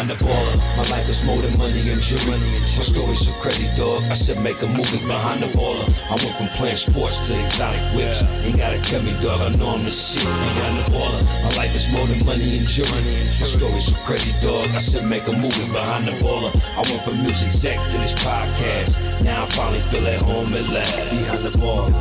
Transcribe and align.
behind 0.00 0.18
the 0.18 0.24
baller. 0.24 0.56
My 0.76 0.84
life 0.96 1.08
is 1.08 1.22
more 1.24 1.42
than 1.42 1.56
money 1.58 1.90
and 1.90 2.00
jewelry. 2.00 2.38
My 2.40 2.84
story's 2.84 3.26
so 3.26 3.32
crazy, 3.42 3.68
dog. 3.76 4.02
I 4.04 4.14
said 4.14 4.42
make 4.42 4.60
a 4.62 4.66
movie 4.66 5.04
behind 5.06 5.42
the 5.42 5.48
baller. 5.58 5.84
I 6.08 6.16
went 6.16 6.34
from 6.36 6.48
playing 6.56 6.76
sports 6.76 7.28
to 7.28 7.38
exotic 7.38 7.80
whips. 7.94 8.22
Ain't 8.44 8.56
gotta 8.56 8.80
tell 8.82 9.02
me, 9.02 9.12
dog. 9.20 9.40
I 9.40 9.50
know 9.58 9.68
I'm 9.76 9.84
the 9.84 9.90
shit 9.90 10.24
behind 10.24 10.78
the 10.78 10.90
baller. 10.90 11.22
My 11.44 11.52
life 11.56 11.74
is 11.76 11.90
more 11.92 12.06
than 12.06 12.24
money 12.24 12.58
and 12.58 12.66
jewelry. 12.66 13.02
My 13.40 13.46
story's 13.46 13.86
so 13.86 13.96
crazy, 14.06 14.32
dog. 14.40 14.68
I 14.72 14.78
said 14.78 15.04
make 15.04 15.26
a 15.28 15.32
movie 15.32 15.68
behind 15.72 16.06
the 16.06 16.12
baller. 16.24 16.52
I 16.76 16.82
went 16.88 17.02
from 17.02 17.20
music 17.20 17.48
exec 17.48 17.76
to 17.90 17.98
this 17.98 18.14
podcast. 18.24 19.22
Now 19.22 19.44
I 19.44 19.46
finally 19.52 19.80
feel 19.92 20.06
at 20.06 20.22
home 20.22 20.54
at 20.54 20.68
last. 20.70 20.96
Behind 21.10 21.42
the 21.44 21.52
baller. 21.60 21.92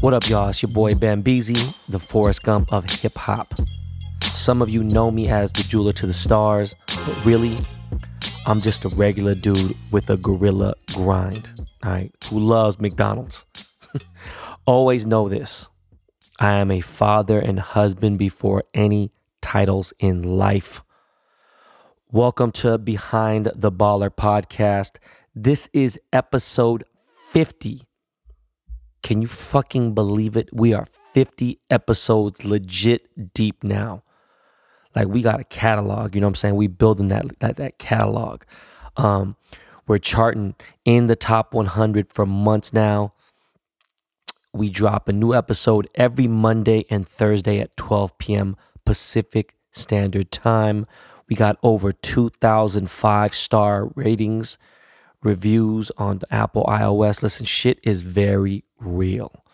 What 0.00 0.14
up, 0.14 0.28
y'all? 0.28 0.48
It's 0.48 0.62
your 0.62 0.70
boy 0.70 0.92
Bambeezy, 0.92 1.74
the 1.88 1.98
Forrest 1.98 2.42
Gump 2.44 2.72
of 2.72 2.88
hip 2.88 3.16
hop. 3.16 3.52
Some 4.48 4.62
of 4.62 4.70
you 4.70 4.82
know 4.82 5.10
me 5.10 5.28
as 5.28 5.52
the 5.52 5.62
jeweler 5.62 5.92
to 5.92 6.06
the 6.06 6.14
stars, 6.14 6.74
but 6.86 7.22
really, 7.26 7.58
I'm 8.46 8.62
just 8.62 8.86
a 8.86 8.88
regular 8.88 9.34
dude 9.34 9.76
with 9.90 10.08
a 10.08 10.16
gorilla 10.16 10.72
grind, 10.94 11.50
all 11.84 11.90
right, 11.90 12.10
who 12.30 12.40
loves 12.40 12.80
McDonald's. 12.80 13.44
Always 14.66 15.04
know 15.04 15.28
this 15.28 15.68
I 16.40 16.52
am 16.52 16.70
a 16.70 16.80
father 16.80 17.38
and 17.38 17.60
husband 17.60 18.18
before 18.18 18.64
any 18.72 19.12
titles 19.42 19.92
in 19.98 20.22
life. 20.22 20.82
Welcome 22.10 22.50
to 22.52 22.78
Behind 22.78 23.52
the 23.54 23.70
Baller 23.70 24.08
podcast. 24.08 24.92
This 25.34 25.68
is 25.74 26.00
episode 26.10 26.84
50. 27.32 27.82
Can 29.02 29.20
you 29.20 29.28
fucking 29.28 29.92
believe 29.92 30.38
it? 30.38 30.48
We 30.54 30.72
are 30.72 30.86
50 31.12 31.60
episodes 31.68 32.46
legit 32.46 33.34
deep 33.34 33.62
now. 33.62 34.04
Like 34.98 35.08
we 35.08 35.22
got 35.22 35.38
a 35.38 35.44
catalog, 35.44 36.16
you 36.16 36.20
know 36.20 36.26
what 36.26 36.32
I'm 36.32 36.34
saying? 36.34 36.56
We 36.56 36.66
building 36.66 37.06
that 37.08 37.38
that, 37.38 37.56
that 37.56 37.78
catalog. 37.78 38.42
Um, 38.96 39.36
we're 39.86 39.98
charting 39.98 40.56
in 40.84 41.06
the 41.06 41.14
top 41.14 41.54
100 41.54 42.12
for 42.12 42.26
months 42.26 42.72
now. 42.72 43.14
We 44.52 44.70
drop 44.70 45.08
a 45.08 45.12
new 45.12 45.34
episode 45.34 45.88
every 45.94 46.26
Monday 46.26 46.84
and 46.90 47.06
Thursday 47.06 47.60
at 47.60 47.76
12 47.76 48.18
p.m. 48.18 48.56
Pacific 48.84 49.54
Standard 49.70 50.32
Time. 50.32 50.84
We 51.28 51.36
got 51.36 51.58
over 51.62 51.92
2,000 51.92 52.90
five 52.90 53.34
star 53.34 53.92
ratings, 53.94 54.58
reviews 55.22 55.92
on 55.96 56.18
the 56.18 56.34
Apple 56.34 56.64
iOS. 56.64 57.22
Listen, 57.22 57.46
shit 57.46 57.78
is 57.84 58.02
very 58.02 58.64
real. 58.80 59.44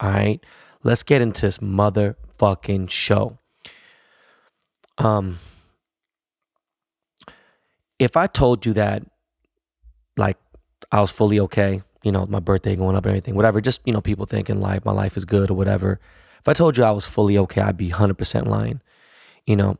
All 0.00 0.10
right. 0.10 0.44
Let's 0.82 1.04
get 1.04 1.22
into 1.22 1.42
this 1.42 1.58
motherfucking 1.58 2.90
show. 2.90 3.38
Um, 4.98 5.38
if 7.98 8.16
I 8.16 8.26
told 8.26 8.66
you 8.66 8.72
that, 8.74 9.02
like, 10.16 10.36
I 10.92 11.00
was 11.00 11.10
fully 11.10 11.40
okay, 11.40 11.82
you 12.02 12.12
know, 12.12 12.26
my 12.26 12.40
birthday 12.40 12.76
going 12.76 12.96
up 12.96 13.04
and 13.04 13.10
everything, 13.10 13.34
whatever, 13.34 13.60
just, 13.60 13.80
you 13.84 13.92
know, 13.92 14.00
people 14.00 14.26
thinking 14.26 14.60
like 14.60 14.84
my 14.84 14.92
life 14.92 15.16
is 15.16 15.24
good 15.24 15.50
or 15.50 15.54
whatever. 15.54 16.00
If 16.40 16.48
I 16.48 16.52
told 16.52 16.76
you 16.76 16.84
I 16.84 16.90
was 16.90 17.06
fully 17.06 17.36
okay, 17.38 17.60
I'd 17.60 17.76
be 17.76 17.90
100% 17.90 18.46
lying, 18.46 18.80
you 19.46 19.56
know. 19.56 19.78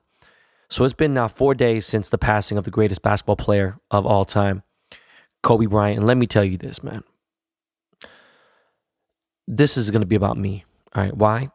So 0.70 0.84
it's 0.84 0.94
been 0.94 1.14
now 1.14 1.28
four 1.28 1.55
days 1.55 1.86
since 1.86 2.10
the 2.10 2.19
passing 2.19 2.58
of 2.58 2.64
the 2.64 2.70
greatest 2.70 3.03
basketball 3.03 3.36
player 3.36 3.78
of 3.91 4.05
all 4.05 4.25
time, 4.25 4.62
Kobe 5.42 5.66
Bryant. 5.66 5.98
And 5.98 6.06
let 6.06 6.19
me 6.19 6.27
tell 6.27 6.44
you 6.44 6.58
this, 6.58 6.82
man. 6.82 7.05
This 9.47 9.78
is 9.78 9.91
going 9.91 10.03
to 10.03 10.06
be 10.06 10.16
about 10.16 10.36
me. 10.36 10.64
All 10.94 11.03
right. 11.03 11.16
Why? 11.16 11.50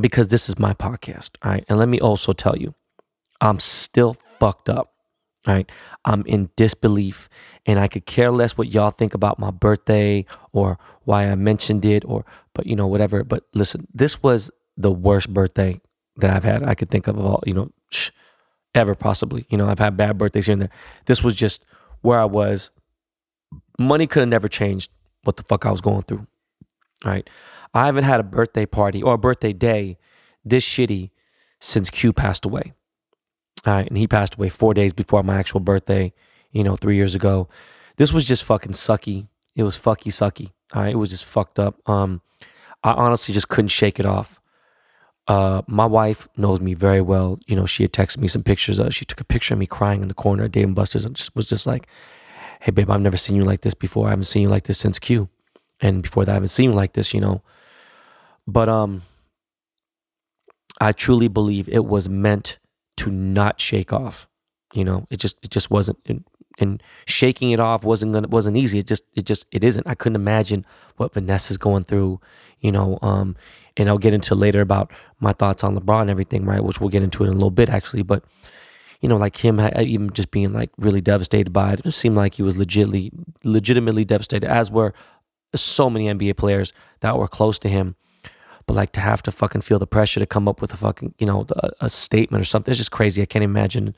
Because 0.00 0.28
this 0.28 0.48
is 0.48 0.58
my 0.58 0.74
podcast. 0.74 1.30
All 1.42 1.52
right. 1.52 1.64
And 1.68 1.78
let 1.78 1.88
me 1.88 2.00
also 2.00 2.32
tell 2.32 2.56
you, 2.56 2.74
I'm 3.42 3.58
still 3.58 4.14
fucked 4.38 4.70
up. 4.70 4.88
Right? 5.44 5.68
I'm 6.04 6.24
in 6.26 6.50
disbelief 6.54 7.28
and 7.66 7.80
I 7.80 7.88
could 7.88 8.06
care 8.06 8.30
less 8.30 8.56
what 8.56 8.72
y'all 8.72 8.92
think 8.92 9.12
about 9.12 9.40
my 9.40 9.50
birthday 9.50 10.24
or 10.52 10.78
why 11.02 11.28
I 11.28 11.34
mentioned 11.34 11.84
it 11.84 12.04
or, 12.06 12.24
but 12.54 12.64
you 12.64 12.76
know, 12.76 12.86
whatever. 12.86 13.24
But 13.24 13.42
listen, 13.52 13.88
this 13.92 14.22
was 14.22 14.52
the 14.76 14.92
worst 14.92 15.34
birthday 15.34 15.80
that 16.18 16.30
I've 16.30 16.44
had. 16.44 16.62
I 16.62 16.76
could 16.76 16.90
think 16.90 17.08
of 17.08 17.18
all, 17.18 17.42
you 17.44 17.54
know, 17.54 17.72
ever 18.72 18.94
possibly. 18.94 19.44
You 19.48 19.58
know, 19.58 19.66
I've 19.66 19.80
had 19.80 19.96
bad 19.96 20.16
birthdays 20.16 20.46
here 20.46 20.52
and 20.52 20.62
there. 20.62 20.70
This 21.06 21.24
was 21.24 21.34
just 21.34 21.64
where 22.02 22.20
I 22.20 22.24
was. 22.24 22.70
Money 23.80 24.06
could 24.06 24.20
have 24.20 24.28
never 24.28 24.46
changed 24.46 24.92
what 25.24 25.36
the 25.36 25.42
fuck 25.42 25.66
I 25.66 25.72
was 25.72 25.80
going 25.80 26.02
through. 26.02 26.26
right 27.04 27.28
I 27.74 27.86
haven't 27.86 28.04
had 28.04 28.20
a 28.20 28.24
birthday 28.24 28.66
party 28.66 29.02
or 29.02 29.14
a 29.14 29.18
birthday 29.18 29.52
day 29.52 29.98
this 30.44 30.64
shitty 30.64 31.10
since 31.60 31.90
Q 31.90 32.12
passed 32.12 32.44
away. 32.44 32.74
Right. 33.66 33.86
And 33.86 33.96
he 33.96 34.06
passed 34.06 34.34
away 34.34 34.48
four 34.48 34.74
days 34.74 34.92
before 34.92 35.22
my 35.22 35.36
actual 35.36 35.60
birthday, 35.60 36.12
you 36.50 36.64
know, 36.64 36.76
three 36.76 36.96
years 36.96 37.14
ago. 37.14 37.48
This 37.96 38.12
was 38.12 38.24
just 38.24 38.44
fucking 38.44 38.72
sucky. 38.72 39.28
It 39.54 39.62
was 39.62 39.78
fucky 39.78 40.08
sucky. 40.08 40.50
Right. 40.74 40.92
It 40.92 40.96
was 40.96 41.10
just 41.10 41.24
fucked 41.24 41.58
up. 41.58 41.76
Um, 41.88 42.22
I 42.82 42.92
honestly 42.92 43.32
just 43.32 43.48
couldn't 43.48 43.68
shake 43.68 44.00
it 44.00 44.06
off. 44.06 44.40
Uh, 45.28 45.62
my 45.68 45.86
wife 45.86 46.28
knows 46.36 46.60
me 46.60 46.74
very 46.74 47.00
well. 47.00 47.38
You 47.46 47.54
know, 47.54 47.66
she 47.66 47.84
had 47.84 47.92
texted 47.92 48.18
me 48.18 48.28
some 48.28 48.42
pictures. 48.42 48.78
Of, 48.78 48.92
she 48.94 49.04
took 49.04 49.20
a 49.20 49.24
picture 49.24 49.54
of 49.54 49.60
me 49.60 49.66
crying 49.66 50.02
in 50.02 50.08
the 50.08 50.14
corner 50.14 50.44
at 50.44 50.52
Dave 50.52 50.66
and 50.66 50.74
Buster's 50.74 51.04
and 51.04 51.14
just 51.14 51.34
was 51.36 51.48
just 51.48 51.66
like, 51.66 51.86
"Hey, 52.60 52.72
babe, 52.72 52.90
I've 52.90 53.00
never 53.00 53.16
seen 53.16 53.36
you 53.36 53.44
like 53.44 53.60
this 53.60 53.74
before. 53.74 54.08
I 54.08 54.10
haven't 54.10 54.24
seen 54.24 54.42
you 54.42 54.48
like 54.48 54.64
this 54.64 54.78
since 54.78 54.98
Q, 54.98 55.28
and 55.80 56.02
before 56.02 56.24
that, 56.24 56.32
I 56.32 56.34
haven't 56.34 56.48
seen 56.48 56.70
you 56.70 56.76
like 56.76 56.94
this." 56.94 57.14
You 57.14 57.20
know, 57.20 57.42
but 58.48 58.68
um, 58.68 59.02
I 60.80 60.90
truly 60.90 61.28
believe 61.28 61.68
it 61.68 61.84
was 61.84 62.08
meant 62.08 62.58
to 62.98 63.10
not 63.10 63.60
shake 63.60 63.92
off. 63.92 64.28
You 64.74 64.84
know, 64.84 65.06
it 65.10 65.18
just 65.18 65.36
it 65.42 65.50
just 65.50 65.70
wasn't. 65.70 65.98
And, 66.06 66.24
and 66.58 66.82
shaking 67.06 67.50
it 67.50 67.60
off 67.60 67.82
wasn't 67.82 68.12
gonna 68.12 68.28
wasn't 68.28 68.56
easy. 68.56 68.78
It 68.78 68.86
just 68.86 69.04
it 69.14 69.24
just 69.24 69.46
it 69.52 69.64
isn't. 69.64 69.86
I 69.86 69.94
couldn't 69.94 70.16
imagine 70.16 70.66
what 70.96 71.14
Vanessa's 71.14 71.58
going 71.58 71.84
through. 71.84 72.20
You 72.60 72.72
know, 72.72 72.98
um, 73.02 73.36
and 73.76 73.88
I'll 73.88 73.98
get 73.98 74.14
into 74.14 74.34
later 74.34 74.60
about 74.60 74.92
my 75.20 75.32
thoughts 75.32 75.64
on 75.64 75.76
LeBron 75.76 76.02
and 76.02 76.10
everything, 76.10 76.44
right? 76.44 76.62
Which 76.62 76.80
we'll 76.80 76.90
get 76.90 77.02
into 77.02 77.24
in 77.24 77.30
a 77.30 77.32
little 77.32 77.50
bit 77.50 77.68
actually. 77.68 78.02
But 78.02 78.24
you 79.00 79.08
know, 79.08 79.16
like 79.16 79.36
him 79.36 79.60
even 79.78 80.10
just 80.12 80.30
being 80.30 80.52
like 80.52 80.70
really 80.78 81.00
devastated 81.00 81.52
by 81.52 81.72
it. 81.72 81.80
It 81.84 81.90
seemed 81.90 82.16
like 82.16 82.34
he 82.34 82.42
was 82.42 82.56
legitimately 82.56 83.10
legitimately 83.42 84.04
devastated, 84.04 84.48
as 84.48 84.70
were 84.70 84.94
so 85.54 85.90
many 85.90 86.06
NBA 86.06 86.36
players 86.36 86.72
that 87.00 87.18
were 87.18 87.28
close 87.28 87.58
to 87.60 87.68
him. 87.68 87.96
But 88.66 88.74
like 88.74 88.92
to 88.92 89.00
have 89.00 89.22
to 89.24 89.32
fucking 89.32 89.62
feel 89.62 89.78
the 89.78 89.86
pressure 89.86 90.20
to 90.20 90.26
come 90.26 90.48
up 90.48 90.60
with 90.60 90.72
a 90.72 90.76
fucking, 90.76 91.14
you 91.18 91.26
know, 91.26 91.46
a, 91.56 91.70
a 91.82 91.90
statement 91.90 92.42
or 92.42 92.44
something. 92.44 92.70
It's 92.70 92.78
just 92.78 92.90
crazy. 92.90 93.22
I 93.22 93.26
can't 93.26 93.44
imagine. 93.44 93.94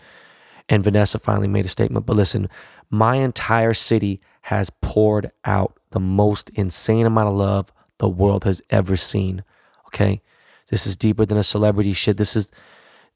And 0.68 0.82
Vanessa 0.82 1.18
finally 1.18 1.48
made 1.48 1.66
a 1.66 1.68
statement. 1.68 2.06
But 2.06 2.16
listen, 2.16 2.48
my 2.90 3.16
entire 3.16 3.74
city 3.74 4.20
has 4.42 4.70
poured 4.80 5.30
out 5.44 5.78
the 5.90 6.00
most 6.00 6.50
insane 6.50 7.06
amount 7.06 7.28
of 7.28 7.34
love 7.34 7.72
the 7.98 8.08
world 8.08 8.44
has 8.44 8.60
ever 8.70 8.96
seen. 8.96 9.44
Okay. 9.86 10.22
This 10.70 10.86
is 10.86 10.96
deeper 10.96 11.24
than 11.24 11.38
a 11.38 11.42
celebrity 11.42 11.92
shit. 11.92 12.16
This 12.16 12.34
is 12.34 12.50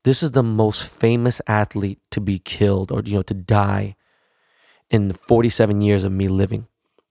this 0.04 0.22
is 0.22 0.30
the 0.30 0.42
most 0.42 0.86
famous 0.86 1.41
athlete 1.47 1.98
to 2.12 2.20
be 2.20 2.38
killed 2.38 2.92
or 2.92 3.03
you 3.04 3.15
know 3.15 3.22
to 3.22 3.34
die 3.34 3.97
in 4.91 5.12
47 5.12 5.80
years 5.80 6.04
of 6.04 6.12
me 6.12 6.28
living. 6.28 6.66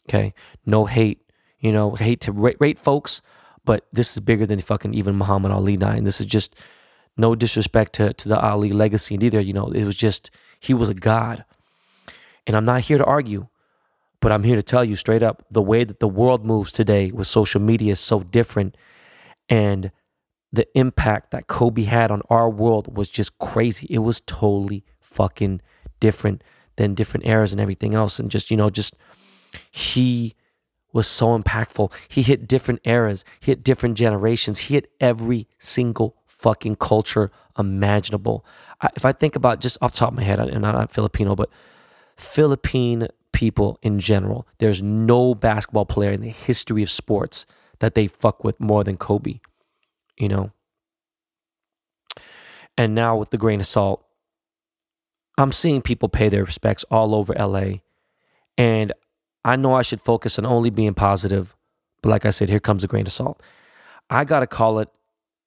Okay. 0.09 0.33
No 0.65 0.85
hate, 0.85 1.21
you 1.59 1.71
know, 1.71 1.95
hate 1.95 2.21
to 2.21 2.31
rate, 2.31 2.57
rate 2.59 2.79
folks, 2.79 3.21
but 3.67 3.85
this 3.91 4.13
is 4.13 4.21
bigger 4.21 4.45
than 4.45 4.59
fucking 4.61 4.93
even 4.93 5.17
Muhammad 5.17 5.51
Ali 5.51 5.75
dying. 5.75 6.05
This 6.05 6.21
is 6.21 6.25
just 6.25 6.55
no 7.17 7.35
disrespect 7.35 7.91
to, 7.95 8.13
to 8.13 8.29
the 8.29 8.39
Ali 8.39 8.71
legacy 8.71 9.13
and 9.13 9.21
either, 9.21 9.41
you 9.41 9.51
know, 9.51 9.67
it 9.71 9.83
was 9.83 9.97
just, 9.97 10.31
he 10.57 10.73
was 10.73 10.87
a 10.87 10.93
God. 10.93 11.43
And 12.47 12.55
I'm 12.55 12.63
not 12.63 12.83
here 12.83 12.97
to 12.97 13.03
argue, 13.03 13.49
but 14.21 14.31
I'm 14.31 14.43
here 14.43 14.55
to 14.55 14.63
tell 14.63 14.85
you 14.85 14.95
straight 14.95 15.21
up 15.21 15.45
the 15.51 15.61
way 15.61 15.83
that 15.83 15.99
the 15.99 16.07
world 16.07 16.45
moves 16.45 16.71
today 16.71 17.11
with 17.11 17.27
social 17.27 17.59
media 17.59 17.91
is 17.91 17.99
so 17.99 18.21
different. 18.21 18.77
And 19.49 19.91
the 20.53 20.65
impact 20.73 21.31
that 21.31 21.47
Kobe 21.47 21.83
had 21.83 22.09
on 22.09 22.21
our 22.29 22.49
world 22.49 22.95
was 22.95 23.09
just 23.09 23.37
crazy. 23.37 23.85
It 23.89 23.99
was 23.99 24.21
totally 24.21 24.85
fucking 25.01 25.59
different 25.99 26.41
than 26.77 26.93
different 26.93 27.27
eras 27.27 27.51
and 27.51 27.59
everything 27.59 27.93
else. 27.95 28.17
And 28.17 28.31
just, 28.31 28.49
you 28.49 28.55
know, 28.55 28.69
just 28.69 28.95
he 29.69 30.36
was 30.97 31.07
so 31.07 31.37
impactful. 31.37 31.93
He 32.07 32.23
hit 32.23 32.47
different 32.47 32.81
eras, 32.83 33.23
he 33.39 33.51
hit 33.51 33.63
different 33.63 33.95
generations, 33.97 34.57
he 34.57 34.73
hit 34.73 34.91
every 34.99 35.47
single 35.59 36.17
fucking 36.25 36.77
culture 36.77 37.31
imaginable. 37.57 38.43
I, 38.81 38.89
if 38.95 39.05
I 39.05 39.11
think 39.11 39.35
about 39.35 39.61
just 39.61 39.77
off 39.79 39.93
top 39.93 40.09
of 40.09 40.17
my 40.17 40.23
head, 40.23 40.39
I'm 40.39 40.61
not 40.61 40.91
Filipino, 40.91 41.35
but 41.35 41.51
Philippine 42.17 43.07
people 43.31 43.77
in 43.83 43.99
general, 43.99 44.47
there's 44.57 44.81
no 44.81 45.35
basketball 45.35 45.85
player 45.85 46.11
in 46.11 46.21
the 46.21 46.29
history 46.29 46.81
of 46.81 46.89
sports 46.89 47.45
that 47.77 47.93
they 47.93 48.07
fuck 48.07 48.43
with 48.43 48.59
more 48.59 48.83
than 48.83 48.97
Kobe, 48.97 49.39
you 50.17 50.27
know? 50.27 50.51
And 52.75 52.95
now 52.95 53.15
with 53.15 53.29
the 53.29 53.37
grain 53.37 53.59
of 53.59 53.67
salt, 53.67 54.03
I'm 55.37 55.51
seeing 55.51 55.83
people 55.83 56.09
pay 56.09 56.29
their 56.29 56.43
respects 56.43 56.83
all 56.89 57.13
over 57.13 57.35
LA. 57.35 57.81
And 58.57 58.93
I 59.47 59.55
know 59.55 59.75
I 59.75 59.81
should 59.81 60.01
focus 60.01 60.37
on 60.37 60.45
only 60.45 60.69
being 60.69 60.93
positive, 60.93 61.55
but 62.01 62.09
like 62.09 62.25
I 62.25 62.31
said, 62.31 62.49
here 62.49 62.59
comes 62.59 62.83
a 62.83 62.87
grain 62.87 63.05
of 63.05 63.13
salt. 63.13 63.41
I 64.09 64.25
got 64.25 64.41
to 64.41 64.47
call 64.47 64.79
it 64.79 64.89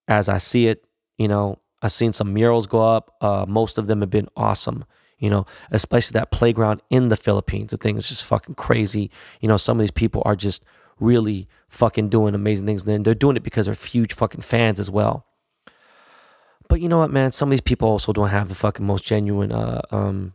as 0.08 0.26
I 0.26 0.38
see 0.38 0.68
it. 0.68 0.82
You 1.18 1.28
know, 1.28 1.58
I've 1.82 1.92
seen 1.92 2.14
some 2.14 2.32
murals 2.32 2.66
go 2.66 2.80
up. 2.80 3.14
Uh, 3.20 3.44
most 3.46 3.76
of 3.76 3.88
them 3.88 4.00
have 4.00 4.08
been 4.08 4.28
awesome. 4.38 4.86
You 5.18 5.28
know, 5.28 5.44
especially 5.70 6.14
that 6.14 6.30
playground 6.30 6.80
in 6.88 7.10
the 7.10 7.16
Philippines. 7.16 7.72
The 7.72 7.76
thing 7.76 7.98
is 7.98 8.08
just 8.08 8.24
fucking 8.24 8.54
crazy. 8.54 9.10
You 9.42 9.48
know, 9.48 9.58
some 9.58 9.78
of 9.78 9.82
these 9.82 9.90
people 9.90 10.22
are 10.24 10.34
just 10.34 10.64
really 10.98 11.46
fucking 11.68 12.08
doing 12.08 12.34
amazing 12.34 12.64
things. 12.64 12.86
And 12.86 13.04
they're 13.04 13.12
doing 13.12 13.36
it 13.36 13.42
because 13.42 13.66
they're 13.66 13.74
huge 13.74 14.14
fucking 14.14 14.40
fans 14.40 14.80
as 14.80 14.90
well. 14.90 15.26
But 16.70 16.80
you 16.80 16.88
know 16.88 16.98
what, 16.98 17.10
man? 17.10 17.32
Some 17.32 17.48
of 17.48 17.50
these 17.50 17.60
people 17.60 17.86
also 17.86 18.14
don't 18.14 18.30
have 18.30 18.48
the 18.48 18.54
fucking 18.54 18.86
most 18.86 19.04
genuine 19.04 19.52
uh, 19.52 19.82
um, 19.90 20.32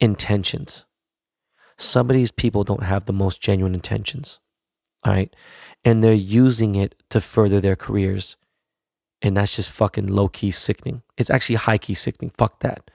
intentions. 0.00 0.85
Some 1.78 2.10
of 2.10 2.16
these 2.16 2.30
people 2.30 2.64
don't 2.64 2.82
have 2.82 3.04
the 3.04 3.12
most 3.12 3.40
genuine 3.40 3.74
intentions. 3.74 4.40
All 5.04 5.12
right. 5.12 5.34
And 5.84 6.02
they're 6.02 6.14
using 6.14 6.74
it 6.74 6.94
to 7.10 7.20
further 7.20 7.60
their 7.60 7.76
careers. 7.76 8.36
And 9.22 9.36
that's 9.36 9.56
just 9.56 9.70
fucking 9.70 10.06
low 10.06 10.28
key 10.28 10.50
sickening. 10.50 11.02
It's 11.16 11.30
actually 11.30 11.56
high 11.56 11.78
key 11.78 11.94
sickening. 11.94 12.32
Fuck 12.36 12.60
that. 12.60 12.90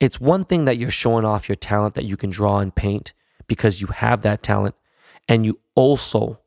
It's 0.00 0.20
one 0.20 0.44
thing 0.44 0.64
that 0.66 0.76
you're 0.76 0.90
showing 0.90 1.24
off 1.24 1.48
your 1.48 1.56
talent 1.56 1.94
that 1.94 2.04
you 2.04 2.16
can 2.16 2.30
draw 2.30 2.58
and 2.58 2.74
paint 2.74 3.12
because 3.46 3.80
you 3.80 3.88
have 3.88 4.22
that 4.22 4.42
talent 4.42 4.76
and 5.28 5.44
you 5.44 5.58
also 5.74 6.38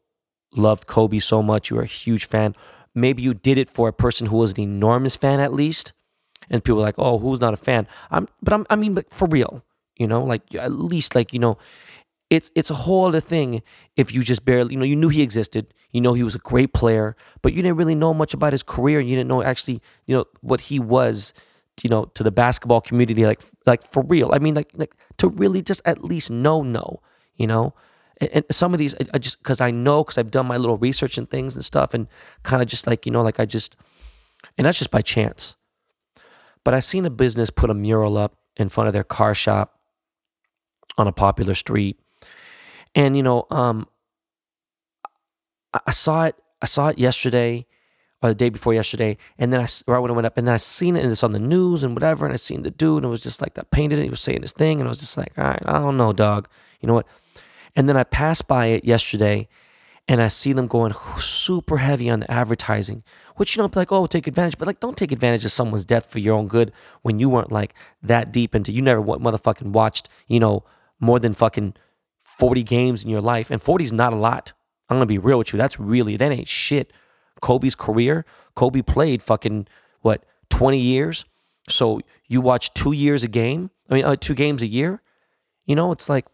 loved 0.56 0.88
Kobe 0.88 1.20
so 1.20 1.44
much. 1.44 1.70
You're 1.70 1.82
a 1.82 1.86
huge 1.86 2.26
fan. 2.26 2.56
Maybe 2.96 3.24
you 3.24 3.34
did 3.34 3.58
it 3.58 3.70
for 3.70 3.88
a 3.88 3.94
person 3.94 4.28
who 4.28 4.38
was 4.38 4.54
an 4.54 4.62
enormous 4.62 5.16
fan 5.16 5.40
at 5.40 5.54
least. 5.54 5.94
And 6.50 6.64
people 6.64 6.80
are 6.80 6.84
like, 6.84 6.96
oh, 6.98 7.18
who's 7.18 7.40
not 7.40 7.54
a 7.54 7.58
fan? 7.58 7.88
I'm, 8.10 8.28
but 8.42 8.54
I'm, 8.54 8.66
I 8.70 8.76
mean, 8.76 8.94
but 8.94 9.14
for 9.14 9.28
real, 9.28 9.64
you 9.98 10.08
know, 10.08 10.24
like 10.24 10.54
at 10.56 10.72
least 10.72 11.16
like, 11.16 11.34
you 11.34 11.40
know, 11.40 11.58
it's 12.32 12.50
it's 12.56 12.72
a 12.72 12.74
whole 12.74 13.06
other 13.06 13.20
thing 13.20 13.62
if 13.98 14.14
you 14.14 14.24
just 14.24 14.46
barely 14.46 14.74
you 14.74 14.80
know 14.80 14.86
you 14.86 14.96
knew 14.96 15.10
he 15.10 15.22
existed 15.22 15.74
you 15.92 16.00
know 16.00 16.14
he 16.14 16.24
was 16.24 16.34
a 16.34 16.40
great 16.40 16.74
player 16.74 17.16
but 17.42 17.52
you 17.54 17.62
didn't 17.62 17.76
really 17.76 17.94
know 17.94 18.14
much 18.14 18.34
about 18.34 18.54
his 18.54 18.64
career 18.64 19.02
and 19.02 19.10
you 19.10 19.18
didn't 19.18 19.28
know 19.28 19.44
actually 19.44 19.82
you 20.06 20.16
know 20.16 20.26
what 20.40 20.62
he 20.62 20.80
was 20.80 21.34
you 21.84 21.90
know 21.90 22.06
to 22.06 22.24
the 22.24 22.32
basketball 22.32 22.82
community 22.82 23.26
like 23.26 23.42
like 23.66 23.84
for 23.86 24.04
real. 24.04 24.32
I 24.34 24.40
mean 24.40 24.56
like 24.56 24.72
like 24.74 24.96
to 25.18 25.28
really 25.28 25.62
just 25.62 25.82
at 25.86 26.04
least 26.04 26.32
know 26.32 26.64
know 26.64 27.02
you 27.36 27.48
know? 27.48 27.74
And, 28.20 28.46
some 28.52 28.74
of 28.74 28.80
these 28.80 28.94
i, 28.96 29.06
I 29.16 29.18
just 29.18 29.40
because 29.40 29.62
i 29.62 29.72
know 29.72 30.04
because 30.04 30.18
i've 30.20 30.30
done 30.30 30.46
my 30.46 30.58
little 30.58 30.78
research 30.78 31.18
and 31.18 31.30
things 31.30 31.56
and 31.56 31.66
stuff 31.66 31.94
and 31.94 32.08
kind 32.44 32.62
of 32.62 32.68
just 32.68 32.86
like 32.86 33.06
you 33.06 33.12
know 33.12 33.24
like 33.24 33.40
i 33.40 33.46
just 33.46 33.76
and 34.58 34.66
that's 34.66 34.78
just 34.78 34.92
by 34.92 35.02
chance. 35.02 35.56
But 36.64 36.74
i 36.76 36.80
seen 36.80 37.06
a 37.06 37.10
business 37.10 37.50
put 37.50 37.70
a 37.70 37.74
mural 37.74 38.18
up 38.18 38.38
in 38.56 38.70
front 38.70 38.88
of 38.88 38.94
their 38.94 39.04
car 39.04 39.34
shop 39.34 39.81
on 41.02 41.08
a 41.08 41.12
popular 41.12 41.56
street 41.56 42.00
and 42.96 43.16
you 43.16 43.24
know, 43.24 43.46
um, 43.50 43.88
I, 45.74 45.92
saw 45.92 46.26
it. 46.26 46.36
I 46.62 46.66
saw 46.66 46.90
it 46.90 46.98
yesterday 46.98 47.66
or 48.22 48.30
the 48.30 48.36
day 48.36 48.50
before 48.50 48.74
yesterday, 48.74 49.18
and 49.38 49.52
then 49.52 49.62
I 49.62 49.68
right 49.88 50.00
when 50.00 50.12
I 50.12 50.14
went 50.14 50.28
up, 50.28 50.38
and 50.38 50.48
then 50.48 50.54
I 50.54 50.58
seen 50.58 50.96
it, 50.96 51.04
and 51.04 51.12
it's 51.12 51.24
on 51.24 51.32
the 51.32 51.40
news 51.40 51.84
and 51.84 51.96
whatever, 51.96 52.26
and 52.26 52.34
I 52.34 52.38
seen 52.38 52.64
the 52.64 52.72
dude, 52.72 52.98
and 52.98 53.06
it 53.06 53.10
was 53.10 53.22
just 53.22 53.42
like 53.42 53.56
that 53.56 53.72
painted 53.72 54.00
it. 54.00 54.04
He 54.04 54.10
was 54.10 54.22
saying 54.22 54.42
his 54.42 54.54
thing, 54.54 54.80
and 54.80 54.88
I 54.88 54.90
was 54.90 55.00
just 55.00 55.18
like, 55.18 55.34
all 55.38 55.46
right, 55.46 55.64
I 55.66 55.80
don't 55.80 55.98
know, 55.98 56.14
dog. 56.14 56.48
You 56.82 56.88
know 56.88 56.94
what? 56.94 57.08
And 57.76 57.88
then 57.88 57.98
I 57.98 58.04
passed 58.04 58.48
by 58.48 58.68
it 58.68 58.86
yesterday, 58.86 59.48
and 60.08 60.22
I 60.22 60.28
see 60.28 60.52
them 60.52 60.68
going 60.68 60.94
super 61.18 61.78
heavy 61.78 62.10
on 62.10 62.20
the 62.20 62.30
advertising, 62.30 63.04
which 63.38 63.56
you 63.56 63.64
know, 63.64 63.72
like, 63.74 63.92
oh, 63.92 64.06
take 64.08 64.28
advantage, 64.28 64.58
but 64.58 64.68
like, 64.68 64.82
don't 64.82 64.98
take 64.98 65.14
advantage 65.14 65.46
of 65.46 65.52
someone's 65.52 65.86
death 65.86 66.12
for 66.12 66.20
your 66.20 66.36
own 66.36 66.48
good 66.48 66.74
when 67.02 67.18
you 67.18 67.30
weren't 67.30 67.52
like 67.52 67.74
that 68.04 68.34
deep 68.34 68.54
into. 68.54 68.74
You 68.74 68.82
never 68.82 69.02
motherfucking 69.02 69.72
watched, 69.72 70.10
you 70.28 70.40
know, 70.40 70.66
more 71.02 71.20
than 71.20 71.34
fucking 71.34 71.74
40 72.22 72.64
games 72.64 73.04
in 73.04 73.10
your 73.10 73.20
life, 73.20 73.52
and 73.52 73.62
40 73.62 73.84
is 73.84 73.92
not 73.94 74.14
a 74.14 74.16
lot. 74.16 74.54
I'm 74.90 74.96
gonna 74.96 75.06
be 75.06 75.18
real 75.18 75.38
with 75.38 75.52
you. 75.52 75.58
That's 75.58 75.80
really 75.80 76.16
that 76.18 76.32
ain't 76.32 76.48
shit. 76.48 76.94
Kobe's 77.42 77.76
career, 77.76 78.26
Kobe 78.56 78.82
played 78.82 79.22
fucking 79.22 79.68
what 80.02 80.24
20 80.50 80.80
years. 80.80 81.26
So 81.70 82.02
you 82.28 82.42
watch 82.42 82.74
two 82.74 82.92
years 82.92 83.24
a 83.24 83.28
game. 83.28 83.72
I 83.90 83.96
mean, 83.96 84.06
uh, 84.06 84.16
two 84.16 84.34
games 84.34 84.62
a 84.62 84.68
year. 84.68 85.02
You 85.66 85.76
know, 85.76 85.92
it's 85.92 86.10
like 86.10 86.26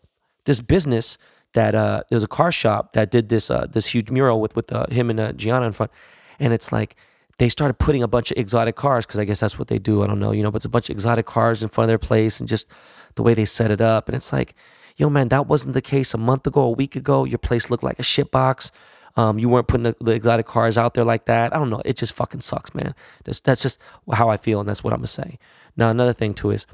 this 0.46 0.62
business 0.62 1.18
that 1.54 1.76
uh, 1.76 2.04
there's 2.10 2.24
a 2.24 2.28
car 2.28 2.52
shop 2.52 2.94
that 2.94 3.12
did 3.12 3.30
this 3.30 3.50
uh, 3.50 3.68
this 3.68 3.88
huge 3.88 4.10
mural 4.10 4.42
with 4.42 4.56
with 4.56 4.72
uh, 4.72 4.88
him 4.90 5.10
and 5.10 5.20
uh, 5.20 5.34
Gianna 5.34 5.66
in 5.66 5.74
front, 5.74 5.92
and 6.40 6.54
it's 6.54 6.72
like 6.72 6.96
they 7.38 7.50
started 7.50 7.76
putting 7.76 8.02
a 8.02 8.08
bunch 8.08 8.32
of 8.32 8.38
exotic 8.38 8.76
cars 8.76 9.06
because 9.06 9.20
I 9.20 9.26
guess 9.26 9.40
that's 9.40 9.60
what 9.60 9.68
they 9.68 9.80
do. 9.80 10.04
I 10.04 10.08
don't 10.08 10.20
know, 10.20 10.32
you 10.32 10.42
know, 10.42 10.52
but 10.52 10.58
it's 10.58 10.66
a 10.66 10.70
bunch 10.70 10.90
of 10.90 10.96
exotic 10.96 11.26
cars 11.26 11.62
in 11.62 11.70
front 11.70 11.86
of 11.86 11.90
their 11.90 12.00
place 12.00 12.40
and 12.40 12.50
just 12.50 12.68
the 13.16 13.24
way 13.24 13.34
they 13.34 13.46
set 13.46 13.72
it 13.72 13.82
up, 13.82 14.08
and 14.08 14.16
it's 14.16 14.32
like 14.32 14.56
yo, 14.98 15.10
man, 15.10 15.30
that 15.30 15.48
wasn't 15.48 15.74
the 15.74 15.82
case 15.82 16.14
a 16.14 16.18
month 16.18 16.46
ago, 16.46 16.62
a 16.62 16.72
week 16.72 16.96
ago. 16.96 17.24
Your 17.24 17.38
place 17.38 17.70
looked 17.70 17.84
like 17.84 18.00
a 18.00 18.04
shitbox. 18.04 18.72
Um, 19.16 19.40
you 19.40 19.48
weren't 19.48 19.68
putting 19.68 19.84
the, 19.84 19.96
the, 20.02 20.12
exotic 20.12 20.46
cars 20.46 20.78
out 20.78 20.94
there 20.94 21.06
like 21.06 21.26
that. 21.26 21.56
I 21.56 21.58
don't 21.58 21.70
know. 21.70 21.82
It 21.86 21.98
just 21.98 22.14
fucking 22.14 22.42
sucks, 22.42 22.76
man. 22.76 22.94
That's, 23.24 23.40
that's 23.40 23.62
just 23.62 23.80
how 24.12 24.30
I 24.30 24.38
feel, 24.38 24.60
and 24.60 24.68
that's 24.68 24.84
what 24.84 24.94
I'm 24.94 25.00
gonna 25.00 25.08
say. 25.08 25.40
Now, 25.76 25.90
another 25.90 26.14
thing 26.14 26.34
too 26.34 26.52
is 26.52 26.68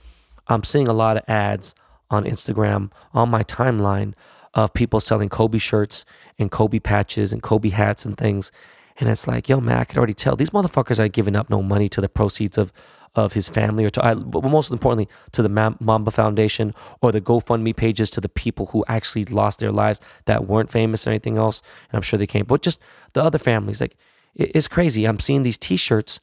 I'm 0.47 0.63
seeing 0.63 0.88
a 0.88 0.94
lot 0.94 1.18
of 1.18 1.24
ads 1.27 1.75
on 2.09 2.24
Instagram 2.24 2.91
on 3.13 3.30
my 3.30 3.44
timeline 3.44 4.13
of 4.53 4.74
people 4.74 5.00
selling 5.00 5.30
Kobe 5.30 5.57
shirts 5.57 6.06
and 6.38 6.51
Kobe 6.51 6.80
patches 6.80 7.31
and 7.31 7.41
Kobe 7.41 7.69
hats 7.69 8.06
and 8.06 8.18
things. 8.18 8.51
And 9.00 9.09
it's 9.09 9.27
like, 9.27 9.50
yo, 9.50 9.59
man, 9.59 9.80
I 9.80 9.83
could 9.85 9.97
already 9.97 10.13
tell 10.13 10.35
these 10.35 10.51
motherfuckers 10.51 11.00
are 11.00 11.07
giving 11.07 11.35
up 11.35 11.50
no 11.50 11.63
money 11.63 11.89
to 11.89 12.01
the 12.01 12.09
proceeds 12.09 12.57
of 12.57 12.71
of 13.15 13.33
his 13.33 13.48
family 13.48 13.86
or 13.86 13.89
to, 13.92 14.15
but 14.25 14.44
most 14.44 14.71
importantly, 14.71 15.07
to 15.31 15.42
the 15.42 15.50
Mamba 15.80 16.12
Foundation 16.12 16.74
or 17.01 17.12
the 17.12 17.21
GoFundMe 17.21 17.75
pages 17.75 18.10
to 18.12 18.21
the 18.21 18.30
people 18.30 18.68
who 18.68 18.83
actually 18.88 19.25
lost 19.25 19.60
their 19.60 19.71
lives 19.71 20.01
that 20.25 20.48
weren't 20.48 20.71
famous 20.71 21.06
or 21.06 21.12
anything 21.12 21.38
else. 21.38 21.62
And 21.89 21.98
I'm 21.98 22.01
sure 22.01 22.18
they 22.18 22.27
came, 22.27 22.45
but 22.45 22.62
just 22.62 22.81
the 23.13 23.24
other 23.24 23.38
families. 23.38 23.80
Like, 23.80 23.95
it's 24.36 24.68
crazy. 24.68 25.06
I'm 25.06 25.19
seeing 25.19 25.44
these 25.44 25.57
t 25.57 25.77
shirts 25.77 26.19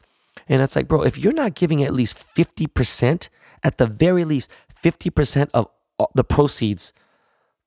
and 0.49 0.63
it's 0.63 0.77
like, 0.77 0.89
bro, 0.89 1.03
if 1.03 1.19
you're 1.19 1.33
not 1.33 1.55
giving 1.55 1.83
at 1.83 1.93
least 1.93 2.19
50%, 2.37 3.29
at 3.63 3.79
the 3.79 3.87
very 3.87 4.25
least, 4.25 4.51
50% 4.83 5.51
of 5.55 5.69
the 6.15 6.25
proceeds 6.25 6.93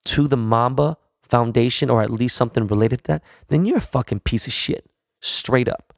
to 0.06 0.28
the 0.28 0.38
Mamba 0.38 0.98
Foundation 1.22 1.90
or 1.90 2.02
at 2.02 2.10
least 2.10 2.36
something 2.36 2.68
related 2.68 3.00
to 3.00 3.04
that, 3.06 3.24
then 3.48 3.66
you're 3.66 3.78
a 3.78 3.82
fucking 3.82 4.22
piece 4.22 4.48
of 4.48 4.54
shit. 4.54 4.90
Straight 5.22 5.70
up. 5.70 5.94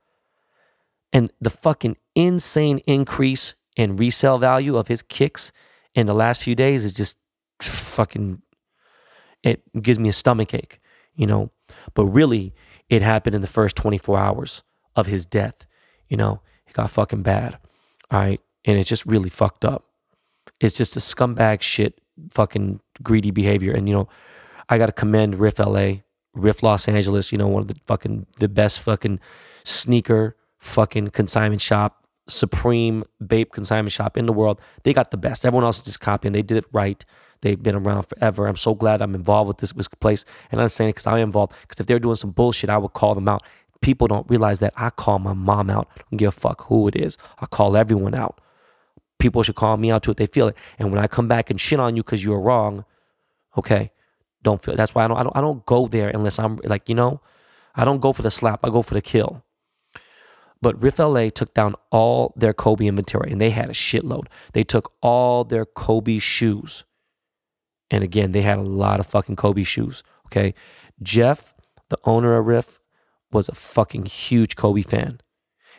And 1.12 1.32
the 1.40 1.50
fucking 1.50 1.98
insane 2.16 2.80
increase 2.80 3.54
in 3.76 3.98
resale 3.98 4.38
value 4.38 4.78
of 4.78 4.88
his 4.88 5.02
kicks 5.02 5.52
in 5.94 6.08
the 6.08 6.14
last 6.14 6.42
few 6.42 6.56
days 6.56 6.86
is 6.86 6.94
just 6.94 7.18
fucking 7.62 8.42
it 9.44 9.62
gives 9.82 10.00
me 10.00 10.10
a 10.10 10.14
stomach 10.14 10.54
ache, 10.54 10.80
you 11.16 11.28
know. 11.28 11.52
But 11.94 12.06
really, 12.06 12.54
it 12.90 13.02
happened 13.02 13.36
in 13.36 13.42
the 13.42 13.48
first 13.48 13.76
24 13.76 14.18
hours 14.18 14.64
of 14.96 15.06
his 15.06 15.26
death. 15.26 15.66
You 16.10 16.18
know, 16.18 16.42
it 16.68 16.74
got 16.74 16.90
fucking 16.90 17.22
bad. 17.22 17.58
All 18.12 18.20
right. 18.20 18.42
And 18.66 18.78
it's 18.78 18.90
just 18.90 19.06
really 19.06 19.30
fucked 19.30 19.64
up. 19.64 19.86
It's 20.60 20.76
just 20.76 20.96
a 20.96 21.00
scumbag 21.00 21.62
shit, 21.62 22.02
fucking 22.32 22.80
greedy 23.04 23.32
behavior. 23.32 23.74
And, 23.74 23.88
you 23.88 23.96
know, 23.96 24.10
I 24.68 24.78
got 24.78 24.88
to 24.88 24.92
commend 24.92 25.36
RIF 25.36 25.60
LA, 25.60 25.98
RIF 26.34 26.64
Los 26.64 26.88
Angeles, 26.88 27.32
you 27.32 27.38
know, 27.38 27.48
one 27.48 27.62
of 27.62 27.68
the 27.68 27.76
fucking, 27.86 28.26
the 28.40 28.48
best 28.50 28.80
fucking 28.80 29.20
sneaker 29.64 30.36
fucking 30.58 31.10
consignment 31.10 31.62
shop, 31.62 32.05
supreme 32.28 33.04
bape 33.26 33.52
consignment 33.52 33.92
shop 33.92 34.18
in 34.18 34.26
the 34.26 34.34
world. 34.34 34.60
They 34.84 34.94
got 34.94 35.12
the 35.12 35.18
best. 35.18 35.46
Everyone 35.46 35.64
else 35.64 35.78
is 35.78 35.86
just 35.86 36.00
copying. 36.00 36.32
They 36.32 36.42
did 36.42 36.58
it 36.58 36.66
right. 36.72 37.04
They've 37.42 37.62
been 37.62 37.76
around 37.76 38.04
forever. 38.04 38.48
I'm 38.48 38.56
so 38.56 38.74
glad 38.74 39.02
I'm 39.02 39.14
involved 39.14 39.48
with 39.48 39.58
this, 39.58 39.74
this 39.74 39.88
place. 39.88 40.26
And 40.52 40.60
I'm 40.60 40.68
saying 40.68 40.90
it 40.90 40.94
because 40.94 41.08
I'm 41.08 41.18
involved. 41.18 41.54
Because 41.62 41.80
if 41.80 41.88
they're 41.88 42.00
doing 42.00 42.16
some 42.16 42.32
bullshit, 42.32 42.70
I 42.70 42.78
would 42.78 42.94
call 42.94 43.14
them 43.14 43.28
out. 43.28 43.44
People 43.82 44.08
don't 44.08 44.28
realize 44.30 44.60
that 44.60 44.74
I 44.76 44.90
call 44.90 45.20
my 45.20 45.34
mom 45.34 45.70
out. 45.70 45.88
I 45.98 46.02
don't 46.10 46.18
give 46.18 46.30
a 46.30 46.32
fuck 46.32 46.66
who 46.66 46.88
it 46.88 46.96
is. 46.96 47.18
I 47.40 47.46
call 47.46 47.78
everyone 47.78 48.16
out. 48.16 48.42
People 49.20 49.44
should 49.44 49.56
call 49.56 49.78
me 49.78 49.92
out 49.92 50.04
too 50.04 50.12
if 50.12 50.18
they 50.18 50.26
feel 50.26 50.48
it. 50.48 50.58
And 50.80 50.92
when 50.92 51.00
I 51.00 51.08
come 51.08 51.28
back 51.28 51.50
and 51.50 51.62
shit 51.62 51.80
on 51.80 51.96
you 51.96 52.04
because 52.04 52.24
you're 52.24 52.40
wrong, 52.40 52.86
okay, 53.58 53.92
don't 54.42 54.62
feel. 54.62 54.76
That's 54.76 54.96
why 54.96 55.06
I 55.06 55.08
don't, 55.08 55.18
I 55.18 55.24
don't. 55.24 55.38
I 55.38 55.42
don't 55.42 55.66
go 55.66 55.88
there 55.88 56.10
unless 56.10 56.40
I'm 56.40 56.58
like 56.64 56.90
you 56.90 56.96
know, 56.96 57.22
I 57.76 57.86
don't 57.86 58.00
go 58.00 58.12
for 58.12 58.22
the 58.22 58.32
slap. 58.32 58.62
I 58.64 58.70
go 58.70 58.82
for 58.82 58.94
the 58.94 59.02
kill. 59.02 59.44
But 60.66 60.82
RIF 60.82 60.98
LA 60.98 61.30
took 61.30 61.54
down 61.54 61.76
all 61.92 62.34
their 62.36 62.52
Kobe 62.52 62.88
inventory 62.88 63.32
and 63.32 63.40
they 63.40 63.52
had 63.52 63.70
a 63.70 63.74
shitload. 63.74 64.26
They 64.54 64.64
took 64.64 64.94
all 65.00 65.44
their 65.44 65.64
Kobe 65.64 66.18
shoes. 66.18 66.86
And 67.92 68.04
again, 68.04 68.32
they 68.32 68.42
had 68.42 68.58
a 68.58 68.64
lot 68.64 69.00
of 69.00 69.06
fucking 69.06 69.36
Kobe 69.36 69.64
shoes. 69.64 70.02
Okay. 70.26 70.56
Jeff, 71.04 71.54
the 71.90 72.00
owner 72.04 72.36
of 72.36 72.48
RIF, 72.48 72.80
was 73.32 73.48
a 73.48 73.54
fucking 73.54 74.08
huge 74.08 74.56
Kobe 74.56 74.82
fan. 74.82 75.22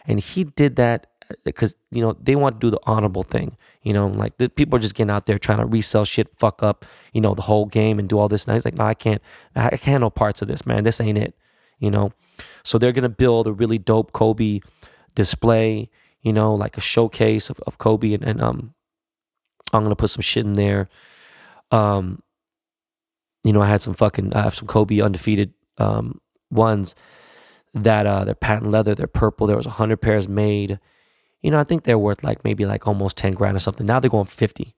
And 0.07 0.21
he 0.21 0.45
did 0.45 0.76
that 0.76 1.09
because, 1.45 1.75
uh, 1.75 1.78
you 1.90 2.00
know, 2.00 2.12
they 2.21 2.37
want 2.37 2.61
to 2.61 2.64
do 2.64 2.71
the 2.71 2.78
honorable 2.85 3.25
thing. 3.25 3.57
You 3.83 3.93
know, 3.93 4.07
like 4.07 4.38
the 4.38 4.49
people 4.49 4.76
are 4.76 4.81
just 4.81 4.95
getting 4.95 5.11
out 5.11 5.26
there 5.26 5.40
trying 5.40 5.59
to 5.59 5.66
resell 5.66 6.05
shit, 6.05 6.28
fuck 6.38 6.62
up, 6.62 6.87
you 7.12 7.21
know, 7.21 7.35
the 7.35 7.43
whole 7.43 7.66
game 7.66 7.99
and 7.99 8.09
do 8.09 8.21
all 8.21 8.28
this. 8.28 8.45
And 8.45 8.55
he's 8.55 8.64
like, 8.64 8.78
no, 8.78 8.85
I 8.85 8.95
can't, 8.95 9.21
I 9.57 9.78
can't 9.78 10.14
parts 10.14 10.43
of 10.43 10.47
this, 10.47 10.64
man. 10.64 10.85
This 10.85 11.00
ain't 11.00 11.19
it 11.19 11.35
you 11.78 11.90
know. 11.90 12.12
So 12.64 12.78
they're 12.78 12.93
gonna 12.93 13.09
build 13.09 13.47
a 13.47 13.52
really 13.52 13.78
dope 13.78 14.12
Kobe 14.12 14.61
display, 15.14 15.90
you 16.23 16.33
know, 16.33 16.55
like 16.55 16.76
a 16.76 16.81
showcase 16.81 17.50
of, 17.50 17.61
of 17.66 17.78
Kobe, 17.78 18.12
and, 18.12 18.25
and 18.25 18.40
um, 18.43 18.75
I'm 19.73 19.83
gonna 19.83 19.97
put 19.97 20.11
some 20.11 20.23
shit 20.23 20.45
in 20.45 20.55
there. 20.55 20.88
Um, 21.71 22.23
you 23.45 23.52
know, 23.52 23.62
I 23.62 23.66
had 23.69 23.83
some 23.83 23.95
fucking, 23.95 24.35
I 24.35 24.43
have 24.43 24.55
some 24.55 24.66
Kobe 24.69 25.00
undefeated 25.00 25.52
um 25.78 26.21
ones 26.50 26.95
that 27.75 28.07
uh 28.07 28.25
they're 28.25 28.35
patent 28.35 28.71
leather, 28.71 28.95
they're 28.95 29.07
purple. 29.07 29.47
There 29.47 29.57
was 29.57 29.66
a 29.66 29.71
hundred 29.71 29.99
pairs 30.00 30.28
made. 30.28 30.78
you 31.43 31.50
know, 31.50 31.61
I 31.61 31.64
think 31.64 31.85
they're 31.85 31.99
worth 31.99 32.25
like 32.25 32.45
maybe 32.45 32.64
like 32.66 32.87
almost 32.87 33.16
10 33.19 33.35
grand 33.35 33.57
or 33.57 33.61
something. 33.61 33.87
Now 33.87 34.00
they're 34.00 34.11
going 34.11 34.25
for 34.26 34.35
50, 34.35 34.75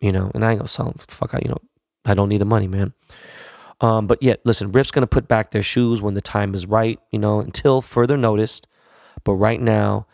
you 0.00 0.12
know, 0.12 0.30
and 0.34 0.44
I 0.44 0.50
ain't 0.50 0.58
gonna 0.58 0.68
sell 0.68 0.86
them. 0.86 0.96
Fuck 0.98 1.34
out, 1.34 1.42
you 1.42 1.48
know, 1.50 1.58
I 2.04 2.14
don't 2.14 2.28
need 2.28 2.40
the 2.40 2.44
money, 2.44 2.68
man. 2.68 2.92
Um, 3.82 4.06
but 4.06 4.22
yeah, 4.22 4.36
listen, 4.44 4.72
RIF's 4.72 4.90
gonna 4.90 5.06
put 5.06 5.28
back 5.28 5.50
their 5.50 5.62
shoes 5.62 6.00
when 6.00 6.14
the 6.14 6.20
time 6.22 6.54
is 6.54 6.66
right, 6.66 6.98
you 7.10 7.18
know, 7.18 7.40
until 7.40 7.82
further 7.82 8.16
notice. 8.16 8.62
But 9.24 9.34
right 9.34 9.60
now, 9.60 10.06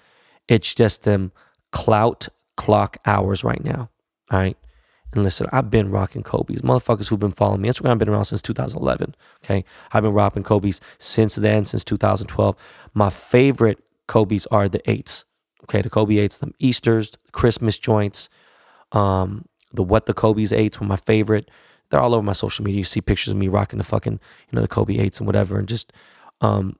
it's 0.48 0.74
just 0.74 1.04
them 1.04 1.32
clout 1.70 2.28
clock 2.56 2.98
hours 3.06 3.44
right 3.44 3.62
now. 3.62 3.88
All 4.30 4.38
right. 4.38 4.56
And 5.12 5.22
listen, 5.22 5.46
I've 5.52 5.70
been 5.70 5.90
rocking 5.90 6.22
Kobe's. 6.22 6.60
Motherfuckers 6.60 7.08
who've 7.08 7.18
been 7.20 7.32
following 7.32 7.62
me. 7.62 7.68
Instagram 7.68 7.96
been 7.96 8.10
around 8.10 8.26
since 8.26 8.42
2011. 8.42 9.14
Okay. 9.44 9.64
I've 9.92 10.02
been 10.02 10.12
rocking 10.12 10.42
Kobe's 10.42 10.80
since 10.98 11.36
then, 11.36 11.64
since 11.64 11.84
2012. 11.84 12.56
My 12.92 13.08
favorite 13.08 13.78
Kobe's 14.06 14.46
are 14.46 14.68
the 14.68 14.82
eights. 14.90 15.24
Okay. 15.64 15.80
The 15.80 15.88
Kobe 15.88 16.18
eights, 16.18 16.36
the 16.36 16.52
Easters, 16.58 17.12
the 17.12 17.32
Christmas 17.32 17.78
joints, 17.78 18.28
um, 18.92 19.46
the 19.72 19.82
what 19.82 20.06
the 20.06 20.14
Kobe's 20.14 20.52
eights 20.52 20.80
were 20.80 20.86
my 20.86 20.96
favorite. 20.96 21.50
They're 21.90 22.00
all 22.00 22.14
over 22.14 22.22
my 22.22 22.32
social 22.32 22.64
media. 22.64 22.78
You 22.78 22.84
see 22.84 23.00
pictures 23.00 23.32
of 23.32 23.38
me 23.38 23.48
rocking 23.48 23.78
the 23.78 23.84
fucking, 23.84 24.12
you 24.12 24.56
know, 24.56 24.60
the 24.60 24.68
Kobe 24.68 24.98
eights 24.98 25.18
and 25.18 25.26
whatever. 25.26 25.58
And 25.58 25.68
just, 25.68 25.92
um, 26.40 26.76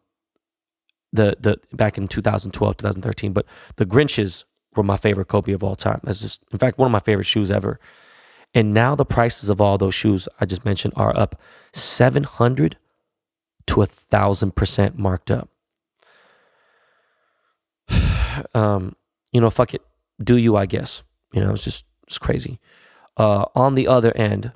the, 1.13 1.37
the, 1.41 1.59
back 1.73 1.97
in 1.97 2.09
2012, 2.09 2.77
2013. 2.77 3.33
But 3.33 3.47
the 3.77 3.87
Grinches 3.87 4.45
were 4.77 4.83
my 4.83 4.97
favorite 4.97 5.29
Kobe 5.29 5.53
of 5.53 5.65
all 5.65 5.77
time. 5.77 6.01
That's 6.05 6.21
just, 6.21 6.43
in 6.53 6.59
fact, 6.59 6.79
one 6.79 6.87
of 6.87 6.93
my 6.93 7.01
favorite 7.01 7.25
shoes 7.25 7.51
ever. 7.51 7.81
And 8.55 8.73
now 8.73 8.95
the 8.95 9.05
prices 9.05 9.51
of 9.51 9.61
all 9.61 9.79
those 9.79 9.95
shoes 9.95 10.29
I 10.41 10.47
just 10.47 10.65
mentioned 10.65 10.95
are 10.97 11.17
up 11.17 11.41
700 11.73 12.77
to 13.67 13.83
a 13.83 13.87
thousand 13.87 14.57
percent 14.57 14.99
marked 14.99 15.31
up. 15.31 15.51
um, 18.55 18.97
you 19.33 19.41
know, 19.41 19.51
fuck 19.51 19.75
it. 19.75 19.83
Do 20.23 20.37
you, 20.37 20.57
I 20.57 20.67
guess. 20.67 21.03
You 21.33 21.43
know, 21.43 21.53
it's 21.53 21.65
just, 21.65 21.85
it's 22.07 22.19
crazy. 22.19 22.59
Uh, 23.17 23.45
on 23.55 23.75
the 23.75 23.87
other 23.87 24.17
end, 24.17 24.53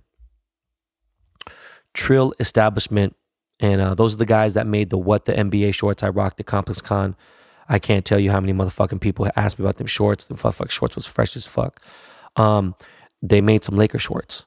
Trill 1.95 2.35
Establishment, 2.41 3.17
and 3.61 3.81
uh, 3.81 3.95
those 3.95 4.15
are 4.15 4.19
the 4.19 4.27
guys 4.27 4.55
that 4.55 4.67
made 4.67 4.91
the 4.91 4.99
What 4.99 5.25
the 5.25 5.33
NBA 5.33 5.75
shorts 5.75 6.03
I 6.03 6.09
rocked 6.09 6.41
at 6.41 6.47
ComplexCon. 6.47 7.15
I 7.69 7.79
can't 7.79 8.05
tell 8.05 8.19
you 8.19 8.31
how 8.31 8.41
many 8.41 8.53
motherfucking 8.53 9.01
people 9.01 9.29
asked 9.37 9.59
me 9.59 9.65
about 9.65 9.77
them 9.77 9.87
shorts. 9.87 10.27
The 10.27 10.37
fuck, 10.37 10.55
fuck 10.55 10.71
shorts 10.71 10.95
was 10.95 11.07
fresh 11.07 11.37
as 11.37 11.47
fuck. 11.47 11.81
Um, 12.37 12.75
they 13.23 13.41
made 13.41 13.65
some 13.65 13.77
Laker 13.77 13.99
shorts, 13.99 14.47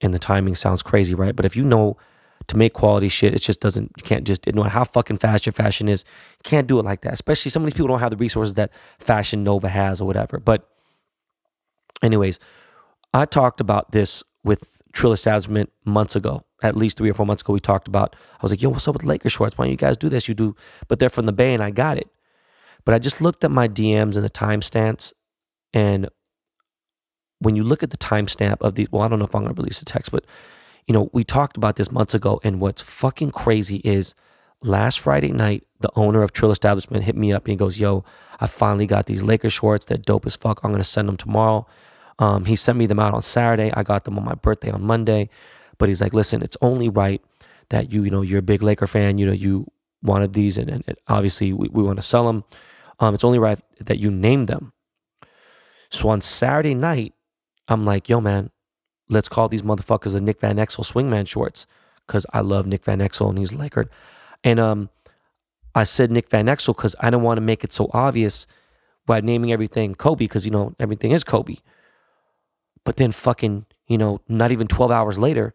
and 0.00 0.12
the 0.12 0.18
timing 0.18 0.54
sounds 0.54 0.82
crazy, 0.82 1.14
right? 1.14 1.34
But 1.34 1.44
if 1.44 1.56
you 1.56 1.64
know 1.64 1.96
to 2.48 2.56
make 2.56 2.72
quality 2.72 3.08
shit, 3.08 3.34
it 3.34 3.40
just 3.40 3.60
doesn't. 3.60 3.92
You 3.96 4.02
can't 4.02 4.24
just 4.24 4.46
know 4.46 4.62
how 4.64 4.84
fucking 4.84 5.18
fast 5.18 5.46
your 5.46 5.52
fashion 5.52 5.88
is. 5.88 6.04
You 6.44 6.50
can't 6.50 6.66
do 6.66 6.78
it 6.78 6.84
like 6.84 7.02
that. 7.02 7.12
Especially 7.12 7.50
some 7.50 7.62
of 7.62 7.66
these 7.66 7.74
people 7.74 7.88
don't 7.88 8.00
have 8.00 8.10
the 8.10 8.16
resources 8.16 8.54
that 8.54 8.70
Fashion 8.98 9.44
Nova 9.44 9.68
has 9.68 10.00
or 10.00 10.06
whatever. 10.06 10.38
But, 10.38 10.68
anyways, 12.02 12.38
I 13.14 13.26
talked 13.26 13.60
about 13.60 13.92
this 13.92 14.22
with 14.44 14.82
Trill 14.92 15.12
Establishment 15.12 15.70
months 15.84 16.16
ago, 16.16 16.44
at 16.62 16.76
least 16.76 16.98
three 16.98 17.10
or 17.10 17.14
four 17.14 17.26
months 17.26 17.42
ago. 17.42 17.52
We 17.52 17.60
talked 17.60 17.88
about. 17.88 18.14
I 18.34 18.38
was 18.42 18.52
like, 18.52 18.62
"Yo, 18.62 18.70
what's 18.70 18.86
up 18.88 18.94
with 18.94 19.04
Laker 19.04 19.30
shorts? 19.30 19.56
Why 19.56 19.64
don't 19.64 19.72
you 19.72 19.76
guys 19.76 19.96
do 19.96 20.08
this? 20.08 20.28
You 20.28 20.34
do." 20.34 20.56
But 20.88 20.98
they're 20.98 21.10
from 21.10 21.26
the 21.26 21.32
Bay, 21.32 21.54
and 21.54 21.62
I 21.62 21.70
got 21.70 21.98
it. 21.98 22.08
But 22.84 22.94
I 22.94 22.98
just 22.98 23.20
looked 23.20 23.44
at 23.44 23.50
my 23.50 23.68
DMs 23.68 24.16
and 24.16 24.24
the 24.24 24.30
timestamps, 24.30 25.12
and 25.72 26.08
when 27.38 27.56
you 27.56 27.64
look 27.64 27.82
at 27.82 27.90
the 27.90 27.96
timestamp 27.96 28.58
of 28.60 28.76
the, 28.76 28.88
well, 28.90 29.02
I 29.02 29.08
don't 29.08 29.18
know 29.18 29.24
if 29.24 29.34
I'm 29.34 29.46
to 29.46 29.52
release 29.52 29.80
the 29.80 29.84
text, 29.84 30.12
but 30.12 30.24
you 30.86 30.94
know, 30.94 31.10
we 31.12 31.24
talked 31.24 31.56
about 31.56 31.76
this 31.76 31.92
months 31.92 32.14
ago. 32.14 32.40
And 32.44 32.60
what's 32.60 32.82
fucking 32.82 33.30
crazy 33.30 33.76
is 33.84 34.14
last 34.62 35.00
Friday 35.00 35.32
night, 35.32 35.64
the 35.80 35.90
owner 35.96 36.22
of 36.22 36.32
Trill 36.32 36.50
Establishment 36.50 37.04
hit 37.04 37.16
me 37.16 37.32
up 37.32 37.44
and 37.44 37.52
he 37.52 37.56
goes, 37.56 37.78
Yo, 37.78 38.04
I 38.40 38.46
finally 38.46 38.86
got 38.86 39.06
these 39.06 39.22
Laker 39.22 39.50
shorts. 39.50 39.84
They're 39.84 39.98
dope 39.98 40.26
as 40.26 40.36
fuck. 40.36 40.60
I'm 40.62 40.74
to 40.74 40.84
send 40.84 41.08
them 41.08 41.16
tomorrow. 41.16 41.66
Um, 42.18 42.44
he 42.44 42.56
sent 42.56 42.78
me 42.78 42.86
them 42.86 43.00
out 43.00 43.14
on 43.14 43.22
Saturday. 43.22 43.72
I 43.72 43.82
got 43.82 44.04
them 44.04 44.18
on 44.18 44.24
my 44.24 44.34
birthday 44.34 44.70
on 44.70 44.82
Monday. 44.82 45.30
But 45.82 45.88
he's 45.88 46.00
like, 46.00 46.14
Listen, 46.14 46.42
it's 46.42 46.56
only 46.60 46.88
right 46.88 47.20
that 47.70 47.92
you, 47.92 48.04
you 48.04 48.10
know, 48.12 48.22
you're 48.22 48.38
a 48.38 48.40
big 48.40 48.62
Laker 48.62 48.86
fan. 48.86 49.18
You 49.18 49.26
know, 49.26 49.32
you 49.32 49.66
wanted 50.00 50.32
these 50.32 50.56
and, 50.56 50.70
and, 50.70 50.84
obviously 51.08 51.52
we, 51.52 51.66
we 51.72 51.82
want 51.82 51.96
to 51.96 52.02
sell 52.02 52.24
them. 52.28 52.44
Um, 53.00 53.14
it's 53.14 53.24
only 53.24 53.40
right 53.40 53.58
that 53.80 53.98
you 53.98 54.08
name 54.08 54.46
them. 54.46 54.72
So 55.90 56.08
on 56.10 56.20
Saturday 56.20 56.74
night, 56.74 57.14
I'm 57.66 57.84
like, 57.84 58.08
yo, 58.08 58.20
man, 58.20 58.50
let's 59.08 59.28
call 59.28 59.48
these 59.48 59.62
motherfuckers 59.62 60.12
the 60.12 60.20
Nick 60.20 60.38
Van 60.38 60.56
Exel 60.56 60.88
swingman 60.88 61.26
shorts 61.26 61.66
because 62.06 62.24
I 62.32 62.42
love 62.42 62.64
Nick 62.64 62.84
Van 62.84 63.00
Exel 63.00 63.30
and 63.30 63.38
he's 63.38 63.52
Laker. 63.52 63.90
And 64.44 64.60
um, 64.60 64.88
I 65.74 65.82
said 65.82 66.12
Nick 66.12 66.30
Van 66.30 66.46
Exel 66.46 66.76
because 66.76 66.94
I 67.00 67.06
didn't 67.06 67.24
want 67.24 67.38
to 67.38 67.42
make 67.42 67.64
it 67.64 67.72
so 67.72 67.90
obvious 67.92 68.46
by 69.04 69.20
naming 69.20 69.50
everything 69.50 69.96
Kobe 69.96 70.26
because, 70.26 70.44
you 70.44 70.52
know, 70.52 70.76
everything 70.78 71.10
is 71.10 71.24
Kobe. 71.24 71.56
But 72.84 72.98
then 72.98 73.10
fucking, 73.10 73.66
you 73.88 73.98
know, 73.98 74.20
not 74.28 74.52
even 74.52 74.68
12 74.68 74.92
hours 74.92 75.18
later, 75.18 75.52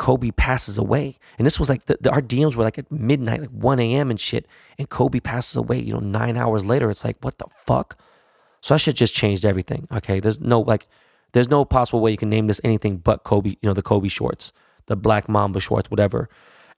Kobe 0.00 0.30
passes 0.30 0.78
away. 0.78 1.18
And 1.36 1.44
this 1.44 1.58
was 1.58 1.68
like, 1.68 1.84
the, 1.84 1.98
the, 2.00 2.10
our 2.10 2.22
DMs 2.22 2.56
were 2.56 2.64
like 2.64 2.78
at 2.78 2.90
midnight, 2.90 3.42
like 3.42 3.50
1 3.50 3.78
a.m. 3.80 4.08
and 4.08 4.18
shit. 4.18 4.46
And 4.78 4.88
Kobe 4.88 5.20
passes 5.20 5.58
away, 5.58 5.78
you 5.78 5.92
know, 5.92 6.00
nine 6.00 6.38
hours 6.38 6.64
later. 6.64 6.88
It's 6.88 7.04
like, 7.04 7.18
what 7.20 7.36
the 7.36 7.44
fuck? 7.66 8.00
So 8.62 8.74
I 8.74 8.78
should 8.78 8.96
just 8.96 9.14
changed 9.14 9.44
everything. 9.44 9.86
Okay. 9.92 10.18
There's 10.18 10.40
no 10.40 10.60
like, 10.60 10.86
there's 11.32 11.50
no 11.50 11.66
possible 11.66 12.00
way 12.00 12.12
you 12.12 12.16
can 12.16 12.30
name 12.30 12.46
this 12.46 12.62
anything 12.64 12.96
but 12.96 13.24
Kobe, 13.24 13.50
you 13.50 13.58
know, 13.62 13.74
the 13.74 13.82
Kobe 13.82 14.08
shorts, 14.08 14.54
the 14.86 14.96
Black 14.96 15.28
Mamba 15.28 15.60
shorts, 15.60 15.90
whatever. 15.90 16.30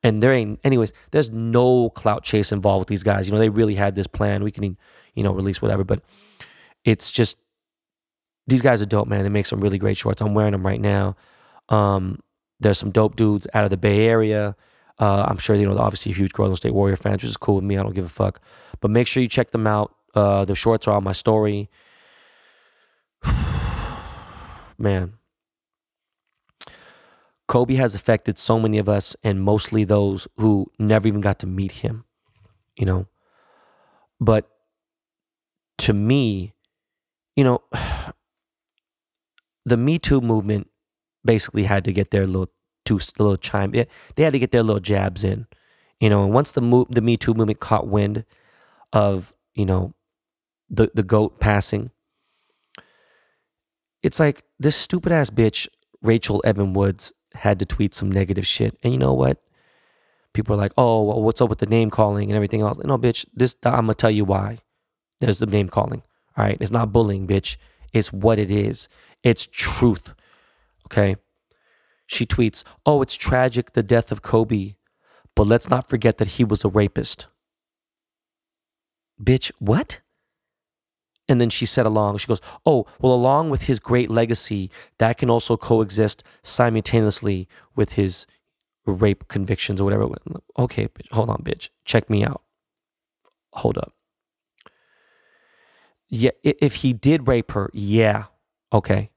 And 0.02 0.20
there 0.20 0.32
ain't, 0.32 0.58
anyways, 0.64 0.92
there's 1.12 1.30
no 1.30 1.90
clout 1.90 2.24
chase 2.24 2.50
involved 2.50 2.80
with 2.80 2.88
these 2.88 3.04
guys. 3.04 3.28
You 3.28 3.34
know, 3.34 3.38
they 3.38 3.50
really 3.50 3.76
had 3.76 3.94
this 3.94 4.08
plan. 4.08 4.42
We 4.42 4.50
can, 4.50 4.76
you 5.14 5.22
know, 5.22 5.32
release 5.32 5.62
whatever, 5.62 5.84
but 5.84 6.02
it's 6.84 7.12
just, 7.12 7.38
these 8.48 8.62
guys 8.62 8.82
are 8.82 8.86
dope, 8.86 9.06
man. 9.06 9.22
They 9.22 9.28
make 9.28 9.46
some 9.46 9.60
really 9.60 9.78
great 9.78 9.96
shorts. 9.96 10.20
I'm 10.20 10.34
wearing 10.34 10.50
them 10.50 10.66
right 10.66 10.80
now. 10.80 11.14
Um, 11.68 12.18
there's 12.62 12.78
some 12.78 12.90
dope 12.90 13.16
dudes 13.16 13.46
out 13.54 13.64
of 13.64 13.70
the 13.70 13.76
Bay 13.76 14.06
Area. 14.06 14.56
Uh, 14.98 15.26
I'm 15.28 15.38
sure, 15.38 15.56
you 15.56 15.66
know, 15.66 15.76
obviously 15.78 16.12
huge 16.12 16.32
Golden 16.32 16.54
State 16.56 16.74
Warrior 16.74 16.96
fans, 16.96 17.22
which 17.22 17.30
is 17.30 17.36
cool 17.36 17.56
with 17.56 17.64
me. 17.64 17.76
I 17.76 17.82
don't 17.82 17.94
give 17.94 18.04
a 18.04 18.10
fuck. 18.10 18.40
But 18.80 18.90
make 18.90 19.06
sure 19.06 19.22
you 19.22 19.28
check 19.28 19.50
them 19.50 19.66
out. 19.66 19.94
Uh, 20.14 20.44
the 20.44 20.54
shorts 20.54 20.86
are 20.86 20.96
on 20.96 21.04
my 21.04 21.12
story 21.12 21.70
man, 24.78 25.14
Kobe 27.48 27.74
has 27.74 27.94
affected 27.94 28.38
so 28.38 28.58
many 28.58 28.78
of 28.78 28.88
us, 28.88 29.16
and 29.22 29.42
mostly 29.42 29.84
those 29.84 30.28
who 30.36 30.70
never 30.78 31.08
even 31.08 31.20
got 31.20 31.38
to 31.40 31.46
meet 31.46 31.72
him, 31.72 32.04
you 32.76 32.86
know. 32.86 33.06
But 34.20 34.48
to 35.78 35.92
me, 35.92 36.54
you 37.36 37.44
know, 37.44 37.62
the 39.64 39.76
Me 39.76 39.98
Too 39.98 40.20
movement 40.20 40.68
basically 41.24 41.64
had 41.64 41.84
to 41.84 41.92
get 41.92 42.10
their 42.10 42.26
little 42.26 42.50
two 42.84 42.98
little 43.18 43.36
chime. 43.36 43.70
They 43.70 43.86
had 44.16 44.32
to 44.32 44.38
get 44.38 44.52
their 44.52 44.62
little 44.62 44.80
jabs 44.80 45.24
in, 45.24 45.46
you 46.00 46.10
know. 46.10 46.24
And 46.24 46.32
once 46.32 46.52
the 46.52 46.60
move, 46.60 46.88
the 46.90 47.00
Me 47.00 47.16
Too 47.16 47.34
movement 47.34 47.60
caught 47.60 47.86
wind 47.86 48.24
of 48.92 49.32
you 49.54 49.66
know 49.66 49.94
the 50.68 50.90
the 50.94 51.02
goat 51.02 51.40
passing, 51.40 51.90
it's 54.02 54.18
like 54.18 54.44
this 54.58 54.76
stupid 54.76 55.12
ass 55.12 55.30
bitch, 55.30 55.68
Rachel 56.02 56.42
Evan 56.44 56.72
Woods, 56.72 57.12
had 57.34 57.58
to 57.58 57.66
tweet 57.66 57.94
some 57.94 58.10
negative 58.10 58.46
shit. 58.46 58.76
And 58.82 58.92
you 58.92 58.98
know 58.98 59.14
what? 59.14 59.42
People 60.32 60.54
are 60.54 60.58
like, 60.58 60.72
oh, 60.78 61.02
well, 61.04 61.22
what's 61.22 61.40
up 61.42 61.50
with 61.50 61.58
the 61.58 61.66
name 61.66 61.90
calling 61.90 62.30
and 62.30 62.36
everything 62.36 62.62
else? 62.62 62.78
No, 62.78 62.96
bitch, 62.96 63.26
this 63.34 63.54
I'm 63.64 63.82
gonna 63.82 63.94
tell 63.94 64.10
you 64.10 64.24
why. 64.24 64.58
There's 65.20 65.38
the 65.38 65.46
name 65.46 65.68
calling. 65.68 66.02
All 66.36 66.44
right. 66.44 66.56
It's 66.60 66.70
not 66.70 66.92
bullying, 66.92 67.26
bitch. 67.26 67.56
It's 67.92 68.12
what 68.12 68.38
it 68.38 68.50
is. 68.50 68.88
It's 69.22 69.46
truth. 69.46 70.14
Okay. 70.92 71.16
She 72.06 72.26
tweets, 72.26 72.62
Oh, 72.84 73.00
it's 73.00 73.14
tragic 73.14 73.72
the 73.72 73.82
death 73.82 74.12
of 74.12 74.22
Kobe, 74.22 74.74
but 75.34 75.46
let's 75.46 75.70
not 75.70 75.88
forget 75.88 76.18
that 76.18 76.28
he 76.28 76.44
was 76.44 76.64
a 76.64 76.68
rapist. 76.68 77.26
Bitch, 79.22 79.50
what? 79.58 80.00
And 81.28 81.40
then 81.40 81.48
she 81.48 81.64
said 81.64 81.86
along, 81.86 82.18
she 82.18 82.26
goes, 82.26 82.42
Oh, 82.66 82.86
well, 83.00 83.14
along 83.14 83.48
with 83.48 83.62
his 83.62 83.78
great 83.78 84.10
legacy, 84.10 84.70
that 84.98 85.16
can 85.16 85.30
also 85.30 85.56
coexist 85.56 86.22
simultaneously 86.42 87.48
with 87.74 87.92
his 87.92 88.26
rape 88.84 89.28
convictions 89.28 89.80
or 89.80 89.84
whatever. 89.84 90.08
Okay, 90.58 90.88
bitch, 90.88 91.10
hold 91.12 91.30
on, 91.30 91.38
bitch. 91.38 91.70
Check 91.86 92.10
me 92.10 92.24
out. 92.24 92.42
Hold 93.54 93.78
up. 93.78 93.94
Yeah, 96.08 96.32
if 96.42 96.76
he 96.76 96.92
did 96.92 97.26
rape 97.26 97.52
her, 97.52 97.70
yeah, 97.72 98.24
okay. 98.70 99.11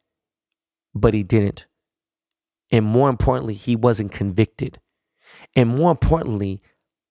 But 0.96 1.14
he 1.14 1.24
didn't. 1.24 1.68
And 2.72 2.86
more 2.86 3.10
importantly, 3.10 3.54
he 3.54 3.76
wasn't 3.76 4.12
convicted. 4.12 4.80
And 5.56 5.70
more 5.70 5.92
importantly, 5.92 6.62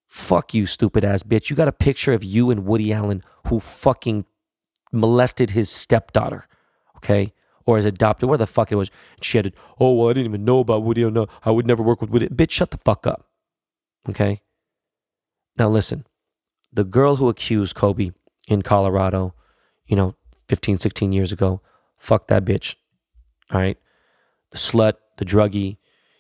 fuck 0.09 0.55
you, 0.55 0.67
stupid 0.67 1.05
ass 1.05 1.23
bitch. 1.23 1.51
You 1.51 1.57
got 1.57 1.69
a 1.69 1.73
picture 1.73 2.13
of 2.13 2.25
you 2.25 2.51
and 2.51 2.65
Woody 2.65 2.93
Allen 2.93 3.23
who 3.47 3.61
fucking 3.61 4.25
molested 4.93 5.51
his 5.51 5.71
stepdaughter, 5.71 6.47
okay? 6.97 7.33
Or 7.67 7.77
his 7.77 7.85
adopted, 7.85 8.29
where 8.29 8.39
the 8.39 8.47
fuck 8.47 8.73
it 8.73 8.77
was. 8.77 8.91
She 9.21 9.39
had, 9.39 9.55
oh, 9.79 9.93
well, 9.93 10.09
I 10.09 10.15
didn't 10.15 10.27
even 10.27 10.45
know 10.45 10.61
about 10.61 10.83
Woody. 10.83 11.05
Oh, 11.05 11.11
no, 11.11 11.27
I 11.45 11.51
would 11.51 11.67
never 11.67 11.83
work 11.83 12.01
with 12.01 12.11
Woody. 12.11 12.29
Bitch, 12.29 12.51
shut 12.51 12.71
the 12.71 12.79
fuck 12.79 13.07
up, 13.07 13.29
okay? 14.09 14.43
Now 15.57 15.69
listen, 15.69 16.07
the 16.73 16.85
girl 16.85 17.17
who 17.17 17.29
accused 17.29 17.75
Kobe 17.75 18.11
in 18.49 18.63
Colorado, 18.63 19.35
you 19.87 19.97
know, 19.97 20.15
15, 20.49 20.79
16 20.79 21.13
years 21.13 21.33
ago. 21.33 21.61
Fuck 21.97 22.29
that 22.29 22.45
bitch. 22.45 22.75
All 23.55 23.61
right. 23.61 23.79
The 24.51 24.59
slut, 24.59 24.95
the 25.17 25.25
druggie. 25.25 25.77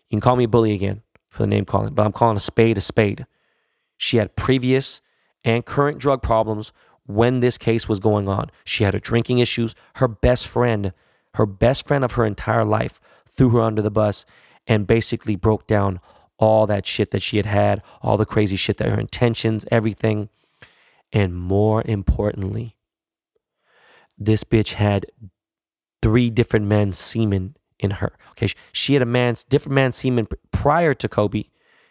You 0.09 0.17
can 0.17 0.21
call 0.21 0.37
me 0.37 0.45
a 0.45 0.49
bully 0.49 0.73
again 0.73 1.03
for 1.29 1.43
the 1.43 1.49
name 1.49 1.65
calling, 1.65 1.93
but 1.95 2.07
I'm 2.07 2.13
calling 2.13 2.37
a 2.37 2.41
spade 2.41 2.79
a 2.79 2.81
spade. 2.81 3.27
She 3.97 4.19
had 4.19 4.37
previous 4.37 5.01
and 5.45 5.67
current 5.67 5.99
drug 5.99 6.23
problems 6.23 6.73
when 7.07 7.41
this 7.41 7.59
case 7.59 7.89
was 7.89 7.99
going 7.99 8.29
on. 8.29 8.51
She 8.65 8.85
had 8.85 8.95
her 8.95 9.01
drinking 9.01 9.41
issues. 9.41 9.75
Her 9.97 10.09
best 10.09 10.47
friend, 10.47 10.93
her 11.35 11.47
best 11.47 11.87
friend 11.87 12.05
of 12.05 12.13
her 12.13 12.25
entire 12.25 12.65
life, 12.65 13.01
threw 13.29 13.51
her 13.51 13.61
under 13.61 13.83
the 13.83 13.91
bus 13.91 14.25
and 14.67 14.87
basically 14.87 15.37
broke 15.37 15.67
down 15.67 16.01
all 16.39 16.67
that 16.67 16.87
shit 16.87 17.11
that 17.11 17.23
she 17.23 17.37
had 17.37 17.47
had, 17.47 17.83
all 18.01 18.17
the 18.17 18.27
crazy 18.27 18.57
shit 18.57 18.79
that 18.79 18.89
her 18.89 19.01
intentions, 19.01 19.67
everything. 19.71 20.29
And 21.13 21.35
more 21.35 21.83
importantly, 21.85 22.77
this 24.17 24.45
bitch 24.45 24.75
had 24.75 25.07
three 26.05 26.29
different 26.29 26.67
men's 26.67 26.99
semen 26.99 27.57
in 27.79 27.93
her. 27.93 28.13
Okay, 28.33 28.49
she 28.73 28.93
had 28.93 29.01
a 29.01 29.07
man's 29.07 29.43
different 29.43 29.75
man's 29.75 29.97
semen 29.97 30.29
prior 30.53 30.93
to 30.93 31.09
Kobe. 31.09 31.45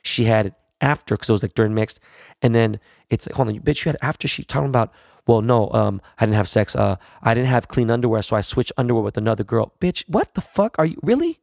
She 0.04 0.26
had 0.26 0.46
it 0.46 0.54
after 0.80 1.16
because 1.16 1.30
it 1.30 1.34
was 1.34 1.42
like 1.42 1.56
during 1.56 1.74
mixed, 1.74 2.00
and 2.40 2.54
then 2.54 2.80
it's 3.10 3.26
like, 3.26 3.36
hold 3.36 3.48
on, 3.48 3.56
bitch, 3.62 3.84
you 3.84 3.90
had 3.90 3.98
after 4.04 4.28
she 4.28 4.44
talking 4.44 4.70
about. 4.70 4.94
Well, 5.26 5.42
no, 5.42 5.72
um, 5.72 6.00
I 6.20 6.26
didn't 6.26 6.36
have 6.36 6.48
sex. 6.48 6.76
Uh, 6.76 6.98
I 7.24 7.34
didn't 7.34 7.48
have 7.48 7.70
clean 7.70 7.90
underwear, 7.90 8.22
so 8.22 8.36
I 8.36 8.42
switched 8.42 8.74
underwear 8.78 9.02
with 9.02 9.18
another 9.18 9.44
girl. 9.44 9.74
Bitch, 9.80 10.04
what 10.08 10.36
the 10.36 10.42
fuck 10.42 10.78
are 10.78 10.86
you 10.86 11.00
really? 11.02 11.40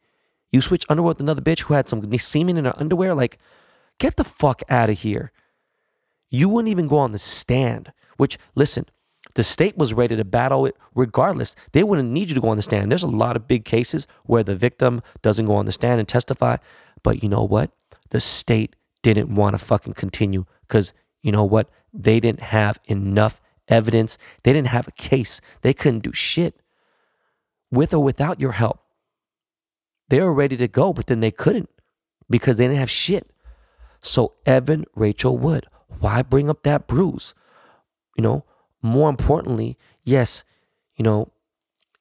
You 0.53 0.61
switch 0.61 0.87
underwear 0.89 1.09
with 1.09 1.21
another 1.21 1.43
bitch 1.43 1.62
who 1.62 1.75
had 1.75 1.89
some 1.89 2.00
semen 2.19 2.57
in 2.57 2.67
her 2.67 2.75
underwear? 2.79 3.15
Like, 3.15 3.39
get 3.99 4.17
the 4.17 4.23
fuck 4.23 4.62
out 4.69 4.91
of 4.91 5.00
here. 5.00 5.33
You 6.31 6.49
wouldn't 6.49 6.71
even 6.71 6.87
go 6.87 6.99
on 6.99 7.11
the 7.11 7.19
stand. 7.19 7.93
Which, 8.17 8.39
listen, 8.55 8.85
the 9.34 9.42
state 9.42 9.76
was 9.76 9.94
ready 9.94 10.16
to 10.16 10.25
battle 10.25 10.66
it 10.66 10.76
regardless. 10.94 11.54
They 11.72 11.82
wouldn't 11.82 12.10
need 12.10 12.28
you 12.28 12.34
to 12.34 12.40
go 12.40 12.49
on 12.49 12.56
the 12.56 12.62
stand. 12.62 12.90
There's 12.90 13.02
a 13.02 13.08
lot 13.08 13.37
of 13.37 13.49
big 13.49 13.64
cases 13.64 14.06
where 14.25 14.42
the 14.42 14.56
victim 14.56 15.02
doesn't 15.22 15.46
go 15.46 15.56
on 15.56 15.66
the 15.66 15.72
stand 15.72 16.00
and 16.00 16.08
testify. 16.08 16.56
But 17.02 17.22
you 17.22 17.28
know 17.28 17.44
what? 17.44 17.70
The 18.10 18.20
state 18.20 18.76
didn't 19.02 19.34
want 19.34 19.54
to 19.54 19.64
fucking 19.64 19.94
continue 19.94 20.46
because 20.62 20.92
you 21.22 21.32
know 21.32 21.44
what? 21.44 21.70
They 21.92 22.20
didn't 22.20 22.40
have 22.40 22.78
enough 22.84 23.40
evidence. 23.68 24.18
They 24.42 24.52
didn't 24.52 24.68
have 24.68 24.88
a 24.88 24.92
case. 24.92 25.40
They 25.62 25.72
couldn't 25.72 26.00
do 26.00 26.12
shit 26.12 26.60
with 27.70 27.94
or 27.94 28.02
without 28.02 28.40
your 28.40 28.52
help. 28.52 28.80
They 30.08 30.20
were 30.20 30.34
ready 30.34 30.56
to 30.56 30.68
go, 30.68 30.92
but 30.92 31.06
then 31.06 31.20
they 31.20 31.30
couldn't 31.30 31.68
because 32.28 32.56
they 32.56 32.64
didn't 32.64 32.78
have 32.78 32.90
shit. 32.90 33.32
So 34.00 34.34
Evan 34.44 34.84
Rachel 34.94 35.38
Wood, 35.38 35.66
why 36.00 36.22
bring 36.22 36.49
up 36.49 36.62
that 36.64 36.87
bruise? 36.87 37.34
You 38.16 38.22
know, 38.22 38.44
more 38.82 39.08
importantly, 39.08 39.76
yes, 40.04 40.44
you 40.96 41.02
know, 41.02 41.32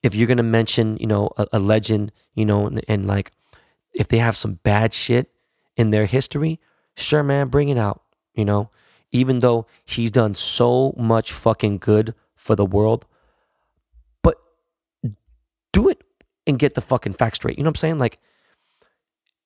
if 0.03 0.15
you're 0.15 0.27
gonna 0.27 0.43
mention, 0.43 0.98
you 0.98 1.07
know, 1.07 1.31
a, 1.38 1.48
a 1.53 1.59
legend, 1.59 2.12
you 2.33 2.45
know, 2.45 2.67
and, 2.67 2.83
and, 2.88 3.07
like 3.07 3.31
if 3.93 4.07
they 4.07 4.17
have 4.17 4.38
some 4.38 4.55
bad 4.63 4.93
shit 4.93 5.31
in 5.75 5.89
their 5.89 6.05
history, 6.05 6.59
sure, 6.95 7.24
man, 7.24 7.50
bring 7.50 7.69
it 7.69 7.77
out. 7.77 8.01
You 8.33 8.45
know, 8.45 8.69
even 9.12 9.39
though 9.39 9.65
he's 9.86 10.12
done 10.12 10.33
so 10.33 10.93
much 10.98 11.33
fucking 11.33 11.79
good 11.79 12.13
for 12.36 12.55
the 12.55 12.65
world, 12.65 13.05
but 14.21 14.38
do 15.74 15.89
it 15.89 16.01
and 16.48 16.57
get 16.57 16.75
the 16.75 16.81
fucking 16.81 17.13
facts 17.13 17.38
straight. 17.38 17.57
You 17.57 17.63
know 17.63 17.69
what 17.69 17.77
I'm 17.77 17.81
saying? 17.81 17.98
Like, 18.00 18.19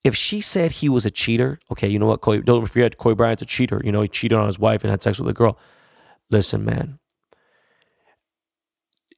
if 0.03 0.15
she 0.15 0.41
said 0.41 0.73
he 0.73 0.89
was 0.89 1.05
a 1.05 1.11
cheater, 1.11 1.59
okay, 1.71 1.87
you 1.87 1.97
know 1.97 2.07
what? 2.07 2.21
Kobe, 2.21 2.41
don't 2.41 2.65
forget, 2.65 2.97
Kobe 2.97 3.15
Bryant's 3.15 3.41
a 3.41 3.45
cheater. 3.45 3.81
You 3.83 3.91
know, 3.91 4.01
he 4.01 4.07
cheated 4.07 4.37
on 4.37 4.47
his 4.47 4.59
wife 4.59 4.83
and 4.83 4.91
had 4.91 5.01
sex 5.01 5.19
with 5.19 5.29
a 5.29 5.33
girl. 5.33 5.57
Listen, 6.29 6.65
man, 6.65 6.99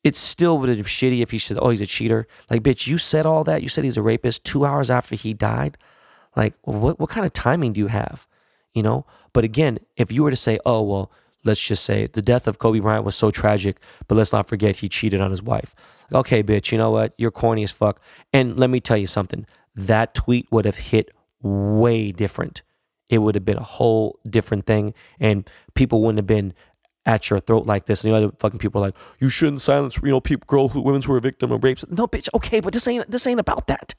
it 0.05 0.15
still 0.15 0.59
would 0.59 0.69
have 0.69 0.77
been 0.77 0.85
shitty 0.85 1.21
if 1.21 1.31
he 1.31 1.39
said, 1.39 1.57
"Oh, 1.59 1.71
he's 1.71 1.81
a 1.81 1.87
cheater." 1.87 2.27
Like, 2.49 2.61
bitch, 2.61 2.85
you 2.85 2.99
said 2.99 3.25
all 3.25 3.43
that. 3.45 3.63
You 3.63 3.67
said 3.69 3.83
he's 3.83 3.97
a 3.97 4.03
rapist 4.03 4.43
two 4.43 4.63
hours 4.63 4.91
after 4.91 5.15
he 5.15 5.33
died. 5.33 5.79
Like, 6.35 6.53
what 6.61 6.99
what 6.99 7.09
kind 7.09 7.25
of 7.25 7.33
timing 7.33 7.73
do 7.73 7.79
you 7.79 7.87
have? 7.87 8.27
You 8.71 8.83
know. 8.83 9.07
But 9.33 9.43
again, 9.43 9.79
if 9.97 10.11
you 10.11 10.21
were 10.21 10.29
to 10.29 10.35
say, 10.35 10.59
"Oh, 10.63 10.83
well," 10.83 11.11
let's 11.43 11.61
just 11.61 11.83
say 11.83 12.05
the 12.05 12.21
death 12.21 12.47
of 12.47 12.59
Kobe 12.59 12.79
Bryant 12.79 13.03
was 13.03 13.15
so 13.15 13.31
tragic, 13.31 13.77
but 14.07 14.13
let's 14.13 14.31
not 14.31 14.47
forget 14.47 14.77
he 14.77 14.89
cheated 14.89 15.21
on 15.21 15.31
his 15.31 15.41
wife. 15.41 15.73
Okay, 16.13 16.43
bitch, 16.43 16.71
you 16.71 16.77
know 16.77 16.91
what? 16.91 17.15
You're 17.17 17.31
corny 17.31 17.63
as 17.63 17.71
fuck. 17.71 17.99
And 18.31 18.59
let 18.59 18.69
me 18.69 18.79
tell 18.79 18.97
you 18.97 19.07
something. 19.07 19.47
That 19.75 20.13
tweet 20.13 20.45
would 20.51 20.65
have 20.65 20.77
hit 20.77 21.09
way 21.41 22.11
different. 22.11 22.61
It 23.09 23.19
would 23.19 23.33
have 23.33 23.45
been 23.45 23.57
a 23.57 23.63
whole 23.63 24.19
different 24.29 24.67
thing, 24.67 24.93
and 25.19 25.49
people 25.73 26.01
wouldn't 26.01 26.19
have 26.19 26.27
been 26.27 26.53
at 27.05 27.29
your 27.29 27.39
throat 27.39 27.65
like 27.65 27.85
this. 27.85 28.03
And 28.03 28.13
the 28.13 28.17
other 28.17 28.31
fucking 28.39 28.59
people 28.59 28.81
are 28.81 28.87
like, 28.87 28.97
you 29.19 29.29
shouldn't 29.29 29.61
silence, 29.61 29.99
you 30.03 30.09
know, 30.09 30.21
people, 30.21 30.45
girls, 30.47 30.73
who, 30.73 30.81
women 30.81 31.01
who 31.01 31.13
are 31.13 31.19
victim 31.19 31.51
of 31.51 31.63
rapes. 31.63 31.85
No, 31.89 32.07
bitch, 32.07 32.29
okay, 32.33 32.59
but 32.59 32.73
this 32.73 32.87
ain't 32.87 33.09
this 33.09 33.27
ain't 33.27 33.39
about 33.39 33.67
that. 33.67 33.95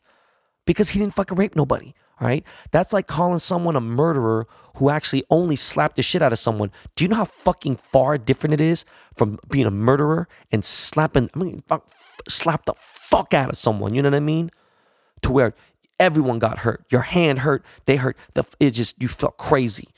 Because 0.64 0.88
he 0.90 0.98
didn't 0.98 1.14
fucking 1.14 1.38
rape 1.38 1.54
nobody. 1.54 1.94
All 2.20 2.26
right. 2.26 2.44
That's 2.70 2.92
like 2.92 3.06
calling 3.06 3.38
someone 3.38 3.76
a 3.76 3.80
murderer 3.80 4.46
who 4.76 4.88
actually 4.88 5.22
only 5.30 5.54
slapped 5.54 5.96
the 5.96 6.02
shit 6.02 6.22
out 6.22 6.32
of 6.32 6.38
someone. 6.38 6.72
Do 6.94 7.04
you 7.04 7.08
know 7.08 7.16
how 7.16 7.26
fucking 7.26 7.76
far 7.76 8.16
different 8.16 8.54
it 8.54 8.60
is 8.60 8.84
from 9.14 9.38
being 9.50 9.66
a 9.66 9.70
murderer 9.70 10.26
and 10.50 10.64
slapping, 10.64 11.30
I 11.34 11.38
mean, 11.38 11.62
fuck, 11.68 11.88
slap 12.26 12.64
the 12.64 12.74
fuck 12.78 13.34
out 13.34 13.50
of 13.50 13.56
someone? 13.56 13.94
You 13.94 14.02
know 14.02 14.08
what 14.08 14.16
I 14.16 14.20
mean? 14.20 14.50
To 15.22 15.32
where 15.32 15.54
everyone 16.00 16.38
got 16.38 16.60
hurt. 16.60 16.84
Your 16.90 17.02
hand 17.02 17.40
hurt. 17.40 17.62
They 17.84 17.96
hurt. 17.96 18.16
The, 18.34 18.44
it 18.58 18.70
just, 18.70 19.00
you 19.00 19.08
felt 19.08 19.36
crazy. 19.36 19.88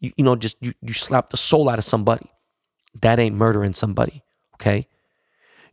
You, 0.00 0.12
you 0.16 0.24
know, 0.24 0.34
just, 0.34 0.56
you, 0.60 0.72
you 0.82 0.92
slapped 0.92 1.30
the 1.30 1.36
soul 1.36 1.68
out 1.68 1.78
of 1.78 1.84
somebody. 1.84 2.28
That 3.00 3.18
ain't 3.18 3.36
murdering 3.36 3.72
somebody, 3.72 4.22
okay? 4.54 4.88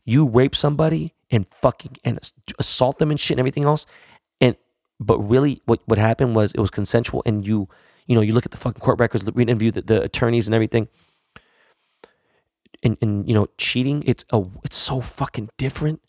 You 0.03 0.27
rape 0.27 0.55
somebody 0.55 1.13
and 1.31 1.45
fucking 1.53 1.97
and 2.03 2.19
assault 2.59 2.99
them 2.99 3.11
and 3.11 3.19
shit 3.19 3.35
and 3.35 3.39
everything 3.39 3.65
else, 3.65 3.85
and 4.39 4.55
but 4.99 5.19
really, 5.19 5.61
what 5.65 5.81
what 5.85 5.97
happened 5.97 6.35
was 6.35 6.53
it 6.53 6.59
was 6.59 6.69
consensual, 6.69 7.23
and 7.25 7.45
you 7.47 7.67
you 8.05 8.15
know 8.15 8.21
you 8.21 8.33
look 8.33 8.45
at 8.45 8.51
the 8.51 8.57
fucking 8.57 8.81
court 8.81 8.99
records, 8.99 9.29
read 9.33 9.49
interview 9.49 9.71
the, 9.71 9.81
the 9.81 10.01
attorneys 10.01 10.47
and 10.47 10.55
everything, 10.55 10.87
and 12.83 12.97
and 13.01 13.27
you 13.27 13.33
know 13.33 13.47
cheating, 13.57 14.03
it's 14.05 14.23
a 14.31 14.43
it's 14.63 14.77
so 14.77 15.01
fucking 15.01 15.49
different. 15.57 16.01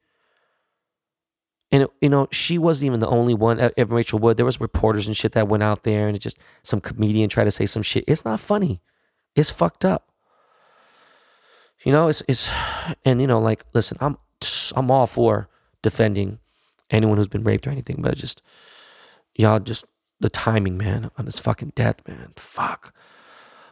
And 1.73 1.83
it, 1.83 1.91
you 2.01 2.09
know 2.09 2.29
she 2.31 2.59
wasn't 2.59 2.87
even 2.87 3.01
the 3.01 3.09
only 3.09 3.35
one. 3.35 3.59
Uh, 3.59 3.71
Evan 3.77 3.97
Rachel 3.97 4.19
Wood, 4.19 4.37
there 4.37 4.47
was 4.47 4.61
reporters 4.61 5.07
and 5.07 5.17
shit 5.17 5.33
that 5.33 5.49
went 5.49 5.63
out 5.63 5.83
there, 5.83 6.07
and 6.07 6.17
it 6.17 6.21
just 6.21 6.39
some 6.63 6.81
comedian 6.81 7.29
tried 7.29 7.45
to 7.45 7.51
say 7.51 7.67
some 7.67 7.83
shit. 7.83 8.05
It's 8.07 8.25
not 8.25 8.39
funny. 8.41 8.81
It's 9.35 9.51
fucked 9.51 9.85
up. 9.85 10.11
You 11.87 11.93
know, 11.93 12.09
it's 12.09 12.21
it's 12.27 12.51
and 13.05 13.21
you 13.21 13.29
know, 13.29 13.39
like, 13.39 13.65
listen, 13.73 13.97
I'm 14.01 14.19
I'm 14.75 14.91
all 14.91 15.07
for 15.07 15.49
defending 15.83 16.41
anyone 16.91 17.17
who's 17.17 17.29
been 17.29 17.45
raped 17.45 17.65
or 17.65 17.71
anything, 17.71 17.99
but 18.01 18.17
just 18.17 18.43
y'all 19.37 19.61
just 19.61 19.85
the 20.19 20.29
timing, 20.29 20.77
man, 20.77 21.13
on 21.17 21.27
this 21.27 21.39
fucking 21.39 21.75
death, 21.77 22.01
man. 22.09 22.33
Fuck. 22.35 22.93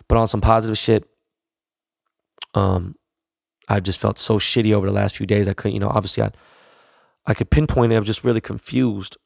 But 0.06 0.16
on 0.16 0.28
some 0.28 0.40
positive 0.40 0.78
shit, 0.78 1.08
um, 2.54 2.94
I 3.68 3.80
just 3.80 3.98
felt 3.98 4.20
so 4.20 4.38
shitty 4.38 4.72
over 4.72 4.86
the 4.86 4.92
last 4.92 5.16
few 5.16 5.26
days. 5.26 5.48
I 5.48 5.52
couldn't, 5.52 5.74
you 5.74 5.80
know, 5.80 5.88
obviously 5.88 6.22
I 6.22 6.30
I 7.26 7.34
could 7.34 7.50
pinpoint 7.50 7.92
it. 7.92 7.96
I 7.96 7.98
was 7.98 8.06
just 8.06 8.22
really 8.22 8.40
confused. 8.40 9.16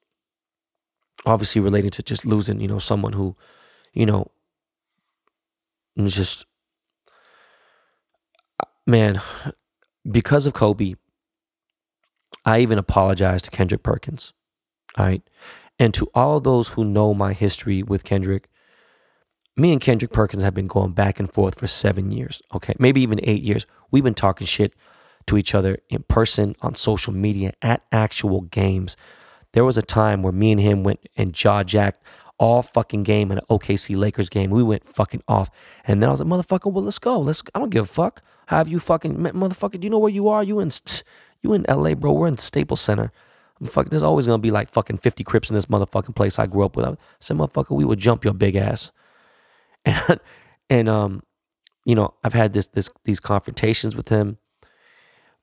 Obviously 1.27 1.61
relating 1.61 1.90
to 1.90 2.03
just 2.03 2.24
losing, 2.24 2.59
you 2.59 2.68
know, 2.68 2.79
someone 2.79 3.12
who, 3.12 3.37
you 3.92 4.07
know, 4.07 4.31
just 6.07 6.46
man, 8.88 9.20
because 10.11 10.46
of 10.46 10.55
Kobe, 10.55 10.94
I 12.44 12.61
even 12.61 12.79
apologized 12.79 13.44
to 13.44 13.51
Kendrick 13.51 13.83
Perkins. 13.83 14.33
Right. 14.96 15.22
And 15.79 15.94
to 15.94 16.09
all 16.14 16.40
those 16.40 16.70
who 16.70 16.85
know 16.85 17.14
my 17.14 17.35
history 17.35 17.83
with 17.83 18.03
Kendrick, 18.03 18.48
me 19.57 19.72
and 19.72 19.81
Kendrick 19.81 20.12
Perkins 20.12 20.42
have 20.42 20.55
been 20.55 20.66
going 20.66 20.92
back 20.92 21.20
and 21.20 21.33
forth 21.33 21.59
for 21.59 21.66
seven 21.66 22.11
years. 22.11 22.42
Okay. 22.55 22.74
Maybe 22.79 23.01
even 23.03 23.20
eight 23.22 23.42
years. 23.42 23.66
We've 23.90 24.03
been 24.03 24.14
talking 24.14 24.46
shit 24.46 24.74
to 25.27 25.37
each 25.37 25.55
other 25.55 25.79
in 25.90 26.05
person, 26.05 26.57
on 26.62 26.74
social 26.74 27.12
media, 27.12 27.53
at 27.61 27.83
actual 27.92 28.40
games. 28.40 28.96
There 29.53 29.64
was 29.64 29.77
a 29.77 29.83
time 29.83 30.22
where 30.22 30.33
me 30.33 30.53
and 30.53 30.61
him 30.61 30.83
went 30.83 31.01
and 31.16 31.35
jaw 31.35 31.62
jacked 31.62 32.03
all 32.38 32.62
fucking 32.62 33.03
game 33.03 33.31
in 33.31 33.38
an 33.38 33.44
OKC 33.51 33.96
Lakers 33.96 34.29
game. 34.29 34.51
We 34.51 34.62
went 34.62 34.87
fucking 34.87 35.22
off. 35.29 35.51
And 35.85 36.03
then 36.03 36.09
I 36.09 36.12
was 36.12 36.20
like, 36.20 36.29
motherfucker, 36.29 36.72
well, 36.72 36.85
let's 36.85 36.98
go. 36.98 37.18
Let's 37.18 37.42
I 37.55 37.59
don't 37.59 37.70
give 37.70 37.85
a 37.85 37.88
fuck. 37.88 38.22
Have 38.46 38.68
you 38.68 38.79
fucking 38.81 39.16
motherfucker, 39.16 39.79
do 39.79 39.87
you 39.87 39.90
know 39.90 39.98
where 39.98 40.12
you 40.12 40.29
are? 40.29 40.42
You 40.42 40.61
in 40.61 40.70
you 41.42 41.53
in 41.53 41.64
LA, 41.68 41.94
bro. 41.94 42.12
We're 42.12 42.29
in 42.29 42.38
Staples 42.38 42.81
Center. 42.81 43.12
I'm 43.61 43.66
fucking 43.66 43.90
there's 43.90 44.03
always 44.03 44.27
gonna 44.27 44.38
be 44.38 44.51
like 44.51 44.70
fucking 44.70 44.98
50 44.98 45.24
Crips 45.24 45.51
in 45.51 45.55
this 45.55 45.66
motherfucking 45.66 46.14
place 46.14 46.38
I 46.38 46.46
grew 46.46 46.64
up 46.64 46.77
with. 46.77 46.87
I 46.87 46.96
said, 47.20 47.37
motherfucker, 47.37 47.77
we 47.77 47.85
would 47.85 47.98
jump 47.98 48.24
your 48.24 48.35
big 48.35 48.57
ass. 48.57 48.90
And 49.85 50.20
and 50.70 50.88
um, 50.88 51.22
you 51.87 51.94
know, 51.94 52.12
I've 52.22 52.35
had 52.35 52.53
this 52.53 52.66
this 52.66 52.90
these 53.05 53.20
confrontations 53.20 53.96
with 53.96 54.11
him 54.11 54.37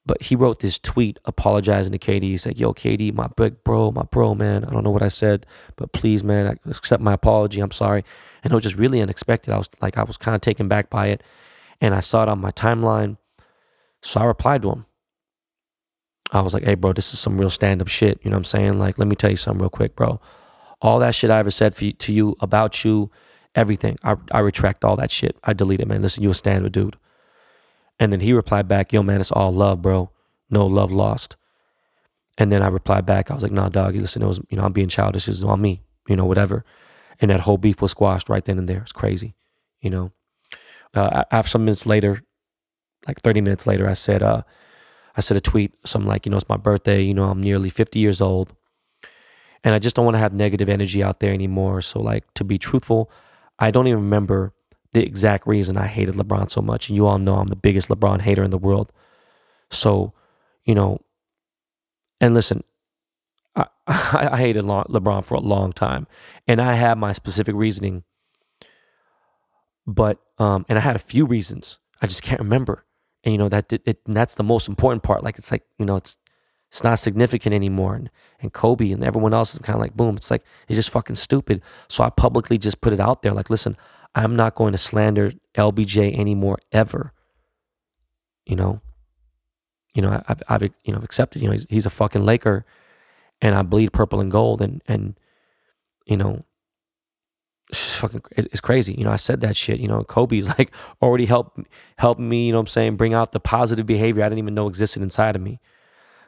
but 0.05 0.21
he 0.21 0.35
wrote 0.35 0.59
this 0.59 0.77
tweet 0.77 1.19
apologizing 1.25 1.91
to 1.91 1.99
KD. 1.99 2.21
He 2.23 2.37
said, 2.37 2.59
Yo, 2.59 2.73
KD, 2.73 3.13
my 3.13 3.27
big 3.35 3.63
bro, 3.63 3.91
my 3.91 4.03
bro, 4.03 4.35
man. 4.35 4.63
I 4.63 4.71
don't 4.71 4.83
know 4.83 4.91
what 4.91 5.01
I 5.01 5.07
said, 5.07 5.45
but 5.75 5.91
please, 5.93 6.23
man, 6.23 6.59
accept 6.65 7.01
my 7.01 7.13
apology. 7.13 7.59
I'm 7.61 7.71
sorry. 7.71 8.03
And 8.43 8.51
it 8.51 8.55
was 8.55 8.63
just 8.63 8.75
really 8.75 9.01
unexpected. 9.01 9.53
I 9.53 9.57
was 9.57 9.69
like, 9.81 9.97
I 9.97 10.03
was 10.03 10.17
kind 10.17 10.35
of 10.35 10.41
taken 10.41 10.67
back 10.67 10.89
by 10.89 11.07
it. 11.07 11.23
And 11.81 11.95
I 11.95 11.99
saw 11.99 12.23
it 12.23 12.29
on 12.29 12.39
my 12.39 12.51
timeline. 12.51 13.17
So 14.03 14.19
I 14.19 14.25
replied 14.25 14.61
to 14.61 14.71
him. 14.71 14.85
I 16.31 16.41
was 16.41 16.53
like, 16.53 16.63
hey, 16.63 16.75
bro, 16.75 16.93
this 16.93 17.13
is 17.13 17.19
some 17.19 17.37
real 17.37 17.49
stand 17.49 17.81
up 17.81 17.87
shit. 17.87 18.19
You 18.23 18.29
know 18.29 18.35
what 18.35 18.41
I'm 18.41 18.45
saying? 18.45 18.79
Like, 18.79 18.99
let 18.99 19.07
me 19.07 19.15
tell 19.15 19.31
you 19.31 19.37
something 19.37 19.61
real 19.61 19.69
quick, 19.69 19.95
bro. 19.95 20.19
All 20.81 20.99
that 20.99 21.15
shit 21.15 21.31
I 21.31 21.39
ever 21.39 21.51
said 21.51 21.79
you, 21.81 21.93
to 21.93 22.13
you 22.13 22.35
about 22.39 22.83
you, 22.85 23.09
everything, 23.55 23.97
I, 24.03 24.15
I 24.31 24.39
retract 24.39 24.83
all 24.83 24.95
that 24.97 25.11
shit. 25.11 25.37
I 25.43 25.53
delete 25.53 25.79
it, 25.79 25.87
man. 25.87 26.01
Listen, 26.01 26.23
you 26.23 26.29
a 26.29 26.33
stand 26.33 26.65
up 26.65 26.71
dude. 26.71 26.97
And 27.99 28.12
then 28.12 28.19
he 28.19 28.34
replied 28.34 28.67
back, 28.67 28.91
yo, 28.91 29.03
man, 29.03 29.21
it's 29.21 29.31
all 29.31 29.53
love, 29.53 29.81
bro. 29.81 30.12
No 30.49 30.65
love 30.65 30.91
lost. 30.91 31.36
And 32.38 32.51
then 32.51 32.62
I 32.62 32.67
replied 32.67 33.05
back, 33.05 33.31
I 33.31 33.34
was 33.34 33.43
like, 33.43 33.51
nah, 33.51 33.69
dog, 33.69 33.95
You 33.95 34.01
listen, 34.01 34.21
it 34.21 34.27
was, 34.27 34.39
you 34.49 34.58
know, 34.58 34.63
I'm 34.63 34.73
being 34.73 34.89
childish. 34.89 35.27
Is 35.27 35.43
on 35.43 35.62
me, 35.62 35.81
you 36.08 36.15
know, 36.15 36.25
whatever. 36.25 36.65
And 37.21 37.31
that 37.31 37.41
whole 37.41 37.58
beef 37.58 37.81
was 37.81 37.91
squashed 37.91 38.27
right 38.29 38.43
then 38.43 38.58
and 38.58 38.67
there. 38.67 38.81
It's 38.81 38.91
crazy, 38.91 39.36
you 39.79 39.89
know. 39.89 40.12
Uh, 40.93 41.23
after 41.31 41.49
some 41.49 41.65
minutes 41.65 41.86
later, 41.86 42.21
like 43.08 43.21
30 43.21 43.41
minutes 43.41 43.65
later, 43.65 43.88
I 43.88 43.93
said, 43.93 44.21
uh, 44.21 44.43
I 45.15 45.21
said 45.21 45.38
a 45.38 45.41
tweet, 45.41 45.73
something 45.86 46.08
like, 46.08 46.25
you 46.25 46.29
know, 46.29 46.38
it's 46.38 46.49
my 46.49 46.58
birthday, 46.58 47.01
you 47.01 47.13
know, 47.13 47.29
I'm 47.29 47.41
nearly 47.41 47.69
50 47.69 47.99
years 47.99 48.19
old. 48.19 48.53
And 49.63 49.73
I 49.73 49.79
just 49.79 49.95
don't 49.95 50.05
want 50.05 50.15
to 50.15 50.19
have 50.19 50.34
negative 50.34 50.69
energy 50.69 51.01
out 51.01 51.21
there 51.21 51.34
anymore. 51.34 51.81
So, 51.81 51.99
like, 51.99 52.31
to 52.36 52.43
be 52.43 52.58
truthful, 52.58 53.10
I 53.58 53.71
don't 53.71 53.88
even 53.88 54.01
remember 54.01 54.53
the 54.95 55.05
exact 55.05 55.45
reason 55.45 55.77
I 55.77 55.88
hated 55.88 56.15
LeBron 56.15 56.49
so 56.49 56.62
much. 56.62 56.89
And 56.89 56.95
you 56.95 57.05
all 57.05 57.19
know 57.19 57.36
I'm 57.36 57.47
the 57.47 57.55
biggest 57.55 57.89
LeBron 57.89 58.21
hater 58.21 58.43
in 58.43 58.51
the 58.51 58.58
world. 58.58 58.91
So, 59.69 60.13
you 60.63 60.73
know, 60.73 60.99
and 62.19 62.34
listen, 62.34 62.63
I, 63.55 63.67
I 63.88 64.38
hated 64.38 64.65
LeBron 64.65 65.25
for 65.25 65.36
a 65.36 65.39
long 65.39 65.73
time. 65.73 66.08
And 66.47 66.62
I 66.62 66.73
had 66.73 66.97
my 66.97 67.12
specific 67.12 67.55
reasoning. 67.55 68.03
But, 69.86 70.19
um, 70.39 70.65
and 70.67 70.79
I 70.79 70.81
had 70.81 70.95
a 70.95 70.99
few 70.99 71.25
reasons. 71.25 71.77
I 72.01 72.08
just 72.08 72.23
can't 72.23 72.39
remember 72.39 72.86
and 73.25 73.34
you 73.34 73.38
know 73.38 73.49
that 73.49 73.73
it, 73.73 73.81
it 73.86 73.99
that's 74.05 74.36
the 74.36 74.43
most 74.43 74.69
important 74.69 75.03
part 75.03 75.23
like 75.23 75.38
it's 75.38 75.51
like 75.51 75.63
you 75.77 75.86
know 75.86 75.95
it's 75.95 76.17
it's 76.71 76.84
not 76.84 76.99
significant 76.99 77.53
anymore 77.53 77.95
and, 77.95 78.10
and 78.39 78.53
kobe 78.53 78.91
and 78.91 79.03
everyone 79.03 79.34
else 79.34 79.53
is 79.53 79.60
kind 79.60 79.75
of 79.75 79.81
like 79.81 79.95
boom 79.97 80.15
it's 80.15 80.31
like 80.31 80.43
it's 80.67 80.77
just 80.77 80.89
fucking 80.89 81.15
stupid 81.15 81.62
so 81.89 82.03
i 82.03 82.10
publicly 82.10 82.58
just 82.58 82.79
put 82.81 82.93
it 82.93 82.99
out 82.99 83.23
there 83.23 83.34
like 83.34 83.49
listen 83.49 83.75
i'm 84.15 84.36
not 84.36 84.56
going 84.56 84.71
to 84.71 84.78
slander 84.78 85.32
lbj 85.56 86.17
anymore 86.17 86.58
ever 86.71 87.13
you 88.45 88.56
know 88.56 88.82
you 89.93 90.01
know 90.01 90.21
i've, 90.28 90.41
I've 90.47 90.63
you 90.63 90.93
know 90.93 90.99
accepted 91.04 91.41
you 91.41 91.47
know 91.47 91.54
he's, 91.54 91.67
he's 91.69 91.86
a 91.86 91.91
fucking 91.91 92.25
laker 92.25 92.65
and 93.41 93.56
i 93.56 93.62
bleed 93.62 93.93
purple 93.93 94.19
and 94.19 94.32
gold 94.32 94.62
and 94.62 94.82
and 94.88 95.19
you 96.06 96.17
know 96.17 96.43
it's 97.69 97.95
fucking 97.95 98.21
it's 98.38 98.62
crazy. 98.62 98.93
You 98.93 99.06
know, 99.06 99.12
I 99.12 99.15
said 99.15 99.41
that 99.41 99.56
shit. 99.56 99.80
You 99.80 99.88
know, 99.88 100.04
Kobe's 100.04 100.47
like 100.58 100.71
already 101.01 101.25
helped 101.25 101.60
helped 101.97 102.21
me, 102.21 102.47
you 102.47 102.51
know 102.51 102.60
what 102.60 102.63
I'm 102.63 102.67
saying, 102.67 102.95
bring 102.95 103.13
out 103.13 103.32
the 103.32 103.39
positive 103.39 103.86
behavior 103.86 104.23
I 104.23 104.30
didn't 104.30 104.39
even 104.39 104.54
know 104.54 104.67
existed 104.67 105.01
inside 105.01 105.36
of 105.36 105.41
me. 105.41 105.60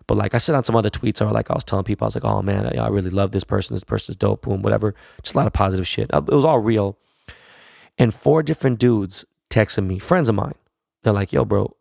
But 0.07 0.17
like 0.17 0.33
I 0.33 0.37
said 0.37 0.55
on 0.55 0.63
some 0.63 0.75
other 0.75 0.89
tweets, 0.89 1.21
or 1.21 1.31
like 1.31 1.51
I 1.51 1.53
was 1.53 1.65
telling 1.65 1.83
people, 1.83 2.05
I 2.05 2.07
was 2.07 2.15
like, 2.15 2.25
oh 2.25 2.41
man, 2.41 2.65
I, 2.65 2.85
I 2.85 2.87
really 2.87 3.09
love 3.09 3.31
this 3.31 3.43
person. 3.43 3.75
This 3.75 3.83
person's 3.83 4.15
dope, 4.15 4.43
boom, 4.43 4.61
whatever. 4.61 4.95
Just 5.21 5.35
a 5.35 5.37
lot 5.37 5.47
of 5.47 5.53
positive 5.53 5.87
shit. 5.87 6.13
Uh, 6.13 6.21
it 6.25 6.33
was 6.33 6.45
all 6.45 6.59
real. 6.59 6.97
And 7.97 8.13
four 8.13 8.43
different 8.43 8.79
dudes 8.79 9.25
texted 9.49 9.85
me, 9.85 9.99
friends 9.99 10.29
of 10.29 10.35
mine. 10.35 10.55
They're 11.03 11.13
like, 11.13 11.33
yo, 11.33 11.45
bro, 11.45 11.75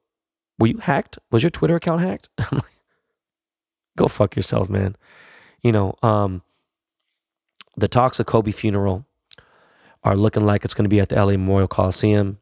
were 0.59 0.69
you 0.69 0.79
hacked? 0.79 1.19
Was 1.31 1.43
your 1.43 1.51
Twitter 1.51 1.77
account 1.77 2.01
hacked? 2.01 2.29
I'm 2.39 2.59
like, 2.59 2.81
go 3.97 4.09
fuck 4.09 4.37
yourselves, 4.37 4.71
man. 4.71 4.97
You 5.63 5.73
know, 5.73 5.95
um, 6.03 6.43
the 7.77 7.89
talks 7.89 8.19
of 8.21 8.27
Kobe 8.27 8.53
funeral 8.53 9.05
are 10.03 10.17
looking 10.17 10.45
like 10.45 10.65
it's 10.65 10.75
going 10.75 10.85
to 10.85 10.89
be 10.89 11.01
at 11.01 11.09
the 11.09 11.17
LA 11.17 11.33
Memorial 11.33 11.69
Coliseum. 11.69 12.39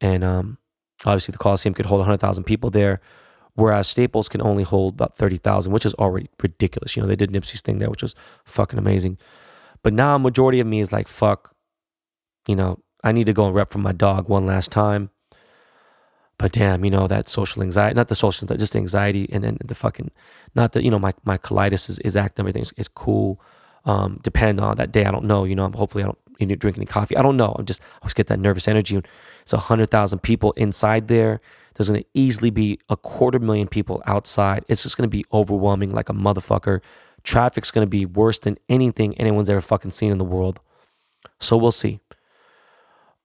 And 0.00 0.22
um, 0.24 0.58
obviously, 1.04 1.32
the 1.32 1.38
Coliseum 1.38 1.74
could 1.74 1.86
hold 1.86 1.98
100,000 2.00 2.44
people 2.44 2.70
there, 2.70 3.00
whereas 3.54 3.88
Staples 3.88 4.28
can 4.28 4.40
only 4.40 4.62
hold 4.62 4.94
about 4.94 5.16
30,000, 5.16 5.72
which 5.72 5.84
is 5.84 5.94
already 5.94 6.30
ridiculous. 6.40 6.96
You 6.96 7.02
know, 7.02 7.08
they 7.08 7.16
did 7.16 7.30
Nipsey's 7.30 7.60
thing 7.60 7.78
there, 7.78 7.90
which 7.90 8.02
was 8.02 8.14
fucking 8.44 8.78
amazing. 8.78 9.18
But 9.82 9.92
now, 9.92 10.14
a 10.14 10.18
majority 10.18 10.60
of 10.60 10.66
me 10.66 10.80
is 10.80 10.92
like, 10.92 11.08
fuck, 11.08 11.54
you 12.46 12.56
know, 12.56 12.78
I 13.04 13.12
need 13.12 13.26
to 13.26 13.32
go 13.32 13.46
and 13.46 13.54
rep 13.54 13.70
for 13.70 13.78
my 13.78 13.92
dog 13.92 14.28
one 14.28 14.46
last 14.46 14.70
time. 14.70 15.10
But 16.38 16.52
damn, 16.52 16.84
you 16.84 16.90
know, 16.90 17.08
that 17.08 17.28
social 17.28 17.62
anxiety, 17.62 17.94
not 17.94 18.08
the 18.08 18.14
social, 18.14 18.46
just 18.56 18.72
the 18.72 18.78
anxiety 18.78 19.28
and 19.32 19.42
then 19.42 19.58
the 19.64 19.74
fucking, 19.74 20.12
not 20.54 20.72
that, 20.72 20.84
you 20.84 20.90
know, 20.90 20.98
my, 20.98 21.12
my 21.24 21.36
colitis 21.36 21.90
is, 21.90 21.98
is 22.00 22.16
acting, 22.16 22.44
everything 22.44 22.62
is, 22.62 22.72
is 22.76 22.88
cool. 22.88 23.40
Um, 23.84 24.20
depend 24.22 24.60
on 24.60 24.76
that 24.76 24.92
day. 24.92 25.04
I 25.04 25.10
don't 25.10 25.24
know, 25.24 25.44
you 25.44 25.56
know, 25.56 25.68
hopefully 25.70 26.04
I 26.04 26.06
don't 26.06 26.18
you 26.38 26.46
know, 26.46 26.54
drink 26.54 26.76
any 26.76 26.86
coffee. 26.86 27.16
I 27.16 27.22
don't 27.22 27.36
know. 27.36 27.56
I'm 27.58 27.66
just, 27.66 27.80
I 27.82 27.98
always 28.02 28.14
get 28.14 28.28
that 28.28 28.38
nervous 28.38 28.68
energy. 28.68 29.00
It's 29.42 29.52
a 29.52 29.56
100,000 29.56 30.20
people 30.20 30.52
inside 30.52 31.08
there. 31.08 31.40
There's 31.74 31.88
going 31.88 32.02
to 32.02 32.08
easily 32.14 32.50
be 32.50 32.78
a 32.88 32.96
quarter 32.96 33.38
million 33.38 33.68
people 33.68 34.02
outside. 34.06 34.64
It's 34.68 34.82
just 34.82 34.96
going 34.96 35.08
to 35.08 35.16
be 35.16 35.24
overwhelming 35.32 35.90
like 35.90 36.08
a 36.08 36.12
motherfucker. 36.12 36.80
Traffic's 37.24 37.70
going 37.70 37.84
to 37.84 37.90
be 37.90 38.04
worse 38.06 38.38
than 38.38 38.58
anything 38.68 39.16
anyone's 39.18 39.50
ever 39.50 39.60
fucking 39.60 39.90
seen 39.90 40.12
in 40.12 40.18
the 40.18 40.24
world. 40.24 40.60
So 41.40 41.56
we'll 41.56 41.72
see. 41.72 42.00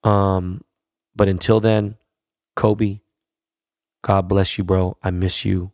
Um, 0.03 0.63
but 1.15 1.27
until 1.27 1.59
then, 1.59 1.97
Kobe, 2.55 2.99
God 4.01 4.27
bless 4.27 4.57
you, 4.57 4.63
bro. 4.63 4.97
I 5.03 5.11
miss 5.11 5.45
you. 5.45 5.71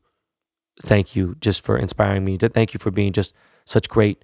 Thank 0.82 1.15
you 1.15 1.36
just 1.42 1.63
for 1.63 1.78
inspiring 1.78 2.24
me. 2.24 2.38
Thank 2.38 2.74
you 2.74 2.80
for 2.80 2.92
being 2.92 3.12
just 3.12 3.34
such 3.65 3.89
great, 3.89 4.24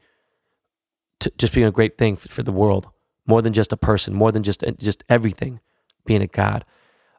just 1.38 1.54
being 1.54 1.68
a 1.68 1.72
great 1.72 1.98
thing 1.98 2.16
for, 2.16 2.30
for 2.30 2.44
the 2.44 2.52
world 2.52 2.90
more 3.28 3.42
than 3.42 3.54
just 3.54 3.74
a 3.74 3.78
person, 3.78 4.14
more 4.14 4.32
than 4.32 4.44
just 4.44 4.64
just 4.78 5.04
everything, 5.10 5.60
being 6.06 6.22
a 6.22 6.28
God. 6.28 6.64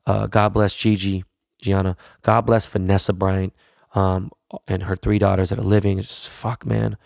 Uh, 0.06 0.26
God 0.26 0.50
bless 0.50 0.74
Gigi, 0.74 1.24
Gianna. 1.60 1.96
God 2.22 2.42
bless 2.42 2.66
Vanessa 2.66 3.12
Bryant 3.12 3.52
um, 3.94 4.30
and 4.68 4.84
her 4.84 4.96
three 4.96 5.18
daughters 5.18 5.50
that 5.50 5.58
are 5.58 5.62
living. 5.62 5.98
It's 5.98 6.26
fuck, 6.26 6.64
man. 6.64 6.96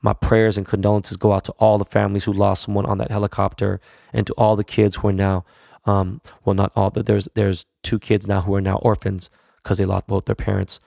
My 0.00 0.12
prayers 0.12 0.56
and 0.56 0.66
condolences 0.66 1.16
go 1.16 1.32
out 1.32 1.44
to 1.44 1.52
all 1.52 1.78
the 1.78 1.84
families 1.84 2.24
who 2.24 2.32
lost 2.32 2.62
someone 2.64 2.86
on 2.86 2.98
that 2.98 3.10
helicopter, 3.10 3.80
and 4.12 4.26
to 4.26 4.32
all 4.34 4.56
the 4.56 4.64
kids 4.64 4.96
who 4.96 5.08
are 5.08 5.12
now, 5.12 5.44
um, 5.86 6.20
well, 6.44 6.54
not 6.54 6.72
all, 6.76 6.90
but 6.90 7.06
there's 7.06 7.28
there's 7.34 7.66
two 7.82 7.98
kids 7.98 8.26
now 8.26 8.40
who 8.42 8.54
are 8.54 8.60
now 8.60 8.76
orphans 8.76 9.30
because 9.56 9.78
they 9.78 9.84
lost 9.84 10.06
both 10.06 10.26
their 10.26 10.34
parents 10.34 10.80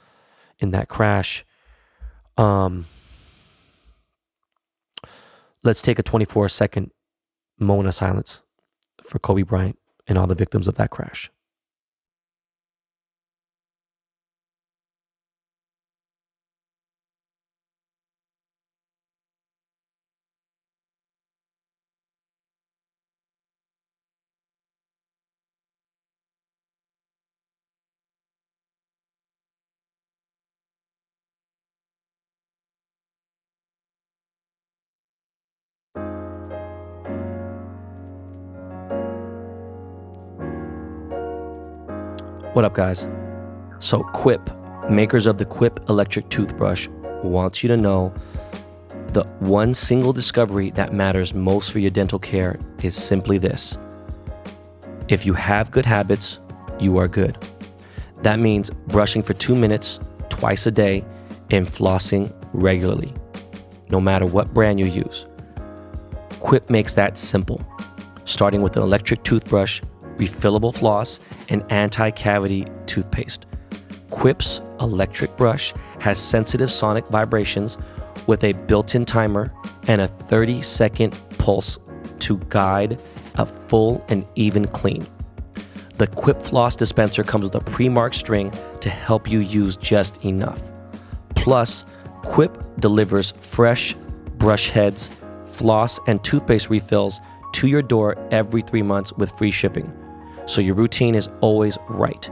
in 0.59 0.71
that 0.71 0.87
crash. 0.87 1.45
Um, 2.37 2.85
let's 5.63 5.81
take 5.81 5.99
a 5.99 6.03
24 6.03 6.49
second 6.49 6.91
moment 7.59 7.87
of 7.87 7.95
silence 7.95 8.41
for 9.03 9.19
Kobe 9.19 9.43
Bryant 9.43 9.77
and 10.07 10.17
all 10.17 10.27
the 10.27 10.35
victims 10.35 10.67
of 10.67 10.75
that 10.75 10.89
crash. 10.89 11.29
What 42.53 42.65
up, 42.65 42.73
guys? 42.73 43.07
So, 43.79 44.03
Quip, 44.11 44.41
makers 44.89 45.25
of 45.25 45.37
the 45.37 45.45
Quip 45.45 45.79
electric 45.87 46.27
toothbrush, 46.27 46.89
wants 47.23 47.63
you 47.63 47.69
to 47.69 47.77
know 47.77 48.13
the 49.13 49.23
one 49.39 49.73
single 49.73 50.11
discovery 50.11 50.69
that 50.71 50.91
matters 50.91 51.33
most 51.33 51.71
for 51.71 51.79
your 51.79 51.91
dental 51.91 52.19
care 52.19 52.59
is 52.83 52.93
simply 52.93 53.37
this 53.37 53.77
if 55.07 55.25
you 55.25 55.33
have 55.33 55.71
good 55.71 55.85
habits, 55.85 56.41
you 56.77 56.97
are 56.97 57.07
good. 57.07 57.37
That 58.21 58.37
means 58.37 58.69
brushing 58.87 59.23
for 59.23 59.33
two 59.33 59.55
minutes 59.55 60.01
twice 60.27 60.67
a 60.67 60.71
day 60.71 61.05
and 61.51 61.65
flossing 61.65 62.33
regularly, 62.51 63.13
no 63.87 64.01
matter 64.01 64.25
what 64.25 64.53
brand 64.53 64.77
you 64.77 64.87
use. 64.87 65.25
Quip 66.41 66.69
makes 66.69 66.95
that 66.95 67.17
simple, 67.17 67.61
starting 68.25 68.61
with 68.61 68.75
an 68.75 68.83
electric 68.83 69.23
toothbrush 69.23 69.81
refillable 70.21 70.73
floss, 70.73 71.19
and 71.49 71.63
anti 71.69 72.11
cavity 72.11 72.67
toothpaste. 72.85 73.45
Quip's 74.11 74.61
electric 74.79 75.35
brush 75.35 75.73
has 75.99 76.19
sensitive 76.19 76.69
sonic 76.69 77.07
vibrations 77.07 77.77
with 78.27 78.43
a 78.43 78.53
built 78.53 78.93
in 78.93 79.03
timer 79.03 79.51
and 79.87 80.01
a 80.01 80.07
30 80.07 80.61
second 80.61 81.17
pulse 81.37 81.79
to 82.19 82.37
guide 82.49 83.01
a 83.35 83.45
full 83.45 84.05
and 84.09 84.25
even 84.35 84.67
clean. 84.67 85.07
The 85.97 86.07
Quip 86.07 86.41
Floss 86.41 86.75
dispenser 86.75 87.23
comes 87.23 87.45
with 87.45 87.55
a 87.55 87.61
pre 87.61 87.89
marked 87.89 88.15
string 88.15 88.51
to 88.81 88.89
help 88.89 89.29
you 89.29 89.39
use 89.39 89.75
just 89.75 90.23
enough. 90.23 90.61
Plus, 91.35 91.85
Quip 92.23 92.79
delivers 92.79 93.31
fresh 93.39 93.95
brush 94.37 94.69
heads, 94.69 95.09
floss, 95.45 95.99
and 96.07 96.23
toothpaste 96.23 96.69
refills 96.69 97.19
to 97.53 97.67
your 97.67 97.81
door 97.81 98.15
every 98.31 98.61
three 98.61 98.81
months 98.81 99.13
with 99.13 99.31
free 99.31 99.51
shipping 99.51 99.91
so 100.45 100.61
your 100.61 100.75
routine 100.75 101.15
is 101.15 101.27
always 101.41 101.77
right. 101.89 102.29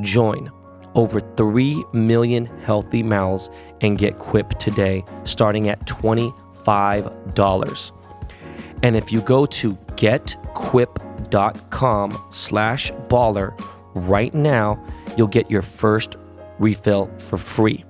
Join 0.00 0.50
over 0.94 1.20
3 1.20 1.84
million 1.92 2.46
healthy 2.60 3.02
mouths 3.02 3.50
and 3.80 3.98
get 3.98 4.18
Quip 4.18 4.50
today, 4.58 5.04
starting 5.24 5.68
at 5.68 5.84
$25. 5.86 7.92
And 8.82 8.96
if 8.96 9.12
you 9.12 9.20
go 9.22 9.46
to 9.46 9.74
getquip.com 9.96 12.24
slash 12.30 12.92
baller 13.08 13.58
right 13.94 14.34
now, 14.34 14.84
you'll 15.16 15.28
get 15.28 15.50
your 15.50 15.62
first 15.62 16.16
refill 16.58 17.10
for 17.18 17.38
free. 17.38 17.84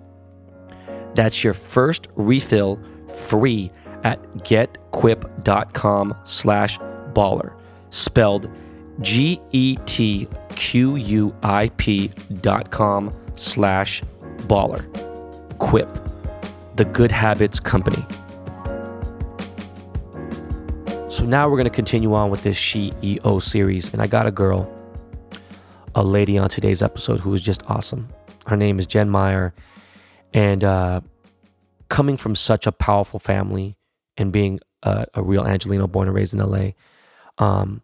That's 1.14 1.42
your 1.44 1.54
first 1.54 2.08
refill 2.14 2.78
free 3.08 3.70
at 4.04 4.22
getquip.com 4.38 6.14
slash 6.24 6.78
baller. 7.12 7.58
Spelled 7.90 8.50
G 9.00 9.40
E 9.52 9.76
T 9.86 10.28
Q 10.54 10.96
U 10.96 11.34
I 11.42 11.70
P 11.76 12.08
dot 12.40 12.70
com 12.70 13.12
slash 13.34 14.02
baller. 14.48 14.86
Quip, 15.58 15.88
the 16.76 16.84
good 16.84 17.12
habits 17.12 17.60
company. 17.60 18.04
So 21.08 21.24
now 21.24 21.48
we're 21.48 21.58
going 21.58 21.64
to 21.64 21.70
continue 21.70 22.14
on 22.14 22.30
with 22.30 22.42
this 22.42 22.58
CEO 22.58 23.42
series. 23.42 23.92
And 23.92 24.00
I 24.00 24.06
got 24.06 24.26
a 24.26 24.30
girl, 24.30 24.66
a 25.94 26.02
lady 26.02 26.38
on 26.38 26.48
today's 26.48 26.82
episode 26.82 27.20
who 27.20 27.34
is 27.34 27.42
just 27.42 27.62
awesome. 27.68 28.08
Her 28.46 28.56
name 28.56 28.78
is 28.78 28.86
Jen 28.86 29.10
Meyer. 29.10 29.52
And 30.32 30.64
uh, 30.64 31.02
coming 31.90 32.16
from 32.16 32.34
such 32.34 32.66
a 32.66 32.72
powerful 32.72 33.20
family 33.20 33.76
and 34.16 34.32
being 34.32 34.58
a, 34.82 35.06
a 35.12 35.22
real 35.22 35.46
Angelino 35.46 35.86
born 35.86 36.08
and 36.08 36.16
raised 36.16 36.32
in 36.32 36.40
LA, 36.40 36.70
um, 37.36 37.82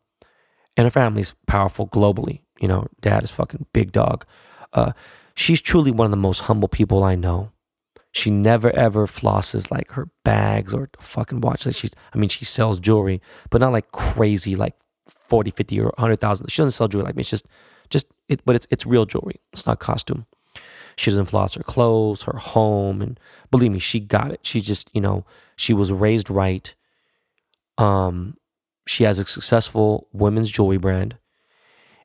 and 0.79 0.87
her 0.87 0.91
family's 0.91 1.35
powerful 1.47 1.89
globally. 1.89 2.41
You 2.61 2.69
know, 2.69 2.87
dad 3.01 3.25
is 3.25 3.33
fucking 3.33 3.67
big 3.73 3.91
dog. 3.91 4.25
Uh, 4.73 4.93
she's 5.35 5.61
truly 5.61 5.91
one 5.91 6.05
of 6.05 6.13
the 6.13 6.17
most 6.17 6.43
humble 6.43 6.69
people 6.69 7.03
I 7.03 7.17
know. 7.17 7.51
She 8.13 8.31
never 8.31 8.75
ever 8.75 9.07
flosses 9.07 9.71
like 9.71 9.91
her 9.93 10.09
bags 10.25 10.73
or 10.73 10.89
fucking 11.01 11.41
watch. 11.41 11.67
Like 11.67 11.75
she's, 11.75 11.91
I 12.15 12.19
mean, 12.19 12.31
she 12.31 12.45
sells 12.45 12.79
jewelry, 12.79 13.21
but 13.51 13.61
not 13.61 13.73
like 13.73 13.91
crazy, 13.91 14.55
like 14.55 14.75
40, 15.09 15.51
50 15.51 15.81
or 15.81 15.85
100,000. 15.97 16.49
She 16.49 16.63
doesn't 16.63 16.73
sell 16.73 16.89
jewelry. 16.89 17.07
Like 17.07 17.17
me. 17.17 17.21
It's 17.21 17.31
just, 17.31 17.47
just, 17.91 18.07
it, 18.29 18.41
but 18.45 18.55
it's, 18.55 18.67
it's 18.71 18.87
real 18.87 19.05
jewelry. 19.05 19.41
It's 19.53 19.67
not 19.67 19.81
costume. 19.81 20.27
She 20.97 21.11
doesn't 21.11 21.27
floss 21.27 21.55
her 21.55 21.63
clothes, 21.63 22.23
her 22.23 22.39
home. 22.39 23.03
And 23.03 23.21
believe 23.51 23.73
me, 23.73 23.79
she 23.81 24.01
got 24.01 24.31
it. 24.31 24.41
She 24.43 24.61
just, 24.61 24.91
you 24.95 25.01
know, 25.01 25.25
she 25.57 25.75
was 25.75 25.93
raised 25.93 26.31
right. 26.31 26.73
Um, 27.77 28.37
she 28.89 29.05
has 29.05 29.19
a 29.19 29.27
successful 29.27 30.09
women's 30.13 30.51
jewelry 30.51 30.79
brand. 30.79 31.17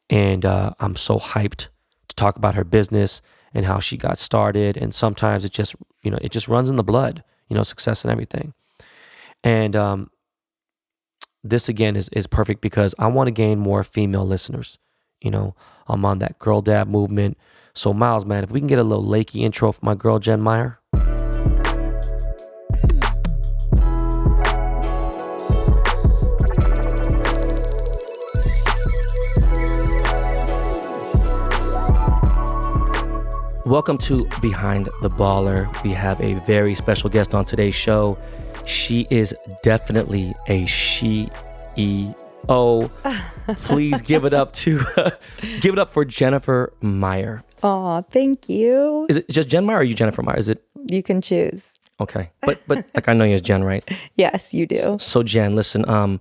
And 0.10 0.46
uh, 0.46 0.74
I'm 0.80 0.96
so 0.96 1.17
hyped 1.17 1.69
to 2.10 2.15
talk 2.15 2.36
about 2.36 2.56
her 2.56 2.63
business 2.63 3.22
and 3.54 3.65
how 3.65 3.80
she 3.80 3.98
got 3.98 4.19
started. 4.19 4.78
And 4.78 4.93
sometimes 4.93 5.46
it 5.46 5.52
just, 5.52 5.76
you 6.02 6.12
know, 6.12 6.19
it 6.22 6.32
just 6.32 6.48
runs 6.48 6.69
in 6.69 6.76
the 6.76 6.84
blood, 6.84 7.24
you 7.48 7.56
know, 7.56 7.63
success 7.63 8.04
and 8.04 8.12
everything. 8.12 8.54
And 9.43 9.76
um, 9.76 10.10
this 11.43 11.69
again 11.69 11.96
is, 11.96 12.10
is 12.10 12.28
perfect 12.28 12.62
because 12.62 12.93
I 13.00 13.08
want 13.08 13.28
to 13.28 13.32
gain 13.32 13.60
more 13.60 13.84
female 13.84 14.26
listeners. 14.26 14.78
You 15.22 15.32
know, 15.32 15.56
I'm 15.88 16.04
on 16.06 16.19
that 16.19 16.38
girl 16.39 16.62
dad 16.62 16.88
movement. 16.89 17.38
So, 17.74 17.93
Miles, 17.93 18.26
man, 18.26 18.43
if 18.43 18.52
we 18.52 18.60
can 18.60 18.67
get 18.67 18.80
a 18.80 18.84
little 18.84 19.06
Lakey 19.06 19.41
intro 19.41 19.72
for 19.72 19.84
my 19.84 19.96
girl, 19.96 20.19
Jen 20.19 20.41
Meyer. 20.41 20.80
Welcome 33.65 33.97
to 33.99 34.26
Behind 34.41 34.89
the 35.02 35.10
Baller. 35.10 35.71
We 35.84 35.91
have 35.91 36.19
a 36.19 36.34
very 36.45 36.76
special 36.76 37.10
guest 37.10 37.34
on 37.34 37.45
today's 37.45 37.76
show. 37.76 38.17
She 38.65 39.08
is 39.10 39.34
definitely 39.62 40.34
a 40.47 40.65
she 40.65 41.30
e 41.78 42.12
o. 42.49 42.89
Please 43.63 44.02
give 44.02 44.26
it 44.26 44.34
up 44.34 44.52
to 44.54 44.80
give 45.62 45.73
it 45.73 45.80
up 45.80 45.89
for 45.91 46.04
Jennifer 46.04 46.73
Meyer. 46.82 47.43
Aw, 47.63 48.02
thank 48.12 48.49
you. 48.49 49.06
Is 49.10 49.17
it 49.17 49.30
just 49.30 49.47
Jen 49.47 49.65
Meyer 49.65 49.78
or 49.78 49.80
are 49.80 49.84
you 49.84 49.93
Jennifer 49.95 50.21
Meyer? 50.21 50.38
Is 50.38 50.49
it 50.49 50.63
You 50.89 51.02
can 51.02 51.21
choose. 51.21 51.65
okay? 52.02 52.32
But 52.41 52.62
but 52.67 52.86
like 52.93 53.08
I 53.08 53.13
know 53.13 53.23
you 53.23 53.36
as 53.36 53.41
Jen, 53.41 53.63
right? 53.63 53.84
Yes, 54.15 54.54
you 54.54 54.65
do. 54.65 54.97
So 54.99 55.23
Jen, 55.23 55.56
listen, 55.56 55.88
um, 55.89 56.19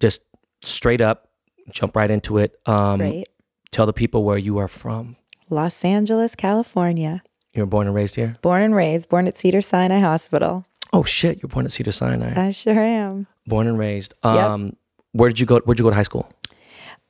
just 0.00 0.22
straight 0.62 1.00
up, 1.00 1.28
jump 1.72 1.96
right 1.96 2.10
into 2.10 2.38
it. 2.38 2.54
Um, 2.66 2.98
Great. 2.98 3.28
tell 3.72 3.86
the 3.86 3.92
people 3.92 4.22
where 4.24 4.38
you 4.38 4.58
are 4.58 4.68
from. 4.68 5.16
Los 5.50 5.84
Angeles, 5.84 6.34
California. 6.34 7.22
You 7.52 7.62
were 7.62 7.66
born 7.66 7.86
and 7.86 7.94
raised 7.94 8.16
here. 8.16 8.36
Born 8.42 8.62
and 8.62 8.74
raised, 8.74 9.08
born 9.08 9.28
at 9.28 9.38
Cedar 9.38 9.60
Sinai 9.60 10.00
Hospital. 10.00 10.64
Oh 10.92 11.04
shit, 11.04 11.42
you're 11.42 11.48
born 11.48 11.64
at 11.66 11.72
Cedar 11.72 11.92
Sinai. 11.92 12.40
I 12.40 12.50
sure 12.50 12.78
am. 12.78 13.26
born 13.46 13.66
and 13.66 13.78
raised. 13.78 14.14
Um, 14.22 14.76
where 15.12 15.28
did 15.28 15.40
you 15.40 15.46
go? 15.46 15.60
Where'd 15.60 15.78
you 15.78 15.84
go 15.84 15.90
to 15.90 15.96
high 15.96 16.02
school? 16.02 16.28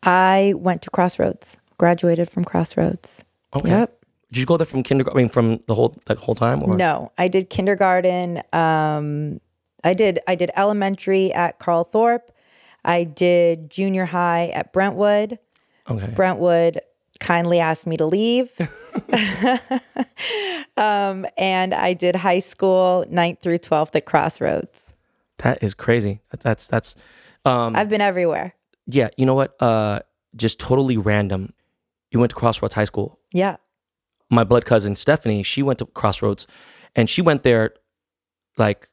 I 0.03 0.55
went 0.57 0.83
to 0.83 0.91
Crossroads, 0.91 1.59
graduated 1.79 2.29
from 2.29 2.45
Crossroads. 2.45 3.25
Okay. 3.57 3.71
Yep. 3.71 4.05
Did 4.33 4.41
you 4.41 4.47
go 4.47 4.57
there 4.57 4.67
from 4.67 4.83
kindergarten? 4.83 5.19
I 5.19 5.23
mean, 5.23 5.29
from 5.29 5.61
the 5.67 5.75
whole 5.75 5.95
like 6.09 6.19
whole 6.19 6.35
time? 6.35 6.63
Or? 6.63 6.77
No, 6.77 7.13
I 7.17 7.29
did 7.29 7.51
kindergarten. 7.51 8.43
Um, 8.53 9.41
I 9.85 9.95
did 9.95 10.19
I 10.27 10.35
did 10.35 10.51
elementary 10.57 11.33
at 11.33 11.61
Carlthorp. 11.61 12.21
I 12.85 13.05
did 13.05 13.71
junior 13.71 14.05
high 14.05 14.49
at 14.49 14.73
Brentwood. 14.73 15.39
Okay. 15.89 16.13
Brentwood 16.15 16.81
kindly 17.21 17.61
asked 17.61 17.87
me 17.87 17.97
to 17.97 18.07
leave. 18.07 18.51
um, 20.77 21.27
and 21.37 21.75
I 21.75 21.95
did 21.95 22.17
high 22.17 22.41
school, 22.41 23.05
9th 23.11 23.41
through 23.41 23.59
12th 23.59 23.95
at 23.97 24.07
Crossroads. 24.07 24.93
That 25.39 25.63
is 25.63 25.75
crazy. 25.75 26.21
That's 26.43 26.69
that's 26.69 26.95
um 27.45 27.75
I've 27.77 27.89
been 27.89 28.01
everywhere. 28.01 28.55
yeah, 28.87 29.09
you 29.17 29.27
know 29.27 29.35
what? 29.35 29.61
Uh 29.61 30.01
just 30.37 30.59
totally 30.59 30.97
random. 30.97 31.53
You 32.11 32.21
went 32.21 32.31
to 32.31 32.37
Crossroads 32.37 32.75
High 32.75 32.85
School. 32.85 33.19
Yeah. 33.33 33.57
My 34.31 34.45
blood 34.45 34.65
cousin 34.65 34.97
Stephanie, 34.97 35.43
she 35.43 35.63
went 35.63 35.81
to 35.81 35.87
Crossroads 35.87 36.47
and 36.95 37.11
she 37.11 37.21
went 37.21 37.43
there 37.43 37.75
like 38.57 38.89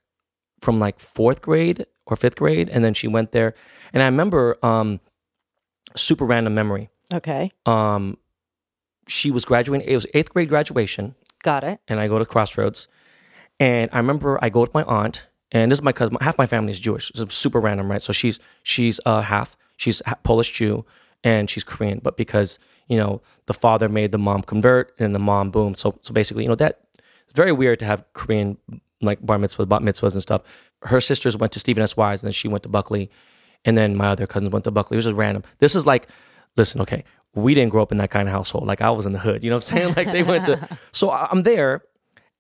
from 0.62 0.80
like 0.80 0.98
4th 0.98 1.42
grade 1.42 1.86
or 2.06 2.18
5th 2.18 2.36
grade 2.36 2.70
and 2.70 2.84
then 2.84 2.94
she 2.94 3.08
went 3.08 3.32
there 3.32 3.54
and 3.94 4.02
I 4.02 4.08
remember 4.08 4.58
um 4.64 5.00
super 5.96 6.26
random 6.26 6.54
memory. 6.54 6.90
Okay. 7.14 7.52
Um 7.66 8.18
she 9.08 9.32
was 9.32 9.46
graduating 9.46 9.88
it 9.88 9.96
was 9.96 10.06
8th 10.14 10.30
grade 10.30 10.50
graduation 10.50 11.16
Got 11.44 11.64
it. 11.64 11.80
and 11.88 12.00
I 12.00 12.08
go 12.08 12.20
to 12.20 12.26
Crossroads. 12.26 12.88
And 13.60 13.90
I 13.94 13.98
remember 13.98 14.40
I 14.42 14.50
go 14.50 14.62
with 14.62 14.74
my 14.74 14.84
aunt, 14.84 15.28
and 15.52 15.72
this 15.72 15.78
is 15.78 15.84
my 15.84 15.92
cousin. 15.92 16.18
Half 16.22 16.38
my 16.40 16.48
family 16.48 16.72
is 16.72 16.80
Jewish. 16.80 17.12
It's 17.14 17.34
super 17.36 17.60
random, 17.60 17.92
right? 17.92 18.02
So 18.02 18.12
she's 18.14 18.40
she's 18.64 19.00
uh, 19.06 19.22
half. 19.22 19.56
She's 19.78 20.02
ha- 20.06 20.18
Polish 20.24 20.52
Jew, 20.52 20.84
and 21.24 21.48
she's 21.50 21.64
Korean. 21.64 22.00
But 22.02 22.18
because 22.18 22.58
you 22.88 22.98
know 22.98 23.22
the 23.46 23.54
father 23.54 23.88
made 23.88 24.12
the 24.12 24.18
mom 24.18 24.42
convert, 24.42 24.94
and 24.98 25.14
the 25.14 25.20
mom 25.20 25.52
boom. 25.52 25.76
So 25.76 25.98
so 26.02 26.12
basically, 26.12 26.44
you 26.44 26.50
know 26.50 26.56
that 26.56 26.80
it's 27.26 27.36
very 27.36 27.52
weird 27.52 27.78
to 27.80 27.86
have 27.86 28.04
Korean 28.14 28.58
like 29.02 29.24
bar 29.24 29.38
mitzvahs, 29.38 29.70
bat 29.70 29.82
mitzvahs, 29.84 30.14
and 30.14 30.24
stuff. 30.24 30.42
Her 30.84 31.00
sisters 31.02 31.38
went 31.38 31.52
to 31.54 31.60
Stephen 31.60 31.84
S. 31.84 31.96
Wise, 31.96 32.24
and 32.24 32.28
then 32.28 32.34
she 32.34 32.48
went 32.48 32.64
to 32.64 32.70
Buckley, 32.70 33.12
and 33.64 33.78
then 33.78 33.96
my 33.96 34.08
other 34.08 34.26
cousins 34.26 34.52
went 34.52 34.66
to 34.66 34.72
Buckley. 34.72 34.96
It 34.96 35.00
was 35.00 35.06
just 35.06 35.18
random. 35.18 35.44
This 35.60 35.76
is 35.76 35.86
like, 35.86 36.08
listen, 36.58 36.82
okay, 36.82 37.04
we 37.34 37.54
didn't 37.54 37.72
grow 37.72 37.82
up 37.84 37.92
in 37.92 37.98
that 38.00 38.10
kind 38.12 38.28
of 38.28 38.34
household. 38.34 38.68
Like 38.68 38.82
I 38.82 38.90
was 38.92 39.06
in 39.06 39.14
the 39.14 39.20
hood, 39.20 39.44
you 39.44 39.50
know 39.50 39.58
what 39.58 39.72
I'm 39.72 39.78
saying? 39.78 39.94
Like 39.96 40.12
they 40.12 40.24
went 40.24 40.46
to. 40.46 40.78
So 40.92 41.12
I'm 41.12 41.44
there, 41.44 41.84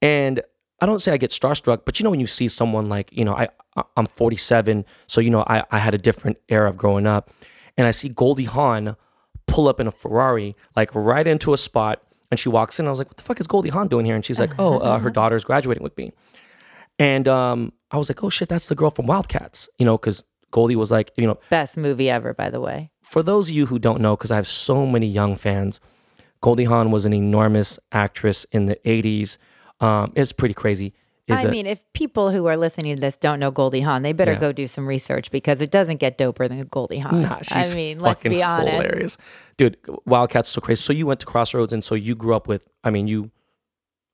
and 0.01 0.41
I 0.81 0.85
don't 0.85 0.99
say 1.01 1.11
I 1.13 1.17
get 1.17 1.31
starstruck, 1.31 1.85
but 1.85 1.99
you 1.99 2.03
know 2.03 2.09
when 2.09 2.19
you 2.19 2.27
see 2.27 2.47
someone 2.47 2.89
like 2.89 3.09
you 3.11 3.23
know 3.25 3.33
I 3.35 3.49
I- 3.77 3.83
I'm 3.95 4.05
47, 4.07 4.85
so 5.07 5.21
you 5.21 5.29
know 5.29 5.43
I 5.47 5.63
I 5.71 5.77
had 5.79 5.93
a 5.93 5.97
different 5.97 6.37
era 6.49 6.69
of 6.69 6.77
growing 6.77 7.07
up, 7.07 7.31
and 7.77 7.87
I 7.87 7.91
see 7.91 8.09
Goldie 8.09 8.43
Hawn 8.45 8.95
pull 9.47 9.67
up 9.67 9.79
in 9.79 9.87
a 9.87 9.91
Ferrari 9.91 10.55
like 10.75 10.93
right 10.95 11.25
into 11.27 11.53
a 11.53 11.57
spot, 11.57 12.01
and 12.29 12.39
she 12.39 12.49
walks 12.49 12.79
in. 12.79 12.87
I 12.87 12.89
was 12.89 12.99
like, 12.99 13.07
what 13.09 13.17
the 13.17 13.23
fuck 13.23 13.39
is 13.39 13.47
Goldie 13.47 13.69
Hawn 13.69 13.87
doing 13.87 14.05
here? 14.05 14.15
And 14.15 14.25
she's 14.25 14.39
like, 14.39 14.51
oh, 14.59 14.79
uh, 14.79 14.97
her 14.99 15.09
daughter's 15.19 15.43
graduating 15.45 15.83
with 15.83 15.95
me, 15.97 16.11
and 16.99 17.27
um 17.27 17.73
I 17.91 17.97
was 17.97 18.09
like, 18.09 18.23
oh 18.23 18.29
shit, 18.29 18.49
that's 18.49 18.67
the 18.67 18.75
girl 18.75 18.89
from 18.89 19.05
Wildcats, 19.07 19.69
you 19.77 19.85
know, 19.85 19.97
because 19.97 20.23
Goldie 20.51 20.75
was 20.75 20.91
like, 20.91 21.11
you 21.17 21.25
know, 21.27 21.39
Best 21.49 21.77
movie 21.77 22.09
ever, 22.09 22.33
by 22.33 22.49
the 22.49 22.59
way. 22.61 22.91
for 23.01 23.23
those 23.23 23.49
of 23.49 23.55
you 23.55 23.65
who 23.67 23.79
don't 23.79 24.01
know, 24.01 24.15
because 24.15 24.31
I 24.31 24.35
have 24.35 24.47
so 24.47 24.85
many 24.85 25.07
young 25.07 25.35
fans, 25.35 25.79
Goldie 26.41 26.65
Hawn 26.65 26.91
was 26.91 27.05
an 27.05 27.13
enormous 27.13 27.79
actress 27.91 28.45
in 28.51 28.65
the 28.65 28.75
80s. 28.85 29.37
Um, 29.79 30.11
it's 30.15 30.31
pretty 30.31 30.53
crazy. 30.53 30.93
Is 31.27 31.37
I 31.37 31.43
a- 31.43 31.51
mean, 31.51 31.65
if 31.67 31.79
people 31.93 32.31
who 32.31 32.47
are 32.47 32.57
listening 32.57 32.95
to 32.95 32.99
this 33.01 33.15
don't 33.15 33.39
know 33.39 33.51
Goldie 33.51 33.81
Hawn, 33.81 34.01
they 34.01 34.11
better 34.11 34.33
Yeah. 34.33 34.39
go 34.39 34.51
do 34.51 34.67
some 34.67 34.87
research 34.87 35.31
because 35.31 35.61
it 35.61 35.71
doesn't 35.71 35.97
get 35.97 36.17
doper 36.17 36.49
than 36.49 36.63
Goldie 36.65 36.97
Hawn. 36.99 37.21
Nah, 37.21 37.37
she's 37.41 37.71
I 37.73 37.75
mean, 37.75 37.99
let's 37.99 38.21
be 38.23 38.41
honest. 38.43 38.71
hilarious. 38.71 39.17
Dude, 39.57 39.77
Wildcats 40.05 40.49
so 40.49 40.59
crazy. 40.61 40.81
So 40.81 40.91
you 40.93 41.05
went 41.05 41.19
to 41.21 41.25
Crossroads 41.25 41.71
and 41.73 41.83
so 41.83 41.95
you 41.95 42.15
grew 42.15 42.35
up 42.35 42.47
with, 42.47 42.67
I 42.83 42.89
mean, 42.89 43.07
you, 43.07 43.29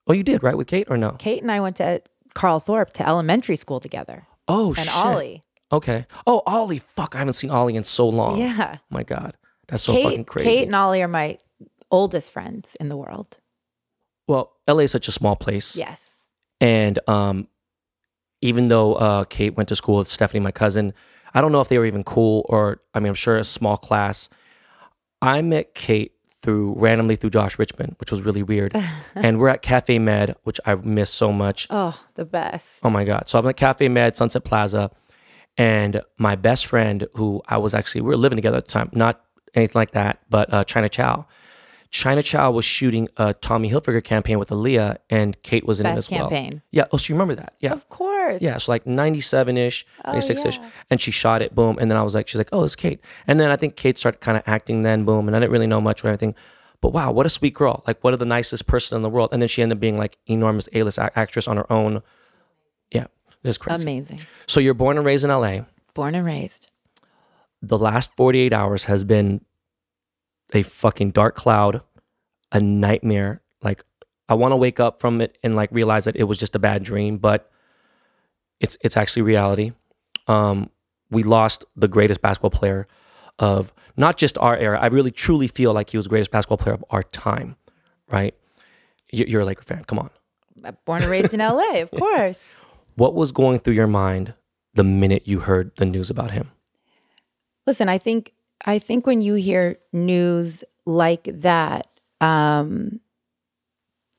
oh, 0.06 0.12
you 0.12 0.22
did, 0.22 0.42
right? 0.42 0.56
With 0.56 0.66
Kate 0.68 0.86
or 0.90 0.96
no? 0.98 1.12
Kate 1.18 1.40
and 1.42 1.50
I 1.50 1.60
went 1.60 1.76
to 1.76 2.02
Carlthorp 2.34 2.90
to 2.92 3.08
elementary 3.08 3.56
school 3.56 3.80
together, 3.80 4.26
Oh, 4.46 4.68
and 4.76 4.86
shit. 4.86 4.96
Ollie. 4.96 5.44
Okay. 5.70 6.06
Oh, 6.26 6.42
Ollie. 6.46 6.78
Fuck, 6.78 7.14
I 7.14 7.18
haven't 7.18 7.34
seen 7.34 7.50
Ollie 7.50 7.76
in 7.76 7.84
so 7.84 8.08
long. 8.08 8.38
Yeah. 8.38 8.78
my 8.90 9.02
God. 9.02 9.36
That's 9.68 9.82
so 9.82 9.94
fucking 9.94 10.24
crazy. 10.24 10.48
Kate 10.48 10.66
and 10.66 10.74
Ollie 10.74 11.02
are 11.02 11.08
my 11.08 11.38
oldest 11.90 12.32
friends 12.32 12.76
in 12.80 12.88
the 12.88 12.96
world. 12.96 13.38
Well, 14.26 14.56
LA 14.66 14.80
is 14.80 14.90
such 14.90 15.08
a 15.08 15.12
small 15.12 15.36
place. 15.36 15.76
Yes. 15.76 16.10
And 16.60 16.98
um, 17.08 17.48
even 18.40 18.68
though 18.68 18.94
uh, 18.94 19.24
Kate 19.24 19.56
went 19.56 19.68
to 19.68 19.76
school 19.76 19.98
with 19.98 20.10
Stephanie, 20.10 20.40
my 20.40 20.50
cousin, 20.50 20.92
I 21.34 21.40
don't 21.40 21.52
know 21.52 21.60
if 21.60 21.68
they 21.68 21.78
were 21.78 21.86
even 21.86 22.04
cool 22.04 22.46
or, 22.48 22.80
I 22.94 23.00
mean, 23.00 23.08
I'm 23.08 23.14
sure 23.14 23.36
a 23.36 23.44
small 23.44 23.76
class. 23.76 24.28
I 25.20 25.42
met 25.42 25.74
Kate 25.74 26.12
through 26.40 26.74
randomly 26.76 27.16
through 27.16 27.30
Josh 27.30 27.58
Richmond, 27.58 27.96
which 27.98 28.10
was 28.10 28.22
really 28.22 28.42
weird. 28.42 28.74
and 29.14 29.38
we're 29.38 29.48
at 29.48 29.62
Cafe 29.62 29.98
Med, 29.98 30.34
which 30.44 30.60
I 30.64 30.76
miss 30.76 31.10
so 31.10 31.32
much. 31.32 31.66
Oh, 31.70 31.98
the 32.14 32.24
best. 32.24 32.80
Oh 32.84 32.90
my 32.90 33.04
God. 33.04 33.28
So 33.28 33.38
I'm 33.38 33.46
at 33.46 33.56
Cafe 33.56 33.88
Med, 33.88 34.16
Sunset 34.16 34.44
Plaza. 34.44 34.90
And 35.58 36.02
my 36.16 36.36
best 36.36 36.66
friend, 36.66 37.06
who 37.14 37.42
I 37.48 37.58
was 37.58 37.74
actually, 37.74 38.00
we 38.02 38.08
were 38.10 38.16
living 38.16 38.36
together 38.36 38.56
at 38.58 38.66
the 38.66 38.70
time, 38.70 38.90
not 38.92 39.20
anything 39.54 39.78
like 39.78 39.90
that, 39.90 40.20
but 40.30 40.52
uh, 40.54 40.64
China 40.64 40.88
Chow. 40.88 41.26
China 41.90 42.22
Chow 42.22 42.50
was 42.50 42.64
shooting 42.64 43.08
a 43.16 43.32
Tommy 43.34 43.70
Hilfiger 43.70 44.04
campaign 44.04 44.38
with 44.38 44.50
Aaliyah, 44.50 44.98
and 45.10 45.42
Kate 45.42 45.66
was 45.66 45.80
in 45.80 45.86
it 45.86 45.94
Best 45.94 45.98
as 45.98 46.10
well. 46.10 46.28
campaign. 46.28 46.62
Yeah. 46.70 46.84
Oh, 46.92 46.96
so 46.96 47.10
you 47.10 47.14
remember 47.16 47.34
that? 47.34 47.54
Yeah. 47.60 47.72
Of 47.72 47.88
course. 47.88 48.40
Yeah, 48.42 48.58
so 48.58 48.70
like 48.70 48.86
97 48.86 49.56
ish, 49.56 49.86
96 50.06 50.44
ish. 50.44 50.58
yeah. 50.58 50.70
And 50.90 51.00
she 51.00 51.10
shot 51.10 51.42
it, 51.42 51.54
boom. 51.54 51.78
And 51.80 51.90
then 51.90 51.98
I 51.98 52.02
was 52.02 52.14
like, 52.14 52.28
she's 52.28 52.38
like, 52.38 52.50
oh, 52.52 52.62
it's 52.64 52.76
Kate. 52.76 53.00
And 53.26 53.40
then 53.40 53.50
I 53.50 53.56
think 53.56 53.74
Kate 53.76 53.98
started 53.98 54.20
kind 54.20 54.36
of 54.36 54.44
acting 54.46 54.82
then, 54.82 55.04
boom. 55.04 55.26
And 55.28 55.36
I 55.36 55.40
didn't 55.40 55.50
really 55.52 55.66
know 55.66 55.80
much 55.80 56.04
or 56.04 56.08
anything. 56.08 56.34
But 56.80 56.92
wow, 56.92 57.10
what 57.10 57.26
a 57.26 57.30
sweet 57.30 57.54
girl. 57.54 57.82
Like, 57.86 58.04
what 58.04 58.14
a 58.14 58.16
the 58.16 58.24
nicest 58.24 58.66
person 58.68 58.94
in 58.96 59.02
the 59.02 59.08
world. 59.08 59.30
And 59.32 59.42
then 59.42 59.48
she 59.48 59.62
ended 59.62 59.78
up 59.78 59.80
being 59.80 59.96
like 59.96 60.18
enormous 60.26 60.68
A 60.74 60.82
list 60.84 60.98
actress 60.98 61.48
on 61.48 61.56
her 61.56 61.72
own. 61.72 62.02
Yeah, 62.92 63.06
it's 63.48 63.58
crazy. 63.58 63.82
Amazing. 63.82 64.20
So 64.46 64.60
you're 64.60 64.74
born 64.74 64.96
and 64.96 65.06
raised 65.06 65.24
in 65.24 65.30
LA. 65.30 65.60
Born 65.94 66.14
and 66.14 66.24
raised. 66.24 66.70
The 67.62 67.78
last 67.78 68.14
48 68.16 68.52
hours 68.52 68.84
has 68.84 69.04
been 69.04 69.44
a 70.54 70.62
fucking 70.62 71.10
dark 71.10 71.34
cloud, 71.34 71.82
a 72.52 72.60
nightmare. 72.60 73.42
Like, 73.62 73.84
I 74.28 74.34
want 74.34 74.52
to 74.52 74.56
wake 74.56 74.78
up 74.78 75.00
from 75.00 75.20
it 75.20 75.36
and 75.42 75.56
like 75.56 75.70
realize 75.72 76.04
that 76.04 76.16
it 76.16 76.24
was 76.24 76.38
just 76.38 76.54
a 76.54 76.58
bad 76.58 76.84
dream, 76.84 77.16
but 77.18 77.50
it's 78.60 78.76
it's 78.80 78.96
actually 78.96 79.22
reality. 79.22 79.72
Um, 80.26 80.70
we 81.10 81.22
lost 81.22 81.64
the 81.74 81.88
greatest 81.88 82.20
basketball 82.20 82.50
player 82.50 82.86
of 83.38 83.72
not 83.96 84.16
just 84.18 84.36
our 84.38 84.56
era. 84.56 84.78
I 84.80 84.86
really 84.86 85.10
truly 85.10 85.48
feel 85.48 85.72
like 85.72 85.90
he 85.90 85.96
was 85.96 86.04
the 86.06 86.10
greatest 86.10 86.30
basketball 86.30 86.58
player 86.58 86.74
of 86.74 86.84
our 86.90 87.02
time. 87.02 87.56
Right? 88.10 88.34
You- 89.10 89.24
You're 89.26 89.40
a 89.42 89.44
Laker 89.44 89.62
fan. 89.62 89.84
Come 89.84 89.98
on. 89.98 90.10
Born 90.84 91.02
and 91.02 91.10
raised 91.10 91.34
in 91.34 91.40
LA, 91.40 91.80
of 91.80 91.90
course. 91.98 92.44
What 92.98 93.14
was 93.14 93.30
going 93.30 93.60
through 93.60 93.74
your 93.74 93.86
mind 93.86 94.34
the 94.74 94.82
minute 94.82 95.22
you 95.24 95.38
heard 95.38 95.70
the 95.76 95.86
news 95.86 96.10
about 96.10 96.32
him? 96.32 96.50
Listen, 97.64 97.88
I 97.88 97.96
think 97.96 98.32
I 98.66 98.80
think 98.80 99.06
when 99.06 99.22
you 99.22 99.34
hear 99.34 99.76
news 99.92 100.64
like 100.84 101.22
that, 101.32 101.86
um, 102.20 102.98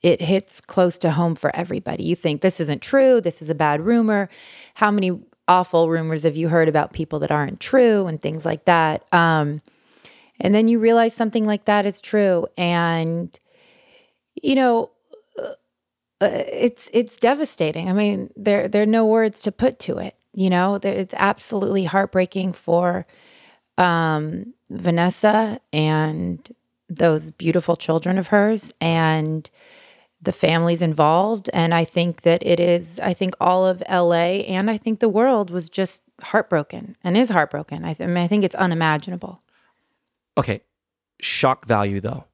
it 0.01 0.21
hits 0.21 0.61
close 0.61 0.97
to 0.99 1.11
home 1.11 1.35
for 1.35 1.53
everybody. 1.53 2.05
You 2.05 2.15
think 2.15 2.39
this 2.39 2.61
isn't 2.61 2.81
true, 2.81 3.19
this 3.19 3.41
is 3.41 3.49
a 3.49 3.55
bad 3.55 3.81
rumor. 3.81 4.29
How 4.75 4.91
many 4.91 5.19
awful 5.49 5.89
rumors 5.89 6.23
have 6.23 6.37
you 6.37 6.47
heard 6.47 6.69
about 6.69 6.93
people 6.93 7.19
that 7.19 7.31
aren't 7.31 7.59
true 7.59 8.07
and 8.07 8.21
things 8.21 8.45
like 8.45 8.63
that? 8.63 9.03
Um, 9.13 9.61
and 10.39 10.55
then 10.55 10.69
you 10.69 10.79
realize 10.79 11.13
something 11.13 11.43
like 11.43 11.65
that 11.65 11.85
is 11.85 11.99
true, 11.99 12.47
and 12.57 13.37
you 14.41 14.55
know, 14.55 14.91
it's 16.21 16.89
it's 16.93 17.17
devastating. 17.17 17.89
I 17.89 17.93
mean, 17.93 18.31
there 18.35 18.67
there 18.67 18.83
are 18.83 18.87
no 18.87 19.05
words 19.05 19.41
to 19.43 19.51
put 19.51 19.79
to 19.79 19.97
it. 19.97 20.15
You 20.33 20.49
know, 20.49 20.75
it's 20.81 21.13
absolutely 21.17 21.85
heartbreaking 21.85 22.53
for 22.53 23.07
um, 23.77 24.53
Vanessa 24.69 25.59
and 25.73 26.55
those 26.89 27.31
beautiful 27.31 27.75
children 27.75 28.17
of 28.17 28.27
hers 28.27 28.73
and 28.81 29.49
the 30.21 30.33
families 30.33 30.81
involved. 30.81 31.49
And 31.53 31.73
I 31.73 31.85
think 31.85 32.21
that 32.23 32.45
it 32.45 32.59
is, 32.59 32.99
I 32.99 33.13
think 33.13 33.35
all 33.39 33.65
of 33.65 33.81
LA 33.89 34.43
and 34.45 34.69
I 34.69 34.77
think 34.77 34.99
the 34.99 35.09
world 35.09 35.49
was 35.49 35.69
just 35.69 36.03
heartbroken 36.21 36.97
and 37.03 37.15
is 37.15 37.29
heartbroken. 37.29 37.85
I, 37.85 37.93
th- 37.93 38.07
I 38.07 38.11
mean, 38.11 38.23
I 38.23 38.27
think 38.27 38.43
it's 38.43 38.55
unimaginable. 38.55 39.41
Okay, 40.37 40.61
shock 41.21 41.65
value 41.65 42.01
though. 42.01 42.25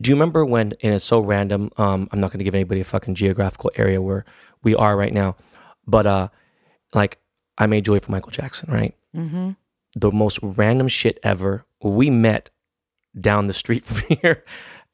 Do 0.00 0.10
you 0.10 0.14
remember 0.14 0.44
when? 0.44 0.74
And 0.82 0.94
it's 0.94 1.04
so 1.04 1.20
random. 1.20 1.70
Um, 1.76 2.08
I'm 2.12 2.20
not 2.20 2.30
going 2.30 2.38
to 2.38 2.44
give 2.44 2.54
anybody 2.54 2.80
a 2.80 2.84
fucking 2.84 3.14
geographical 3.16 3.70
area 3.76 4.00
where 4.00 4.24
we 4.62 4.74
are 4.74 4.96
right 4.96 5.12
now, 5.12 5.36
but 5.86 6.06
uh, 6.06 6.28
like 6.94 7.18
I 7.56 7.66
made 7.66 7.84
Joy 7.84 7.98
for 8.00 8.10
Michael 8.12 8.30
Jackson, 8.30 8.72
right? 8.72 8.94
Mm-hmm. 9.16 9.50
The 9.96 10.12
most 10.12 10.38
random 10.42 10.88
shit 10.88 11.18
ever. 11.22 11.64
We 11.82 12.10
met 12.10 12.50
down 13.18 13.46
the 13.46 13.52
street 13.52 13.84
from 13.86 14.16
here 14.18 14.44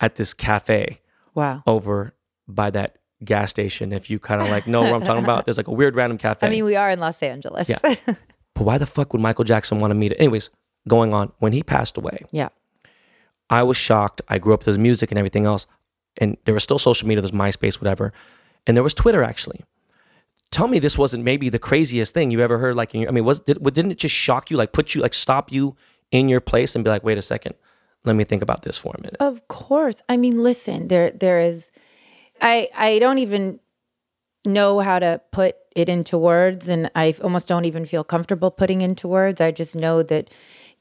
at 0.00 0.16
this 0.16 0.32
cafe 0.34 1.00
Wow. 1.34 1.62
over 1.66 2.14
by 2.46 2.70
that 2.70 2.98
gas 3.24 3.50
station. 3.50 3.92
If 3.92 4.08
you 4.08 4.18
kind 4.18 4.40
of 4.40 4.48
like 4.50 4.66
know 4.66 4.82
what 4.82 4.92
I'm 4.92 5.02
talking 5.02 5.24
about, 5.24 5.44
there's 5.46 5.56
like 5.56 5.66
a 5.68 5.72
weird 5.72 5.96
random 5.96 6.16
cafe. 6.16 6.46
I 6.46 6.50
mean, 6.50 6.64
we 6.64 6.76
are 6.76 6.90
in 6.90 7.00
Los 7.00 7.22
Angeles. 7.22 7.68
Yeah. 7.68 7.78
but 8.06 8.16
why 8.54 8.78
the 8.78 8.86
fuck 8.86 9.12
would 9.12 9.20
Michael 9.20 9.44
Jackson 9.44 9.80
want 9.80 9.90
to 9.90 9.94
meet 9.96 10.12
it? 10.12 10.16
Anyways, 10.18 10.50
going 10.88 11.12
on 11.12 11.32
when 11.40 11.52
he 11.52 11.62
passed 11.62 11.96
away. 11.98 12.24
yeah. 12.32 12.48
I 13.50 13.62
was 13.62 13.76
shocked. 13.76 14.22
I 14.28 14.38
grew 14.38 14.54
up 14.54 14.60
with 14.60 14.66
his 14.66 14.78
music 14.78 15.10
and 15.10 15.18
everything 15.18 15.44
else. 15.44 15.66
And 16.16 16.36
there 16.44 16.54
was 16.54 16.62
still 16.62 16.78
social 16.78 17.08
media, 17.08 17.20
there's 17.22 17.32
MySpace, 17.32 17.80
whatever. 17.80 18.12
And 18.66 18.76
there 18.76 18.84
was 18.84 18.94
Twitter 18.94 19.22
actually. 19.22 19.64
Tell 20.50 20.68
me 20.68 20.78
this 20.78 20.96
wasn't 20.96 21.24
maybe 21.24 21.48
the 21.48 21.58
craziest 21.58 22.14
thing 22.14 22.30
you 22.30 22.40
ever 22.40 22.58
heard. 22.58 22.76
Like, 22.76 22.94
your, 22.94 23.08
I 23.08 23.12
mean, 23.12 23.24
was 23.24 23.40
did, 23.40 23.62
didn't 23.62 23.90
it 23.90 23.98
just 23.98 24.14
shock 24.14 24.50
you? 24.50 24.56
Like, 24.56 24.72
put 24.72 24.94
you, 24.94 25.00
like, 25.00 25.14
stop 25.14 25.50
you 25.50 25.76
in 26.12 26.28
your 26.28 26.40
place 26.40 26.76
and 26.76 26.84
be 26.84 26.90
like, 26.90 27.02
wait 27.02 27.18
a 27.18 27.22
second, 27.22 27.56
let 28.04 28.14
me 28.14 28.22
think 28.22 28.40
about 28.42 28.62
this 28.62 28.78
for 28.78 28.94
a 28.96 29.00
minute. 29.00 29.16
Of 29.18 29.48
course. 29.48 30.00
I 30.08 30.16
mean, 30.16 30.42
listen, 30.42 30.88
there 30.88 31.10
there 31.10 31.40
is 31.40 31.70
I 32.40 32.68
I 32.74 32.98
don't 33.00 33.18
even 33.18 33.60
know 34.44 34.80
how 34.80 34.98
to 34.98 35.20
put 35.32 35.56
it 35.74 35.88
into 35.88 36.16
words 36.18 36.68
and 36.68 36.90
I 36.94 37.14
almost 37.22 37.48
don't 37.48 37.64
even 37.64 37.84
feel 37.84 38.04
comfortable 38.04 38.50
putting 38.50 38.80
into 38.80 39.08
words. 39.08 39.40
I 39.40 39.50
just 39.50 39.74
know 39.74 40.02
that 40.04 40.30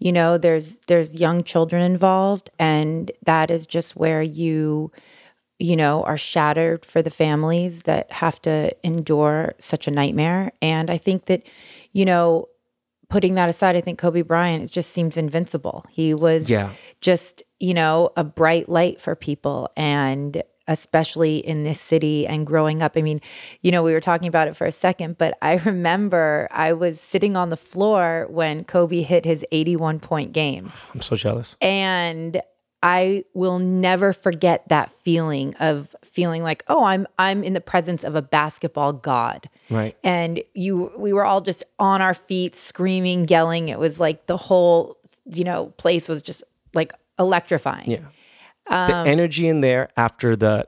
you 0.04 0.12
know 0.12 0.38
there's 0.38 0.80
there's 0.90 1.16
young 1.16 1.44
children 1.44 1.82
involved 1.82 2.50
and 2.60 3.12
that 3.26 3.50
is 3.50 3.66
just 3.66 3.96
where 3.96 4.22
you 4.22 4.92
you 5.60 5.76
know 5.76 6.04
are 6.04 6.18
shattered 6.18 6.86
for 6.86 7.02
the 7.02 7.10
families 7.10 7.84
that 7.84 8.12
have 8.12 8.42
to 8.42 8.56
endure 8.84 9.54
such 9.60 9.88
a 9.88 9.92
nightmare 9.92 10.52
and 10.62 10.90
I 10.90 10.98
think 10.98 11.26
that 11.26 11.42
you 11.94 12.06
know 12.06 12.50
putting 13.10 13.36
that 13.36 13.48
aside, 13.48 13.76
I 13.76 13.82
think 13.82 14.00
Kobe 14.00 14.24
Bryant 14.24 14.64
it 14.64 14.72
just 14.72 14.92
seems 14.92 15.18
invincible. 15.18 15.86
He 15.92 16.16
was 16.16 16.50
Yeah. 16.50 16.72
just, 17.00 17.44
you 17.60 17.76
know, 17.76 18.10
a 18.18 18.24
bright 18.24 18.68
light 18.70 19.00
for 19.00 19.16
people 19.16 19.70
and 19.78 20.42
especially 20.68 21.38
in 21.38 21.64
this 21.64 21.80
city 21.82 22.26
and 22.28 22.46
growing 22.48 22.82
up. 22.82 22.94
I 22.96 23.02
mean, 23.02 23.20
you 23.62 23.72
know, 23.72 23.84
we 23.84 23.94
were 23.94 24.00
talking 24.00 24.28
about 24.28 24.48
it 24.48 24.56
for 24.56 24.66
a 24.66 24.72
second, 24.72 25.18
but 25.18 25.38
I 25.42 25.56
remember 25.66 26.48
I 26.52 26.74
was 26.74 27.00
sitting 27.00 27.36
on 27.36 27.50
the 27.50 27.58
floor 27.58 28.28
when 28.30 28.64
Kobe 28.64 29.02
hit 29.02 29.26
his 29.26 29.46
81 29.52 30.00
point 30.00 30.32
game. 30.34 30.72
I'm 30.94 31.02
so 31.02 31.16
jealous. 31.16 31.58
And 31.62 32.42
I 32.86 33.24
will 33.34 33.60
never 33.60 34.12
forget 34.12 34.68
that 34.68 34.92
feeling 34.92 35.56
of 35.62 35.96
feeling 36.04 36.44
like, 36.44 36.64
oh, 36.68 36.84
I'm 36.84 37.08
I'm 37.18 37.42
in 37.44 37.54
the 37.54 37.62
presence 37.62 38.04
of 38.04 38.16
a 38.16 38.22
basketball 38.22 38.92
god 38.92 39.50
Right. 39.70 39.96
and 40.04 40.42
you 40.54 40.92
we 40.98 41.14
were 41.14 41.24
all 41.26 41.40
just 41.40 41.64
on 41.80 42.02
our 42.02 42.14
feet 42.14 42.56
screaming 42.58 43.28
yelling 43.30 43.70
it 43.70 43.80
was 43.80 44.02
like 44.02 44.26
the 44.26 44.36
whole 44.36 44.98
you 45.26 45.46
know 45.46 45.68
place 45.78 46.10
was 46.10 46.22
just 46.22 46.44
like 46.74 46.92
electrifying 47.18 47.90
Yeah. 47.90 48.00
The 48.70 49.04
energy 49.06 49.48
in 49.48 49.62
there 49.62 49.90
after 49.98 50.36
the 50.36 50.68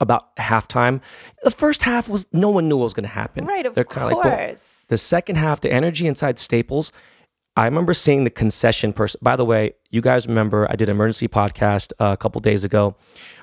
about 0.00 0.34
halftime. 0.36 1.00
The 1.42 1.50
first 1.50 1.82
half 1.82 2.08
was 2.08 2.26
no 2.32 2.50
one 2.50 2.68
knew 2.68 2.78
what 2.78 2.84
was 2.84 2.94
going 2.94 3.04
to 3.04 3.08
happen. 3.08 3.44
right 3.44 3.66
of 3.66 3.74
They're 3.74 3.84
kinda 3.84 4.14
like, 4.14 4.22
course 4.22 4.64
The 4.88 4.98
second 4.98 5.36
half, 5.36 5.60
the 5.60 5.70
energy 5.70 6.06
inside 6.06 6.38
Staples, 6.38 6.90
I 7.56 7.66
remember 7.66 7.92
seeing 7.92 8.24
the 8.24 8.30
concession 8.30 8.92
person. 8.92 9.18
By 9.22 9.36
the 9.36 9.44
way, 9.44 9.74
you 9.90 10.00
guys 10.00 10.26
remember 10.26 10.66
I 10.70 10.76
did 10.76 10.88
an 10.88 10.96
emergency 10.96 11.28
podcast 11.28 11.92
uh, 11.98 12.12
a 12.12 12.16
couple 12.16 12.40
days 12.40 12.64
ago 12.64 12.96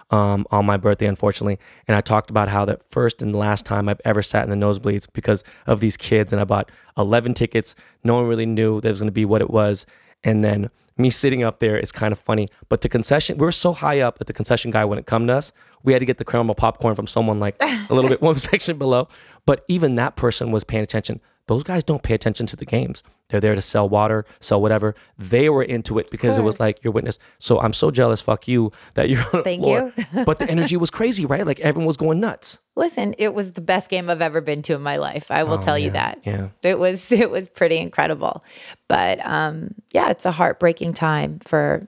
um, 0.09 0.47
on 0.49 0.65
my 0.65 0.78
birthday, 0.78 1.05
unfortunately, 1.07 1.59
and 1.88 1.95
I 1.95 2.01
talked 2.01 2.30
about 2.30 2.47
how 2.47 2.65
that 2.65 2.82
first 2.89 3.22
and 3.22 3.36
last 3.36 3.65
time 3.65 3.89
I've 3.89 4.01
ever 4.05 4.24
sat 4.24 4.47
in 4.47 4.49
the 4.49 4.65
nosebleeds 4.65 5.07
because 5.11 5.43
of 5.68 5.82
these 5.82 5.97
kids, 5.97 6.32
and 6.32 6.39
I 6.41 6.45
bought 6.45 6.72
11 6.97 7.34
tickets. 7.34 7.76
No 8.03 8.15
one 8.15 8.26
really 8.26 8.45
knew 8.45 8.80
that 8.80 8.88
it 8.88 8.91
was 8.91 9.01
going 9.01 9.09
to 9.09 9.11
be 9.11 9.26
what 9.26 9.41
it 9.41 9.49
was, 9.49 9.86
and 10.24 10.43
then 10.43 10.70
me 10.98 11.10
sitting 11.10 11.43
up 11.43 11.60
there 11.60 11.78
is 11.78 11.91
kind 11.91 12.12
of 12.12 12.20
funny. 12.20 12.50
But 12.70 12.82
the 12.82 12.89
concession, 12.89 13.38
we 13.38 13.45
were 13.45 13.52
so 13.52 13.72
high 13.72 14.00
up 14.00 14.18
that 14.20 14.28
the 14.28 14.34
concession 14.34 14.72
guy 14.72 14.86
wouldn't 14.86 15.08
come 15.08 15.28
to 15.28 15.34
us. 15.34 15.52
We 15.84 15.93
had 15.93 16.00
to 16.00 16.06
get 16.06 16.18
the 16.18 16.26
caramel 16.26 16.56
popcorn 16.56 16.95
from 16.95 17.08
someone 17.08 17.39
like 17.39 17.56
a 17.62 17.93
little 17.93 18.10
bit 18.10 18.22
one 18.30 18.36
section 18.36 18.78
below. 18.78 19.08
But 19.45 19.64
even 19.68 19.95
that 19.95 20.16
person 20.16 20.52
was 20.52 20.64
paying 20.64 20.84
attention. 20.84 21.22
Those 21.48 21.64
guys 21.64 21.84
don't 21.84 22.04
pay 22.04 22.14
attention 22.14 22.45
to 22.48 22.56
the 22.56 22.66
games. 22.66 23.04
They're 23.30 23.41
there 23.41 23.56
to 23.56 23.62
sell 23.62 23.89
water, 23.89 24.26
sell 24.39 24.62
whatever. 24.62 24.95
They 25.18 25.50
were 25.50 25.64
into 25.64 26.00
it 26.00 26.10
because 26.12 26.38
it 26.38 26.43
was 26.43 26.60
like 26.62 26.82
your 26.84 26.93
witness. 26.93 27.20
So 27.39 27.60
I'm 27.60 27.74
so 27.74 27.91
jealous. 27.91 28.22
Fuck 28.22 28.48
you 28.48 28.72
that 28.93 29.10
you're 29.10 29.22
on 29.22 29.30
the 29.34 29.43
Thank 29.43 29.62
floor. 29.62 29.91
you. 29.98 30.24
but 30.26 30.39
the 30.39 30.50
energy 30.50 30.78
was 30.78 30.89
crazy, 30.89 31.26
right? 31.26 31.45
Like 31.45 31.60
everyone 31.60 31.88
was 31.88 31.98
going 31.98 32.20
nuts. 32.22 32.60
listen 32.76 33.16
it 33.18 33.34
was 33.34 33.54
the 33.54 33.62
best 33.62 33.89
game 33.89 34.08
i've 34.10 34.22
ever 34.22 34.39
been 34.39 34.62
to 34.62 34.74
in 34.76 34.82
my 34.84 34.98
life 34.98 35.32
i 35.32 35.41
will 35.43 35.58
tell 35.58 35.78
you 35.80 35.89
that 35.91 36.20
Oh, 36.26 36.30
Yeah. 36.30 36.48
it 36.64 36.78
was 36.78 37.12
it 37.24 37.32
was 37.32 37.50
pretty 37.50 37.78
incredible 37.78 38.43
but 38.88 39.18
um 39.26 39.74
yeah 39.93 40.10
it's 40.12 40.26
a 40.26 40.32
heartbreaking 40.32 40.93
time 40.93 41.39
for 41.39 41.88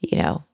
you 0.00 0.16
know 0.18 0.44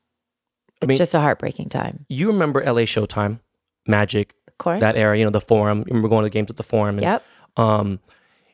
it's 0.83 0.89
mean- 0.89 0.99
just 0.99 1.15
a 1.15 1.21
heartbreaking 1.21 1.69
time 1.69 2.05
You 2.09 2.27
remember 2.29 2.61
LA 2.65 2.83
Showtime? 2.83 3.39
Magic, 3.87 4.35
Of 4.49 4.59
course. 4.59 4.81
that 4.81 4.97
era, 4.97 5.17
you 5.19 5.25
know, 5.25 5.31
the 5.31 5.41
forum. 5.41 5.81
I 5.81 5.89
remember 5.89 6.09
going 6.09 6.23
to 6.23 6.27
the 6.27 6.31
games 6.31 6.51
at 6.51 6.57
the 6.57 6.63
forum 6.63 6.97
and 6.97 7.03
Yep. 7.03 7.23
Um, 7.57 8.01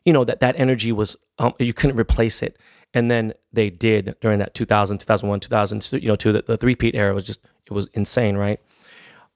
you 0.05 0.12
know, 0.12 0.24
that 0.24 0.40
that 0.40 0.59
energy 0.59 0.92
was 0.92 1.16
um, 1.38 1.55
you 1.59 1.72
couldn't 1.72 1.98
replace 1.98 2.42
it. 2.42 2.57
And 2.92 3.11
then 3.11 3.34
they 3.53 3.70
did 3.70 4.16
during 4.20 4.40
that 4.40 4.55
2000, 4.55 4.98
2001, 4.98 5.40
2002, 5.40 5.98
you 5.98 6.09
know, 6.09 6.16
to 6.16 6.32
the, 6.32 6.42
the 6.42 6.57
three-peat 6.57 6.94
era 6.94 7.14
was 7.14 7.24
just 7.24 7.40
it 7.66 7.72
was 7.72 7.86
insane, 7.94 8.36
right? 8.36 8.61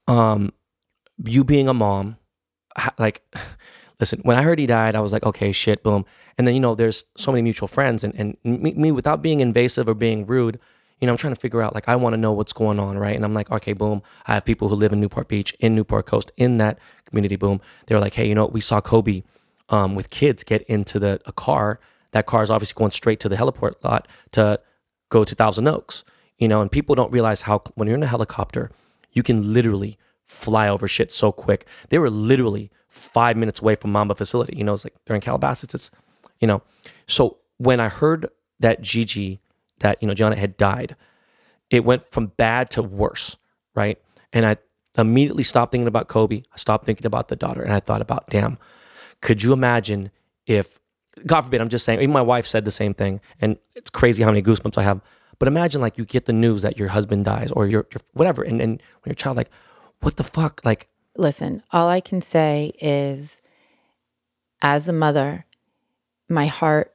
Um, 0.08 0.52
you 1.24 1.44
being 1.44 1.68
a 1.68 1.74
mom, 1.74 2.16
like, 2.98 3.22
listen, 4.00 4.20
when 4.22 4.36
I 4.36 4.42
heard 4.42 4.58
he 4.58 4.66
died, 4.66 4.96
I 4.96 5.00
was 5.00 5.12
like, 5.12 5.22
okay, 5.24 5.52
shit, 5.52 5.82
boom. 5.82 6.04
And 6.36 6.46
then 6.46 6.54
you 6.54 6.60
know, 6.60 6.74
there's 6.74 7.04
so 7.16 7.30
many 7.30 7.42
mutual 7.42 7.68
friends, 7.68 8.02
and 8.02 8.12
and 8.16 8.36
me, 8.42 8.72
me 8.72 8.90
without 8.90 9.22
being 9.22 9.40
invasive 9.40 9.88
or 9.88 9.94
being 9.94 10.26
rude, 10.26 10.58
you 11.00 11.06
know, 11.06 11.12
I'm 11.12 11.16
trying 11.16 11.34
to 11.34 11.40
figure 11.40 11.62
out 11.62 11.74
like 11.74 11.88
I 11.88 11.94
want 11.94 12.14
to 12.14 12.16
know 12.16 12.32
what's 12.32 12.52
going 12.52 12.80
on, 12.80 12.98
right? 12.98 13.14
And 13.14 13.24
I'm 13.24 13.32
like, 13.32 13.50
okay, 13.52 13.72
boom. 13.72 14.02
I 14.26 14.34
have 14.34 14.44
people 14.44 14.68
who 14.68 14.74
live 14.74 14.92
in 14.92 15.00
Newport 15.00 15.28
Beach, 15.28 15.54
in 15.60 15.76
Newport 15.76 16.06
Coast, 16.06 16.32
in 16.36 16.58
that 16.58 16.78
community, 17.06 17.36
boom. 17.36 17.60
They're 17.86 18.00
like, 18.00 18.14
hey, 18.14 18.28
you 18.28 18.34
know, 18.34 18.46
we 18.46 18.60
saw 18.60 18.80
Kobe 18.80 19.22
um, 19.68 19.94
with 19.94 20.10
kids 20.10 20.44
get 20.44 20.62
into 20.62 20.98
the 20.98 21.20
a 21.26 21.32
car. 21.32 21.80
That 22.12 22.26
car 22.26 22.42
is 22.42 22.50
obviously 22.50 22.78
going 22.78 22.92
straight 22.92 23.20
to 23.20 23.28
the 23.28 23.36
heliport 23.36 23.82
lot 23.82 24.06
to 24.32 24.60
go 25.08 25.24
to 25.24 25.34
Thousand 25.34 25.66
Oaks. 25.68 26.04
You 26.38 26.48
know, 26.48 26.60
and 26.60 26.70
people 26.70 26.94
don't 26.94 27.12
realize 27.12 27.42
how 27.42 27.62
when 27.74 27.86
you're 27.88 27.96
in 27.96 28.02
a 28.02 28.08
helicopter, 28.08 28.70
you 29.12 29.22
can 29.22 29.52
literally 29.52 29.98
fly 30.24 30.68
over 30.68 30.88
shit 30.88 31.12
so 31.12 31.30
quick. 31.30 31.66
They 31.90 31.98
were 31.98 32.10
literally 32.10 32.70
five 32.88 33.36
minutes 33.36 33.60
away 33.60 33.74
from 33.74 33.92
Mamba 33.92 34.14
facility. 34.14 34.56
You 34.56 34.64
know, 34.64 34.74
it's 34.74 34.84
like 34.84 34.94
they're 35.04 35.14
in 35.16 35.22
Calabasas. 35.22 35.74
It's, 35.74 35.90
you 36.40 36.46
know, 36.46 36.62
so 37.06 37.38
when 37.58 37.80
I 37.80 37.88
heard 37.88 38.26
that 38.60 38.82
Gigi, 38.82 39.40
that 39.80 40.00
you 40.00 40.08
know, 40.08 40.14
Gianna 40.14 40.36
had 40.36 40.56
died, 40.56 40.96
it 41.70 41.84
went 41.84 42.08
from 42.10 42.28
bad 42.36 42.70
to 42.70 42.82
worse, 42.82 43.36
right? 43.74 44.00
And 44.32 44.46
I 44.46 44.56
immediately 44.96 45.42
stopped 45.42 45.72
thinking 45.72 45.88
about 45.88 46.08
Kobe. 46.08 46.42
I 46.52 46.56
stopped 46.56 46.84
thinking 46.84 47.06
about 47.06 47.28
the 47.28 47.36
daughter, 47.36 47.62
and 47.62 47.72
I 47.72 47.80
thought 47.80 48.00
about, 48.00 48.28
damn, 48.28 48.58
could 49.20 49.42
you 49.42 49.52
imagine 49.52 50.10
if, 50.46 50.80
God 51.26 51.42
forbid, 51.42 51.60
I'm 51.60 51.68
just 51.68 51.84
saying, 51.84 52.00
even 52.00 52.12
my 52.12 52.22
wife 52.22 52.46
said 52.46 52.64
the 52.64 52.70
same 52.70 52.92
thing, 52.92 53.20
and 53.40 53.56
it's 53.74 53.90
crazy 53.90 54.22
how 54.22 54.30
many 54.30 54.42
goosebumps 54.42 54.78
I 54.78 54.82
have. 54.82 55.00
But 55.38 55.48
imagine 55.48 55.80
like 55.80 55.98
you 55.98 56.04
get 56.04 56.26
the 56.26 56.32
news 56.32 56.62
that 56.62 56.78
your 56.78 56.88
husband 56.88 57.24
dies 57.24 57.50
or 57.52 57.66
your, 57.66 57.86
your 57.92 58.00
whatever, 58.12 58.42
and, 58.42 58.60
and 58.60 58.72
when 59.02 59.10
your 59.10 59.14
child 59.14 59.36
like, 59.36 59.50
what 60.00 60.16
the 60.16 60.24
fuck, 60.24 60.60
like, 60.64 60.88
Listen, 61.16 61.62
all 61.70 61.88
I 61.88 62.00
can 62.00 62.20
say 62.20 62.72
is 62.80 63.40
as 64.60 64.88
a 64.88 64.92
mother, 64.92 65.46
my 66.28 66.46
heart 66.46 66.92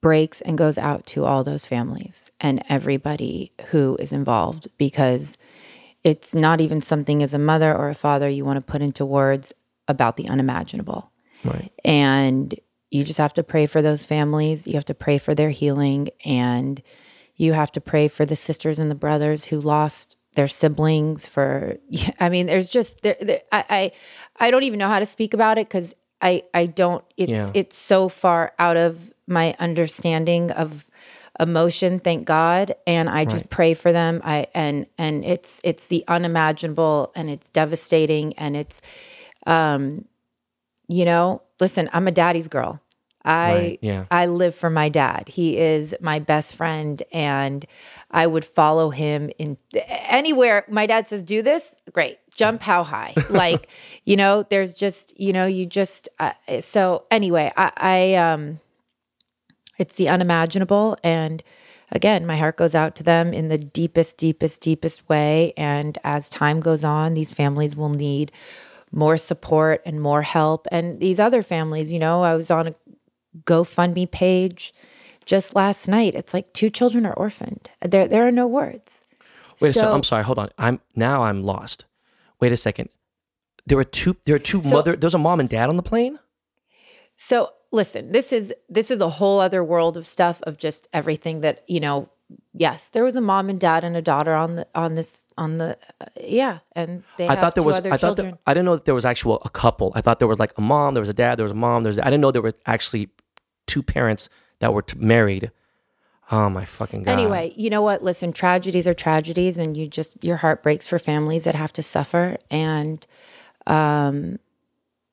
breaks 0.00 0.40
and 0.42 0.58
goes 0.58 0.78
out 0.78 1.06
to 1.06 1.24
all 1.24 1.42
those 1.42 1.66
families 1.66 2.30
and 2.40 2.62
everybody 2.68 3.52
who 3.68 3.96
is 3.98 4.12
involved 4.12 4.68
because 4.76 5.36
it's 6.04 6.34
not 6.34 6.60
even 6.60 6.80
something 6.80 7.22
as 7.22 7.34
a 7.34 7.38
mother 7.38 7.74
or 7.74 7.88
a 7.88 7.94
father 7.94 8.28
you 8.28 8.44
want 8.44 8.56
to 8.56 8.72
put 8.72 8.82
into 8.82 9.04
words 9.04 9.52
about 9.88 10.16
the 10.16 10.28
unimaginable. 10.28 11.10
Right, 11.44 11.72
And 11.84 12.58
you 12.90 13.04
just 13.04 13.18
have 13.18 13.34
to 13.34 13.42
pray 13.42 13.66
for 13.66 13.82
those 13.82 14.04
families. 14.04 14.66
You 14.66 14.74
have 14.74 14.84
to 14.86 14.94
pray 14.94 15.18
for 15.18 15.34
their 15.34 15.50
healing. 15.50 16.08
And 16.24 16.82
you 17.36 17.52
have 17.52 17.72
to 17.72 17.80
pray 17.80 18.08
for 18.08 18.26
the 18.26 18.36
sisters 18.36 18.78
and 18.78 18.90
the 18.90 18.94
brothers 18.94 19.44
who 19.44 19.60
lost 19.60 20.16
their 20.34 20.48
siblings 20.48 21.26
for 21.26 21.78
i 22.20 22.28
mean 22.28 22.46
there's 22.46 22.68
just 22.68 23.02
there, 23.02 23.16
there 23.20 23.40
I, 23.50 23.64
I 23.68 23.92
i 24.46 24.50
don't 24.50 24.62
even 24.64 24.78
know 24.78 24.88
how 24.88 24.98
to 24.98 25.06
speak 25.06 25.34
about 25.34 25.58
it 25.58 25.66
because 25.68 25.94
i 26.20 26.42
i 26.52 26.66
don't 26.66 27.02
it's 27.16 27.30
Yeah. 27.30 27.50
it's 27.54 27.76
so 27.76 28.08
far 28.08 28.52
out 28.58 28.76
of 28.76 29.12
my 29.26 29.54
understanding 29.58 30.50
of 30.52 30.86
emotion 31.40 31.98
thank 31.98 32.26
god 32.26 32.74
and 32.86 33.08
i 33.08 33.24
just 33.24 33.44
Right. 33.44 33.50
pray 33.50 33.74
for 33.74 33.90
them 33.90 34.20
i 34.22 34.46
and 34.54 34.86
and 34.98 35.24
it's 35.24 35.60
it's 35.64 35.88
the 35.88 36.04
unimaginable 36.08 37.10
and 37.16 37.30
it's 37.30 37.48
devastating 37.50 38.34
and 38.34 38.54
it's 38.56 38.80
um 39.46 40.04
you 40.88 41.04
know 41.04 41.42
listen 41.60 41.88
i'm 41.92 42.08
a 42.08 42.12
daddy's 42.12 42.48
girl. 42.48 42.80
I 43.24 43.52
Right, 43.52 43.78
yeah. 43.82 44.04
i 44.10 44.26
live 44.26 44.54
for 44.54 44.70
my 44.70 44.88
dad. 44.88 45.28
He 45.28 45.58
is 45.58 45.94
my 46.00 46.18
best 46.18 46.54
friend 46.54 47.02
and 47.12 47.66
i 48.10 48.26
would 48.26 48.44
follow 48.44 48.90
him 48.90 49.30
in 49.38 49.58
anywhere. 50.08 50.64
My 50.68 50.86
dad 50.86 51.08
says 51.08 51.22
do 51.22 51.42
this? 51.42 51.82
Great. 51.92 52.18
Jump 52.34 52.62
how 52.62 52.84
high. 52.84 53.14
Like 53.28 53.68
you 54.04 54.16
know 54.16 54.44
there's 54.44 54.72
just 54.72 55.18
you 55.20 55.32
know 55.32 55.46
you 55.46 55.66
just 55.66 56.08
uh, 56.18 56.32
so 56.60 57.04
anyway 57.10 57.52
i 57.56 57.72
i 57.76 58.14
um 58.14 58.60
it's 59.78 59.96
the 59.96 60.08
unimaginable 60.08 60.96
and 61.04 61.42
again 61.90 62.26
my 62.26 62.36
heart 62.36 62.56
goes 62.56 62.74
out 62.74 62.94
to 62.96 63.02
them 63.02 63.32
in 63.32 63.48
the 63.48 63.58
deepest 63.58 64.16
deepest 64.16 64.60
deepest 64.60 65.08
way 65.08 65.52
and 65.56 65.98
as 66.04 66.30
time 66.30 66.60
goes 66.60 66.84
on 66.84 67.14
these 67.14 67.32
families 67.32 67.76
will 67.76 67.90
need 67.90 68.32
more 68.92 69.16
support 69.16 69.82
and 69.84 70.00
more 70.00 70.22
help 70.22 70.66
and 70.70 71.00
these 71.00 71.20
other 71.20 71.42
families 71.42 71.92
you 71.92 71.98
know 71.98 72.22
i 72.22 72.34
was 72.34 72.50
on 72.50 72.66
a 72.68 72.74
gofundme 73.44 74.10
page 74.10 74.72
just 75.26 75.54
last 75.54 75.86
night 75.88 76.14
it's 76.14 76.32
like 76.32 76.52
two 76.52 76.70
children 76.70 77.04
are 77.06 77.14
orphaned 77.14 77.70
there 77.82 78.08
there 78.08 78.26
are 78.26 78.32
no 78.32 78.46
words 78.46 79.02
Wait, 79.60 79.74
so, 79.74 79.80
so 79.80 79.92
I'm 79.92 80.04
sorry. 80.04 80.22
Hold 80.22 80.38
on. 80.38 80.50
I'm 80.56 80.80
now 80.94 81.24
I'm 81.24 81.42
lost. 81.42 81.84
Wait 82.40 82.52
a 82.52 82.56
second. 82.56 82.90
There 83.66 83.76
were 83.76 83.82
two. 83.82 84.16
There 84.24 84.36
are 84.36 84.38
two 84.38 84.62
So- 84.62 84.76
mother. 84.76 84.94
There's 84.94 85.14
a 85.14 85.18
mom 85.18 85.40
and 85.40 85.48
dad 85.48 85.68
on 85.68 85.76
the 85.76 85.82
plane. 85.82 86.20
So 87.16 87.50
listen, 87.72 88.12
this 88.12 88.32
is 88.32 88.54
this 88.68 88.88
is 88.90 89.00
a 89.00 89.08
whole 89.08 89.40
other 89.40 89.64
world 89.64 89.96
of 89.96 90.06
stuff 90.06 90.40
of 90.44 90.58
just 90.58 90.86
everything 90.92 91.40
that 91.40 91.62
you 91.66 91.80
know. 91.80 92.08
Yes, 92.52 92.88
there 92.88 93.04
was 93.04 93.16
a 93.16 93.20
mom 93.20 93.48
and 93.48 93.58
dad 93.58 93.84
and 93.84 93.96
a 93.96 94.02
daughter 94.02 94.34
on 94.34 94.56
the 94.56 94.66
on 94.74 94.94
this 94.96 95.24
on 95.38 95.58
the 95.58 95.78
uh, 96.00 96.06
yeah, 96.20 96.58
and 96.72 97.02
they 97.16 97.26
I 97.26 97.30
have 97.30 97.40
thought 97.40 97.54
there 97.54 97.62
two 97.62 97.68
was. 97.68 97.78
I 97.86 97.90
thought 97.90 98.00
children. 98.00 98.30
that, 98.32 98.40
I 98.46 98.52
didn't 98.52 98.66
know 98.66 98.76
that 98.76 98.84
there 98.84 98.94
was 98.94 99.04
actual 99.04 99.40
a 99.44 99.48
couple. 99.50 99.92
I 99.94 100.00
thought 100.00 100.18
there 100.18 100.28
was 100.28 100.38
like 100.38 100.52
a 100.58 100.60
mom. 100.60 100.94
There 100.94 101.00
was 101.00 101.08
a 101.08 101.14
dad. 101.14 101.36
There 101.38 101.44
was 101.44 101.52
a 101.52 101.56
mom. 101.56 101.84
There's. 101.84 101.98
I 101.98 102.04
didn't 102.04 102.20
know 102.20 102.30
there 102.30 102.42
were 102.42 102.54
actually 102.66 103.08
two 103.66 103.82
parents 103.82 104.28
that 104.58 104.74
were 104.74 104.82
t- 104.82 104.98
married. 104.98 105.52
Oh 106.30 106.50
my 106.50 106.64
fucking 106.64 107.04
god. 107.04 107.12
Anyway, 107.12 107.54
you 107.56 107.70
know 107.70 107.80
what? 107.80 108.02
Listen, 108.02 108.32
tragedies 108.32 108.86
are 108.86 108.94
tragedies, 108.94 109.56
and 109.56 109.76
you 109.76 109.86
just 109.86 110.22
your 110.22 110.36
heart 110.38 110.62
breaks 110.62 110.86
for 110.86 110.98
families 110.98 111.44
that 111.44 111.54
have 111.54 111.72
to 111.74 111.82
suffer. 111.82 112.36
And 112.50 113.06
um, 113.66 114.38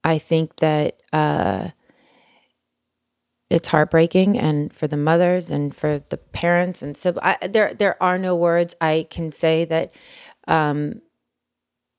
I 0.04 0.18
think 0.18 0.58
that 0.58 1.00
uh, 1.14 1.70
it's 3.50 3.68
heartbreaking, 3.68 4.38
and 4.40 4.74
for 4.74 4.88
the 4.88 4.98
mothers 4.98 5.50
and 5.50 5.76
for 5.76 6.02
the 6.10 6.18
parents 6.18 6.82
and 6.82 6.98
so 6.98 7.14
I, 7.22 7.48
there 7.48 7.74
there 7.74 8.02
are 8.02 8.18
no 8.18 8.36
words. 8.36 8.76
I 8.82 9.08
can 9.10 9.32
say 9.32 9.66
that 9.66 9.94
um, 10.48 11.02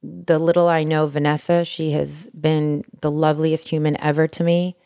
the 0.02 0.38
little 0.38 0.68
I 0.68 0.84
know, 0.84 1.06
Vanessa, 1.06 1.64
she 1.64 1.92
has 1.92 2.26
been 2.28 2.84
the 3.00 3.10
loveliest 3.10 3.68
human 3.68 4.00
ever 4.00 4.28
to 4.28 4.44
me, 4.44 4.76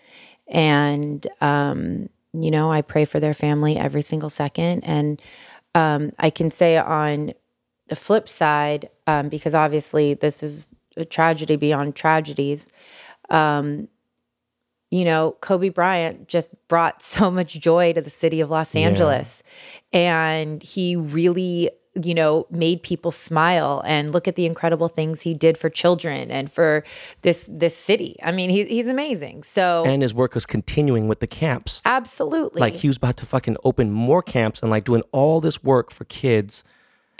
and 0.48 1.26
um, 1.40 2.08
you 2.32 2.50
know 2.50 2.70
I 2.70 2.82
pray 2.82 3.04
for 3.04 3.20
their 3.20 3.34
family 3.34 3.76
every 3.76 4.02
single 4.02 4.30
second, 4.30 4.84
and 4.84 5.20
um, 5.74 6.12
I 6.18 6.30
can 6.30 6.50
say 6.50 6.76
on 6.78 7.32
the 7.88 7.96
flip 7.96 8.28
side, 8.28 8.88
um, 9.06 9.28
because 9.28 9.54
obviously 9.54 10.14
this 10.14 10.42
is 10.42 10.74
a 10.96 11.04
tragedy 11.04 11.56
beyond 11.56 11.96
tragedies. 11.96 12.68
You 14.90 15.04
know, 15.04 15.36
Kobe 15.40 15.68
Bryant 15.68 16.28
just 16.28 16.54
brought 16.68 17.02
so 17.16 17.30
much 17.30 17.54
joy 17.54 17.92
to 17.92 18.00
the 18.00 18.10
city 18.10 18.40
of 18.40 18.50
Los 18.50 18.74
Angeles. 18.74 19.42
And 19.92 20.62
he 20.62 20.96
really, 20.96 21.70
you 22.00 22.14
know, 22.14 22.46
made 22.50 22.82
people 22.82 23.10
smile 23.10 23.82
and 23.86 24.12
look 24.12 24.28
at 24.28 24.36
the 24.36 24.46
incredible 24.46 24.88
things 24.88 25.22
he 25.22 25.34
did 25.34 25.58
for 25.58 25.68
children 25.70 26.30
and 26.30 26.50
for 26.50 26.84
this 27.22 27.48
this 27.52 27.76
city. 27.76 28.16
I 28.22 28.32
mean, 28.32 28.50
he, 28.50 28.64
he's 28.64 28.88
amazing. 28.88 29.42
So 29.42 29.84
and 29.86 30.02
his 30.02 30.14
work 30.14 30.34
was 30.34 30.46
continuing 30.46 31.08
with 31.08 31.20
the 31.20 31.26
camps. 31.26 31.82
absolutely. 31.84 32.60
Like 32.60 32.74
he 32.74 32.88
was 32.88 32.96
about 32.96 33.16
to 33.18 33.26
fucking 33.26 33.56
open 33.64 33.90
more 33.90 34.22
camps 34.22 34.60
and 34.60 34.70
like 34.70 34.84
doing 34.84 35.02
all 35.12 35.40
this 35.40 35.62
work 35.62 35.90
for 35.90 36.04
kids. 36.04 36.64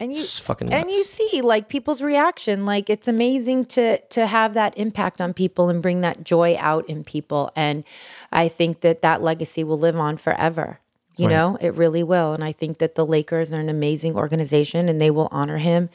And 0.00 0.12
you 0.12 0.20
It's 0.20 0.40
fucking 0.40 0.72
and 0.72 0.90
you 0.90 1.04
see 1.04 1.40
like 1.42 1.68
people's 1.68 2.02
reaction 2.02 2.64
like 2.64 2.88
it's 2.90 3.06
amazing 3.06 3.64
to 3.64 3.98
to 4.08 4.26
have 4.26 4.54
that 4.54 4.76
impact 4.78 5.20
on 5.20 5.34
people 5.34 5.68
and 5.68 5.82
bring 5.82 6.00
that 6.00 6.24
joy 6.24 6.56
out 6.58 6.88
in 6.88 7.04
people 7.04 7.52
and 7.54 7.84
i 8.32 8.48
think 8.48 8.80
that 8.80 9.02
that 9.02 9.22
legacy 9.22 9.62
will 9.62 9.78
live 9.78 9.96
on 9.96 10.16
forever 10.16 10.80
you 11.16 11.26
Right. 11.26 11.32
know 11.34 11.58
it 11.60 11.74
really 11.74 12.02
will 12.02 12.32
and 12.32 12.42
i 12.42 12.52
think 12.52 12.78
that 12.78 12.94
the 12.94 13.04
lakers 13.04 13.52
are 13.52 13.60
an 13.60 13.68
amazing 13.68 14.14
organization 14.16 14.88
and 14.88 15.00
they 15.00 15.10
will 15.10 15.28
honor 15.30 15.58
him 15.58 15.90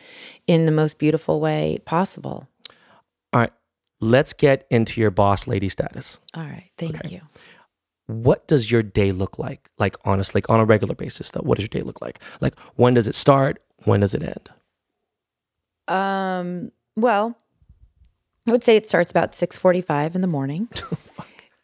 in 0.46 0.66
the 0.66 0.72
most 0.72 1.00
beautiful 1.00 1.40
way 1.40 1.80
possible 1.86 2.48
All 3.34 3.40
right, 3.42 3.54
let's 4.00 4.34
get 4.34 4.68
into 4.70 5.02
your 5.02 5.12
boss 5.12 5.48
lady 5.48 5.70
status. 5.70 6.20
all 6.36 6.44
right 6.44 6.70
thank 6.78 7.10
you 7.12 7.22
What 8.08 8.48
does 8.48 8.70
your 8.70 8.84
day 8.84 9.12
look 9.12 9.40
like? 9.40 9.70
Like 9.80 9.96
honestly, 10.06 10.38
like 10.40 10.50
on 10.50 10.60
a 10.60 10.66
regular 10.66 10.94
basis, 10.94 11.32
though. 11.32 11.42
What 11.42 11.58
does 11.58 11.64
your 11.64 11.70
day 11.70 11.82
look 11.82 12.02
like? 12.02 12.20
Like 12.40 12.54
when 12.76 12.94
does 12.94 13.08
it 13.08 13.16
start? 13.16 13.58
When 13.86 14.02
does 14.02 14.14
it 14.14 14.24
end? 14.24 14.50
Um, 15.88 16.72
well, 16.96 17.38
I 18.48 18.52
would 18.52 18.64
say 18.64 18.76
it 18.76 18.90
starts 18.90 19.12
about 19.12 19.34
6:45 19.34 20.16
in 20.16 20.22
the 20.22 20.28
morning. 20.28 20.68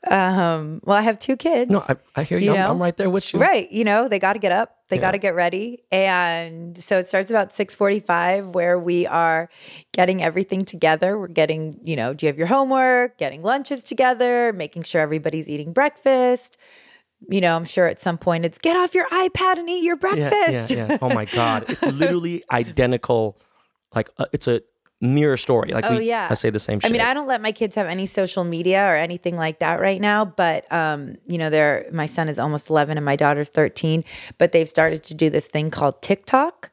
Um, 0.10 0.82
well, 0.84 0.98
I 0.98 1.02
have 1.02 1.20
two 1.20 1.38
kids. 1.38 1.70
No, 1.70 1.86
I, 1.88 1.96
I 2.16 2.24
hear 2.24 2.40
you. 2.40 2.46
You 2.46 2.58
I'm. 2.58 2.72
I'm 2.72 2.82
right 2.82 2.98
there 2.98 3.08
with 3.08 3.36
you. 3.36 3.40
Right. 3.40 3.72
You 3.72 3.84
know, 3.84 4.08
they 4.08 4.18
got 4.18 4.34
to 4.34 4.40
get 4.40 4.52
up. 4.52 4.78
They 4.90 4.96
Yeah. 4.96 5.02
got 5.04 5.12
to 5.12 5.20
get 5.20 5.36
ready. 5.36 5.84
And 5.92 6.84
so 6.84 6.98
it 6.98 7.08
starts 7.08 7.30
about 7.30 7.52
6:45 7.54 8.56
where 8.56 8.80
we 8.80 9.06
are 9.06 9.48
getting 9.92 10.24
everything 10.24 10.66
together. 10.66 11.20
We're 11.20 11.28
getting, 11.28 11.80
you 11.84 11.96
know, 11.96 12.16
do 12.16 12.26
you 12.26 12.30
have 12.30 12.38
your 12.40 12.48
homework, 12.48 13.20
getting 13.20 13.44
lunches 13.44 13.84
together, 13.84 14.52
making 14.54 14.84
sure 14.84 15.02
everybody's 15.02 15.48
eating 15.48 15.72
breakfast. 15.72 16.58
You 17.30 17.42
know, 17.42 17.56
I'm 17.56 17.66
sure 17.66 17.88
at 17.88 18.00
some 18.00 18.18
point 18.18 18.46
it's 18.46 18.58
get 18.58 18.76
off 18.76 18.94
your 18.96 19.08
iPad 19.10 19.58
and 19.58 19.70
eat 19.70 19.84
your 19.84 19.96
breakfast. 19.96 20.52
yeah, 20.52 20.68
yeah. 20.70 20.98
Oh 21.02 21.10
my 21.10 21.26
god, 21.34 21.66
it's 21.70 21.84
literally 21.84 22.44
identical. 22.52 23.38
Like 23.94 24.10
uh, 24.18 24.26
it's 24.32 24.48
a 24.48 24.62
mirror 25.02 25.38
story. 25.38 25.72
Like 25.74 25.86
Oh, 25.88 25.98
we, 25.98 26.06
yeah. 26.06 26.28
I 26.30 26.36
say 26.36 26.50
the 26.50 26.60
same 26.60 26.80
I 26.84 26.90
mean, 26.90 27.02
I 27.02 27.14
don't 27.14 27.28
let 27.28 27.42
my 27.42 27.52
kids 27.52 27.76
have 27.76 27.88
any 27.88 28.06
social 28.06 28.44
media 28.44 28.86
or 28.88 28.96
anything 28.96 29.36
like 29.36 29.60
that 29.60 29.80
right 29.80 30.00
now, 30.00 30.26
but 30.26 30.72
um, 30.72 31.18
you 31.28 31.38
know, 31.38 31.50
they're 31.50 31.88
my 31.92 32.06
son 32.06 32.30
is 32.30 32.40
almost 32.40 32.70
11 32.70 32.98
and 32.98 33.06
my 33.06 33.16
daughter's 33.16 33.50
13, 33.50 34.04
but 34.38 34.52
they've 34.52 34.70
started 34.70 35.04
to 35.04 35.14
do 35.14 35.30
this 35.30 35.48
thing 35.48 35.70
called 35.72 36.02
TikTok. 36.02 36.72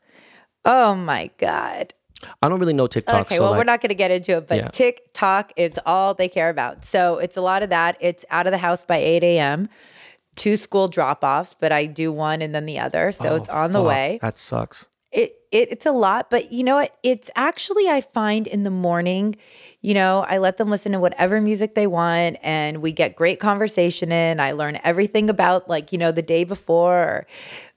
Oh 0.65 0.95
my 0.95 1.31
god. 1.39 1.95
I 2.43 2.49
don't 2.49 2.59
really 2.59 2.73
know 2.73 2.89
TikTok. 2.89 3.27
Okay, 3.27 3.37
so 3.37 3.43
well, 3.43 3.53
like, 3.53 3.59
we're 3.59 3.65
not 3.65 3.81
going 3.81 3.91
to 3.91 3.95
get 3.95 4.11
into 4.11 4.37
it, 4.37 4.49
but 4.49 4.57
Yeah. 4.59 4.69
TikTok 4.69 5.53
is 5.57 5.79
all 5.87 6.15
they 6.15 6.29
care 6.29 6.51
about. 6.51 6.85
So 6.85 7.19
it's 7.19 7.37
a 7.37 7.41
lot 7.41 7.63
of 7.63 7.71
that. 7.71 7.97
It's 8.01 8.25
out 8.31 8.47
of 8.47 8.51
the 8.51 8.59
house 8.59 8.85
by 8.85 8.97
8 8.97 9.23
a.m., 9.23 9.69
two 10.39 10.57
school 10.57 10.89
drop 10.89 11.23
offs, 11.23 11.55
but 11.59 11.73
I 11.73 11.85
do 11.87 12.11
one 12.13 12.41
and 12.41 12.55
then 12.55 12.65
the 12.65 12.79
other. 12.79 13.13
So 13.13 13.31
oh, 13.31 13.37
it's 13.37 13.49
on 13.49 13.73
the 13.73 13.83
way. 13.83 14.19
That 14.23 14.39
sucks. 14.39 14.87
It, 15.11 15.35
it 15.51 15.73
It's 15.73 15.87
a 15.87 15.93
lot, 15.93 16.31
but 16.31 16.53
you 16.53 16.63
know 16.63 16.77
what? 16.77 16.97
It's 17.03 17.31
actually, 17.35 17.89
I 17.89 18.01
find 18.01 18.47
in 18.47 18.63
the 18.63 18.71
morning, 18.71 19.37
you 19.81 19.95
know, 19.95 20.25
I 20.29 20.39
let 20.39 20.59
them 20.59 20.71
listen 20.71 20.93
to 20.93 20.99
whatever 20.99 21.41
music 21.41 21.75
they 21.75 21.87
want 21.87 22.37
and 22.43 22.83
we 22.83 22.93
get 22.93 23.17
great 23.17 23.41
conversation 23.41 24.13
in. 24.13 24.39
I 24.39 24.53
learn 24.53 24.79
everything 24.85 25.31
about, 25.31 25.69
like, 25.69 25.93
you 25.93 25.99
know, 25.99 26.13
the 26.13 26.23
day 26.23 26.45
before. 26.45 27.27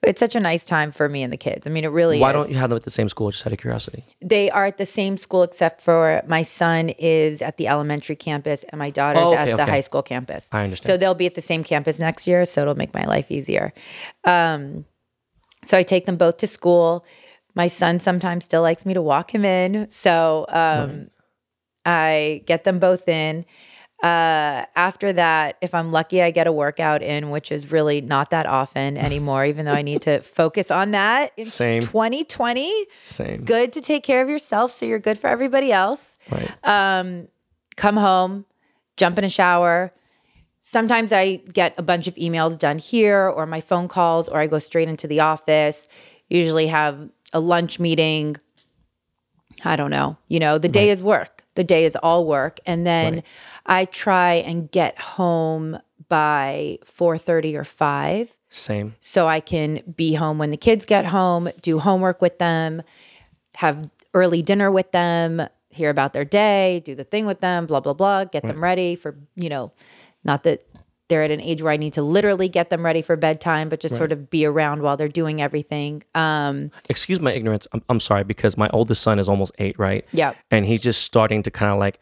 It's 0.03 0.19
such 0.19 0.35
a 0.35 0.39
nice 0.39 0.65
time 0.65 0.91
for 0.91 1.07
me 1.07 1.21
and 1.21 1.31
the 1.31 1.37
kids. 1.37 1.67
I 1.67 1.69
mean, 1.69 1.83
it 1.83 1.89
really 1.89 2.19
Why 2.19 2.29
is 2.31 2.33
don't 2.33 2.49
you 2.49 2.55
have 2.57 2.71
them 2.71 2.77
at 2.77 2.83
the 2.83 2.89
same 2.89 3.07
school? 3.07 3.29
Just 3.29 3.45
out 3.45 3.53
of 3.53 3.59
curiosity. 3.59 4.03
they 4.19 4.49
are 4.49 4.65
at 4.65 4.77
the 4.79 4.85
same 4.85 5.15
school 5.17 5.43
except 5.43 5.79
for 5.79 6.23
my 6.27 6.41
son 6.41 6.89
is 6.89 7.41
at 7.43 7.57
the 7.57 7.67
elementary 7.67 8.15
campus 8.15 8.63
and 8.69 8.79
my 8.79 8.89
daughter's 8.89 9.27
Oh, 9.29 9.35
at 9.35 9.45
the 9.45 9.53
okay. 9.61 9.69
high 9.71 9.79
school 9.81 10.01
campus. 10.01 10.47
I 10.51 10.63
understand. 10.63 10.87
So 10.91 10.97
they'll 10.97 11.13
be 11.13 11.27
at 11.27 11.35
the 11.35 11.41
same 11.41 11.63
campus 11.63 11.99
next 11.99 12.25
year, 12.25 12.45
so 12.45 12.61
it'll 12.61 12.75
make 12.75 12.93
my 12.95 13.05
life 13.05 13.29
easier. 13.29 13.73
Um, 14.23 14.85
so 15.65 15.77
I 15.77 15.83
take 15.83 16.07
them 16.07 16.17
both 16.17 16.37
to 16.37 16.47
school. 16.47 17.05
My 17.53 17.67
son 17.67 17.99
sometimes 17.99 18.45
still 18.45 18.63
likes 18.63 18.85
me 18.87 18.95
to 18.95 19.01
walk 19.03 19.35
him 19.35 19.45
in, 19.45 19.87
so 19.91 20.47
um, 20.49 21.11
I 21.85 22.41
get 22.47 22.63
them 22.63 22.79
both 22.79 23.07
in. 23.07 23.45
Uh, 24.01 24.65
after 24.75 25.13
that, 25.13 25.57
if 25.61 25.75
I'm 25.75 25.91
lucky, 25.91 26.23
I 26.23 26.31
get 26.31 26.47
a 26.47 26.51
workout 26.51 27.03
in, 27.03 27.29
which 27.29 27.51
is 27.51 27.71
really 27.71 28.01
not 28.01 28.31
that 28.31 28.47
often 28.47 28.97
anymore, 29.07 29.45
even 29.45 29.65
though 29.65 29.73
I 29.73 29.83
need 29.83 30.01
to 30.03 30.21
focus 30.21 30.71
on 30.71 30.91
that. 30.91 31.31
It's 31.37 31.53
Same. 31.53 31.81
2020 31.81 32.85
Same. 33.03 33.43
good 33.45 33.71
to 33.73 33.81
take 33.81 34.03
care 34.03 34.21
of 34.21 34.29
yourself 34.29 34.71
so 34.71 34.85
you're 34.87 34.99
good 34.99 35.19
for 35.19 35.27
everybody 35.27 35.71
else. 35.71 36.17
Right. 36.31 36.49
Um, 36.67 37.27
come 37.75 37.97
home, 37.97 38.45
jump 38.97 39.19
in 39.19 39.23
a 39.23 39.29
shower. 39.29 39.93
Sometimes 40.59 41.11
I 41.11 41.37
get 41.53 41.73
a 41.77 41.83
bunch 41.83 42.07
of 42.07 42.15
emails 42.15 42.57
done 42.57 42.77
here 42.79 43.27
or 43.27 43.45
my 43.45 43.61
phone 43.61 43.87
calls 43.87 44.27
or 44.27 44.39
I 44.39 44.47
go 44.47 44.59
straight 44.59 44.87
into 44.87 45.07
the 45.07 45.19
office. 45.19 45.87
Usually 46.29 46.67
have 46.67 47.09
a 47.33 47.39
lunch 47.39 47.79
meeting. 47.79 48.37
I 49.63 49.75
don't 49.75 49.91
know. 49.91 50.17
You 50.27 50.39
know, 50.39 50.57
the 50.57 50.69
day 50.69 50.89
is 50.89 51.03
work. 51.03 51.43
The 51.55 51.63
day 51.63 51.85
is 51.85 51.95
all 51.97 52.25
work 52.25 52.59
and 52.65 52.85
then 52.85 53.15
Right. 53.15 53.23
I 53.65 53.85
try 53.85 54.33
and 54.33 54.69
get 54.71 54.99
home 54.99 55.79
by 56.09 56.77
4:30 56.83 57.55
or 57.55 57.63
5 57.63 58.37
Same. 58.49 58.95
so 58.99 59.27
I 59.27 59.39
can 59.39 59.81
be 59.95 60.15
home 60.15 60.37
when 60.37 60.49
the 60.51 60.57
kids 60.57 60.85
get 60.85 61.05
home, 61.05 61.49
do 61.61 61.79
homework 61.79 62.21
with 62.21 62.37
them, 62.37 62.81
have 63.55 63.89
early 64.13 64.41
dinner 64.41 64.69
with 64.69 64.91
them, 64.91 65.41
hear 65.69 65.89
about 65.89 66.11
their 66.11 66.25
day, 66.25 66.81
do 66.83 66.95
the 66.95 67.05
thing 67.05 67.25
with 67.25 67.39
them, 67.39 67.65
blah 67.65 67.79
blah 67.79 67.93
blah, 67.93 68.25
get 68.25 68.43
them 68.43 68.61
ready 68.61 68.95
for, 68.95 69.15
you 69.35 69.47
know, 69.47 69.71
not 70.23 70.43
that 70.43 70.63
they're 71.07 71.23
at 71.23 71.31
an 71.31 71.41
age 71.41 71.61
where 71.61 71.73
I 71.73 71.77
need 71.77 71.91
to 71.93 72.01
literally 72.01 72.47
get 72.47 72.69
them 72.69 72.85
ready 72.85 73.01
for 73.01 73.17
bedtime, 73.17 73.67
but 73.67 73.81
just 73.81 73.97
sort 73.97 74.13
of 74.13 74.29
be 74.29 74.45
around 74.45 74.81
while 74.81 74.95
they're 74.95 75.09
doing 75.09 75.41
everything. 75.41 76.03
Um, 76.15 76.71
Excuse 76.89 77.19
my 77.19 77.33
ignorance. 77.33 77.67
I'm, 77.73 77.83
I'm 77.89 77.99
sorry 77.99 78.23
because 78.23 78.55
my 78.55 78.69
oldest 78.71 79.01
son 79.01 79.19
is 79.19 79.27
almost 79.27 79.51
eight, 79.59 79.77
right? 79.77 80.05
Yeah. 80.13 80.33
And 80.51 80.65
he's 80.65 80.79
just 80.79 81.01
starting 81.01 81.43
to 81.43 81.51
kind 81.51 81.69
of 81.69 81.79
like, 81.79 81.99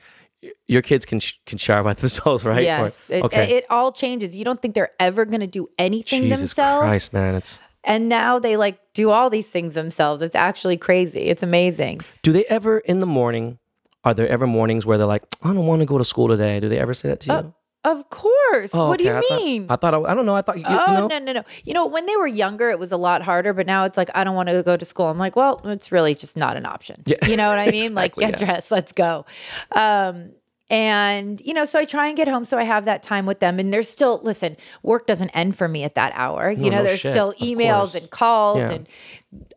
your 0.67 0.81
kids 0.81 1.05
can 1.05 1.19
sh- 1.19 1.33
can 1.45 1.57
shower 1.57 1.83
by 1.83 1.93
themselves, 2.03 2.45
right? 2.45 2.61
Or- 2.61 2.65
yes, 2.65 3.09
it, 3.09 3.23
okay. 3.23 3.57
it 3.57 3.65
all 3.69 3.91
changes. 3.91 4.35
You 4.35 4.45
don't 4.45 4.61
think 4.61 4.75
they're 4.75 4.91
ever 4.99 5.25
going 5.25 5.41
to 5.41 5.47
do 5.47 5.69
anything 5.77 6.23
Jesus 6.23 6.39
themselves. 6.39 6.85
Christ, 6.85 7.13
man! 7.13 7.35
It's 7.35 7.59
And 7.83 8.09
now 8.09 8.39
they 8.39 8.57
like 8.57 8.79
do 8.93 9.09
all 9.09 9.29
these 9.29 9.47
things 9.47 9.73
themselves. 9.73 10.21
It's 10.21 10.35
actually 10.35 10.77
crazy. 10.77 11.21
It's 11.21 11.43
amazing. 11.43 12.01
Do 12.23 12.31
they 12.31 12.45
ever 12.45 12.79
in 12.79 12.99
the 12.99 13.05
morning? 13.05 13.59
Are 14.05 14.13
there 14.13 14.29
ever 14.29 14.47
mornings 14.47 14.85
where 14.85 14.97
they're 14.97 15.05
like, 15.05 15.23
I 15.43 15.53
don't 15.53 15.67
want 15.67 15.81
to 15.81 15.85
go 15.85 15.97
to 15.97 16.05
school 16.05 16.29
today? 16.29 16.61
Do 16.61 16.69
they 16.69 16.79
ever 16.79 16.93
say 16.93 17.09
that 17.09 17.19
to 17.21 17.33
uh, 17.33 17.41
you? 17.41 17.53
Of 17.85 18.09
course. 18.09 18.71
Oh, 18.75 18.89
what 18.89 18.97
do 18.99 19.05
you 19.05 19.11
I 19.13 19.21
thought- 19.21 19.41
mean? 19.41 19.65
I 19.69 19.77
thought, 19.77 19.93
I, 19.93 19.99
I 20.01 20.13
don't 20.13 20.25
know. 20.25 20.35
I 20.35 20.41
thought 20.41 20.57
you, 20.57 20.65
you 20.69 20.77
Oh 20.77 20.93
know. 20.93 21.07
no 21.07 21.19
no 21.19 21.31
no! 21.31 21.43
You 21.63 21.73
know 21.73 21.85
when 21.87 22.05
they 22.07 22.15
were 22.17 22.27
younger, 22.27 22.69
it 22.69 22.77
was 22.77 22.91
a 22.91 22.97
lot 22.97 23.21
harder. 23.21 23.53
But 23.53 23.67
now 23.67 23.85
it's 23.85 23.95
like 23.95 24.09
I 24.13 24.25
don't 24.25 24.35
want 24.35 24.49
to 24.49 24.61
go 24.63 24.75
to 24.75 24.83
school. 24.83 25.05
I'm 25.07 25.17
like, 25.17 25.37
well, 25.37 25.61
it's 25.63 25.89
really 25.89 26.13
just 26.13 26.35
not 26.35 26.57
an 26.57 26.65
option. 26.65 27.03
Yeah. 27.05 27.25
You 27.25 27.37
know 27.37 27.47
what 27.47 27.57
I 27.57 27.71
mean? 27.71 27.95
like, 27.95 28.15
get 28.15 28.31
yeah. 28.39 28.45
dressed, 28.45 28.69
let's 28.71 28.91
go. 28.91 29.25
Um, 29.73 30.31
and 30.69 31.39
you 31.41 31.53
know, 31.53 31.63
so 31.63 31.79
I 31.79 31.85
try 31.85 32.07
and 32.09 32.17
get 32.17 32.27
home 32.27 32.43
so 32.43 32.57
I 32.57 32.63
have 32.63 32.83
that 32.83 33.01
time 33.01 33.25
with 33.25 33.39
them. 33.39 33.59
And 33.59 33.71
there's 33.73 33.87
still 33.89 34.19
listen, 34.23 34.57
work 34.83 35.07
doesn't 35.07 35.29
end 35.29 35.55
for 35.55 35.69
me 35.69 35.83
at 35.85 35.95
that 35.95 36.11
hour. 36.15 36.51
you 36.51 36.57
No, 36.65 36.69
know, 36.69 36.77
no 36.79 36.83
there's 36.83 36.99
shit. 36.99 37.13
still 37.13 37.33
emails 37.41 37.95
and 37.95 38.09
calls 38.09 38.57
Yeah. 38.59 38.71
and 38.71 38.87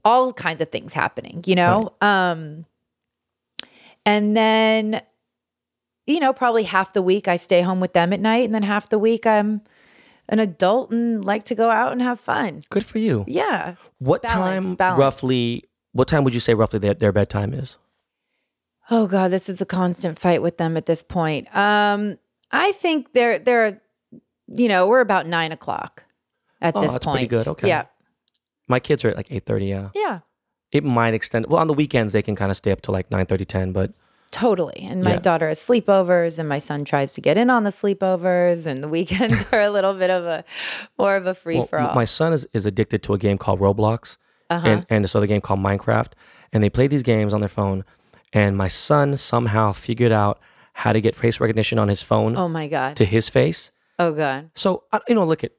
all 0.05 0.33
kinds 0.33 0.61
of 0.63 0.71
things 0.71 0.95
happening. 0.95 1.43
You 1.45 1.57
know, 1.57 1.93
um, 2.01 2.67
and 4.07 4.37
then 4.37 5.03
you 6.13 6.21
know, 6.21 6.33
probably 6.33 6.65
half 6.65 6.93
the 6.93 7.03
week 7.03 7.29
I 7.29 7.37
stay 7.37 7.63
home 7.63 7.81
with 7.81 7.93
them 7.93 8.13
at 8.13 8.21
night, 8.21 8.45
and 8.45 8.55
then 8.55 8.63
half 8.63 8.89
the 8.89 8.99
week 8.99 9.27
I'm 9.27 9.63
an 10.29 10.39
adult 10.39 10.91
and 10.91 11.25
like 11.25 11.43
to 11.45 11.55
go 11.55 11.71
out 11.71 11.93
and 11.93 12.01
have 12.03 12.21
fun. 12.21 12.63
Good 12.71 12.85
for 12.85 12.99
you. 12.99 13.25
Yeah. 13.27 13.75
What 13.99 14.23
Balance, 14.23 14.67
time 14.69 14.75
balance. 14.77 14.99
roughly? 14.99 15.65
What 15.93 16.09
time 16.09 16.25
would 16.25 16.33
you 16.35 16.41
say 16.41 16.55
roughly 16.55 16.79
their, 16.79 16.95
their 16.95 17.13
bedtime 17.13 17.53
is? 17.53 17.77
Oh 18.91 19.07
God, 19.07 19.31
this 19.31 19.49
is 19.49 19.61
a 19.61 19.67
constant 19.67 20.19
fight 20.19 20.43
with 20.43 20.59
them 20.59 20.77
at 20.77 20.87
this 20.87 21.03
point. 21.03 21.55
Um, 21.57 22.19
I 22.51 22.73
think 22.73 23.13
they're 23.13 23.39
they're, 23.39 23.81
you 24.49 24.69
know, 24.69 24.87
we're 24.87 25.01
about 25.01 25.27
nine 25.27 25.53
o'clock 25.53 26.05
at 26.61 26.77
Oh, 26.77 26.81
this 26.81 26.93
that's 26.93 27.05
point. 27.05 27.15
pretty 27.17 27.29
good. 27.29 27.49
Okay. 27.49 27.69
Yeah. 27.69 27.85
My 28.69 28.81
kids 28.81 29.05
are 29.05 29.09
at 29.09 29.17
like 29.17 29.29
eight 29.31 29.45
thirty. 29.47 29.67
Yeah, 29.67 29.89
Yeah. 29.95 30.21
it 30.71 30.85
might 30.85 31.15
extend. 31.15 31.47
Well, 31.47 31.61
on 31.61 31.67
the 31.69 31.75
weekends 31.75 32.13
they 32.13 32.23
can 32.23 32.37
kind 32.37 32.51
of 32.51 32.57
stay 32.57 32.71
up 32.73 32.81
to 32.83 32.93
like 32.93 33.11
9, 33.11 33.27
30, 33.27 33.45
10, 33.45 33.73
But 33.73 33.93
Totally. 34.33 34.81
And 34.91 35.05
my 35.05 35.13
Yeah. 35.13 35.19
daughter 35.21 35.47
has 35.49 35.61
sleepovers 35.61 36.39
and 36.39 36.49
my 36.49 36.59
son 36.59 36.85
tries 36.85 37.13
to 37.15 37.21
get 37.21 37.37
in 37.37 37.51
on 37.51 37.63
the 37.65 37.71
sleepovers 37.71 38.67
and 38.67 38.83
the 38.83 38.89
weekends 38.97 39.45
are 39.53 39.61
a 39.61 39.71
little 39.71 39.95
bit 39.95 40.11
of 40.11 40.25
a 40.25 40.43
more 40.99 41.15
of 41.17 41.27
a 41.27 41.35
free 41.35 41.59
well, 41.59 41.67
for 41.67 41.79
all. 41.79 41.95
my 41.95 42.05
son 42.07 42.33
is, 42.33 42.47
is 42.53 42.67
addicted 42.67 43.03
to 43.05 43.15
a 43.15 43.19
game 43.19 43.39
called 43.39 43.61
Roblox 43.61 44.17
Uh-huh. 44.51 44.67
and 44.67 44.87
and 44.91 45.05
this 45.05 45.15
other 45.15 45.27
game 45.29 45.41
called 45.41 45.61
Minecraft, 45.61 46.13
and 46.53 46.65
they 46.65 46.71
play 46.71 46.87
these 46.89 47.03
games 47.05 47.33
on 47.33 47.41
their 47.41 47.49
phone. 47.49 47.85
And 48.33 48.57
my 48.57 48.69
son 48.69 49.17
somehow 49.19 49.73
figured 49.73 50.13
out 50.13 50.41
how 50.73 50.93
to 50.95 51.01
get 51.03 51.15
face 51.15 51.39
recognition 51.39 51.79
on 51.79 51.89
his 51.89 52.03
phone 52.03 52.35
oh 52.37 52.49
my 52.49 52.67
God. 52.69 52.97
to 52.97 53.05
his 53.05 53.29
face. 53.29 53.71
Oh 53.99 54.13
God. 54.13 54.51
So 54.55 54.85
you 55.09 55.15
know, 55.15 55.25
look 55.25 55.45
at. 55.45 55.53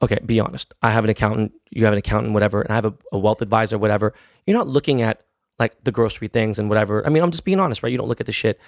Okay, 0.00 0.18
be 0.24 0.38
honest. 0.38 0.72
I 0.80 0.92
have 0.92 1.02
an 1.02 1.10
accountant. 1.10 1.50
You 1.70 1.84
have 1.84 1.92
an 1.92 1.98
accountant, 1.98 2.32
whatever, 2.32 2.62
and 2.62 2.70
I 2.70 2.76
have 2.76 2.86
a, 2.86 2.94
a 3.10 3.18
wealth 3.18 3.42
advisor, 3.42 3.76
whatever. 3.78 4.14
You're 4.46 4.56
not 4.56 4.68
looking 4.68 5.02
at 5.02 5.22
like 5.58 5.82
the 5.84 5.92
grocery 5.92 6.28
things 6.28 6.58
and 6.58 6.68
whatever. 6.68 7.04
I 7.06 7.10
mean, 7.10 7.22
I'm 7.22 7.30
just 7.30 7.44
being 7.44 7.60
honest, 7.60 7.82
right? 7.82 7.90
You 7.90 7.98
don't 7.98 8.08
look 8.08 8.20
at 8.20 8.26
the 8.26 8.32
shit. 8.32 8.58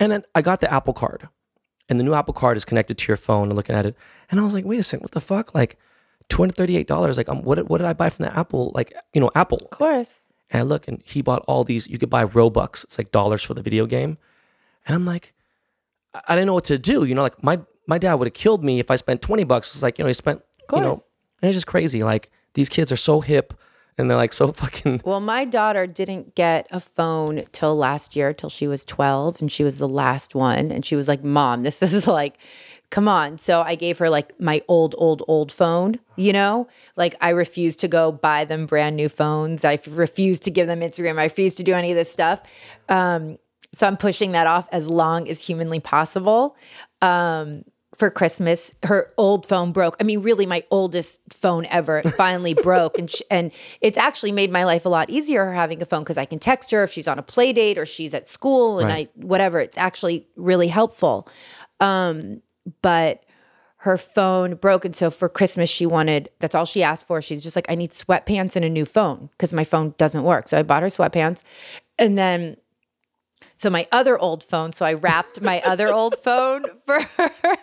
And 0.00 0.10
then 0.10 0.24
I 0.34 0.42
got 0.42 0.60
the 0.60 0.72
Apple 0.72 0.94
Card, 0.94 1.28
and 1.88 2.00
the 2.00 2.04
new 2.04 2.14
Apple 2.14 2.34
Card 2.34 2.56
is 2.56 2.64
connected 2.64 2.98
to 2.98 3.08
your 3.08 3.16
phone. 3.16 3.48
And 3.48 3.56
looking 3.56 3.76
at 3.76 3.86
it, 3.86 3.94
and 4.30 4.40
I 4.40 4.44
was 4.44 4.54
like, 4.54 4.64
wait 4.64 4.80
a 4.80 4.82
second, 4.82 5.02
what 5.04 5.12
the 5.12 5.20
fuck? 5.20 5.54
Like, 5.54 5.78
two 6.28 6.42
hundred 6.42 6.56
thirty-eight 6.56 6.86
dollars. 6.88 7.16
Like, 7.16 7.28
um, 7.28 7.42
what 7.42 7.56
did- 7.56 7.68
what 7.68 7.78
did 7.78 7.86
I 7.86 7.92
buy 7.92 8.08
from 8.08 8.24
the 8.24 8.36
Apple? 8.36 8.72
Like, 8.74 8.92
you 9.12 9.20
know, 9.20 9.30
Apple. 9.34 9.58
Of 9.58 9.70
course. 9.70 10.20
And 10.50 10.60
I 10.60 10.62
look, 10.62 10.88
and 10.88 11.02
he 11.04 11.22
bought 11.22 11.44
all 11.46 11.64
these. 11.64 11.86
You 11.88 11.98
could 11.98 12.10
buy 12.10 12.24
Robux. 12.24 12.84
It's 12.84 12.98
like 12.98 13.10
dollars 13.12 13.42
for 13.42 13.54
the 13.54 13.62
video 13.62 13.86
game. 13.86 14.18
And 14.86 14.94
I'm 14.94 15.06
like, 15.06 15.34
I 16.14 16.20
I 16.28 16.34
didn't 16.34 16.46
know 16.46 16.54
what 16.54 16.64
to 16.64 16.78
do. 16.78 17.04
You 17.04 17.14
know, 17.14 17.22
like 17.22 17.42
my 17.42 17.60
my 17.86 17.98
dad 17.98 18.14
would 18.14 18.26
have 18.26 18.34
killed 18.34 18.62
me 18.64 18.80
if 18.80 18.90
I 18.90 18.96
spent 18.96 19.22
twenty 19.22 19.44
bucks. 19.44 19.74
It's 19.74 19.82
like 19.82 19.98
you 19.98 20.04
know, 20.04 20.08
he 20.08 20.14
spent. 20.14 20.42
You 20.72 20.80
know, 20.80 20.92
and 21.42 21.48
it's 21.48 21.56
just 21.56 21.66
crazy. 21.66 22.02
Like 22.02 22.30
these 22.54 22.68
kids 22.68 22.90
are 22.92 22.96
so 22.96 23.20
hip, 23.20 23.54
and 23.98 24.08
they're 24.08 24.16
like 24.16 24.32
so 24.32 24.52
fucking. 24.52 25.02
Well, 25.04 25.20
my 25.20 25.44
daughter 25.44 25.86
didn't 25.86 26.34
get 26.34 26.66
a 26.70 26.80
phone 26.80 27.42
till 27.52 27.76
last 27.76 28.16
year, 28.16 28.32
till 28.32 28.50
she 28.50 28.66
was 28.66 28.84
12, 28.84 29.40
and 29.40 29.52
she 29.52 29.64
was 29.64 29.78
the 29.78 29.88
last 29.88 30.34
one. 30.34 30.70
And 30.70 30.84
she 30.84 30.96
was 30.96 31.08
like, 31.08 31.22
Mom, 31.22 31.62
this 31.62 31.82
is 31.82 32.06
like, 32.06 32.38
come 32.90 33.08
on. 33.08 33.38
So 33.38 33.62
I 33.62 33.74
gave 33.74 33.98
her 33.98 34.10
like 34.10 34.38
my 34.38 34.62
old, 34.68 34.94
old, 34.98 35.22
old 35.26 35.50
phone, 35.50 35.98
you 36.16 36.32
know? 36.32 36.68
Like 36.96 37.14
I 37.20 37.30
refused 37.30 37.80
to 37.80 37.88
go 37.88 38.12
buy 38.12 38.44
them 38.44 38.66
brand 38.66 38.96
new 38.96 39.08
phones. 39.08 39.64
I 39.64 39.78
refused 39.88 40.42
to 40.44 40.50
give 40.50 40.66
them 40.66 40.80
Instagram. 40.80 41.18
I 41.18 41.24
refused 41.24 41.56
to 41.58 41.64
do 41.64 41.72
any 41.74 41.90
of 41.90 41.96
this 41.96 42.12
stuff. 42.12 42.42
Um, 42.88 43.38
so 43.72 43.86
I'm 43.86 43.96
pushing 43.96 44.32
that 44.32 44.46
off 44.46 44.68
as 44.72 44.88
long 44.88 45.28
as 45.28 45.42
humanly 45.42 45.80
possible. 45.80 46.56
Um, 47.00 47.64
for 47.94 48.10
Christmas. 48.10 48.74
Her 48.82 49.12
old 49.18 49.46
phone 49.46 49.72
broke. 49.72 49.96
I 50.00 50.04
mean, 50.04 50.20
really, 50.22 50.46
my 50.46 50.64
oldest 50.70 51.20
phone 51.30 51.66
ever 51.66 51.98
It 51.98 52.10
finally 52.12 52.54
broke, 52.70 52.98
and 52.98 53.10
sh- 53.10 53.22
and 53.30 53.52
it's 53.80 53.98
actually 53.98 54.32
made 54.32 54.50
my 54.50 54.64
life 54.64 54.84
a 54.84 54.88
lot 54.88 55.10
easier 55.10 55.44
her 55.44 55.54
having 55.54 55.82
a 55.82 55.84
phone 55.84 56.02
because 56.02 56.18
I 56.18 56.24
can 56.24 56.38
text 56.38 56.70
her 56.70 56.82
if 56.82 56.90
she's 56.92 57.06
on 57.08 57.18
a 57.18 57.22
play 57.22 57.52
date 57.52 57.78
or 57.78 57.86
she's 57.86 58.14
at 58.14 58.26
school 58.28 58.78
and 58.78 58.88
Right. 58.88 59.10
I 59.14 59.20
whatever. 59.20 59.58
It's 59.60 59.78
actually 59.78 60.26
really 60.36 60.68
helpful. 60.68 61.28
Um, 61.80 62.42
but 62.80 63.24
her 63.78 63.98
phone 63.98 64.54
broke, 64.54 64.84
and 64.84 64.94
so 64.94 65.10
for 65.10 65.28
Christmas 65.28 65.68
she 65.68 65.84
wanted. 65.86 66.30
That's 66.38 66.54
all 66.54 66.64
she 66.64 66.82
asked 66.84 67.06
for. 67.06 67.20
She's 67.20 67.42
just 67.42 67.56
like, 67.56 67.66
I 67.68 67.74
need 67.74 67.90
sweatpants 67.90 68.54
and 68.54 68.64
a 68.64 68.70
new 68.70 68.84
phone 68.84 69.28
because 69.32 69.52
my 69.52 69.64
phone 69.64 69.94
doesn't 69.98 70.22
work. 70.22 70.46
So 70.48 70.56
I 70.58 70.62
bought 70.62 70.82
her 70.84 70.88
sweatpants, 70.88 71.42
and 71.98 72.16
then 72.16 72.56
so 73.56 73.70
my 73.70 73.86
other 73.92 74.18
old 74.18 74.42
phone, 74.42 74.72
so 74.72 74.84
I 74.84 74.94
wrapped 74.94 75.40
my 75.40 75.60
other 75.62 75.92
old 75.92 76.16
phone 76.18 76.64
for 76.86 77.00
her 77.00 77.56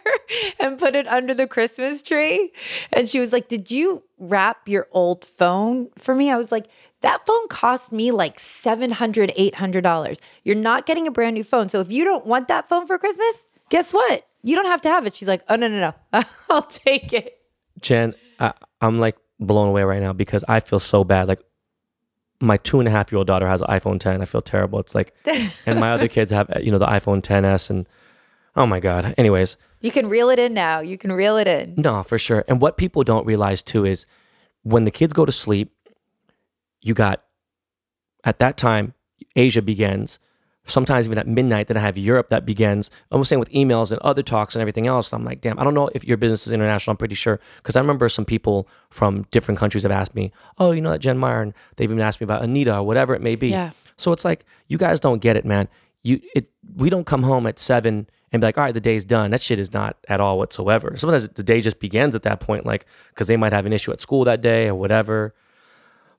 and 0.60 0.80
put 0.80 0.96
it 0.96 1.08
under 1.08 1.34
the 1.34 1.48
Christmas 1.48 2.02
tree. 2.04 2.52
And 2.94 3.10
she 3.10 3.20
was 3.20 3.34
like, 3.34 3.48
"Did 3.48 3.72
you 3.72 4.04
wrap 4.18 4.68
your 4.68 4.88
old 4.92 5.26
phone 5.26 5.90
for 5.98 6.16
me?" 6.16 6.30
I 6.32 6.38
was 6.38 6.52
like, 6.52 6.68
"That 7.02 7.26
phone 7.26 7.48
cost 7.48 7.92
me 7.92 8.12
like 8.12 8.40
700 8.40 9.32
$800. 9.38 10.20
You're 10.44 10.56
not 10.56 10.86
getting 10.86 11.08
a 11.08 11.12
brand 11.12 11.36
new 11.36 11.44
phone. 11.44 11.70
So 11.70 11.80
if 11.80 11.92
you 11.92 12.04
don't 12.04 12.26
want 12.26 12.48
that 12.48 12.70
phone 12.70 12.88
for 12.88 12.98
Christmas, 12.98 13.44
guess 13.70 13.94
what? 13.94 14.26
You 14.44 14.56
don't 14.56 14.68
have 14.68 14.82
to 14.82 14.90
have 14.90 15.06
it." 15.06 15.16
She's 15.16 15.28
like, 15.28 15.44
"Oh 15.50 15.56
no, 15.56 15.68
no, 15.68 15.94
no. 16.14 16.24
I'll 16.50 16.64
take 16.64 17.14
it." 17.14 17.38
Jen, 17.82 18.14
I, 18.40 18.54
I'm 18.82 19.00
like 19.00 19.18
blown 19.40 19.70
away 19.70 19.84
right 19.84 20.02
now 20.02 20.14
because 20.14 20.44
I 20.48 20.60
feel 20.60 20.80
so 20.80 21.04
bad. 21.04 21.28
Like 21.28 21.42
my 22.42 22.58
two 22.58 22.80
and 22.80 22.88
a 22.88 22.92
half 22.92 23.12
year 23.12 23.18
old 23.18 23.28
daughter 23.28 23.48
has 23.48 23.62
an 23.62 23.68
iPhone 23.68 24.00
10. 24.00 24.22
I 24.22 24.26
feel 24.26 24.42
terrible. 24.42 24.80
It's 24.80 24.96
like, 24.96 25.14
and 25.66 25.80
my 25.80 25.92
other 25.92 26.08
kids 26.08 26.32
have, 26.32 26.50
you 26.62 26.72
know, 26.72 26.78
the 26.78 26.86
iPhone 26.88 27.22
10s 27.22 27.70
and 27.70 27.88
oh 28.56 28.66
my 28.66 28.80
God. 28.80 29.14
Anyways, 29.18 29.58
You 29.82 29.92
can 29.92 30.08
reel 30.10 30.30
it 30.30 30.40
in 30.40 30.54
now. 30.54 30.80
You 30.80 30.98
can 30.98 31.12
reel 31.12 31.38
it 31.38 31.48
in. 31.48 31.76
no, 31.78 32.04
for 32.04 32.18
sure. 32.18 32.44
And 32.48 32.62
what 32.62 32.78
people 32.78 33.04
don't 33.04 33.26
realize 33.26 33.62
too 33.62 33.86
is 33.86 34.06
when 34.64 34.84
the 34.86 34.92
kids 34.92 35.14
go 35.14 35.26
to 35.26 35.32
sleep, 35.32 35.74
you 36.82 36.94
got 36.94 37.24
at 38.24 38.40
that 38.40 38.58
time, 38.58 38.94
Asia 39.36 39.62
begins. 39.62 40.20
Sometimes 40.66 41.08
even 41.08 41.18
at 41.18 41.28
midnight, 41.28 41.68
then 41.68 41.78
I 41.78 41.80
have 41.80 41.98
Europe 41.98 42.30
that 42.30 42.46
begins. 42.46 42.92
I'm 43.12 43.24
saying 43.24 43.40
with 43.40 43.50
emails 43.52 43.92
and 43.92 44.00
other 44.02 44.22
talks 44.22 44.56
and 44.56 44.62
everything 44.62 44.86
else. 44.86 45.12
I'm 45.14 45.24
like, 45.24 45.42
damn, 45.42 45.58
I 45.60 45.64
don't 45.64 45.74
know 45.74 45.90
if 45.96 46.04
your 46.04 46.18
business 46.18 46.46
is 46.46 46.54
international. 46.54 46.92
I'm 46.92 46.98
pretty 46.98 47.16
sure 47.16 47.40
because 47.58 47.76
I 47.76 47.80
remember 47.80 48.08
some 48.08 48.26
people 48.26 48.68
from 48.92 49.26
different 49.32 49.60
countries 49.60 49.84
have 49.84 49.92
asked 49.92 50.14
me, 50.14 50.32
oh, 50.60 50.72
you 50.72 50.82
know 50.82 50.92
that 50.92 51.00
Jen 51.00 51.18
Meyer, 51.18 51.42
and 51.42 51.54
they've 51.76 51.90
even 51.90 52.02
asked 52.02 52.22
me 52.22 52.26
about 52.26 52.44
Anita 52.44 52.78
or 52.78 52.84
whatever 52.84 53.16
it 53.16 53.22
may 53.22 53.36
be. 53.36 53.50
Yeah. 53.50 53.72
So 53.98 54.12
it's 54.12 54.24
like 54.24 54.46
you 54.68 54.78
guys 54.78 55.00
don't 55.00 55.20
get 55.20 55.36
it, 55.36 55.46
man. 55.46 55.68
You 56.04 56.22
it 56.36 56.50
we 56.76 56.90
don't 56.90 57.06
come 57.06 57.24
home 57.24 57.48
at 57.48 57.58
seven 57.60 58.08
and 58.32 58.42
be 58.42 58.48
like, 58.48 58.58
all 58.58 58.64
right, 58.64 58.74
the 58.74 58.82
day's 58.82 59.06
done. 59.06 59.32
That 59.32 59.42
shit 59.42 59.60
is 59.60 59.74
not 59.74 59.98
at 60.08 60.20
all 60.20 60.38
whatsoever. 60.38 60.94
Sometimes 60.96 61.28
the 61.28 61.44
day 61.44 61.62
just 61.62 61.80
begins 61.80 62.16
at 62.16 62.24
that 62.24 62.40
point, 62.40 62.66
like 62.66 62.86
because 63.10 63.28
they 63.28 63.38
might 63.38 63.54
have 63.54 63.66
an 63.66 63.74
issue 63.74 63.92
at 63.92 64.02
school 64.02 64.24
that 64.26 64.42
day 64.42 64.68
or 64.68 64.76
whatever. 64.76 65.34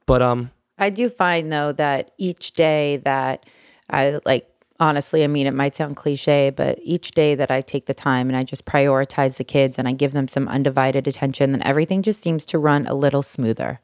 But 0.07 0.23
um, 0.23 0.51
I 0.77 0.91
do 0.91 1.09
find 1.09 1.53
though 1.53 1.73
that 1.73 2.11
each 2.19 2.53
day 2.53 2.99
that 3.05 3.47
I 3.91 4.21
like, 4.25 4.47
honestly, 4.79 5.25
I 5.25 5.27
mean, 5.27 5.47
it 5.47 5.55
might 5.55 5.75
sound 5.75 5.97
cliche, 5.97 6.51
but 6.51 6.79
each 6.83 7.11
day 7.13 7.35
that 7.35 7.51
I 7.51 7.61
take 7.61 7.87
the 7.87 7.95
time 7.95 8.29
and 8.29 8.37
I 8.37 8.43
just 8.43 8.65
prioritize 8.65 9.37
the 9.37 9.45
kids 9.45 9.79
and 9.79 9.87
I 9.89 9.93
give 9.93 10.13
them 10.13 10.29
some 10.29 10.49
undivided 10.49 11.07
attention, 11.07 11.53
then 11.53 11.63
everything 11.63 12.03
just 12.03 12.23
seems 12.23 12.47
to 12.47 12.59
run 12.59 12.87
a 12.87 12.95
little 12.95 13.23
smoother. 13.23 13.81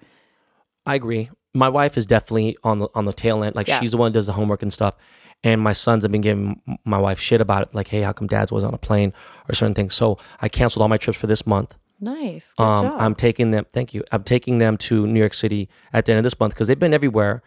I 0.87 0.95
agree. 0.95 1.31
My 1.55 1.69
wife 1.69 1.97
is 1.99 2.07
definitely 2.07 2.57
on 2.63 2.79
the 2.79 2.89
on 2.95 3.07
the 3.07 3.13
tail 3.13 3.43
end. 3.43 3.57
Like 3.57 3.67
Yeah. 3.69 3.81
she's 3.81 3.91
the 3.91 3.97
one 3.97 4.13
that 4.13 4.19
does 4.19 4.27
the 4.27 4.33
homework 4.35 4.63
and 4.63 4.73
stuff. 4.73 4.95
And 5.45 5.61
my 5.61 5.73
sons 5.73 6.03
have 6.05 6.11
been 6.13 6.23
giving 6.23 6.61
my 6.85 6.99
wife 6.99 7.21
shit 7.21 7.41
about 7.41 7.63
it. 7.63 7.75
Like, 7.75 7.89
hey, 7.89 8.01
how 8.03 8.13
come 8.13 8.27
dad's 8.27 8.51
was 8.51 8.65
on 8.65 8.73
a 8.73 8.79
plane 8.79 9.13
or 9.49 9.55
certain 9.55 9.75
things? 9.75 9.95
So 9.95 10.19
I 10.41 10.49
canceled 10.49 10.83
all 10.83 10.89
my 10.89 10.97
trips 10.97 11.19
for 11.19 11.27
this 11.27 11.47
month. 11.47 11.77
Nice. 12.01 12.53
Good 12.57 12.63
Um, 12.65 12.87
job. 12.87 13.01
I'm 13.01 13.15
taking 13.15 13.51
them. 13.51 13.67
Thank 13.73 13.93
you. 13.95 14.03
I'm 14.13 14.23
taking 14.23 14.59
them 14.59 14.77
to 14.79 15.07
New 15.07 15.21
York 15.21 15.35
City 15.35 15.69
at 15.93 16.05
the 16.07 16.13
end 16.13 16.19
of 16.19 16.25
this 16.25 16.39
month 16.41 16.55
because 16.55 16.69
they've 16.69 16.79
been 16.79 16.95
everywhere. 16.95 17.43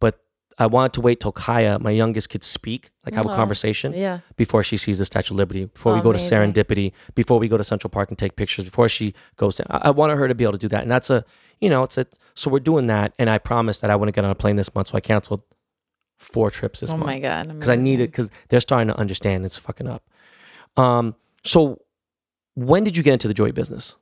But 0.00 0.20
I 0.58 0.66
wanted 0.66 0.92
to 0.94 1.00
wait 1.00 1.20
till 1.20 1.30
Kaya, 1.30 1.78
my 1.78 1.90
youngest, 1.90 2.30
could 2.30 2.42
speak, 2.42 2.90
like 3.06 3.14
have 3.14 3.26
a 3.26 3.28
Aw, 3.28 3.36
conversation, 3.36 3.92
yeah. 3.92 4.20
before 4.36 4.64
she 4.64 4.76
sees 4.76 4.98
the 4.98 5.04
Statue 5.04 5.34
of 5.34 5.38
Liberty, 5.38 5.66
before 5.66 5.94
we 5.94 6.00
go 6.00 6.10
to 6.10 6.18
Serendipity, 6.18 6.92
before 7.14 7.38
we 7.38 7.46
go 7.46 7.56
to 7.56 7.62
Central 7.62 7.90
Park 7.90 8.08
and 8.08 8.18
take 8.18 8.34
pictures, 8.34 8.64
before 8.64 8.88
she 8.88 9.14
goes. 9.36 9.56
To, 9.56 9.72
I, 9.72 9.88
I 9.88 9.90
wanted 9.90 10.16
her 10.16 10.26
to 10.26 10.34
be 10.34 10.42
able 10.42 10.52
to 10.52 10.58
do 10.58 10.68
that, 10.68 10.82
and 10.82 10.90
that's 10.90 11.10
a, 11.10 11.24
you 11.60 11.70
know, 11.70 11.84
it's 11.84 11.96
a. 11.96 12.06
So 12.34 12.50
we're 12.50 12.58
doing 12.60 12.88
that, 12.88 13.14
and 13.18 13.30
I 13.30 13.38
promised 13.38 13.80
that 13.82 13.90
I 13.90 13.96
wouldn't 13.96 14.14
get 14.14 14.24
on 14.24 14.30
a 14.30 14.34
plane 14.34 14.56
this 14.56 14.74
month, 14.74 14.88
so 14.88 14.96
I 14.96 15.00
canceled 15.00 15.42
four 16.18 16.50
trips 16.50 16.80
this 16.80 16.90
oh 16.90 16.96
month 16.96 17.06
my 17.06 17.20
God. 17.20 17.48
because 17.48 17.70
I 17.70 17.76
need 17.76 18.00
it 18.00 18.08
because 18.08 18.28
they're 18.48 18.60
starting 18.60 18.88
to 18.88 18.96
understand 18.98 19.44
it's 19.44 19.56
fucking 19.56 19.86
up. 19.86 20.02
Um, 20.76 21.14
so 21.44 21.82
when 22.54 22.82
did 22.82 22.96
you 22.96 23.04
get 23.04 23.12
into 23.12 23.28
the 23.28 23.34
joy 23.34 23.52
business? 23.52 23.94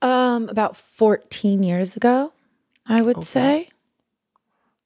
Um, 0.00 0.48
about 0.48 0.76
14 0.76 1.62
years 1.62 1.96
ago, 1.96 2.32
I 2.86 3.02
would 3.02 3.24
say. 3.24 3.68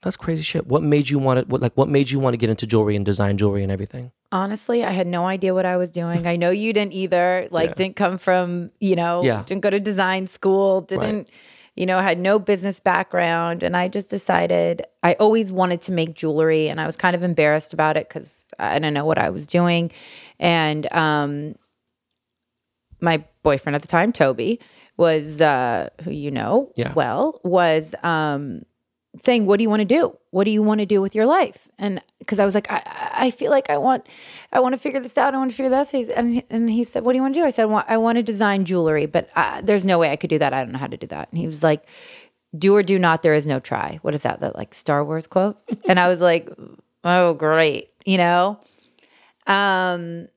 That's 0.03 0.17
crazy 0.17 0.43
shit. 0.43 0.67
What 0.67 0.83
made 0.83 1.11
you 1.11 1.19
want 1.19 1.41
to? 1.41 1.47
What 1.47 1.61
like? 1.61 1.75
What 1.75 1.89
made 1.89 2.11
you 2.11 2.19
want 2.19 2.33
to 2.33 2.39
get 2.39 2.49
into 2.49 2.67
jewelry 2.67 2.97
and 2.97 3.05
design 3.05 3.37
jewelry 3.37 3.63
and 3.63 3.71
everything? 3.71 4.13
Honestly, 4.33 4.83
I 4.85 4.91
had 4.93 5.07
no 5.07 5.27
idea 5.27 5.53
what 5.53 5.67
I 5.67 5.77
was 5.77 5.91
doing. 5.91 6.27
I 6.27 6.37
know 6.37 6.51
you 6.51 6.73
didn't 6.73 6.95
either. 6.95 7.49
Like, 7.51 7.71
Yeah. 7.71 7.75
didn't 7.75 7.97
come 7.97 8.17
from, 8.17 8.71
you 8.81 8.97
know, 8.97 9.23
Yeah. 9.23 9.43
didn't 9.45 9.63
go 9.63 9.71
to 9.71 9.81
design 9.81 10.27
school, 10.29 10.81
didn't, 10.83 11.31
you 11.75 11.85
know, 11.85 11.99
had 11.99 12.19
no 12.19 12.39
business 12.39 12.79
background. 12.81 13.63
And 13.63 13.77
I 13.77 13.89
just 13.89 14.09
decided 14.09 14.87
I 15.03 15.15
always 15.15 15.51
wanted 15.53 15.81
to 15.83 15.93
make 15.93 16.15
jewelry 16.15 16.69
and 16.69 16.81
I 16.81 16.87
was 16.87 16.97
kind 16.97 17.15
of 17.17 17.25
embarrassed 17.25 17.75
about 17.75 17.97
it 17.97 18.09
because 18.09 18.47
I 18.59 18.75
didn't 18.75 18.95
know 18.95 19.05
what 19.05 19.19
I 19.19 19.31
was 19.31 19.47
doing. 19.49 19.91
And 20.39 20.91
um, 20.95 21.57
my 23.01 23.25
boyfriend 23.43 23.75
at 23.77 23.83
the 23.83 23.89
time, 23.89 24.13
Toby, 24.13 24.61
was, 24.97 25.41
uh, 25.41 25.89
who 26.05 26.11
you 26.11 26.31
know 26.31 26.73
Yeah. 26.77 26.93
well, 26.95 27.41
was, 27.43 27.95
um, 28.03 28.63
saying, 29.19 29.47
"What 29.47 29.57
do 29.59 29.63
you 29.65 29.71
want 29.71 29.81
to 29.81 29.85
do? 29.87 30.17
What 30.31 30.45
do 30.45 30.51
you 30.51 30.63
want 30.63 30.81
to 30.81 30.87
do 30.87 31.01
with 31.03 31.15
your 31.15 31.27
life?" 31.27 31.69
And 31.79 32.01
because 32.19 32.39
I 32.39 32.45
was 32.45 32.55
like, 32.55 32.71
I, 32.71 32.83
I- 32.87 33.07
I 33.27 33.31
feel 33.31 33.51
like 33.51 33.69
I 33.69 33.77
want, 33.77 34.07
I 34.53 34.61
want 34.61 34.73
to 34.75 34.79
figure 34.81 35.01
this 35.01 35.19
out. 35.19 35.35
I 35.35 35.39
want 35.39 35.51
to 35.51 35.57
figure 35.57 35.69
this. 35.71 35.93
out. 35.95 36.09
And 36.17 36.35
he- 36.35 36.45
and 36.49 36.71
he 36.71 36.85
said, 36.85 37.03
"What 37.05 37.13
do 37.13 37.17
you 37.17 37.23
want 37.23 37.35
to 37.35 37.41
do?" 37.41 37.45
I 37.45 37.51
said, 37.51 37.63
"I 37.65 37.67
want, 37.67 37.87
I 37.91 37.97
want 37.97 38.17
to 38.17 38.23
design 38.23 38.65
jewelry, 38.65 39.07
but 39.07 39.29
uh, 39.37 39.61
there's 39.63 39.85
no 39.85 39.99
way 39.99 40.11
I 40.11 40.17
could 40.17 40.31
do 40.31 40.39
that. 40.39 40.55
I 40.55 40.63
don't 40.63 40.73
know 40.73 40.79
how 40.79 40.87
to 40.87 40.97
do 40.97 41.07
that." 41.09 41.29
And 41.31 41.39
he 41.41 41.47
was 41.47 41.63
like, 41.63 41.85
"Do 42.57 42.75
or 42.77 42.83
do 42.83 42.99
not. 42.99 43.23
There 43.23 43.35
is 43.35 43.47
no 43.47 43.59
try." 43.61 43.99
What 44.03 44.15
is 44.15 44.23
that? 44.23 44.41
That 44.41 44.57
like 44.57 44.75
Star 44.75 45.05
Wars 45.05 45.27
quote? 45.27 45.59
and 45.89 45.99
I 46.01 46.09
was 46.09 46.21
like, 46.21 46.49
"Oh, 47.05 47.35
great," 47.35 47.91
you 48.07 48.17
know. 48.17 48.61
Um. 49.47 50.29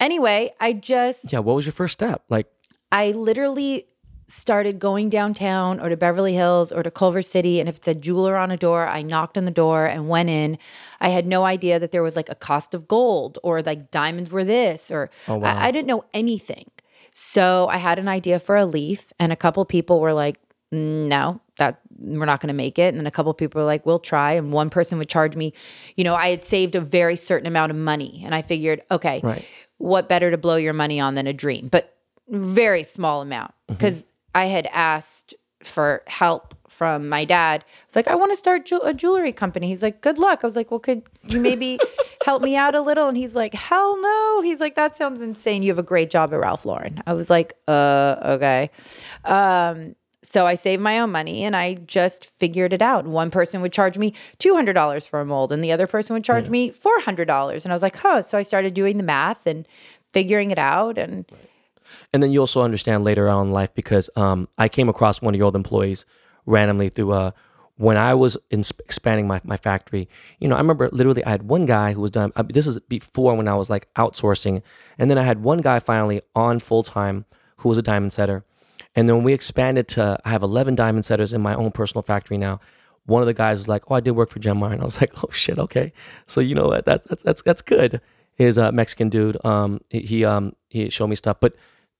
Anyway, 0.00 0.52
I 0.60 0.72
just 0.74 1.32
Yeah. 1.32 1.40
What 1.40 1.56
was 1.56 1.66
your 1.66 1.72
first 1.72 1.92
step? 1.94 2.22
Like, 2.28 2.46
I 2.92 3.10
literally 3.12 3.86
started 4.28 4.78
going 4.78 5.08
downtown 5.08 5.80
or 5.80 5.88
to 5.88 5.96
Beverly 5.96 6.34
Hills 6.34 6.70
or 6.70 6.82
to 6.82 6.90
Culver 6.90 7.22
City. 7.22 7.60
And 7.60 7.68
if 7.68 7.76
it's 7.78 7.88
a 7.88 7.94
jeweler 7.94 8.36
on 8.36 8.50
a 8.50 8.56
door, 8.58 8.86
I 8.86 9.00
knocked 9.02 9.38
on 9.38 9.46
the 9.46 9.50
door 9.50 9.86
and 9.86 10.08
went 10.08 10.28
in. 10.28 10.58
I 11.00 11.08
had 11.08 11.26
no 11.26 11.44
idea 11.44 11.78
that 11.78 11.92
there 11.92 12.02
was 12.02 12.14
like 12.14 12.28
a 12.28 12.34
cost 12.34 12.74
of 12.74 12.86
gold 12.86 13.38
or 13.42 13.62
like 13.62 13.90
diamonds 13.90 14.30
were 14.30 14.44
this 14.44 14.90
or 14.90 15.10
Oh, 15.28 15.36
wow. 15.36 15.56
I, 15.56 15.68
I 15.68 15.70
didn't 15.70 15.86
know 15.88 16.04
anything. 16.12 16.70
So 17.14 17.66
I 17.68 17.78
had 17.78 17.98
an 17.98 18.06
idea 18.06 18.38
for 18.38 18.54
a 18.56 18.64
leaf, 18.64 19.12
and 19.18 19.32
a 19.32 19.36
couple 19.36 19.64
people 19.64 19.98
were 19.98 20.12
like, 20.12 20.38
"Mm, 20.72 21.08
no, 21.08 21.40
that 21.56 21.80
we're 21.98 22.26
not 22.26 22.40
going 22.40 22.46
to 22.48 22.54
make 22.54 22.78
it. 22.78 22.88
And 22.94 22.98
then 22.98 23.06
a 23.08 23.10
couple 23.10 23.34
people 23.34 23.60
were 23.60 23.66
like, 23.66 23.84
we'll 23.84 23.98
try. 23.98 24.34
And 24.34 24.52
one 24.52 24.70
person 24.70 24.98
would 24.98 25.08
charge 25.08 25.34
me, 25.34 25.52
you 25.96 26.04
know, 26.04 26.14
I 26.14 26.28
had 26.28 26.44
saved 26.44 26.76
a 26.76 26.80
very 26.80 27.16
certain 27.16 27.48
amount 27.48 27.70
of 27.70 27.76
money. 27.76 28.22
And 28.24 28.36
I 28.36 28.42
figured, 28.42 28.82
okay, 28.88 29.20
Right. 29.24 29.44
what 29.78 30.08
better 30.08 30.30
to 30.30 30.38
blow 30.38 30.54
your 30.54 30.74
money 30.74 31.00
on 31.00 31.14
than 31.14 31.26
a 31.26 31.32
dream? 31.32 31.66
But 31.66 31.96
very 32.28 32.84
small 32.84 33.20
amount 33.20 33.52
because 33.66 34.06
I 34.38 34.44
had 34.44 34.68
asked 34.72 35.34
for 35.64 36.02
help 36.06 36.54
from 36.68 37.08
my 37.08 37.24
dad. 37.24 37.64
It's 37.86 37.96
like, 37.96 38.06
I 38.06 38.14
want 38.14 38.30
to 38.30 38.36
start 38.36 38.66
ju- 38.66 38.80
a 38.84 38.94
jewelry 38.94 39.32
company. 39.32 39.66
He's 39.66 39.82
like, 39.82 40.00
good 40.00 40.16
luck. 40.16 40.40
I 40.44 40.46
was 40.46 40.54
like, 40.54 40.70
well, 40.70 40.78
could 40.78 41.02
you 41.24 41.40
maybe 41.40 41.76
help 42.24 42.40
me 42.42 42.54
out 42.54 42.76
a 42.76 42.80
little? 42.80 43.08
And 43.08 43.16
he's 43.16 43.34
like, 43.34 43.52
hell 43.52 44.00
no. 44.00 44.40
He's 44.42 44.60
like, 44.60 44.76
that 44.76 44.96
sounds 44.96 45.20
insane. 45.20 45.64
You 45.64 45.70
have 45.72 45.78
a 45.80 45.82
great 45.82 46.08
job 46.08 46.32
at 46.32 46.38
Ralph 46.38 46.64
Lauren. 46.64 47.02
I 47.04 47.14
was 47.14 47.28
like, 47.30 47.54
uh, 47.66 48.14
okay. 48.36 48.70
Um, 49.24 49.96
so 50.22 50.46
I 50.46 50.54
saved 50.54 50.82
my 50.82 51.00
own 51.00 51.10
money 51.10 51.42
and 51.42 51.56
I 51.56 51.74
just 51.74 52.32
figured 52.32 52.72
it 52.72 52.82
out. 52.82 53.08
One 53.08 53.32
person 53.32 53.60
would 53.60 53.72
charge 53.72 53.98
me 53.98 54.14
$200 54.38 55.08
for 55.08 55.20
a 55.20 55.24
mold 55.24 55.50
and 55.50 55.64
the 55.64 55.72
other 55.72 55.88
person 55.88 56.14
would 56.14 56.24
charge 56.24 56.48
me 56.48 56.70
$400. 56.70 57.64
And 57.64 57.72
I 57.72 57.74
was 57.74 57.82
like, 57.82 57.96
huh. 57.96 58.22
So 58.22 58.38
I 58.38 58.42
started 58.42 58.74
doing 58.74 58.98
the 58.98 59.04
math 59.04 59.46
and 59.48 59.66
figuring 60.12 60.52
it 60.52 60.58
out. 60.58 60.96
And 60.96 61.24
and 62.12 62.22
then 62.22 62.32
you 62.32 62.40
also 62.40 62.62
understand 62.62 63.04
later 63.04 63.28
on 63.28 63.48
in 63.48 63.52
life 63.52 63.74
because 63.74 64.10
um, 64.16 64.48
I 64.58 64.68
came 64.68 64.88
across 64.88 65.22
one 65.22 65.34
of 65.34 65.38
your 65.38 65.46
old 65.46 65.56
employees 65.56 66.04
randomly 66.46 66.88
through 66.88 67.12
uh, 67.12 67.30
when 67.76 67.96
I 67.96 68.12
was 68.14 68.36
in 68.50 68.60
expanding 68.80 69.26
my, 69.26 69.40
my 69.44 69.56
factory. 69.56 70.08
You 70.40 70.48
know, 70.48 70.56
I 70.56 70.58
remember 70.58 70.88
literally 70.92 71.24
I 71.24 71.30
had 71.30 71.44
one 71.44 71.64
guy 71.64 71.92
who 71.92 72.00
was 72.00 72.10
done. 72.10 72.32
Uh, 72.36 72.42
this 72.42 72.66
is 72.66 72.78
before 72.88 73.36
when 73.36 73.48
I 73.48 73.54
was 73.54 73.70
like 73.70 73.92
outsourcing, 73.94 74.62
and 74.98 75.10
then 75.10 75.16
I 75.16 75.22
had 75.22 75.42
one 75.42 75.60
guy 75.60 75.78
finally 75.78 76.20
on 76.34 76.58
full 76.58 76.82
time 76.82 77.24
who 77.58 77.68
was 77.68 77.78
a 77.78 77.82
diamond 77.82 78.12
setter. 78.12 78.44
And 78.94 79.08
then 79.08 79.16
when 79.16 79.24
we 79.24 79.32
expanded 79.32 79.86
to, 79.88 80.18
I 80.24 80.30
have 80.30 80.42
11 80.42 80.74
diamond 80.74 81.04
setters 81.04 81.32
in 81.32 81.40
my 81.40 81.54
own 81.54 81.70
personal 81.70 82.02
factory 82.02 82.36
now. 82.36 82.60
One 83.06 83.22
of 83.22 83.26
the 83.26 83.34
guys 83.34 83.58
was 83.58 83.68
like, 83.68 83.90
"Oh, 83.90 83.94
I 83.94 84.00
did 84.00 84.10
work 84.10 84.30
for 84.30 84.38
Jen 84.38 84.58
Meyer," 84.58 84.72
and 84.72 84.82
I 84.82 84.84
was 84.84 85.00
like, 85.00 85.12
"Oh 85.24 85.30
shit, 85.30 85.58
okay." 85.58 85.92
So 86.26 86.40
you 86.40 86.54
know 86.54 86.66
what? 86.66 86.84
That's 86.84 87.06
that's 87.06 87.22
that's 87.22 87.42
that's 87.42 87.62
good. 87.62 88.00
His 88.34 88.58
uh, 88.58 88.72
Mexican 88.72 89.08
dude. 89.08 89.42
Um, 89.44 89.80
he, 89.88 90.00
he 90.00 90.24
um 90.24 90.54
he 90.68 90.90
showed 90.90 91.06
me 91.06 91.16
stuff. 91.16 91.38
But 91.40 91.54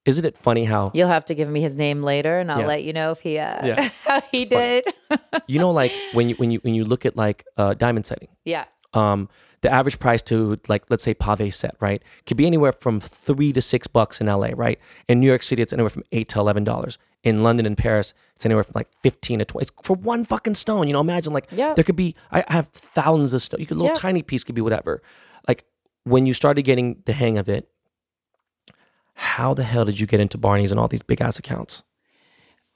isn't 0.09 0.25
it 0.25 0.37
funny 0.37 0.65
how 0.65 0.91
You'll 0.93 1.07
have 1.17 1.25
to 1.25 1.35
give 1.35 1.49
me 1.49 1.61
his 1.61 1.75
name 1.75 2.01
later, 2.03 2.39
and 2.39 2.51
I'll 2.51 2.61
Yeah. 2.61 2.67
let 2.73 2.83
you 2.83 2.93
know 2.93 3.11
if 3.11 3.19
he 3.21 3.37
uh, 3.37 3.65
Yeah. 3.65 3.89
how 4.05 4.21
he 4.31 4.45
did. 4.45 4.83
you 5.47 5.59
know 5.59 5.71
like 5.71 5.91
when 6.13 6.29
you 6.29 6.35
when 6.35 6.51
you 6.51 6.59
when 6.65 6.73
you 6.73 6.83
look 6.85 7.05
at 7.05 7.15
like 7.15 7.45
uh, 7.57 7.73
diamond 7.75 8.05
setting, 8.05 8.29
yeah. 8.45 8.65
um, 8.93 9.29
the 9.61 9.69
average 9.71 9.99
price 9.99 10.21
to 10.23 10.57
like 10.67 10.83
let's 10.89 11.03
say 11.03 11.13
pave 11.13 11.53
set, 11.53 11.75
right, 11.79 12.01
could 12.25 12.37
be 12.37 12.45
anywhere 12.47 12.71
from 12.71 12.99
three 12.99 13.51
to 13.53 13.61
six 13.61 13.87
bucks 13.87 14.19
in 14.21 14.27
LA, 14.27 14.49
right? 14.55 14.79
In 15.07 15.19
New 15.19 15.27
York 15.27 15.43
City, 15.43 15.61
it's 15.61 15.73
anywhere 15.73 15.89
from 15.89 16.03
eight 16.11 16.29
to 16.29 16.39
eleven 16.39 16.63
dollars. 16.63 16.97
In 17.21 17.43
London 17.43 17.65
and 17.65 17.77
Paris, 17.77 18.13
it's 18.35 18.45
anywhere 18.45 18.63
from 18.63 18.73
like 18.75 18.87
fifteen 19.03 19.39
to 19.39 19.45
twenty 19.45 19.63
it's 19.67 19.71
for 19.83 19.95
one 19.97 20.23
fucking 20.23 20.55
stone. 20.55 20.87
You 20.87 20.93
know, 20.93 21.01
imagine 21.01 21.33
like 21.33 21.47
Yeah. 21.51 21.73
there 21.73 21.83
could 21.83 21.97
be 21.97 22.15
I 22.31 22.43
I 22.47 22.53
have 22.53 22.69
thousands 22.69 23.33
of 23.33 23.41
stone. 23.41 23.59
You 23.59 23.65
could 23.67 23.75
a 23.75 23.81
little 23.81 23.95
Yeah. 23.95 23.99
tiny 24.07 24.21
piece 24.21 24.43
could 24.45 24.55
be 24.55 24.61
whatever. 24.61 25.01
Like 25.47 25.65
when 26.05 26.25
you 26.25 26.33
started 26.33 26.61
getting 26.63 27.03
the 27.05 27.11
hang 27.13 27.37
of 27.37 27.49
it, 27.49 27.67
how 29.19 29.53
the 29.53 29.63
hell 29.65 29.83
did 29.83 29.99
you 29.99 30.07
get 30.07 30.21
into 30.21 30.37
Barney's 30.37 30.71
and 30.71 30.79
all 30.79 30.87
these 30.87 31.01
big 31.01 31.19
ass 31.19 31.37
accounts? 31.37 31.83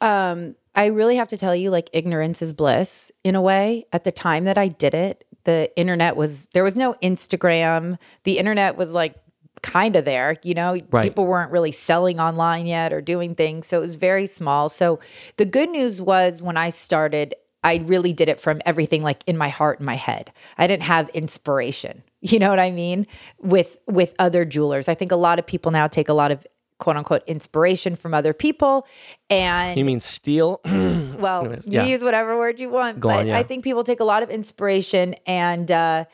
Um, 0.01 0.55
I 0.75 0.87
really 0.87 1.15
have 1.15 1.29
to 1.29 1.37
tell 1.37 1.55
you, 1.55 1.69
like, 1.69 1.89
ignorance 1.93 2.41
is 2.41 2.51
bliss 2.51 3.13
in 3.23 3.35
a 3.35 3.41
way. 3.41 3.85
At 3.93 4.03
the 4.03 4.11
time 4.11 4.43
that 4.43 4.57
I 4.57 4.67
did 4.67 4.93
it, 4.93 5.23
the 5.45 5.71
internet 5.77 6.17
was, 6.17 6.47
there 6.47 6.63
was 6.65 6.75
no 6.75 6.95
Instagram. 7.01 7.97
The 8.25 8.39
internet 8.39 8.75
was 8.75 8.91
like 8.91 9.15
kind 9.61 9.95
of 9.95 10.03
there, 10.03 10.35
you 10.43 10.53
know, 10.53 10.77
Right. 10.91 11.03
people 11.03 11.25
weren't 11.25 11.51
really 11.51 11.71
selling 11.71 12.19
online 12.19 12.65
yet 12.65 12.91
or 12.91 12.99
doing 12.99 13.35
things. 13.35 13.65
So 13.67 13.77
it 13.77 13.81
was 13.81 13.95
very 13.95 14.27
small. 14.27 14.67
So 14.67 14.99
the 15.37 15.45
good 15.45 15.69
news 15.69 16.01
was 16.01 16.41
when 16.41 16.57
I 16.57 16.69
started, 16.71 17.35
I 17.63 17.77
really 17.85 18.11
did 18.11 18.27
it 18.27 18.41
from 18.41 18.61
everything 18.65 19.01
like 19.01 19.23
in 19.25 19.37
my 19.37 19.47
heart 19.49 19.79
and 19.79 19.85
my 19.85 19.95
head. 19.95 20.33
I 20.57 20.67
didn't 20.67 20.83
have 20.83 21.07
inspiration. 21.09 22.03
You 22.25 22.39
know 22.39 22.49
what 22.49 22.59
I 22.59 22.71
mean? 22.71 23.05
With 23.39 23.77
with 23.85 24.15
other 24.17 24.45
jewelers. 24.45 24.87
I 24.87 24.95
think 24.95 25.11
a 25.11 25.17
lot 25.17 25.39
of 25.39 25.45
people 25.45 25.71
now 25.71 25.87
take 25.87 26.07
a 26.07 26.13
lot 26.13 26.31
of 26.31 26.47
quote 26.79 26.95
unquote 26.95 27.23
inspiration 27.27 27.95
from 27.95 28.13
other 28.13 28.33
people 28.33 28.87
and 29.29 29.77
You 29.77 29.85
mean 29.85 29.99
steal? 29.99 30.61
well, 30.65 31.41
Anyways, 31.41 31.67
you 31.67 31.79
yeah. 31.79 31.85
use 31.85 32.01
whatever 32.01 32.37
word 32.37 32.59
you 32.59 32.69
want, 32.69 32.99
Go 32.99 33.09
but 33.09 33.19
on, 33.19 33.27
yeah. 33.27 33.37
I 33.37 33.43
think 33.43 33.63
people 33.63 33.83
take 33.83 33.99
a 33.99 34.05
lot 34.05 34.23
of 34.23 34.29
inspiration, 34.29 35.15
and 35.25 35.69
uh, 35.69 36.05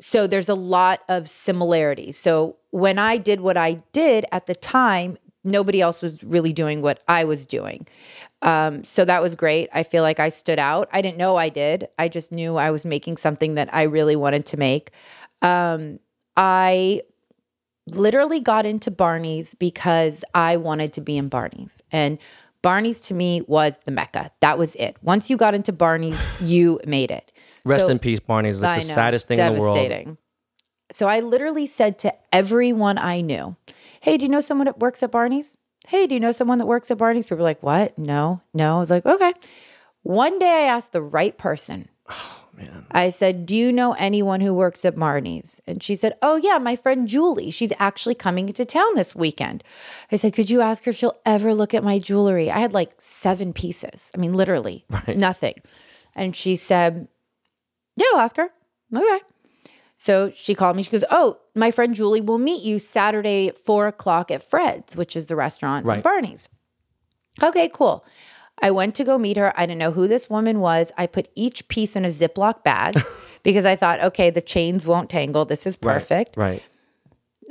so 0.00 0.26
there's 0.26 0.48
a 0.48 0.54
lot 0.54 1.00
of 1.08 1.28
similarities. 1.28 2.18
So 2.18 2.56
when 2.70 2.98
I 2.98 3.16
did 3.18 3.40
what 3.40 3.56
I 3.56 3.82
did 3.92 4.24
at 4.32 4.46
the 4.46 4.54
time, 4.54 5.18
nobody 5.44 5.80
else 5.80 6.02
was 6.02 6.22
really 6.22 6.52
doing 6.52 6.82
what 6.82 7.02
I 7.08 7.24
was 7.24 7.46
doing. 7.46 7.86
Um, 8.42 8.82
so 8.84 9.04
that 9.04 9.22
was 9.22 9.34
great. 9.34 9.68
I 9.72 9.82
feel 9.82 10.02
like 10.02 10.18
I 10.18 10.28
stood 10.28 10.58
out. 10.58 10.88
I 10.92 11.00
didn't 11.00 11.16
know 11.16 11.36
I 11.36 11.48
did. 11.48 11.88
I 11.98 12.08
just 12.08 12.32
knew 12.32 12.56
I 12.56 12.70
was 12.70 12.84
making 12.84 13.16
something 13.16 13.54
that 13.54 13.72
I 13.72 13.84
really 13.84 14.16
wanted 14.16 14.46
to 14.46 14.56
make. 14.56 14.90
Um, 15.42 15.98
I 16.36 17.02
literally 17.86 18.40
got 18.40 18.64
into 18.64 18.90
Barney's 18.90 19.54
because 19.54 20.24
I 20.34 20.56
wanted 20.56 20.92
to 20.94 21.00
be 21.00 21.16
in 21.16 21.28
Barney's. 21.28 21.82
And 21.90 22.18
Barney's 22.62 23.00
to 23.02 23.14
me 23.14 23.42
was 23.42 23.78
the 23.84 23.90
mecca. 23.90 24.30
That 24.40 24.56
was 24.56 24.74
it. 24.76 24.96
Once 25.02 25.28
you 25.28 25.36
got 25.36 25.54
into 25.54 25.72
Barney's, 25.72 26.20
you 26.40 26.80
made 26.86 27.10
it. 27.10 27.32
Rest 27.64 27.86
So- 27.86 27.88
in 27.88 27.98
peace, 27.98 28.20
Barney's 28.20 28.62
like 28.62 28.78
I 28.78 28.82
the 28.82 28.88
know, 28.88 28.94
saddest 28.94 29.28
thing 29.28 29.38
in 29.38 29.54
the 29.54 29.60
world. 29.60 29.74
devastating. 29.74 30.16
So 30.90 31.08
I 31.08 31.20
literally 31.20 31.66
said 31.66 31.98
to 32.00 32.14
everyone 32.32 32.98
I 32.98 33.20
knew, 33.20 33.56
Hey, 34.00 34.16
do 34.18 34.24
you 34.24 34.28
know 34.28 34.40
someone 34.40 34.66
that 34.66 34.78
works 34.78 35.02
at 35.02 35.10
Barney's? 35.10 35.56
Hey, 35.88 36.06
do 36.06 36.14
you 36.14 36.20
know 36.20 36.32
someone 36.32 36.58
that 36.58 36.66
works 36.66 36.90
at 36.90 36.98
Barney's? 36.98 37.24
People 37.24 37.38
were 37.38 37.42
like, 37.44 37.62
What? 37.62 37.96
No, 37.98 38.42
no. 38.54 38.76
I 38.76 38.78
was 38.80 38.90
like, 38.90 39.06
Okay. 39.06 39.32
One 40.02 40.38
day 40.38 40.46
I 40.64 40.66
asked 40.74 40.92
the 40.92 41.02
right 41.02 41.36
person. 41.38 41.88
Man. 42.70 42.86
I 42.90 43.08
said, 43.10 43.46
Do 43.46 43.56
you 43.56 43.72
know 43.72 43.92
anyone 43.94 44.40
who 44.40 44.54
works 44.54 44.84
at 44.84 44.98
Barney's? 44.98 45.60
And 45.66 45.82
she 45.82 45.94
said, 45.94 46.14
Oh, 46.22 46.36
yeah, 46.36 46.58
my 46.58 46.76
friend 46.76 47.08
Julie. 47.08 47.50
She's 47.50 47.72
actually 47.78 48.14
coming 48.14 48.48
into 48.48 48.64
town 48.64 48.94
this 48.94 49.14
weekend. 49.14 49.64
I 50.10 50.16
said, 50.16 50.32
Could 50.34 50.50
you 50.50 50.60
ask 50.60 50.84
her 50.84 50.90
if 50.90 50.96
she'll 50.96 51.18
ever 51.26 51.54
look 51.54 51.74
at 51.74 51.84
my 51.84 51.98
jewelry? 51.98 52.50
I 52.50 52.58
had 52.58 52.72
like 52.72 52.92
seven 52.98 53.52
pieces. 53.52 54.10
I 54.14 54.18
mean, 54.18 54.32
literally 54.32 54.84
nothing. 55.08 55.54
And 56.14 56.36
she 56.36 56.56
said, 56.56 57.08
Yeah, 57.96 58.06
I'll 58.14 58.20
ask 58.20 58.36
her. 58.36 58.48
Okay. 58.94 59.20
So 59.96 60.32
she 60.34 60.54
called 60.54 60.76
me. 60.76 60.82
She 60.82 60.90
goes, 60.90 61.04
Oh, 61.10 61.38
my 61.54 61.70
friend 61.70 61.94
Julie 61.94 62.20
will 62.20 62.38
meet 62.38 62.62
you 62.62 62.78
Saturday 62.78 63.48
at 63.48 63.58
four 63.58 63.86
o'clock 63.86 64.30
at 64.30 64.42
Fred's, 64.42 64.96
which 64.96 65.16
is 65.16 65.26
the 65.26 65.36
restaurant 65.36 65.86
Right. 65.86 66.02
Barney's. 66.02 66.48
Okay, 67.42 67.70
cool. 67.72 68.04
I 68.60 68.70
went 68.70 68.94
to 68.96 69.04
go 69.04 69.18
meet 69.18 69.36
her. 69.36 69.52
I 69.56 69.66
didn't 69.66 69.78
know 69.78 69.92
who 69.92 70.06
this 70.06 70.30
woman 70.30 70.60
was. 70.60 70.92
I 70.96 71.06
put 71.06 71.28
each 71.34 71.66
piece 71.68 71.96
in 71.96 72.04
a 72.04 72.08
Ziploc 72.08 72.62
bag 72.62 73.02
because 73.42 73.64
I 73.64 73.76
thought, 73.76 74.00
okay, 74.00 74.30
the 74.30 74.42
chains 74.42 74.86
won't 74.86 75.10
tangle. 75.10 75.44
This 75.44 75.66
is 75.66 75.74
perfect. 75.76 76.36
Right. 76.36 76.62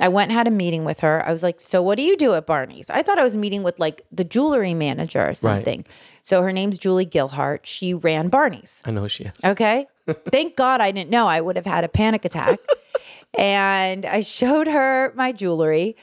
I 0.00 0.08
went 0.08 0.30
and 0.30 0.38
had 0.38 0.48
a 0.48 0.50
meeting 0.50 0.84
with 0.84 1.00
her. 1.00 1.26
I 1.26 1.32
was 1.32 1.42
like, 1.42 1.60
So 1.60 1.82
what 1.82 1.96
do 1.96 2.02
you 2.02 2.16
do 2.16 2.32
at 2.34 2.46
Barney's? 2.46 2.88
I 2.88 3.02
thought 3.02 3.18
I 3.18 3.24
was 3.24 3.36
meeting 3.36 3.62
with 3.62 3.78
like 3.78 4.02
the 4.10 4.24
jewelry 4.24 4.72
manager 4.74 5.28
or 5.28 5.34
something. 5.34 5.84
So 6.22 6.42
her 6.42 6.52
name's 6.52 6.78
Julie 6.78 7.04
Gilhart. 7.04 7.66
She 7.66 7.92
ran 7.92 8.28
Barney's. 8.28 8.82
I 8.86 8.90
know 8.90 9.02
who 9.02 9.08
she 9.08 9.24
is. 9.24 9.32
Okay. 9.44 9.86
Thank 10.30 10.56
God 10.56 10.80
I 10.80 10.92
didn't 10.92 11.10
know. 11.10 11.26
I 11.26 11.40
would 11.40 11.56
have 11.56 11.66
had 11.66 11.84
a 11.84 11.88
panic 11.88 12.24
attack. 12.24 12.58
and 13.38 14.06
I 14.06 14.20
showed 14.20 14.66
her 14.66 15.12
my 15.14 15.30
jewelry. 15.32 15.96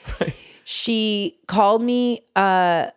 She 0.63 1.39
called 1.47 1.81
me 1.81 2.21
uh, 2.35 2.91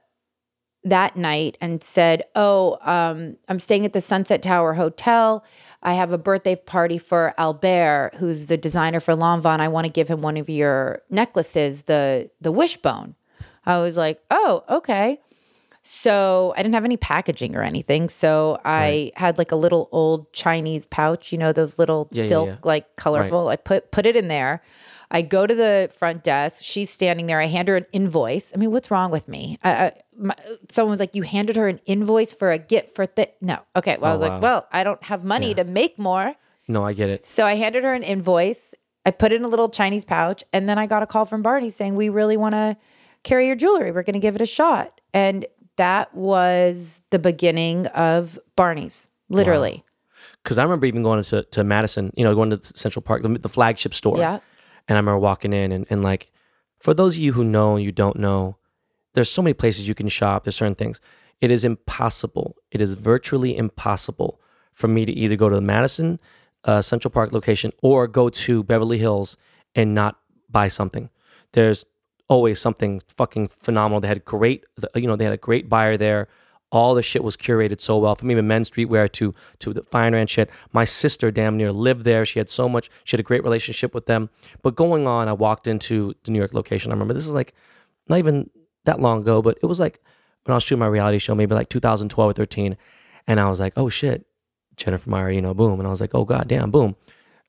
that 0.84 1.16
night 1.16 1.56
and 1.60 1.82
said, 1.82 2.22
Oh, 2.34 2.78
um, 2.82 3.36
I'm 3.48 3.60
staying 3.60 3.84
at 3.84 3.92
the 3.92 4.00
Sunset 4.00 4.42
Tower 4.42 4.74
Hotel. 4.74 5.44
I 5.82 5.94
have 5.94 6.12
a 6.12 6.18
birthday 6.18 6.54
party 6.56 6.98
for 6.98 7.34
Albert, 7.38 8.12
who's 8.18 8.46
the 8.46 8.56
designer 8.56 9.00
for 9.00 9.14
Lanvin. 9.14 9.60
I 9.60 9.68
want 9.68 9.86
to 9.86 9.92
give 9.92 10.08
him 10.08 10.22
one 10.22 10.36
of 10.36 10.48
your 10.48 11.02
necklaces, 11.10 11.82
the 11.84 12.30
the 12.40 12.52
wishbone. 12.52 13.14
I 13.66 13.78
was 13.78 13.96
like, 13.96 14.20
Oh, 14.30 14.64
okay. 14.68 15.18
So 15.84 16.52
I 16.56 16.62
didn't 16.62 16.74
have 16.74 16.84
any 16.84 16.96
packaging 16.96 17.56
or 17.56 17.62
anything. 17.62 18.08
So 18.08 18.60
I 18.64 19.10
had 19.16 19.36
like 19.38 19.50
a 19.50 19.56
little 19.56 19.88
old 19.90 20.32
Chinese 20.32 20.86
pouch, 20.86 21.32
you 21.32 21.38
know, 21.38 21.52
those 21.52 21.78
little 21.78 22.08
Yeah, 22.12 22.22
yeah, 22.22 22.28
silk, 22.28 22.48
yeah. 22.48 22.56
like 22.62 22.94
colorful. 22.96 23.48
I 23.48 23.56
put 23.56 23.90
put 23.90 24.06
it 24.06 24.14
in 24.14 24.28
there. 24.28 24.62
I 25.10 25.22
go 25.22 25.46
to 25.46 25.54
the 25.54 25.90
front 25.92 26.22
desk. 26.22 26.64
She's 26.64 26.88
standing 26.88 27.26
there. 27.26 27.40
I 27.40 27.46
hand 27.46 27.68
her 27.68 27.76
an 27.76 27.86
invoice. 27.92 28.52
I 28.54 28.58
mean, 28.58 28.70
what's 28.70 28.90
wrong 28.90 29.10
with 29.10 29.28
me? 29.28 29.58
I, 29.62 29.70
I, 29.86 29.92
my, 30.16 30.34
someone 30.72 30.90
was 30.90 31.00
like, 31.00 31.14
"You 31.14 31.22
handed 31.22 31.56
her 31.56 31.68
an 31.68 31.80
invoice 31.86 32.32
for 32.34 32.50
a 32.50 32.58
gift 32.58 32.94
for 32.94 33.06
the 33.06 33.30
no." 33.40 33.58
Okay, 33.76 33.96
well, 34.00 34.10
I 34.12 34.14
Oh, 34.14 34.18
was 34.18 34.28
wow. 34.28 34.34
like, 34.34 34.42
"Well, 34.42 34.68
I 34.72 34.84
don't 34.84 35.02
have 35.04 35.24
money 35.24 35.54
to 35.54 35.64
make 35.64 35.98
more." 35.98 36.34
No, 36.68 36.84
I 36.84 36.92
get 36.92 37.08
it. 37.08 37.26
So 37.26 37.44
I 37.44 37.54
handed 37.54 37.84
her 37.84 37.94
an 37.94 38.02
invoice. 38.02 38.74
I 39.04 39.10
put 39.10 39.32
it 39.32 39.36
in 39.36 39.44
a 39.44 39.48
little 39.48 39.68
Chinese 39.68 40.04
pouch, 40.04 40.44
and 40.52 40.68
then 40.68 40.78
I 40.78 40.86
got 40.86 41.02
a 41.02 41.06
call 41.06 41.24
from 41.24 41.42
Barney 41.42 41.70
saying, 41.70 41.96
"We 41.96 42.08
really 42.08 42.36
want 42.36 42.52
to 42.52 42.76
carry 43.24 43.46
your 43.46 43.56
jewelry. 43.56 43.90
We're 43.92 44.02
going 44.04 44.14
to 44.14 44.20
give 44.20 44.34
it 44.36 44.40
a 44.40 44.46
shot." 44.46 45.00
And 45.14 45.44
that 45.76 46.14
was 46.14 47.02
the 47.10 47.18
beginning 47.18 47.86
of 47.88 48.38
Barney's, 48.56 49.08
literally. 49.28 49.84
Because 50.42 50.58
I 50.58 50.62
remember 50.62 50.86
even 50.86 51.02
going 51.02 51.22
to, 51.22 51.42
to 51.42 51.64
Madison, 51.64 52.12
you 52.16 52.24
know, 52.24 52.34
going 52.34 52.50
to 52.50 52.60
Central 52.76 53.02
Park, 53.02 53.22
the, 53.22 53.28
the 53.30 53.48
flagship 53.48 53.94
store. 53.94 54.18
Yeah. 54.18 54.34
And 54.88 54.96
I 54.96 55.00
remember 55.00 55.18
walking 55.18 55.52
in 55.52 55.72
and, 55.72 55.86
and 55.88 56.02
like, 56.02 56.30
for 56.80 56.92
those 56.94 57.16
of 57.16 57.22
you 57.22 57.32
who 57.32 57.44
know 57.44 57.76
and 57.76 57.84
you 57.84 57.92
don't 57.92 58.18
know, 58.18 58.56
there's 59.14 59.30
so 59.30 59.42
many 59.42 59.54
places 59.54 59.88
you 59.88 59.94
can 59.94 60.08
shop. 60.08 60.44
There's 60.44 60.56
certain 60.56 60.74
things. 60.74 61.00
It 61.40 61.50
is 61.50 61.64
impossible. 61.64 62.56
It 62.70 62.80
is 62.80 62.94
virtually 62.94 63.56
impossible 63.56 64.40
for 64.72 64.88
me 64.88 65.04
to 65.04 65.12
either 65.12 65.36
go 65.36 65.48
to 65.48 65.54
the 65.54 65.60
Madison 65.60 66.20
uh, 66.64 66.80
Central 66.80 67.10
Park 67.10 67.32
location 67.32 67.72
or 67.82 68.06
go 68.06 68.28
to 68.28 68.62
Beverly 68.62 68.98
Hills 68.98 69.36
and 69.74 69.94
not 69.94 70.18
buy 70.48 70.68
something. 70.68 71.10
There's 71.52 71.84
always 72.28 72.60
something 72.60 73.02
fucking 73.08 73.48
phenomenal. 73.48 74.00
They 74.00 74.08
had 74.08 74.24
great, 74.24 74.64
you 74.94 75.06
know, 75.06 75.16
they 75.16 75.24
had 75.24 75.34
a 75.34 75.38
great 75.38 75.68
buyer 75.68 75.96
there. 75.96 76.28
All 76.70 76.94
the 76.94 77.02
shit 77.02 77.22
was 77.22 77.36
curated 77.36 77.80
so 77.82 77.98
well 77.98 78.14
from 78.14 78.30
even 78.30 78.46
men's 78.46 78.70
streetwear 78.70 79.12
to 79.12 79.34
to 79.58 79.74
the 79.74 79.82
fine 79.82 80.14
and 80.14 80.30
shit. 80.30 80.48
My 80.72 80.86
sister 80.86 81.30
damn 81.30 81.58
near 81.58 81.70
lived 81.70 82.04
there. 82.04 82.24
She 82.24 82.38
had 82.38 82.48
so 82.48 82.66
much. 82.66 82.88
She 83.04 83.14
had 83.14 83.20
a 83.20 83.24
great 83.24 83.44
relationship 83.44 83.92
with 83.92 84.06
them. 84.06 84.30
But 84.62 84.74
going 84.74 85.06
on, 85.06 85.28
I 85.28 85.34
walked 85.34 85.66
into 85.66 86.14
the 86.24 86.30
New 86.30 86.38
York 86.38 86.54
location. 86.54 86.90
I 86.90 86.94
remember 86.94 87.12
this 87.12 87.26
is 87.26 87.34
like 87.34 87.52
not 88.08 88.18
even 88.18 88.48
that 88.84 89.00
long 89.00 89.20
ago, 89.22 89.42
but 89.42 89.58
it 89.62 89.66
was 89.66 89.80
like 89.80 90.00
when 90.44 90.52
I 90.52 90.56
was 90.56 90.62
shooting 90.64 90.80
my 90.80 90.86
reality 90.86 91.18
show, 91.18 91.34
maybe 91.34 91.54
like 91.54 91.68
2012 91.68 92.30
or 92.30 92.32
13, 92.32 92.76
and 93.26 93.38
I 93.40 93.48
was 93.48 93.60
like, 93.60 93.72
oh 93.76 93.88
shit, 93.88 94.26
Jennifer 94.76 95.08
Meyer, 95.10 95.30
you 95.30 95.40
know, 95.42 95.54
boom, 95.54 95.78
and 95.78 95.86
I 95.86 95.90
was 95.90 96.00
like, 96.00 96.14
oh 96.14 96.24
god 96.24 96.48
damn, 96.48 96.70
boom, 96.70 96.96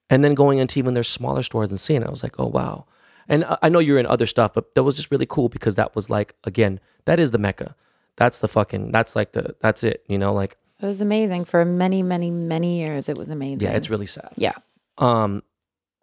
and 0.09 0.23
then 0.23 0.33
going 0.35 0.59
into 0.59 0.79
even 0.79 0.93
their 0.93 1.03
smaller 1.03 1.43
stores 1.43 1.69
and 1.71 1.79
seeing 1.79 2.01
it, 2.01 2.07
I 2.07 2.11
was 2.11 2.23
like, 2.23 2.35
oh 2.39 2.47
wow. 2.47 2.85
And 3.27 3.45
I- 3.45 3.57
I 3.63 3.69
know 3.69 3.79
you're 3.79 3.99
in 3.99 4.05
other 4.05 4.25
stuff, 4.27 4.53
but 4.53 4.75
that 4.75 4.83
was 4.83 4.95
just 4.95 5.09
really 5.11 5.25
cool 5.25 5.49
because 5.49 5.75
that 5.75 5.95
was 5.95 6.09
like, 6.09 6.35
again, 6.43 6.79
that 7.05 7.19
is 7.19 7.31
the 7.31 7.37
mecca. 7.37 7.75
That's 8.17 8.39
the 8.39 8.47
fucking, 8.47 8.91
that's 8.91 9.15
like 9.15 9.31
the, 9.31 9.55
that's 9.61 9.83
it, 9.83 10.03
you 10.07 10.17
know, 10.17 10.33
like, 10.33 10.57
It 10.81 10.85
was 10.85 11.01
amazing 11.01 11.45
for 11.45 11.63
many, 11.65 12.03
many, 12.03 12.29
many 12.29 12.79
years. 12.79 13.07
It 13.09 13.17
was 13.17 13.29
amazing. 13.29 13.61
yeah, 13.61 13.71
it's 13.75 13.89
really 13.89 14.05
sad. 14.05 14.33
yeah. 14.35 14.53
Um, 14.99 15.41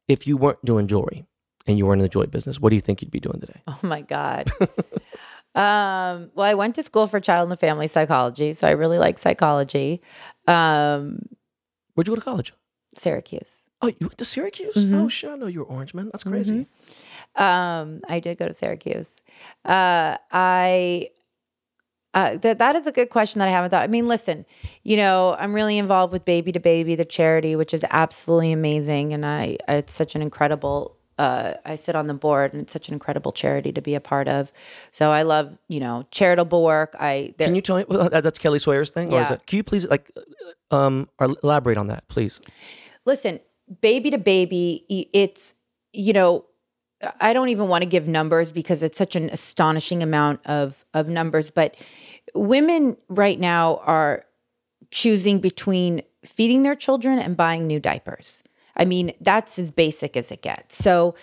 if 0.08 0.26
you 0.26 0.36
weren't 0.36 0.64
doing 0.64 0.88
jewelry 0.88 1.24
and 1.66 1.78
you 1.78 1.86
weren't 1.86 2.00
in 2.00 2.04
the 2.04 2.08
jewelry 2.08 2.28
business, 2.28 2.60
what 2.60 2.70
do 2.70 2.76
you 2.76 2.80
think 2.80 3.02
you'd 3.02 3.10
be 3.10 3.20
doing 3.20 3.40
today? 3.40 3.60
Oh 3.68 3.78
my 3.82 4.00
God. 4.02 4.50
um, 5.54 6.30
well, 6.34 6.46
I 6.46 6.54
went 6.54 6.74
to 6.76 6.82
school 6.82 7.06
for 7.06 7.20
child 7.20 7.50
and 7.50 7.58
family 7.58 7.88
psychology, 7.88 8.52
so 8.52 8.66
I 8.68 8.72
really 8.72 8.98
like 8.98 9.18
psychology. 9.18 10.00
Um, 10.46 11.20
Where'd 11.94 12.06
you 12.08 12.12
go 12.12 12.16
to 12.16 12.20
college? 12.22 12.52
Syracuse. 12.96 13.66
Oh, 13.82 13.88
you 13.88 13.94
went 14.00 14.18
to 14.18 14.24
Syracuse? 14.24 14.74
Mm-hmm. 14.74 14.94
Oh 14.94 15.08
shit, 15.08 15.30
I 15.30 15.36
know 15.36 15.46
you 15.46 15.60
were 15.60 15.66
Orange 15.66 15.94
man. 15.94 16.10
That's 16.12 16.24
crazy. 16.24 16.66
Um, 17.36 18.00
I 18.08 18.20
did 18.20 18.36
go 18.38 18.46
to 18.46 18.52
Syracuse. 18.52 19.14
Uh, 19.64 20.16
I 20.30 21.10
uh, 22.12 22.36
that 22.38 22.58
that 22.58 22.76
is 22.76 22.86
a 22.86 22.92
good 22.92 23.08
question 23.08 23.38
that 23.38 23.48
I 23.48 23.52
haven't 23.52 23.70
thought. 23.70 23.82
I 23.84 23.86
mean, 23.86 24.08
listen, 24.08 24.44
you 24.82 24.96
know, 24.96 25.36
I'm 25.38 25.54
really 25.54 25.78
involved 25.78 26.12
with 26.12 26.24
Baby 26.24 26.52
to 26.52 26.60
Baby, 26.60 26.96
the 26.96 27.04
charity, 27.04 27.54
which 27.56 27.72
is 27.72 27.84
absolutely 27.90 28.52
amazing, 28.52 29.12
and 29.12 29.24
I 29.24 29.56
it's 29.68 29.94
such 29.94 30.14
an 30.14 30.22
incredible. 30.22 30.96
Uh, 31.20 31.54
I 31.66 31.76
sit 31.76 31.94
on 31.94 32.06
the 32.06 32.14
board, 32.14 32.54
and 32.54 32.62
it's 32.62 32.72
such 32.72 32.88
an 32.88 32.94
incredible 32.94 33.32
charity 33.32 33.72
to 33.72 33.82
be 33.82 33.94
a 33.94 34.00
part 34.00 34.26
of. 34.26 34.52
So 34.90 35.10
I 35.10 35.22
love, 35.22 35.58
you 35.68 35.80
know, 35.80 36.06
charitable 36.10 36.62
work. 36.64 36.96
I 36.98 37.34
Can 37.38 37.54
you 37.54 37.60
tell 37.60 37.76
me 37.76 37.84
well, 37.88 38.08
that, 38.08 38.22
that's 38.22 38.38
Kelly 38.38 38.58
Sawyer's 38.58 38.90
thing, 38.90 39.12
or 39.12 39.20
is 39.20 39.30
it? 39.30 39.46
Can 39.46 39.58
you 39.58 39.62
please 39.62 39.86
like 39.86 40.10
um 40.70 41.08
elaborate 41.42 41.76
on 41.76 41.88
that, 41.88 42.08
please? 42.08 42.40
listen, 43.04 43.40
baby 43.80 44.10
to 44.10 44.18
baby, 44.18 44.84
it's, 45.12 45.54
you 45.92 46.12
know, 46.12 46.44
I 47.20 47.32
don't 47.32 47.48
even 47.48 47.68
want 47.68 47.82
to 47.82 47.88
give 47.88 48.06
numbers 48.06 48.52
because 48.52 48.82
it's 48.82 48.98
such 48.98 49.16
an 49.16 49.30
astonishing 49.30 50.02
amount 50.02 50.40
of 50.46 50.84
of 50.92 51.08
numbers, 51.08 51.50
but 51.50 51.76
women 52.34 52.96
right 53.08 53.40
now 53.40 53.80
are 53.84 54.24
choosing 54.90 55.38
between 55.38 56.02
feeding 56.24 56.62
their 56.62 56.74
children 56.74 57.18
and 57.18 57.36
buying 57.36 57.66
new 57.66 57.80
diapers. 57.80 58.42
I 58.80 58.84
mean, 58.86 59.12
that's 59.20 59.58
as 59.58 59.70
basic 59.70 60.16
as 60.16 60.32
it 60.32 60.42
gets. 60.42 60.76
So 60.76 61.14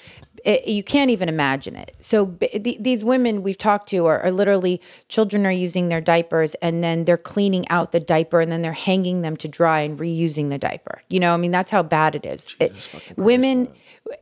it, 0.46 0.68
you 0.68 0.84
can't 0.84 1.10
even 1.10 1.28
imagine 1.28 1.76
it. 1.76 1.96
So 2.00 2.26
b- 2.26 2.48
th- 2.48 2.78
these 2.80 3.04
women 3.04 3.42
we've 3.42 3.58
talked 3.58 3.90
to 3.90 4.06
are, 4.06 4.22
are 4.22 4.32
literally 4.32 4.80
children 5.10 5.46
are 5.46 5.52
using 5.52 5.90
their 5.90 6.00
diapers 6.00 6.54
and 6.56 6.84
then 6.84 7.06
they're 7.06 7.18
cleaning 7.18 7.68
out 7.70 7.92
the 7.92 8.00
diaper 8.00 8.40
and 8.40 8.52
then 8.52 8.62
they're 8.62 8.72
hanging 8.74 9.24
them 9.24 9.36
to 9.38 9.48
dry 9.48 9.82
and 9.82 10.00
reusing 10.00 10.50
the 10.50 10.60
diaper. 10.60 11.02
You 11.10 11.20
know, 11.20 11.34
I 11.34 11.38
mean, 11.38 11.52
that's 11.52 11.72
how 11.72 11.84
bad 11.84 12.16
it 12.16 12.26
is. 12.26 12.56
It- 12.60 12.76
women, 13.18 13.70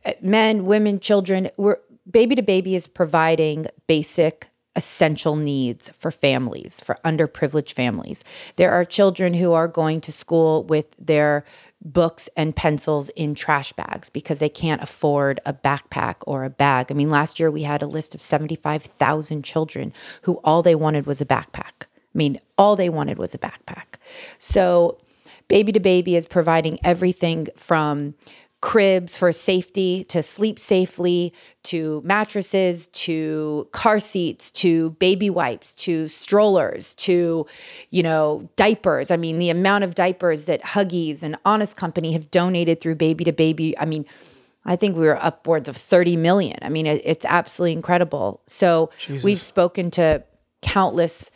uh, 0.04 0.12
men, 0.22 0.64
women, 0.64 0.98
children, 0.98 1.50
we're 1.58 1.76
baby 2.10 2.34
to 2.36 2.42
baby 2.42 2.74
is 2.74 2.86
providing 2.86 3.66
basic 3.86 4.48
essential 4.76 5.36
needs 5.36 5.88
for 5.90 6.10
families, 6.10 6.80
for 6.80 6.98
underprivileged 7.04 7.72
families. 7.72 8.22
There 8.56 8.70
are 8.72 8.84
children 8.84 9.34
who 9.34 9.52
are 9.54 9.68
going 9.68 10.00
to 10.02 10.12
school 10.12 10.64
with 10.64 10.94
their 10.98 11.44
books 11.84 12.28
and 12.36 12.56
pencils 12.56 13.08
in 13.10 13.34
trash 13.34 13.72
bags 13.72 14.08
because 14.08 14.38
they 14.38 14.48
can't 14.48 14.82
afford 14.82 15.40
a 15.46 15.52
backpack 15.52 16.16
or 16.26 16.44
a 16.44 16.50
bag. 16.50 16.86
I 16.90 16.94
mean, 16.94 17.10
last 17.10 17.38
year 17.38 17.50
we 17.50 17.62
had 17.62 17.82
a 17.82 17.86
list 17.86 18.14
of 18.14 18.22
75,000 18.22 19.44
children 19.44 19.92
who 20.22 20.40
all 20.42 20.62
they 20.62 20.74
wanted 20.74 21.06
was 21.06 21.20
a 21.20 21.26
backpack. 21.26 21.82
I 21.82 22.16
mean, 22.18 22.40
all 22.56 22.76
they 22.76 22.88
wanted 22.88 23.18
was 23.18 23.34
a 23.34 23.38
backpack. 23.38 23.96
So, 24.38 24.98
Baby 25.48 25.70
to 25.72 25.80
Baby 25.80 26.16
is 26.16 26.26
providing 26.26 26.80
everything 26.82 27.46
from 27.56 28.14
cribs 28.62 29.16
for 29.16 29.32
safety 29.32 30.04
to 30.04 30.22
sleep 30.22 30.58
safely 30.58 31.32
to 31.62 32.00
mattresses 32.04 32.88
to 32.88 33.68
car 33.72 33.98
seats 33.98 34.50
to 34.50 34.90
baby 34.92 35.28
wipes 35.28 35.74
to 35.74 36.08
strollers 36.08 36.94
to 36.94 37.46
you 37.90 38.02
know 38.02 38.48
diapers. 38.56 39.10
I 39.10 39.16
mean 39.16 39.38
the 39.38 39.50
amount 39.50 39.84
of 39.84 39.94
diapers 39.94 40.46
that 40.46 40.62
huggies 40.62 41.22
and 41.22 41.36
honest 41.44 41.76
company 41.76 42.12
have 42.12 42.30
donated 42.30 42.80
through 42.80 42.96
baby 42.96 43.24
to 43.24 43.32
baby 43.32 43.78
i 43.78 43.84
mean 43.84 44.06
i 44.64 44.74
think 44.74 44.96
we 44.96 45.06
were 45.06 45.22
upwards 45.22 45.68
of 45.68 45.76
30 45.76 46.16
million. 46.16 46.58
I 46.62 46.70
mean 46.70 46.86
it, 46.86 47.02
it's 47.04 47.24
absolutely 47.24 47.72
incredible. 47.72 48.42
So 48.46 48.90
we've 49.22 49.40
spoken 49.40 49.90
to 49.92 50.24
countless 50.62 51.30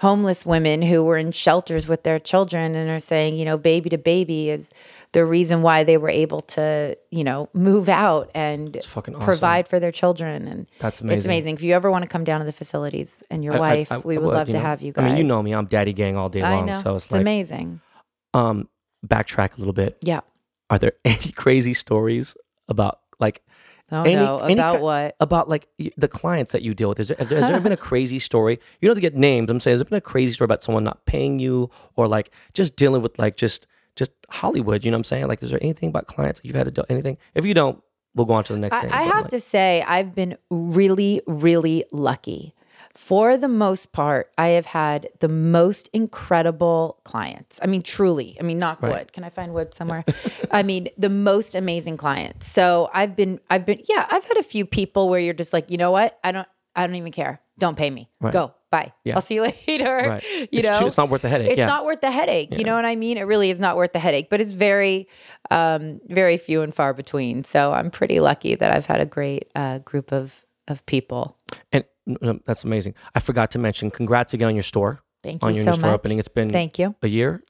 homeless 0.00 0.44
women 0.44 0.82
who 0.82 1.02
were 1.02 1.16
in 1.16 1.32
shelters 1.32 1.88
with 1.88 2.02
their 2.02 2.18
children 2.18 2.74
and 2.74 2.90
are 2.90 2.98
saying, 3.00 3.34
you 3.36 3.46
know, 3.46 3.56
baby 3.56 3.88
to 3.88 3.96
baby 3.96 4.50
is 4.50 4.70
the 5.12 5.24
reason 5.24 5.62
why 5.62 5.84
they 5.84 5.96
were 5.96 6.10
able 6.10 6.42
to, 6.42 6.94
you 7.10 7.24
know, 7.24 7.48
move 7.54 7.88
out 7.88 8.30
and 8.34 8.76
awesome. 8.76 9.14
provide 9.20 9.66
for 9.66 9.80
their 9.80 9.90
children. 9.92 10.46
And 10.46 10.66
That's 10.80 11.00
amazing. 11.00 11.16
It's 11.18 11.24
amazing. 11.26 11.54
If 11.54 11.62
you 11.62 11.72
ever 11.72 11.90
want 11.90 12.02
to 12.04 12.08
come 12.10 12.24
down 12.24 12.40
to 12.40 12.44
the 12.46 12.52
facilities 12.52 13.22
and 13.30 13.42
your 13.42 13.54
I- 13.54 13.56
I- 13.56 13.60
wife, 13.60 13.92
I- 13.92 13.98
we 13.98 14.16
I 14.16 14.20
would 14.20 14.34
love 14.34 14.46
to 14.48 14.52
know. 14.52 14.60
have 14.60 14.82
you 14.82 14.92
guys. 14.92 15.02
I 15.04 15.08
mean, 15.08 15.16
you 15.16 15.24
know 15.24 15.42
me. 15.42 15.52
I'm 15.52 15.64
daddy 15.66 15.94
gang 15.94 16.14
all 16.18 16.28
day 16.28 16.42
I 16.42 16.56
long. 16.56 16.74
So 16.82 16.96
it's, 16.96 17.06
it's 17.06 17.12
like, 17.12 17.22
amazing. 17.22 17.80
um, 18.34 18.68
backtrack 19.06 19.54
a 19.56 19.58
little 19.58 19.72
bit. 19.72 19.96
Yeah. 20.02 20.20
Are 20.68 20.78
there 20.78 20.92
any 21.06 21.32
crazy 21.32 21.72
stories 21.72 22.36
about 22.68 22.98
Oh 23.92 24.02
any- 24.02 24.16
no. 24.16 24.38
any 24.38 24.54
About 24.54 24.76
ki- 24.76 24.82
what? 24.82 25.16
about 25.20 25.48
like 25.48 25.68
the 25.96 26.08
clients 26.08 26.52
that 26.52 26.62
you 26.62 26.74
deal 26.74 26.88
with? 26.88 26.98
Is 27.00 27.08
there, 27.08 27.16
has 27.18 27.28
there, 27.28 27.38
has 27.40 27.48
there 27.50 27.60
been 27.60 27.72
a 27.72 27.76
crazy 27.90 28.18
story? 28.18 28.58
You 28.80 28.88
don't 28.88 28.96
have 28.96 29.02
to 29.02 29.10
get 29.10 29.16
named. 29.16 29.48
I'm 29.48 29.60
saying, 29.60 29.74
has 29.74 29.80
there 29.80 29.84
been 29.88 29.98
a 29.98 30.00
crazy 30.00 30.32
story 30.32 30.46
about 30.46 30.62
someone 30.62 30.82
not 30.84 31.04
paying 31.06 31.38
you 31.38 31.70
or 31.94 32.08
like 32.08 32.30
just 32.52 32.74
dealing 32.76 33.02
with 33.02 33.18
like 33.18 33.36
just 33.36 33.66
just 33.94 34.10
Hollywood? 34.30 34.84
You 34.84 34.90
know 34.90 34.96
what 34.96 35.00
I'm 35.00 35.04
saying? 35.04 35.28
Like, 35.28 35.42
is 35.42 35.50
there 35.50 35.62
anything 35.62 35.88
about 35.90 36.06
clients 36.06 36.40
that 36.40 36.46
you've 36.46 36.56
had 36.56 36.64
to 36.66 36.72
do 36.72 36.82
anything? 36.88 37.16
If 37.34 37.46
you 37.46 37.54
don't, 37.54 37.80
we'll 38.14 38.26
go 38.26 38.34
on 38.34 38.44
to 38.44 38.52
the 38.54 38.58
next 38.58 38.76
I, 38.76 38.80
thing. 38.80 38.90
I 38.92 39.02
have 39.02 39.22
like, 39.22 39.30
to 39.30 39.40
say, 39.40 39.84
I've 39.86 40.14
been 40.14 40.36
really, 40.50 41.22
really 41.26 41.84
lucky. 41.92 42.54
For 42.96 43.36
the 43.36 43.48
most 43.48 43.92
part, 43.92 44.32
I 44.38 44.48
have 44.48 44.66
had 44.66 45.08
the 45.20 45.28
most 45.28 45.88
incredible 45.92 46.98
clients. 47.04 47.60
I 47.62 47.66
mean, 47.66 47.82
truly. 47.82 48.36
I 48.40 48.42
mean, 48.42 48.58
knock 48.58 48.82
Right. 48.82 48.90
wood. 48.92 49.12
Can 49.12 49.22
I 49.22 49.28
find 49.30 49.52
wood 49.54 49.74
somewhere? 49.74 50.04
I 50.50 50.62
mean, 50.62 50.88
the 50.96 51.10
most 51.10 51.54
amazing 51.54 51.98
clients. 51.98 52.46
So 52.46 52.88
I've 52.94 53.14
been, 53.14 53.38
I've 53.50 53.66
been, 53.66 53.80
yeah, 53.88 54.06
I've 54.10 54.24
had 54.24 54.38
a 54.38 54.42
few 54.42 54.64
people 54.66 55.08
where 55.08 55.20
you're 55.20 55.34
just 55.34 55.52
like, 55.52 55.70
you 55.70 55.76
know 55.76 55.90
what? 55.90 56.18
I 56.24 56.32
don't, 56.32 56.48
I 56.74 56.86
don't 56.86 56.96
even 56.96 57.12
care. 57.12 57.40
Don't 57.58 57.76
pay 57.76 57.90
me. 57.90 58.08
Right. 58.20 58.32
Go. 58.32 58.54
Bye. 58.70 58.92
Yeah. 59.04 59.14
I'll 59.16 59.22
see 59.22 59.34
you 59.36 59.42
later. 59.68 59.84
Right. 60.08 60.24
You 60.32 60.48
It's 60.52 60.68
know, 60.68 60.78
true. 60.78 60.86
It's 60.88 60.96
not 60.98 61.08
worth 61.10 61.22
the 61.22 61.28
headache. 61.28 61.50
It's 61.50 61.58
Yeah. 61.58 61.66
not 61.66 61.84
worth 61.84 62.00
the 62.00 62.10
headache. 62.10 62.56
You 62.58 62.64
know 62.64 62.74
what 62.74 62.84
I 62.84 62.96
mean? 62.96 63.16
It 63.18 63.22
really 63.22 63.50
is 63.50 63.60
not 63.60 63.76
worth 63.76 63.92
the 63.92 63.98
headache, 63.98 64.28
but 64.30 64.40
it's 64.40 64.52
very, 64.52 65.08
um, 65.50 66.00
very 66.08 66.36
few 66.38 66.62
and 66.62 66.74
far 66.74 66.92
between. 66.94 67.44
So 67.44 67.72
I'm 67.72 67.90
pretty 67.90 68.20
lucky 68.20 68.54
that 68.56 68.70
I've 68.70 68.86
had 68.86 69.00
a 69.00 69.06
great 69.06 69.50
uh, 69.54 69.78
group 69.78 70.12
of 70.12 70.44
of 70.68 70.84
people. 70.86 71.36
And 71.72 71.84
that's 72.44 72.64
amazing. 72.64 72.94
I 73.14 73.20
forgot 73.20 73.50
to 73.52 73.58
mention, 73.58 73.90
congrats 73.90 74.34
again 74.34 74.48
on 74.48 74.54
your 74.54 74.62
store. 74.62 75.02
Thank 75.22 75.42
you 75.42 75.48
on 75.48 75.54
your 75.54 75.64
so 75.64 75.70
new 75.70 75.76
store 75.76 75.90
much. 75.90 75.98
opening. 76.00 76.18
It's 76.18 76.28
been 76.28 76.50
Thank 76.50 76.78
you. 76.78 76.94
a 77.02 77.08
year. 77.08 77.42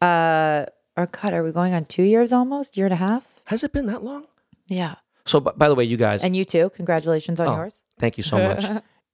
Uh, 0.00 0.66
or 0.96 1.06
God, 1.06 1.32
are 1.32 1.42
we 1.42 1.52
going 1.52 1.72
on 1.74 1.84
two 1.86 2.02
years 2.02 2.32
almost? 2.32 2.76
Year 2.76 2.86
and 2.86 2.92
a 2.92 2.96
half? 2.96 3.40
Has 3.46 3.64
it 3.64 3.72
been 3.72 3.86
that 3.86 4.02
long? 4.02 4.26
Yeah. 4.68 4.96
So, 5.24 5.40
b- 5.40 5.50
by 5.56 5.68
the 5.68 5.74
way, 5.74 5.84
you 5.84 5.96
guys, 5.96 6.22
And 6.22 6.36
you 6.36 6.44
too. 6.44 6.70
Congratulations 6.76 7.40
on 7.40 7.48
Oh, 7.48 7.56
yours. 7.56 7.76
Thank 7.98 8.16
you 8.18 8.22
so 8.22 8.36
much. 8.48 8.64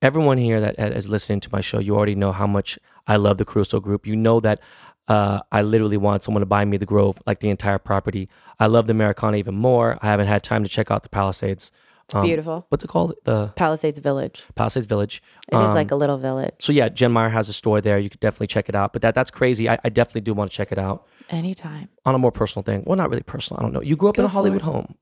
Everyone 0.03 0.39
here 0.39 0.61
that 0.61 0.79
is 0.79 1.09
listening 1.09 1.41
to 1.41 1.49
my 1.53 1.61
show, 1.61 1.79
you 1.79 1.95
already 1.95 2.15
know 2.15 2.33
how 2.33 2.47
much 2.47 2.79
I 3.07 3.17
love 3.17 3.39
the 3.39 3.45
Caruso 3.45 3.81
Group. 3.81 4.07
You 4.07 4.17
know 4.17 4.41
that 4.41 4.61
uh, 5.09 5.41
I 5.53 5.63
literally 5.63 5.97
want 5.99 6.25
someone 6.25 6.41
to 6.41 6.47
buy 6.47 6.65
me 6.65 6.79
the 6.79 6.87
Grove, 6.87 7.21
like 7.27 7.41
the 7.41 7.51
entire 7.51 7.79
property. 7.79 8.29
I 8.59 8.67
love 8.67 8.87
the 8.87 8.93
Americana 8.93 9.37
even 9.37 9.55
more. 9.57 9.99
I 10.01 10.07
haven't 10.07 10.27
had 10.27 10.43
time 10.43 10.65
to 10.65 10.71
check 10.71 10.91
out 10.91 11.03
the 11.03 11.09
Palisades. 11.11 11.71
Um, 12.15 12.25
Beautiful. 12.25 12.67
What's 12.71 12.83
it 12.85 12.89
called? 12.89 13.15
The 13.25 13.49
Palisades 13.57 13.99
Village. 14.01 14.45
Palisades 14.57 14.87
Village. 14.87 15.23
It 15.53 15.55
is 15.55 15.61
Um, 15.61 15.75
like 15.75 15.91
a 15.91 15.95
little 15.97 16.19
village. 16.19 16.55
So 16.61 16.73
yeah, 16.73 16.89
Jen 16.89 17.13
Meyer 17.13 17.29
has 17.29 17.49
a 17.49 17.53
store 17.53 17.81
there. 17.81 17.99
You 17.99 18.11
could 18.11 18.21
definitely 18.21 18.49
check 18.49 18.69
it 18.69 18.75
out. 18.75 18.93
But 18.93 19.03
that 19.03 19.15
that's 19.15 19.31
crazy. 19.31 19.69
I, 19.69 19.79
I 19.85 19.89
definitely 19.91 20.23
do 20.23 20.35
want 20.35 20.51
to 20.51 20.57
check 20.57 20.73
it 20.73 20.79
out 20.79 21.07
Anytime. 21.31 21.89
on 22.05 22.15
a 22.15 22.19
more 22.19 22.33
personal 22.33 22.63
thing. 22.65 22.83
Well, 22.87 22.97
not 22.97 23.11
really 23.11 23.23
personal. 23.23 23.61
I 23.61 23.63
don't 23.63 23.73
know. 23.73 23.83
You 23.83 23.97
grew 23.97 24.09
up 24.09 24.19
in 24.19 24.25
a 24.25 24.29
Hollywood 24.29 24.63
it. 24.63 24.65
home, 24.65 24.95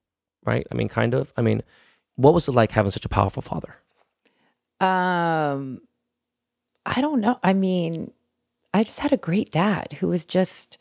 right? 0.45 0.67
I 0.71 0.75
mean, 0.75 0.89
kind 0.89 1.15
of. 1.15 1.33
I 1.37 1.43
mean, 1.43 1.63
what 2.17 2.35
was 2.35 2.47
it 2.49 2.53
like 2.53 2.73
having 2.73 2.91
such 2.91 3.05
a 3.05 3.09
powerful 3.09 3.43
father? 3.43 3.75
Um, 4.81 5.81
I 6.87 7.01
don't 7.01 7.21
know. 7.21 7.39
I 7.43 7.53
mean, 7.53 8.13
I 8.73 8.85
just 8.85 9.01
had 9.01 9.13
a 9.13 9.17
great 9.17 9.51
dad 9.51 9.95
who 10.01 10.09
was 10.09 10.25
just 10.27 10.79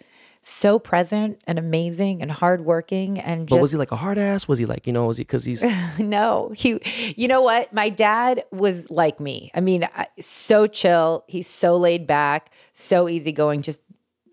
so 0.49 0.79
present 0.79 1.41
and 1.45 1.59
amazing 1.59 2.21
and 2.21 2.31
hardworking 2.31 3.19
and 3.19 3.47
But 3.49 3.55
just 3.55 3.61
was 3.63 3.71
he 3.73 3.77
like 3.77 3.91
a 3.91 3.97
hard 3.97 4.17
ass? 4.17 4.47
Was 4.47 4.59
he 4.59 4.65
like, 4.65 4.87
you 4.87 4.93
know, 4.93 5.05
was 5.07 5.17
he 5.17 5.21
because 5.23 5.43
he's 5.43 5.61
no, 5.99 6.53
he, 6.55 6.79
you 7.17 7.27
know 7.27 7.41
what? 7.41 7.73
My 7.73 7.89
dad 7.89 8.43
was 8.51 8.89
like 8.89 9.19
me. 9.19 9.51
I 9.53 9.59
mean, 9.59 9.87
so 10.21 10.65
chill. 10.67 11.25
He's 11.27 11.47
so 11.47 11.75
laid 11.75 12.07
back, 12.07 12.51
so 12.71 13.09
easygoing. 13.09 13.61
Just, 13.61 13.81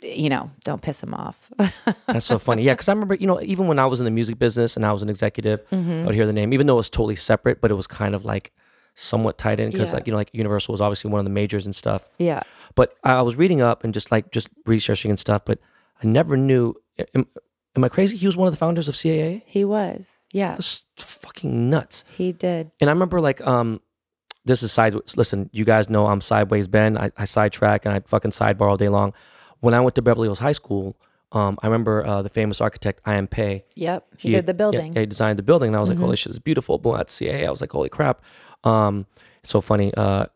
you 0.03 0.29
know, 0.29 0.51
don't 0.62 0.81
piss 0.81 1.03
him 1.03 1.15
off. 1.15 1.51
That's 2.07 2.27
so 2.27 2.39
funny. 2.39 2.62
Yeah, 2.62 2.75
because 2.75 2.89
I 2.89 2.93
remember, 2.93 3.15
you 3.17 3.27
know, 3.27 3.41
even 3.43 3.67
when 3.67 3.81
I 3.81 3.87
was 3.87 3.99
in 4.01 4.05
the 4.05 4.11
music 4.12 4.39
business 4.39 4.77
and 4.77 4.87
I 4.87 4.93
was 4.93 5.03
an 5.03 5.09
executive, 5.09 5.69
Mm-hmm. 5.71 5.91
I 6.03 6.05
would 6.07 6.15
hear 6.15 6.27
the 6.27 6.33
name, 6.33 6.53
even 6.53 6.69
though 6.69 6.75
it 6.75 6.77
was 6.77 6.91
totally 6.91 7.17
separate, 7.17 7.61
but 7.61 7.71
it 7.73 7.75
was 7.75 7.87
kind 7.89 8.15
of 8.15 8.25
like 8.25 8.53
somewhat 8.95 9.37
tied 9.37 9.59
in 9.59 9.71
because, 9.73 9.91
Yeah. 9.91 9.97
like, 9.97 10.07
you 10.07 10.12
know, 10.12 10.19
like 10.19 10.31
Universal 10.33 10.73
was 10.75 10.81
obviously 10.81 11.11
one 11.11 11.19
of 11.19 11.25
the 11.25 11.31
majors 11.31 11.67
and 11.67 11.75
stuff. 11.75 12.09
yeah. 12.19 12.43
But 12.77 12.95
I 13.03 13.23
was 13.23 13.35
reading 13.35 13.61
up 13.62 13.83
and 13.83 13.93
just 13.93 14.12
like 14.12 14.31
just 14.31 14.49
researching 14.67 15.11
and 15.11 15.19
stuff, 15.19 15.43
but 15.45 15.59
I 16.03 16.07
never 16.07 16.36
knew. 16.36 16.74
Am, 17.14 17.26
am 17.76 17.84
I 17.84 17.88
crazy? 17.88 18.16
He 18.16 18.26
was 18.26 18.36
one 18.36 18.47
of 18.47 18.53
the 18.53 18.59
founders 18.59 18.88
of 18.88 18.95
CAA. 18.95 19.42
He 19.47 19.64
was. 19.64 20.22
Yeah. 20.32 20.51
That's 20.55 20.84
fucking 20.97 21.70
nuts. 21.70 22.05
He 22.16 22.32
did. 22.32 22.70
And 22.80 22.90
I 22.90 22.92
remember 22.92 23.20
like 23.20 23.40
um 23.47 23.80
this 24.45 24.62
is 24.62 24.72
sideways 24.72 25.16
listen, 25.16 25.49
you 25.53 25.64
guys 25.64 25.88
know 25.88 26.07
I'm 26.07 26.20
sideways 26.20 26.68
Ben. 26.68 26.99
I, 26.99 27.11
I 27.16 27.24
sidetrack 27.24 27.86
and 27.86 27.95
I 27.95 28.01
fucking 28.01 28.32
sidebar 28.32 28.68
all 28.68 28.76
day 28.76 28.88
long. 28.88 29.14
When 29.61 29.74
I 29.74 29.80
went 29.80 29.95
to 29.95 30.03
Beverly 30.03 30.28
Hills 30.28 30.40
High 30.40 30.53
School, 30.53 30.97
um, 31.32 31.59
I 31.62 31.66
remember 31.66 32.05
uh, 32.07 32.22
the 32.22 32.28
famous 32.28 32.61
architect 32.61 33.01
I 33.05 33.14
M 33.14 33.26
Pei. 33.26 33.64
Yep. 33.76 34.07
He, 34.18 34.30
did 34.32 34.47
the 34.47 34.55
building. 34.55 34.88
Mm-hmm. 34.90 34.95
Yeah, 34.95 35.01
he 35.01 35.07
designed 35.07 35.38
the 35.38 35.42
building 35.42 35.68
and 35.68 35.76
I 35.76 35.80
was 35.80 35.88
like, 35.88 35.99
holy 35.99 36.16
shit, 36.16 36.30
it's 36.30 36.38
beautiful. 36.38 36.78
Boom 36.78 36.97
at 36.97 37.09
CAA. 37.09 37.47
I 37.47 37.51
was 37.51 37.61
like, 37.61 37.72
holy 37.72 37.88
crap. 37.88 38.22
Um 38.62 39.07
it's 39.40 39.51
so 39.51 39.61
funny. 39.61 39.92
Uh 39.95 40.26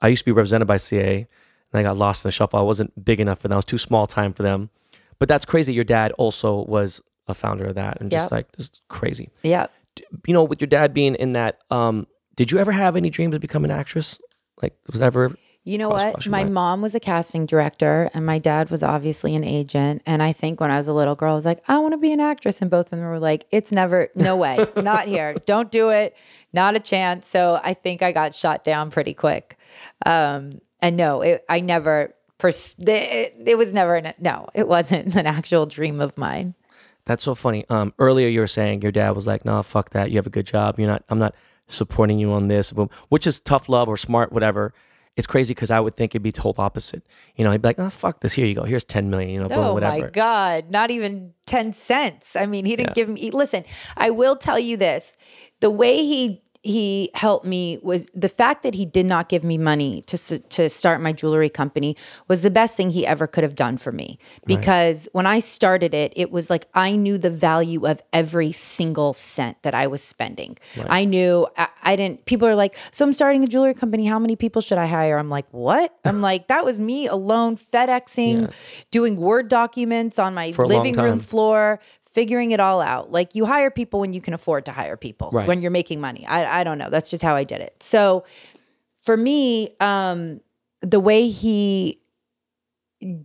I 0.00 0.08
used 0.08 0.20
to 0.20 0.26
be 0.26 0.32
represented 0.32 0.68
by 0.68 0.76
CAA 0.76 1.26
and 1.72 1.80
I 1.80 1.82
got 1.82 1.96
lost 1.96 2.24
in 2.24 2.28
the 2.28 2.32
shuffle. 2.32 2.58
I 2.58 2.62
wasn't 2.62 3.04
big 3.04 3.20
enough 3.20 3.40
for 3.40 3.48
them. 3.48 3.54
I 3.54 3.56
was 3.56 3.64
too 3.64 3.78
small 3.78 4.06
time 4.06 4.32
for 4.32 4.42
them. 4.42 4.70
But 5.18 5.28
that's 5.28 5.44
crazy. 5.46 5.72
Your 5.72 5.84
dad 5.84 6.12
also 6.12 6.64
was 6.64 7.00
a 7.28 7.34
founder 7.34 7.64
of 7.66 7.74
that, 7.74 8.00
and 8.00 8.10
Yep. 8.12 8.20
just 8.20 8.32
like 8.32 8.46
it's 8.58 8.80
crazy. 8.88 9.30
Yeah. 9.42 9.66
You 10.26 10.34
know, 10.34 10.44
with 10.44 10.60
your 10.60 10.68
dad 10.68 10.92
being 10.92 11.14
in 11.14 11.32
that, 11.32 11.58
um, 11.70 12.06
did 12.36 12.50
you 12.52 12.58
ever 12.58 12.72
have 12.72 12.96
any 12.96 13.08
dreams 13.10 13.34
of 13.34 13.40
becoming 13.40 13.70
an 13.70 13.78
actress? 13.78 14.20
Like, 14.62 14.74
was 14.90 15.00
that 15.00 15.06
ever? 15.06 15.34
You 15.64 15.78
know 15.78 15.88
Cross- 15.88 16.04
what? 16.14 16.28
My 16.28 16.44
mom 16.44 16.80
was 16.80 16.94
a 16.94 17.00
casting 17.00 17.44
director, 17.46 18.08
and 18.14 18.24
my 18.24 18.38
dad 18.38 18.70
was 18.70 18.82
obviously 18.84 19.34
an 19.34 19.42
agent. 19.42 20.02
And 20.06 20.22
I 20.22 20.32
think 20.32 20.60
when 20.60 20.70
I 20.70 20.76
was 20.76 20.86
a 20.86 20.92
little 20.92 21.16
girl, 21.16 21.32
I 21.32 21.34
was 21.34 21.44
like, 21.44 21.64
I 21.66 21.78
want 21.78 21.92
to 21.92 21.98
be 21.98 22.12
an 22.12 22.20
actress. 22.20 22.60
And 22.62 22.70
both 22.70 22.92
of 22.92 22.98
them 23.00 23.08
were 23.08 23.18
like, 23.18 23.46
It's 23.50 23.72
never, 23.72 24.08
no 24.14 24.36
way, 24.36 24.64
not 24.76 25.08
here. 25.08 25.34
Don't 25.46 25.72
do 25.72 25.90
it. 25.90 26.14
Not 26.52 26.76
a 26.76 26.78
chance. 26.80 27.26
So 27.26 27.58
I 27.64 27.74
think 27.74 28.00
I 28.02 28.12
got 28.12 28.34
shot 28.34 28.62
down 28.62 28.90
pretty 28.92 29.12
quick. 29.14 29.58
Um, 30.04 30.60
and 30.80 30.96
no, 30.96 31.22
it, 31.22 31.44
I 31.48 31.60
never, 31.60 32.14
pers- 32.38 32.76
it, 32.78 33.34
it 33.44 33.58
was 33.58 33.72
never, 33.72 33.96
an, 33.96 34.14
no, 34.18 34.48
it 34.54 34.68
wasn't 34.68 35.14
an 35.16 35.26
actual 35.26 35.66
dream 35.66 36.00
of 36.00 36.16
mine. 36.16 36.54
That's 37.04 37.22
so 37.24 37.34
funny. 37.34 37.64
Um, 37.68 37.94
earlier 37.98 38.28
you 38.28 38.40
were 38.40 38.46
saying 38.48 38.82
your 38.82 38.90
dad 38.92 39.10
was 39.10 39.26
like, 39.28 39.44
"No, 39.44 39.62
fuck 39.62 39.90
that. 39.90 40.10
You 40.10 40.16
have 40.16 40.26
a 40.26 40.30
good 40.30 40.46
job. 40.46 40.76
You're 40.78 40.88
not. 40.88 41.04
I'm 41.08 41.20
not 41.20 41.36
supporting 41.68 42.18
you 42.18 42.32
on 42.32 42.48
this." 42.48 42.70
Which 43.08 43.28
is 43.28 43.38
tough 43.38 43.68
love 43.68 43.88
or 43.88 43.96
smart, 43.96 44.32
whatever. 44.32 44.74
It's 45.16 45.26
crazy 45.26 45.54
because 45.54 45.70
I 45.70 45.78
would 45.80 45.94
think 45.94 46.12
it'd 46.12 46.22
be 46.22 46.32
total 46.32 46.62
opposite. 46.62 47.02
You 47.36 47.44
know, 47.44 47.52
he'd 47.52 47.62
be 47.62 47.68
like, 47.68 47.78
"Oh, 47.78 47.90
fuck 47.90 48.20
this. 48.20 48.32
Here 48.32 48.44
you 48.44 48.54
go. 48.54 48.64
Here's 48.64 48.84
ten 48.84 49.08
million. 49.08 49.30
You 49.30 49.40
know, 49.40 49.48
boom, 49.48 49.58
Oh 49.58 49.74
whatever." 49.74 50.02
my 50.02 50.10
God. 50.10 50.68
Not 50.70 50.90
even 50.90 51.32
10 51.46 51.72
cents. 51.74 52.34
I 52.34 52.44
mean, 52.46 52.64
he 52.64 52.74
didn't 52.74 52.94
give 52.94 53.08
me, 53.08 53.30
listen, 53.30 53.64
I 53.96 54.10
will 54.10 54.34
tell 54.36 54.58
you 54.58 54.76
this 54.76 55.16
the 55.60 55.70
way 55.70 55.98
he, 55.98 56.42
he 56.66 57.10
helped 57.14 57.46
me 57.46 57.78
was 57.82 58.10
the 58.14 58.28
fact 58.28 58.62
that 58.64 58.74
he 58.74 58.84
did 58.84 59.06
not 59.06 59.28
give 59.28 59.44
me 59.44 59.56
money 59.56 60.02
to 60.02 60.38
to 60.38 60.68
start 60.68 61.00
my 61.00 61.12
jewelry 61.12 61.48
company 61.48 61.96
was 62.28 62.42
the 62.42 62.50
best 62.50 62.76
thing 62.76 62.90
he 62.90 63.06
ever 63.06 63.26
could 63.26 63.44
have 63.44 63.54
done 63.54 63.76
for 63.78 63.92
me 63.92 64.18
because 64.46 65.08
when 65.12 65.26
I 65.26 65.38
started 65.38 65.94
it 65.94 66.12
it 66.16 66.32
was 66.32 66.50
like 66.50 66.66
I 66.74 66.96
knew 66.96 67.18
the 67.18 67.30
value 67.30 67.86
of 67.86 68.02
every 68.12 68.52
single 68.52 69.12
cent 69.14 69.62
that 69.62 69.74
I 69.74 69.86
was 69.86 70.02
spending. 70.02 70.58
I 70.88 71.04
knew 71.04 71.46
I, 71.56 71.68
I 71.82 71.96
didn't 71.96 72.24
people 72.24 72.48
are 72.48 72.56
like 72.56 72.76
so 72.90 73.04
I'm 73.04 73.12
starting 73.12 73.44
a 73.44 73.46
jewelry 73.46 73.74
company 73.74 74.04
how 74.06 74.18
many 74.18 74.34
people 74.34 74.60
should 74.60 74.78
I 74.78 74.86
hire? 74.86 75.18
I'm 75.18 75.30
like 75.30 75.46
what? 75.52 75.96
I'm 76.04 76.20
like 76.20 76.48
that 76.48 76.64
was 76.64 76.80
me 76.80 77.06
alone 77.06 77.56
FedExing 77.56 78.52
doing 78.90 79.16
word 79.16 79.48
documents 79.48 80.18
on 80.18 80.34
my 80.34 80.52
For 80.52 80.66
living 80.66 80.96
room 80.96 81.20
floor 81.20 81.80
figuring 82.16 82.50
it 82.52 82.60
all 82.60 82.80
out. 82.80 83.12
Like 83.12 83.34
you 83.34 83.44
hire 83.44 83.70
people 83.70 84.00
when 84.00 84.14
you 84.14 84.22
can 84.22 84.32
afford 84.32 84.64
to 84.64 84.72
hire 84.72 84.96
people, 84.96 85.28
Right. 85.32 85.46
when 85.46 85.60
you're 85.60 85.70
making 85.70 86.00
money. 86.00 86.26
I, 86.26 86.60
I 86.60 86.64
don't 86.64 86.78
know. 86.78 86.88
That's 86.88 87.10
just 87.10 87.22
how 87.22 87.36
I 87.36 87.44
did 87.44 87.60
it. 87.60 87.82
So 87.82 88.24
for 89.02 89.16
me, 89.18 89.76
um, 89.80 90.40
the 90.80 90.98
way 90.98 91.28
he 91.28 92.00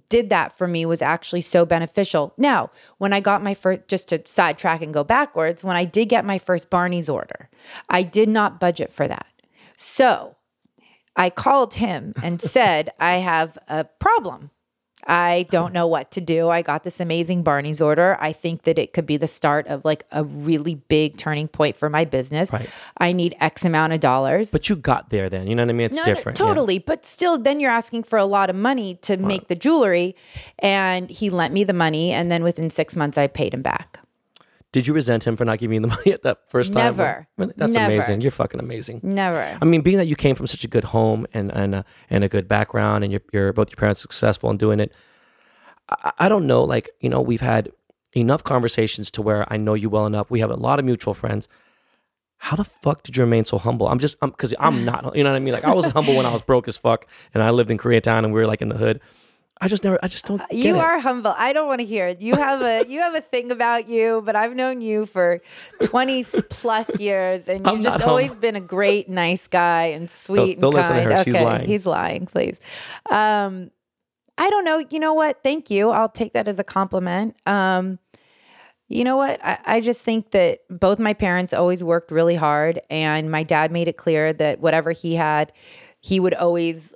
did 0.10 0.30
that 0.30 0.58
for 0.58 0.68
me 0.68 0.86
was 0.86 1.02
actually 1.02 1.40
so 1.40 1.66
beneficial. 1.66 2.34
Now, 2.38 2.70
when 2.98 3.14
I 3.14 3.22
got 3.22 3.42
my 3.42 3.54
first, 3.54 3.88
just 3.88 4.10
to 4.10 4.22
sidetrack 4.26 4.82
and 4.82 4.94
go 4.94 5.06
backwards, 5.06 5.64
when 5.64 5.78
I 5.78 5.86
did 5.86 6.10
get 6.10 6.26
my 6.26 6.38
first 6.38 6.70
Barney's 6.70 7.08
order, 7.08 7.50
I 7.90 8.04
did 8.04 8.28
not 8.28 8.60
budget 8.60 8.92
for 8.92 9.08
that. 9.08 9.26
So 9.78 10.36
I 11.16 11.30
called 11.30 11.76
him 11.76 12.14
and 12.22 12.42
said, 12.56 12.90
I 13.00 13.18
have 13.18 13.58
a 13.70 13.86
problem. 13.86 14.52
I 15.08 15.48
don't 15.50 15.74
know 15.74 15.88
what 15.88 16.12
to 16.12 16.22
do. 16.22 16.50
I 16.50 16.62
got 16.62 16.84
this 16.84 17.00
amazing 17.00 17.44
Barney's 17.44 17.82
order. 17.82 18.18
I 18.20 18.34
think 18.34 18.64
that 18.64 18.78
it 18.78 18.94
could 18.94 19.06
be 19.06 19.18
the 19.18 19.28
start 19.28 19.68
of 19.68 19.84
like 19.84 20.06
a 20.12 20.24
really 20.24 20.76
big 20.76 21.18
turning 21.18 21.48
point 21.48 21.76
for 21.76 21.90
my 21.90 22.06
business. 22.06 22.54
Right. 22.54 22.70
I 22.98 23.12
need 23.12 23.36
X 23.40 23.66
amount 23.66 23.94
of 23.94 24.00
dollars. 24.00 24.52
But 24.52 24.70
you 24.70 24.76
got 24.76 25.10
there 25.10 25.30
then. 25.30 25.48
You 25.48 25.56
know 25.56 25.64
what 25.64 25.70
I 25.70 25.74
mean? 25.74 25.86
It's 25.88 25.96
No, 25.96 26.04
no, 26.04 26.06
different. 26.14 26.40
yeah. 26.40 26.46
totally. 26.46 26.80
But 26.80 27.06
still, 27.06 27.38
then 27.38 27.60
you're 27.60 27.72
asking 27.72 28.04
for 28.04 28.20
a 28.20 28.26
lot 28.26 28.50
of 28.50 28.56
money 28.56 28.96
to 29.02 29.18
make 29.18 29.48
the 29.48 29.56
jewelry. 29.56 30.16
And 30.60 31.10
he 31.10 31.30
lent 31.30 31.54
me 31.54 31.64
the 31.64 31.74
money. 31.74 32.12
And 32.12 32.32
then 32.32 32.44
within 32.44 32.70
six 32.70 32.96
months, 32.96 33.18
I 33.18 33.28
paid 33.28 33.54
him 33.54 33.62
back. 33.64 34.00
Did 34.72 34.88
you 34.88 34.94
resent 34.94 35.26
him 35.26 35.36
for 35.36 35.44
not 35.44 35.60
giving 35.60 35.76
you 35.76 35.82
the 35.82 35.88
money 35.96 36.14
at 36.14 36.24
that 36.24 36.50
first 36.50 36.74
time? 36.74 36.96
Never. 36.96 37.28
Really? 37.38 37.54
That's 37.58 37.74
Never. 37.74 37.94
amazing. 37.94 38.22
You're 38.22 38.32
fucking 38.32 38.60
amazing. 38.60 39.02
Never. 39.04 39.58
I 39.62 39.66
mean, 39.66 39.82
being 39.82 39.98
that 39.98 40.06
you 40.08 40.16
came 40.16 40.36
from 40.36 40.48
such 40.48 40.64
a 40.64 40.68
good 40.68 40.86
home 40.86 41.28
and 41.34 41.52
and 41.54 41.76
a, 41.76 41.86
and 42.10 42.24
a 42.24 42.30
good 42.30 42.48
background, 42.48 43.04
and 43.04 43.12
you're, 43.12 43.22
you're 43.34 43.54
both 43.54 43.70
your 43.70 43.78
parents 43.78 44.02
successful 44.02 44.50
in 44.50 44.58
doing 44.58 44.80
it, 44.80 44.94
I, 45.90 46.12
I 46.20 46.30
don't 46.30 46.48
know. 46.48 46.64
Like 46.64 46.90
you 47.02 47.10
know, 47.10 47.22
we've 47.22 47.42
had 47.42 47.70
enough 48.16 48.44
conversations 48.44 49.12
to 49.12 49.22
where 49.22 49.52
I 49.52 49.58
know 49.58 49.74
you 49.74 49.90
well 49.90 50.06
enough. 50.06 50.30
We 50.32 50.40
have 50.40 50.52
a 50.52 50.56
lot 50.56 50.80
of 50.80 50.86
mutual 50.86 51.14
friends. 51.14 51.48
How 52.38 52.56
the 52.56 52.64
fuck 52.64 53.04
did 53.04 53.16
you 53.16 53.24
remain 53.24 53.46
so 53.46 53.58
humble? 53.60 53.88
I'm 53.88 54.00
just 54.00 54.20
because 54.20 54.54
I'm, 54.60 54.84
not. 54.84 55.16
You 55.16 55.24
know 55.24 55.30
what 55.30 55.36
I 55.36 55.40
mean? 55.40 55.54
Like 55.54 55.64
I 55.64 55.74
was 55.74 55.92
humble 55.92 56.16
when 56.16 56.26
I 56.26 56.34
was 56.34 56.42
broke 56.52 56.68
as 56.68 56.78
fuck, 56.78 57.06
and 57.34 57.44
I 57.44 57.52
lived 57.52 57.70
in 57.70 57.78
Koreatown, 57.78 58.20
and 58.20 58.34
we 58.34 58.40
were 58.40 58.48
like 58.48 58.62
in 58.62 58.70
the 58.70 58.78
hood. 58.78 59.00
I 59.64 59.68
just 59.68 59.84
never. 59.84 60.00
I 60.02 60.08
just 60.08 60.26
don't. 60.26 60.40
Get 60.50 60.54
You 60.58 60.80
are 60.80 61.00
humble. 61.00 61.36
I 61.38 61.54
don't 61.54 61.68
want 61.68 61.82
to 61.82 61.86
hear 61.86 62.08
it. 62.08 62.20
You 62.20 62.36
have 62.36 62.62
a 62.62 62.86
you 62.90 63.00
have 63.00 63.14
a 63.14 63.22
thing 63.22 63.52
about 63.52 63.88
you, 63.88 64.24
but 64.26 64.36
I've 64.36 64.56
known 64.56 64.82
you 64.82 65.06
for 65.06 65.40
20 65.84 66.24
plus 66.50 67.00
years 67.00 67.48
and 67.48 67.66
you've 67.68 67.82
just 67.82 68.04
always 68.04 68.30
humble. 68.30 68.42
been 68.42 68.56
a 68.56 68.62
great 68.62 69.08
nice 69.08 69.48
guy 69.48 69.84
and 69.86 70.10
sweet 70.10 70.60
don't 70.60 70.74
and 70.74 70.74
listen 70.74 70.96
to 70.96 71.02
kind. 71.04 71.12
her. 71.14 71.24
She's 71.24 71.36
okay, 71.36 71.46
lying. 71.46 71.68
he's 71.68 71.86
lying, 71.86 72.26
please. 72.26 72.60
Um 73.12 73.70
I 74.38 74.50
don't 74.50 74.66
know. 74.66 74.84
You 74.90 75.00
know 75.00 75.14
what? 75.14 75.44
Thank 75.44 75.70
you. 75.70 75.92
I'll 75.92 76.10
take 76.10 76.34
that 76.34 76.48
as 76.48 76.58
a 76.58 76.64
compliment. 76.64 77.36
Um 77.48 78.00
you 78.92 79.06
know 79.06 79.16
what? 79.16 79.40
I, 79.44 79.58
I 79.66 79.80
just 79.80 80.04
think 80.04 80.32
that 80.32 80.60
both 80.70 81.00
my 81.00 81.14
parents 81.14 81.54
always 81.54 81.82
worked 81.82 82.12
really 82.12 82.36
hard, 82.36 82.82
and 82.90 83.32
my 83.32 83.44
dad 83.44 83.72
made 83.72 83.88
it 83.88 83.96
clear 83.96 84.34
that 84.34 84.60
whatever 84.60 84.92
he 84.92 85.16
had, 85.16 85.54
he 86.02 86.20
would 86.20 86.34
always. 86.34 86.94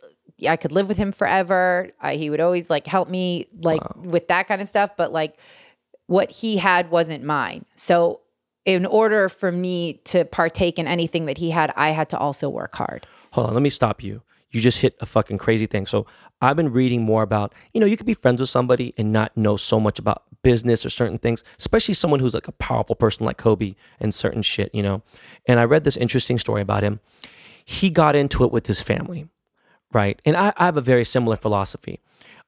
I 0.48 0.56
could 0.56 0.72
live 0.72 0.88
with 0.88 0.98
him 0.98 1.12
forever. 1.12 1.90
I, 2.00 2.16
he 2.16 2.30
would 2.30 2.42
always 2.42 2.70
like 2.70 2.88
help 2.88 3.10
me 3.10 3.48
like 3.62 3.82
with 3.98 4.28
that 4.30 4.48
kind 4.48 4.62
of 4.62 4.68
stuff. 4.68 4.92
But 4.98 5.12
like, 5.12 5.38
what 6.08 6.30
he 6.30 6.58
had 6.58 6.92
wasn't 6.92 7.24
mine. 7.24 7.66
So, 7.76 8.22
in 8.66 8.86
order 8.86 9.30
for 9.30 9.52
me 9.52 10.02
to 10.06 10.26
partake 10.26 10.80
in 10.80 10.88
anything 10.88 11.28
that 11.28 11.38
he 11.38 11.52
had, 11.52 11.72
I 11.76 11.90
had 11.90 12.10
to 12.10 12.18
also 12.18 12.50
work 12.50 12.76
hard. 12.76 13.06
hold 13.32 13.48
on, 13.48 13.54
let 13.54 13.62
me 13.62 13.70
stop 13.70 14.04
you. 14.04 14.24
You 14.50 14.62
just 14.62 14.80
hit 14.80 14.96
a 15.02 15.06
fucking 15.06 15.38
crazy 15.38 15.68
thing. 15.68 15.86
So 15.86 16.06
I've 16.42 16.56
been 16.56 16.72
reading 16.72 17.04
more 17.04 17.24
about, 17.24 17.54
you 17.74 17.82
know, 17.82 17.86
you 17.86 17.98
could 17.98 18.06
be 18.06 18.14
friends 18.14 18.40
with 18.40 18.50
somebody 18.50 18.94
and 18.98 19.12
not 19.12 19.36
know 19.36 19.58
so 19.58 19.80
much 19.80 20.00
about 20.00 20.24
business 20.44 20.86
or 20.86 20.90
certain 20.90 21.18
things, 21.18 21.44
especially 21.60 21.94
someone 21.94 22.22
who's 22.22 22.34
like 22.34 22.48
a 22.48 22.54
powerful 22.54 22.96
person 22.96 23.26
like 23.26 23.38
Kobe 23.38 23.76
and 24.00 24.14
certain 24.14 24.42
shit, 24.42 24.74
you 24.74 24.82
know. 24.82 25.04
And 25.46 25.60
I 25.60 25.66
read 25.66 25.84
this 25.84 25.98
interesting 25.98 26.40
story 26.40 26.62
about 26.62 26.84
him. 26.84 27.02
He 27.66 27.90
got 27.90 28.16
into 28.16 28.44
it 28.44 28.52
with 28.52 28.68
his 28.68 28.82
family, 28.82 29.28
right? 29.96 30.22
And 30.26 30.36
I, 30.38 30.54
I 30.58 30.66
have 30.66 30.78
a 30.78 30.82
very 30.82 31.06
similar 31.06 31.38
philosophy. 31.38 32.02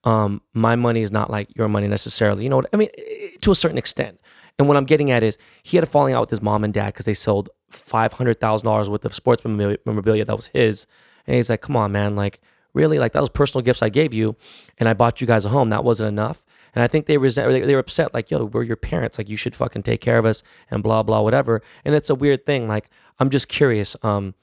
Um, 0.03 0.41
my 0.53 0.75
money 0.75 1.01
is 1.01 1.11
not 1.11 1.31
like 1.31 1.47
your 1.57 1.67
money 1.67 1.87
necessarily. 1.87 2.43
You 2.43 2.49
know 2.49 2.57
what 2.57 2.69
I 2.73 2.77
mean? 2.77 2.89
eh, 2.97 3.29
To 3.41 3.51
a 3.51 3.55
certain 3.55 3.77
extent. 3.79 4.19
And 4.59 4.67
what 4.67 4.77
I'm 4.77 4.85
getting 4.85 5.09
at 5.11 5.23
is 5.23 5.37
he 5.63 5.77
had 5.77 5.83
a 5.83 5.87
falling 5.87 6.13
out 6.13 6.21
with 6.21 6.29
his 6.29 6.41
mom 6.41 6.63
and 6.63 6.73
dad 6.73 6.87
because 6.93 7.05
they 7.05 7.13
sold 7.13 7.49
five 7.69 8.13
hundred 8.13 8.39
thousand 8.39 8.65
dollars 8.65 8.89
worth 8.89 9.05
of 9.05 9.13
sports 9.15 9.43
memorabilia- 9.43 9.77
memorabilia 9.85 10.25
that 10.25 10.35
was 10.35 10.47
his. 10.47 10.85
And 11.25 11.35
he's 11.35 11.49
like, 11.49 11.61
"Come 11.61 11.75
on, 11.75 11.91
man! 11.91 12.15
Like, 12.15 12.41
really? 12.73 12.97
Like 12.99 13.11
that 13.13 13.19
was 13.21 13.29
personal 13.29 13.63
gifts 13.63 13.81
I 13.83 13.89
gave 13.89 14.13
you, 14.13 14.35
and 14.79 14.87
I 14.89 14.93
bought 14.93 15.19
you 15.21 15.27
guys 15.27 15.45
a 15.45 15.49
home. 15.49 15.69
That 15.69 15.83
wasn't 15.83 16.09
enough." 16.09 16.43
And 16.73 16.83
I 16.83 16.87
think 16.87 17.05
they 17.05 17.17
resent, 17.17 17.49
they, 17.51 17.61
they 17.61 17.73
were 17.73 17.79
upset, 17.87 18.13
like, 18.13 18.31
"Yo, 18.31 18.45
we're 18.45 18.63
your 18.63 18.75
parents. 18.91 19.17
Like, 19.17 19.29
you 19.29 19.37
should 19.37 19.55
fucking 19.55 19.83
take 19.83 20.01
care 20.01 20.17
of 20.19 20.25
us 20.25 20.41
and 20.71 20.81
blah 20.83 21.03
blah 21.03 21.21
whatever." 21.21 21.61
And 21.85 21.93
it's 21.93 22.09
a 22.09 22.15
weird 22.15 22.45
thing. 22.45 22.67
Like, 22.67 22.89
I'm 23.19 23.29
just 23.29 23.47
curious. 23.47 23.95
Um, 24.03 24.33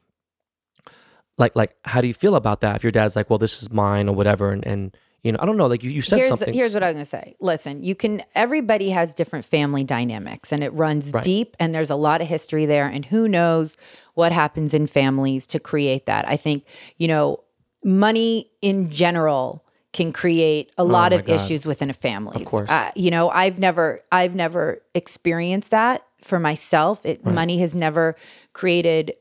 like 1.38 1.56
like 1.56 1.76
how 1.84 2.00
do 2.00 2.06
you 2.06 2.14
feel 2.14 2.34
about 2.36 2.60
that? 2.60 2.76
If 2.76 2.82
your 2.84 2.92
dad's 2.92 3.16
like, 3.16 3.28
"Well, 3.30 3.38
this 3.38 3.62
is 3.62 3.72
mine" 3.72 4.08
or 4.08 4.14
whatever, 4.14 4.50
and 4.50 4.64
and 4.66 4.96
you 5.22 5.32
know, 5.32 5.38
I 5.40 5.46
don't 5.46 5.56
know. 5.56 5.66
Like 5.66 5.82
you, 5.82 5.90
you 5.90 6.02
said 6.02 6.18
here's 6.18 6.28
something. 6.28 6.52
here's 6.52 6.74
what 6.74 6.82
I'm 6.84 6.92
gonna 6.92 7.04
say. 7.06 7.34
Listen, 7.40 7.82
you 7.82 7.94
can 7.94 8.22
everybody 8.34 8.90
has 8.90 9.14
different 9.14 9.44
family 9.46 9.82
dynamics 9.82 10.52
and 10.52 10.62
it 10.62 10.72
runs 10.74 11.12
deep 11.22 11.56
and 11.58 11.74
there's 11.74 11.88
a 11.90 11.96
lot 11.96 12.20
of 12.20 12.28
history 12.28 12.66
there 12.66 12.86
and 12.86 13.06
who 13.06 13.26
knows 13.26 13.76
what 14.12 14.32
happens 14.32 14.74
in 14.74 14.86
families 14.86 15.46
to 15.48 15.58
create 15.58 16.04
that. 16.06 16.28
I 16.28 16.36
think, 16.36 16.66
you 16.98 17.08
know, 17.08 17.40
money 17.82 18.50
in 18.60 18.90
general 18.90 19.64
can 19.94 20.12
create 20.12 20.70
a 20.76 20.84
lot 20.84 21.12
Oh 21.12 21.16
of 21.16 21.24
God. 21.24 21.34
issues 21.34 21.64
within 21.64 21.88
a 21.88 21.94
family. 21.94 22.36
Of 22.42 22.44
course. 22.46 22.68
Uh, 22.68 22.90
you 22.94 23.10
know, 23.10 23.30
I've 23.30 23.58
never 23.58 24.02
I've 24.12 24.34
never 24.34 24.82
experienced 24.94 25.70
that 25.70 26.04
for 26.20 26.38
myself. 26.38 27.04
It 27.06 27.24
money 27.24 27.58
has 27.60 27.74
never 27.74 28.14
created 28.52 29.14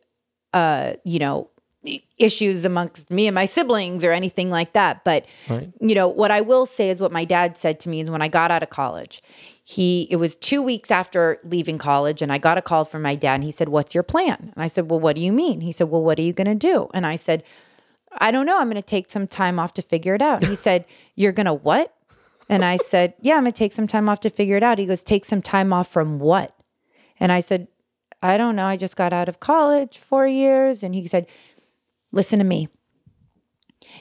uh, 0.54 0.94
you 1.04 1.18
know, 1.18 1.50
issues 2.18 2.66
amongst 2.66 3.12
me 3.12 3.28
and 3.28 3.36
my 3.36 3.46
siblings 3.46 4.04
or 4.04 4.12
anything 4.12 4.50
like 4.50 4.74
that. 4.74 5.04
But 5.04 5.26
you 5.80 5.96
know, 5.96 6.08
what 6.08 6.32
I 6.32 6.42
will 6.42 6.66
say 6.66 6.90
is 6.90 7.00
what 7.00 7.12
my 7.12 7.26
dad 7.26 7.58
said 7.58 7.80
to 7.82 7.90
me 7.90 8.00
is 8.00 8.10
when 8.10 8.22
I 8.22 8.28
got 8.28 8.52
out 8.52 8.64
of 8.64 8.70
college, 8.70 9.22
he 9.66 10.08
it 10.10 10.18
was 10.18 10.36
two 10.36 10.62
weeks 10.62 10.92
after 10.92 11.40
leaving 11.44 11.78
college, 11.78 12.22
and 12.22 12.32
I 12.32 12.38
got 12.38 12.58
a 12.58 12.62
call 12.62 12.86
from 12.86 13.02
my 13.02 13.16
dad, 13.16 13.36
and 13.36 13.44
he 13.44 13.52
said, 13.52 13.70
"What's 13.70 13.94
your 13.94 14.04
plan?" 14.04 14.52
And 14.56 14.64
I 14.64 14.68
said, 14.68 14.90
"Well, 14.90 15.00
what 15.00 15.16
do 15.16 15.22
you 15.22 15.32
mean?" 15.32 15.62
He 15.62 15.72
said, 15.72 15.90
"Well, 15.90 16.04
what 16.04 16.20
are 16.20 16.24
you 16.24 16.34
going 16.34 16.48
to 16.48 16.56
do?" 16.56 16.90
And 16.94 17.06
I 17.06 17.16
said, 17.16 17.44
"I 18.18 18.32
don't 18.32 18.46
know. 18.46 18.60
I'm 18.60 18.70
going 18.70 18.82
to 18.82 18.82
take 18.82 19.10
some 19.10 19.28
time 19.28 19.60
off 19.60 19.74
to 19.76 19.82
figure 19.82 20.16
it 20.16 20.22
out." 20.22 20.42
And 20.42 20.50
he 20.50 20.56
said, 20.56 20.86
"You're 21.16 21.32
going 21.32 21.46
to 21.46 21.54
what?" 21.54 21.94
And 22.50 22.64
I 22.66 22.78
said, 22.78 23.14
"Yeah, 23.22 23.36
I'm 23.36 23.44
going 23.44 23.54
to 23.54 23.58
take 23.58 23.74
some 23.74 23.88
time 23.88 24.10
off 24.10 24.20
to 24.22 24.30
figure 24.30 24.58
it 24.58 24.64
out." 24.64 24.80
He 24.80 24.86
goes, 24.86 25.04
"Take 25.04 25.26
some 25.26 25.42
time 25.42 25.72
off 25.72 25.88
from 25.90 26.20
what?" 26.20 26.56
And 27.20 27.32
I 27.32 27.40
said, 27.40 27.68
I 28.24 28.38
don't 28.38 28.56
know. 28.56 28.66
I 28.66 28.78
just 28.78 28.96
got 28.96 29.12
out 29.12 29.28
of 29.28 29.42
college 29.42 29.98
four 29.98 30.26
years. 30.26 30.82
And 30.82 30.96
he 30.96 31.06
said, 31.08 31.28
Listen 32.14 32.38
to 32.38 32.46
me. 32.46 32.70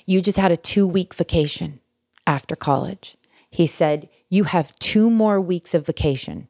You 0.04 0.20
just 0.20 0.38
had 0.38 0.52
a 0.52 0.56
two 0.56 0.86
week 0.86 1.14
vacation 1.14 1.80
after 2.26 2.54
college. 2.54 3.16
He 3.50 3.66
said, 3.66 4.08
You 4.28 4.44
have 4.44 4.78
two 4.78 5.08
more 5.08 5.40
weeks 5.40 5.74
of 5.74 5.86
vacation 5.86 6.48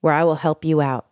where 0.00 0.12
I 0.12 0.24
will 0.24 0.34
help 0.34 0.64
you 0.64 0.80
out. 0.80 1.06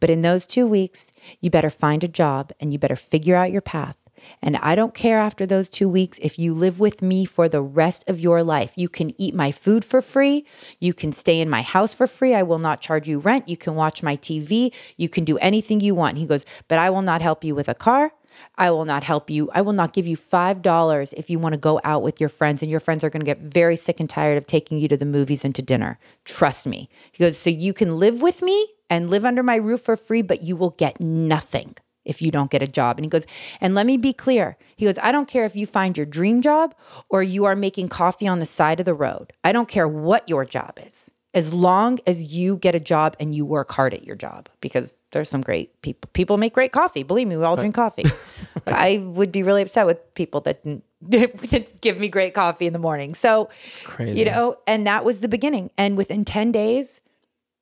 But 0.00 0.10
in 0.10 0.22
those 0.22 0.48
two 0.48 0.66
weeks, 0.66 1.12
you 1.40 1.48
better 1.48 1.70
find 1.70 2.02
a 2.02 2.08
job 2.08 2.52
and 2.58 2.72
you 2.72 2.78
better 2.78 2.96
figure 2.96 3.36
out 3.36 3.52
your 3.52 3.60
path. 3.62 3.96
And 4.42 4.56
I 4.56 4.74
don't 4.74 4.94
care 4.94 5.18
after 5.18 5.46
those 5.46 5.68
two 5.68 5.88
weeks 5.88 6.18
if 6.22 6.38
you 6.38 6.54
live 6.54 6.80
with 6.80 7.02
me 7.02 7.24
for 7.24 7.48
the 7.48 7.62
rest 7.62 8.02
of 8.08 8.18
your 8.18 8.42
life. 8.42 8.72
You 8.74 8.88
can 8.88 9.14
eat 9.20 9.34
my 9.34 9.52
food 9.52 9.84
for 9.84 10.00
free. 10.00 10.44
You 10.80 10.94
can 10.94 11.12
stay 11.12 11.40
in 11.40 11.50
my 11.50 11.62
house 11.62 11.92
for 11.92 12.06
free. 12.06 12.34
I 12.34 12.42
will 12.42 12.58
not 12.58 12.80
charge 12.80 13.06
you 13.06 13.18
rent. 13.18 13.48
You 13.48 13.56
can 13.56 13.74
watch 13.74 14.02
my 14.02 14.16
TV. 14.16 14.72
You 14.96 15.08
can 15.08 15.24
do 15.24 15.38
anything 15.38 15.80
you 15.80 15.94
want. 15.94 16.18
He 16.18 16.26
goes, 16.26 16.46
But 16.66 16.78
I 16.78 16.90
will 16.90 17.02
not 17.02 17.22
help 17.22 17.44
you 17.44 17.54
with 17.54 17.68
a 17.68 17.74
car. 17.74 18.12
I 18.56 18.70
will 18.70 18.84
not 18.84 19.04
help 19.04 19.30
you. 19.30 19.50
I 19.52 19.60
will 19.62 19.72
not 19.72 19.92
give 19.92 20.06
you 20.06 20.16
$5 20.16 21.14
if 21.16 21.30
you 21.30 21.38
want 21.38 21.52
to 21.54 21.58
go 21.58 21.80
out 21.84 22.02
with 22.02 22.20
your 22.20 22.28
friends, 22.28 22.62
and 22.62 22.70
your 22.70 22.80
friends 22.80 23.04
are 23.04 23.10
going 23.10 23.20
to 23.20 23.26
get 23.26 23.40
very 23.40 23.76
sick 23.76 24.00
and 24.00 24.08
tired 24.08 24.38
of 24.38 24.46
taking 24.46 24.78
you 24.78 24.88
to 24.88 24.96
the 24.96 25.04
movies 25.04 25.44
and 25.44 25.54
to 25.54 25.62
dinner. 25.62 25.98
Trust 26.24 26.66
me. 26.66 26.88
He 27.12 27.22
goes, 27.22 27.38
So 27.38 27.50
you 27.50 27.72
can 27.72 27.98
live 27.98 28.22
with 28.22 28.42
me 28.42 28.68
and 28.88 29.10
live 29.10 29.24
under 29.24 29.42
my 29.42 29.56
roof 29.56 29.82
for 29.82 29.96
free, 29.96 30.22
but 30.22 30.42
you 30.42 30.56
will 30.56 30.70
get 30.70 31.00
nothing 31.00 31.76
if 32.06 32.22
you 32.22 32.30
don't 32.30 32.50
get 32.50 32.62
a 32.62 32.66
job. 32.66 32.96
And 32.96 33.04
he 33.04 33.10
goes, 33.10 33.26
and 33.60 33.74
let 33.74 33.84
me 33.84 33.96
be 33.96 34.12
clear. 34.12 34.56
He 34.76 34.86
goes, 34.86 34.98
I 35.02 35.12
don't 35.12 35.28
care 35.28 35.44
if 35.44 35.56
you 35.56 35.66
find 35.66 35.96
your 35.96 36.06
dream 36.06 36.40
job 36.40 36.74
or 37.08 37.22
you 37.22 37.44
are 37.44 37.56
making 37.56 37.88
coffee 37.88 38.28
on 38.28 38.38
the 38.38 38.46
side 38.46 38.78
of 38.80 38.86
the 38.86 38.94
road. 38.94 39.32
I 39.44 39.52
don't 39.52 39.68
care 39.68 39.88
what 39.88 40.28
your 40.28 40.44
job 40.44 40.78
is, 40.86 41.10
as 41.36 41.52
long 41.52 41.98
as 42.06 42.32
you 42.32 42.56
get 42.56 42.74
a 42.74 42.80
job 42.80 43.14
and 43.20 43.34
you 43.34 43.44
work 43.44 43.70
hard 43.70 43.92
at 43.92 44.04
your 44.04 44.16
job, 44.16 44.48
because 44.62 44.96
there's 45.12 45.28
some 45.28 45.42
great 45.42 45.82
people. 45.82 46.08
People 46.14 46.38
make 46.38 46.54
great 46.54 46.72
coffee. 46.72 47.02
Believe 47.02 47.28
me, 47.28 47.36
we 47.36 47.44
all 47.44 47.56
drink 47.56 47.74
coffee. 47.74 48.06
I 48.66 49.04
would 49.04 49.32
be 49.32 49.42
really 49.42 49.60
upset 49.60 49.84
with 49.84 50.14
people 50.14 50.40
that 50.40 50.64
didn't 50.64 51.80
give 51.82 51.98
me 51.98 52.08
great 52.08 52.32
coffee 52.32 52.66
in 52.66 52.72
the 52.72 52.78
morning. 52.78 53.14
So, 53.14 53.50
Crazy. 53.84 54.18
you 54.18 54.24
know, 54.24 54.56
and 54.66 54.86
that 54.86 55.04
was 55.04 55.20
the 55.20 55.28
beginning. 55.28 55.70
And 55.76 55.98
within 55.98 56.24
10 56.24 56.52
days, 56.52 57.02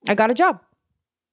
I 0.08 0.14
got 0.14 0.30
a 0.30 0.34
job. 0.34 0.60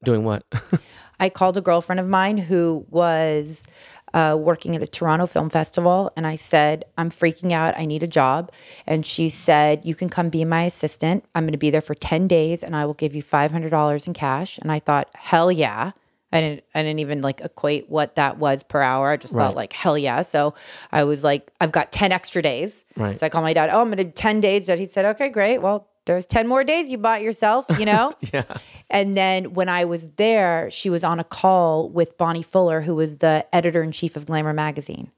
Doing 0.04 0.24
what? 0.24 0.44
I 1.20 1.30
called 1.30 1.58
a 1.58 1.62
girlfriend 1.62 2.00
of 2.00 2.08
mine 2.08 2.40
who 2.40 2.88
was 2.90 3.68
uh, 4.14 4.38
working 4.40 4.76
at 4.76 4.82
the 4.82 4.88
Toronto 4.88 5.26
Film 5.26 5.50
Festival, 5.50 6.12
and 6.16 6.28
I 6.28 6.36
said, 6.36 6.86
I'm 6.98 7.10
freaking 7.10 7.52
out. 7.52 7.78
I 7.78 7.86
need 7.86 8.04
a 8.04 8.08
job. 8.08 8.52
And 8.86 9.06
she 9.06 9.30
said, 9.30 9.82
You 9.84 9.96
can 9.96 10.10
come 10.10 10.30
be 10.30 10.44
my 10.46 10.64
assistant. 10.64 11.24
I'm 11.34 11.44
going 11.44 11.54
to 11.54 11.58
be 11.58 11.70
there 11.70 11.82
for 11.82 11.96
10 11.96 12.28
days, 12.28 12.64
and 12.64 12.76
I 12.76 12.86
will 12.86 12.94
give 12.94 13.16
you 13.16 13.24
$500 13.24 14.08
in 14.08 14.14
cash. 14.14 14.58
And 14.58 14.72
I 14.72 14.80
thought, 14.80 15.08
Hell 15.16 15.52
yeah. 15.52 15.92
I 16.34 16.40
didn't. 16.40 16.64
I 16.74 16.82
didn't 16.82 17.00
even 17.00 17.22
like 17.22 17.42
equate 17.42 17.90
what 17.90 18.16
that 18.16 18.38
was 18.38 18.64
per 18.64 18.82
hour. 18.82 19.12
I 19.12 19.18
just 19.18 19.34
Right. 19.34 19.48
thought 19.48 19.56
like 19.58 19.74
hell 19.74 19.98
yeah. 19.98 20.22
So 20.22 20.54
I 20.90 21.04
was 21.04 21.26
like, 21.26 21.52
I've 21.60 21.74
got 21.74 21.92
ten 21.92 22.14
extra 22.14 22.42
days. 22.42 22.86
Right. 22.96 23.20
So 23.20 23.26
I 23.26 23.30
called 23.30 23.44
my 23.44 23.52
dad. 23.52 23.70
Oh, 23.70 23.82
I'm 23.82 23.90
gonna 23.90 24.06
do 24.06 24.12
ten 24.12 24.40
days. 24.40 24.68
Dad, 24.68 24.80
he 24.80 24.86
said, 24.86 25.04
okay, 25.04 25.28
great. 25.28 25.58
Well, 25.58 25.90
there's 26.06 26.26
ten 26.26 26.48
more 26.48 26.64
days 26.64 26.90
you 26.90 26.98
bought 26.98 27.22
yourself. 27.22 27.66
You 27.78 27.86
know. 27.86 28.14
yeah. 28.34 28.44
And 28.90 29.16
then 29.16 29.54
when 29.54 29.70
I 29.70 29.86
was 29.86 30.08
there, 30.18 30.70
she 30.72 30.90
was 30.90 31.04
on 31.04 31.20
a 31.20 31.24
call 31.24 31.90
with 31.90 32.18
Bonnie 32.18 32.44
Fuller, 32.44 32.82
who 32.82 32.96
was 32.96 33.18
the 33.18 33.46
editor 33.54 33.82
in 33.84 33.92
chief 33.92 34.16
of 34.16 34.26
Glamour 34.26 34.54
magazine. 34.54 35.12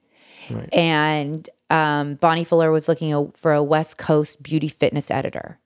Right. 0.50 0.74
And 0.74 1.50
um, 1.70 2.16
Bonnie 2.16 2.44
Fuller 2.44 2.72
was 2.72 2.88
looking 2.88 3.32
for 3.32 3.54
a 3.54 3.64
West 3.64 3.98
Coast 3.98 4.44
beauty 4.44 4.68
fitness 4.68 5.10
editor. 5.10 5.60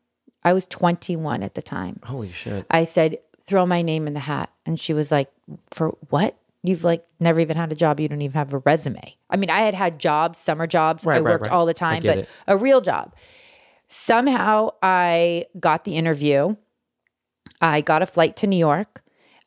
I 0.44 0.54
was 0.54 0.66
21 0.68 1.44
at 1.44 1.56
the 1.56 1.62
time. 1.62 2.00
Holy 2.04 2.32
shit. 2.32 2.66
I 2.70 2.86
said, 2.86 3.18
throw 3.42 3.66
my 3.66 3.82
name 3.82 4.08
in 4.08 4.14
the 4.14 4.22
hat. 4.22 4.52
And 4.66 4.80
she 4.80 4.94
was 4.94 5.12
like, 5.12 5.30
for 5.72 5.98
what? 6.10 6.38
You've 6.64 6.84
like 6.84 7.06
never 7.20 7.40
even 7.40 7.56
had 7.56 7.72
a 7.72 7.76
job. 7.76 8.00
You 8.00 8.08
don't 8.08 8.22
even 8.22 8.34
have 8.34 8.54
a 8.54 8.60
resume. 8.60 9.16
I 9.30 9.38
mean, 9.38 9.50
I 9.50 9.60
had 9.60 9.74
had 9.74 10.00
jobs, 10.00 10.40
summer 10.40 10.68
jobs. 10.68 11.06
Right, 11.06 11.18
I 11.18 11.20
right, 11.20 11.34
worked 11.34 11.48
all 11.48 11.66
the 11.66 11.74
time, 11.74 12.04
but 12.04 12.20
it. 12.20 12.30
a 12.48 12.58
real 12.58 12.82
job. 12.82 13.16
Somehow 13.88 14.72
I 14.82 15.46
got 15.60 15.84
the 15.84 15.96
interview. 15.96 16.56
I 17.62 17.82
got 17.82 18.02
a 18.02 18.06
flight 18.06 18.36
to 18.38 18.48
New 18.48 18.58
York. 18.58 19.02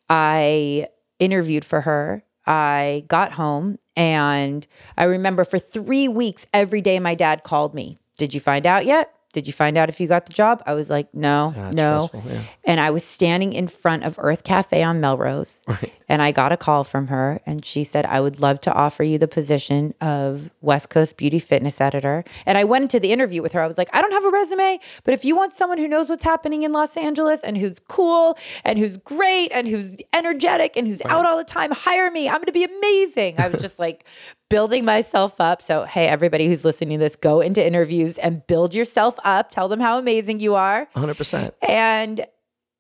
I 0.09 0.89
interviewed 1.19 1.65
for 1.65 1.83
her. 1.83 2.25
I 2.47 3.05
got 3.09 3.33
home 3.33 3.79
and 3.97 4.67
I 4.97 5.05
remember 5.05 5.45
for 5.45 5.59
three 5.59 6.09
weeks, 6.09 6.47
every 6.53 6.81
day 6.81 6.99
my 6.99 7.15
dad 7.15 7.45
called 7.45 7.75
me. 7.75 7.99
Did 8.17 8.35
you 8.35 8.41
find 8.41 8.67
out 8.67 8.87
yet? 8.87 9.13
Did 9.33 9.47
you 9.47 9.53
find 9.53 9.79
out 9.79 9.89
if 9.89 10.01
you 10.01 10.09
got 10.09 10.27
the 10.27 10.33
job? 10.33 10.61
I 10.67 10.75
was 10.75 10.91
like, 10.91 11.15
no, 11.15 11.51
ah, 11.51 11.71
That's 11.71 11.77
no. 11.77 12.11
yeah. 12.27 12.43
And 12.65 12.81
I 12.81 12.91
was 12.91 13.05
standing 13.05 13.53
in 13.53 13.69
front 13.69 14.03
of 14.05 14.17
Urth 14.17 14.43
Caffé 14.43 14.85
on 14.87 15.01
Melrose. 15.01 15.63
Right. 15.71 15.93
And 16.09 16.21
I 16.21 16.33
got 16.33 16.51
a 16.51 16.57
call 16.57 16.83
from 16.83 17.07
her 17.07 17.41
and 17.47 17.65
she 17.65 17.85
said, 17.85 18.05
I 18.05 18.21
would 18.21 18.41
love 18.41 18.61
to 18.63 18.73
offer 18.75 19.05
you 19.05 19.17
the 19.17 19.29
position 19.29 19.95
of 20.01 20.51
West 20.61 20.91
Coast 20.91 21.17
Beauty 21.17 21.39
Fitness 21.39 21.81
Editor. 21.81 22.25
And 22.45 22.59
I 22.59 22.65
went 22.65 22.83
into 22.83 22.99
the 22.99 23.13
interview 23.13 23.41
with 23.41 23.53
her. 23.53 23.61
I 23.63 23.69
was 23.69 23.79
like, 23.79 23.89
I 23.93 24.03
don't 24.03 24.11
have 24.11 24.25
a 24.25 24.31
resume, 24.31 24.81
but 25.05 25.15
if 25.15 25.25
you 25.25 25.37
want 25.37 25.55
someone 25.55 25.79
who 25.79 25.87
knows 25.87 26.09
what's 26.09 26.25
happening 26.25 26.65
in 26.65 26.73
Los 26.73 26.97
Angeles 26.97 27.45
and 27.45 27.57
who's 27.57 27.79
cool 27.79 28.37
and 28.65 28.77
who's 28.77 28.97
great 28.97 29.53
and 29.53 29.69
who's 29.69 29.97
energetic 30.13 30.77
and 30.77 30.89
who's 30.89 31.01
out 31.03 31.25
all 31.25 31.37
the 31.37 31.45
time, 31.45 31.71
hire 31.71 32.11
me. 32.11 32.29
I'm 32.29 32.39
going 32.39 32.47
to 32.47 32.53
be 32.53 32.65
amazing. 32.65 33.37
I 33.39 33.47
was 33.47 33.63
just 33.63 33.79
like 33.79 34.05
building 34.51 34.85
myself 34.85 35.41
up. 35.41 35.63
So, 35.63 35.85
hey, 35.85 36.07
everybody 36.09 36.47
who's 36.47 36.63
listening 36.67 36.99
to 36.99 37.03
this, 37.05 37.17
go 37.17 37.41
into 37.41 37.67
interviews 37.67 38.19
and 38.19 38.47
build 38.47 38.75
yourself 38.75 39.19
up. 39.25 39.51
Tell 39.51 39.69
them 39.69 39.81
how 39.81 39.99
amazing 39.99 40.41
you 40.41 40.55
are. 40.57 40.87
100%. 40.95 41.53
And 41.67 42.27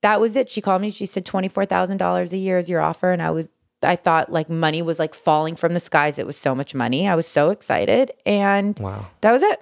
that 0.02 0.20
was 0.20 0.36
it. 0.36 0.50
She 0.50 0.60
called 0.60 0.82
me. 0.82 0.90
She 0.90 1.06
said 1.06 1.24
twenty 1.26 1.48
four 1.48 1.66
thousand 1.66 1.96
dollars 1.98 2.32
a 2.32 2.36
year 2.38 2.58
is 2.58 2.68
your 2.70 2.80
offer, 2.80 3.10
and 3.12 3.22
I 3.22 3.30
was. 3.30 3.50
I 3.82 3.96
thought 3.96 4.30
like 4.32 4.48
money 4.50 4.80
was 4.82 4.98
like 4.98 5.14
falling 5.14 5.56
from 5.56 5.72
the 5.74 5.80
skies. 5.80 6.18
It 6.18 6.26
was 6.26 6.36
so 6.38 6.54
much 6.54 6.74
money. 6.74 7.06
I 7.08 7.14
was 7.14 7.26
so 7.26 7.50
excited, 7.50 8.10
and 8.24 8.78
Wow. 8.78 9.06
that 9.20 9.30
was 9.32 9.42
it. 9.42 9.60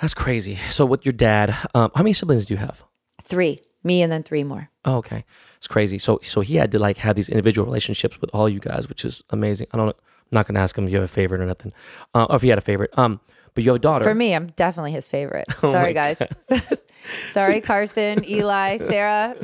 That's 0.00 0.12
crazy. 0.14 0.56
So 0.70 0.84
with 0.86 1.04
your 1.06 1.12
dad, 1.14 1.54
um, 1.74 1.90
how 1.94 2.02
many 2.02 2.12
siblings 2.12 2.46
do 2.46 2.54
you 2.54 2.58
have? 2.58 2.84
Three, 3.22 3.58
me, 3.82 4.00
and 4.02 4.12
then 4.12 4.22
three 4.22 4.44
more. 4.44 4.70
Oh, 4.84 4.96
okay. 4.98 5.24
It's 5.56 5.66
crazy. 5.66 5.98
So 5.98 6.20
so 6.22 6.40
he 6.42 6.56
had 6.56 6.70
to 6.72 6.78
like 6.78 6.98
have 6.98 7.16
these 7.16 7.28
individual 7.30 7.64
relationships 7.66 8.20
with 8.20 8.30
all 8.34 8.48
you 8.48 8.60
guys, 8.60 8.88
which 8.90 9.04
is 9.06 9.24
amazing. 9.30 9.68
I 9.72 9.76
don't 9.78 9.86
know. 9.86 9.94
Not 10.32 10.46
gonna 10.46 10.60
ask 10.60 10.76
him 10.76 10.84
if 10.84 10.90
you 10.90 10.96
have 10.96 11.04
a 11.04 11.12
favorite 11.12 11.40
or 11.40 11.46
nothing. 11.46 11.72
Uh, 12.14 12.24
or 12.28 12.36
if 12.36 12.42
he 12.42 12.48
had 12.48 12.58
a 12.58 12.62
favorite. 12.62 12.90
Um, 12.98 13.20
but 13.54 13.64
you 13.64 13.70
have 13.70 13.76
a 13.76 13.80
daughter. 13.80 14.04
For 14.04 14.14
me, 14.14 14.34
I'm 14.34 14.46
definitely 14.48 14.92
his 14.92 15.08
favorite. 15.08 15.46
Oh 15.62 15.72
Sorry, 15.72 15.92
guys. 15.92 16.20
Sorry, 17.30 17.60
Carson, 17.60 18.24
Eli, 18.28 18.78
Sarah. 18.78 19.34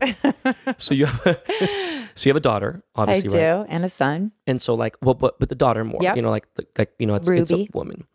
So 0.79 0.95
you 0.95 1.07
have 1.07 1.27
a, 1.27 1.39
so 2.15 2.29
you 2.29 2.31
have 2.31 2.37
a 2.37 2.41
daughter, 2.41 2.85
I 2.95 3.03
obviously, 3.03 3.31
do, 3.31 3.39
right? 3.39 3.67
and 3.69 3.85
a 3.85 3.89
son. 3.89 4.33
And 4.47 4.61
so 4.61 4.75
like 4.75 4.97
well 5.03 5.15
but 5.15 5.39
but 5.39 5.49
the 5.49 5.55
daughter 5.55 5.85
more. 5.85 6.01
Yep. 6.03 6.17
You 6.17 6.23
know, 6.23 6.31
like 6.31 6.47
like 6.79 6.93
you 6.99 7.07
know, 7.07 7.15
it's, 7.15 7.29
it's 7.29 7.51
a 7.53 7.67
woman. 7.73 8.07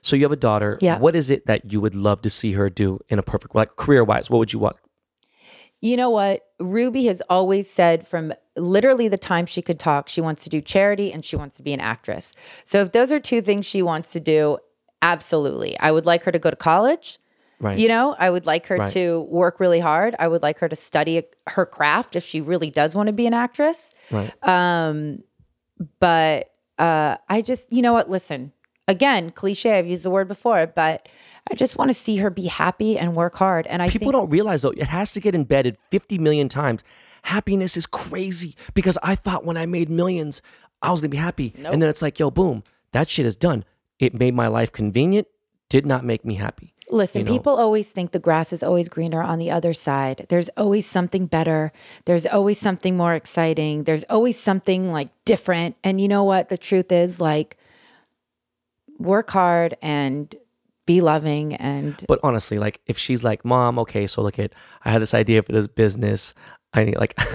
So 0.00 0.16
you 0.16 0.24
have 0.24 0.32
a 0.32 0.36
daughter. 0.36 0.78
Yeah. 0.80 0.98
What 0.98 1.16
is 1.16 1.30
it 1.30 1.46
that 1.46 1.72
you 1.72 1.80
would 1.80 1.94
love 1.94 2.22
to 2.22 2.30
see 2.30 2.52
her 2.52 2.68
do 2.70 3.00
in 3.08 3.18
a 3.18 3.22
perfect 3.22 3.54
like 3.54 3.76
career 3.76 4.04
wise? 4.04 4.30
What 4.30 4.38
would 4.38 4.52
you 4.52 4.58
want? 4.58 4.76
You 5.80 5.96
know 5.96 6.10
what? 6.10 6.44
Ruby 6.58 7.06
has 7.06 7.22
always 7.30 7.70
said 7.70 8.06
from 8.06 8.32
literally 8.56 9.06
the 9.08 9.18
time 9.18 9.46
she 9.46 9.62
could 9.62 9.78
talk, 9.78 10.08
she 10.08 10.20
wants 10.20 10.42
to 10.44 10.50
do 10.50 10.60
charity 10.60 11.12
and 11.12 11.24
she 11.24 11.36
wants 11.36 11.56
to 11.58 11.62
be 11.62 11.72
an 11.72 11.80
actress. 11.80 12.32
So 12.64 12.80
if 12.80 12.92
those 12.92 13.12
are 13.12 13.20
two 13.20 13.40
things 13.40 13.64
she 13.64 13.80
wants 13.82 14.12
to 14.12 14.20
do, 14.20 14.58
absolutely. 15.02 15.78
I 15.78 15.92
would 15.92 16.04
like 16.06 16.24
her 16.24 16.32
to 16.32 16.38
go 16.38 16.50
to 16.50 16.56
college. 16.56 17.18
Right. 17.60 17.78
You 17.78 17.88
know, 17.88 18.14
I 18.18 18.30
would 18.30 18.46
like 18.46 18.66
her 18.66 18.76
Right. 18.76 18.88
to 18.90 19.20
work 19.22 19.58
really 19.60 19.80
hard. 19.80 20.14
I 20.18 20.28
would 20.28 20.42
like 20.42 20.58
her 20.58 20.68
to 20.68 20.76
study 20.76 21.22
her 21.48 21.66
craft 21.66 22.14
if 22.16 22.24
she 22.24 22.40
really 22.40 22.70
does 22.70 22.94
want 22.94 23.08
to 23.08 23.12
be 23.12 23.26
an 23.26 23.34
actress. 23.34 23.92
Right. 24.10 24.32
Um, 24.46 25.22
but 26.00 26.50
uh, 26.78 27.16
I 27.28 27.42
just, 27.42 27.72
you 27.72 27.82
know 27.82 27.92
what? 27.92 28.08
Listen, 28.10 28.52
again, 28.86 29.30
cliche. 29.30 29.78
I've 29.78 29.86
used 29.86 30.04
the 30.04 30.10
word 30.10 30.28
before, 30.28 30.66
but 30.68 31.08
I 31.50 31.54
just 31.54 31.76
want 31.76 31.88
to 31.90 31.94
see 31.94 32.16
her 32.18 32.30
be 32.30 32.46
happy 32.46 32.98
and 32.98 33.14
work 33.14 33.36
hard. 33.36 33.66
And 33.66 33.82
I 33.82 33.88
People 33.88 34.06
think, 34.06 34.12
don't 34.12 34.30
realize 34.30 34.62
though, 34.62 34.70
it 34.70 34.88
has 34.88 35.12
to 35.12 35.20
get 35.20 35.34
embedded 35.34 35.76
50 35.90 36.18
million 36.18 36.48
times. 36.48 36.84
Happiness 37.22 37.76
is 37.76 37.86
crazy 37.86 38.54
because 38.74 38.98
I 39.02 39.14
thought 39.14 39.44
when 39.44 39.56
I 39.56 39.66
made 39.66 39.90
millions, 39.90 40.42
I 40.82 40.90
was 40.90 41.00
gonna 41.00 41.10
be 41.10 41.16
happy. 41.16 41.54
And 41.64 41.82
then 41.82 41.88
it's 41.88 42.02
like, 42.02 42.18
yo, 42.18 42.30
boom, 42.30 42.62
that 42.92 43.10
shit 43.10 43.26
is 43.26 43.36
done. 43.36 43.64
It 43.98 44.14
made 44.14 44.34
my 44.34 44.46
life 44.46 44.70
convenient, 44.72 45.26
did 45.68 45.84
not 45.84 46.04
make 46.04 46.24
me 46.24 46.36
happy. 46.36 46.74
Listen, 46.90 47.20
you 47.20 47.24
know? 47.26 47.32
people 47.32 47.56
always 47.56 47.90
think 47.90 48.12
the 48.12 48.18
grass 48.18 48.52
is 48.52 48.62
always 48.62 48.88
greener 48.88 49.22
on 49.22 49.38
the 49.38 49.50
other 49.50 49.72
side. 49.72 50.26
There's 50.28 50.48
always 50.50 50.86
something 50.86 51.26
better. 51.26 51.72
There's 52.06 52.24
always 52.26 52.58
something 52.58 52.96
more 52.96 53.14
exciting. 53.14 53.84
There's 53.84 54.04
always 54.04 54.38
something 54.38 54.90
like 54.90 55.08
different. 55.24 55.76
And 55.84 56.00
you 56.00 56.08
know 56.08 56.24
what? 56.24 56.48
The 56.48 56.58
truth 56.58 56.90
is 56.90 57.20
like 57.20 57.56
work 58.98 59.30
hard 59.30 59.76
and 59.82 60.34
be 60.88 61.00
loving 61.00 61.54
and 61.54 62.02
But 62.08 62.18
honestly, 62.24 62.58
like 62.58 62.80
if 62.86 62.98
she's 62.98 63.22
like, 63.22 63.44
Mom, 63.44 63.78
okay, 63.78 64.06
so 64.08 64.22
look 64.22 64.38
at 64.40 64.52
I 64.84 64.90
had 64.90 65.00
this 65.02 65.14
idea 65.14 65.42
for 65.44 65.52
this 65.52 65.68
business. 65.68 66.34
I 66.74 66.84
need 66.84 66.96
like 66.98 67.14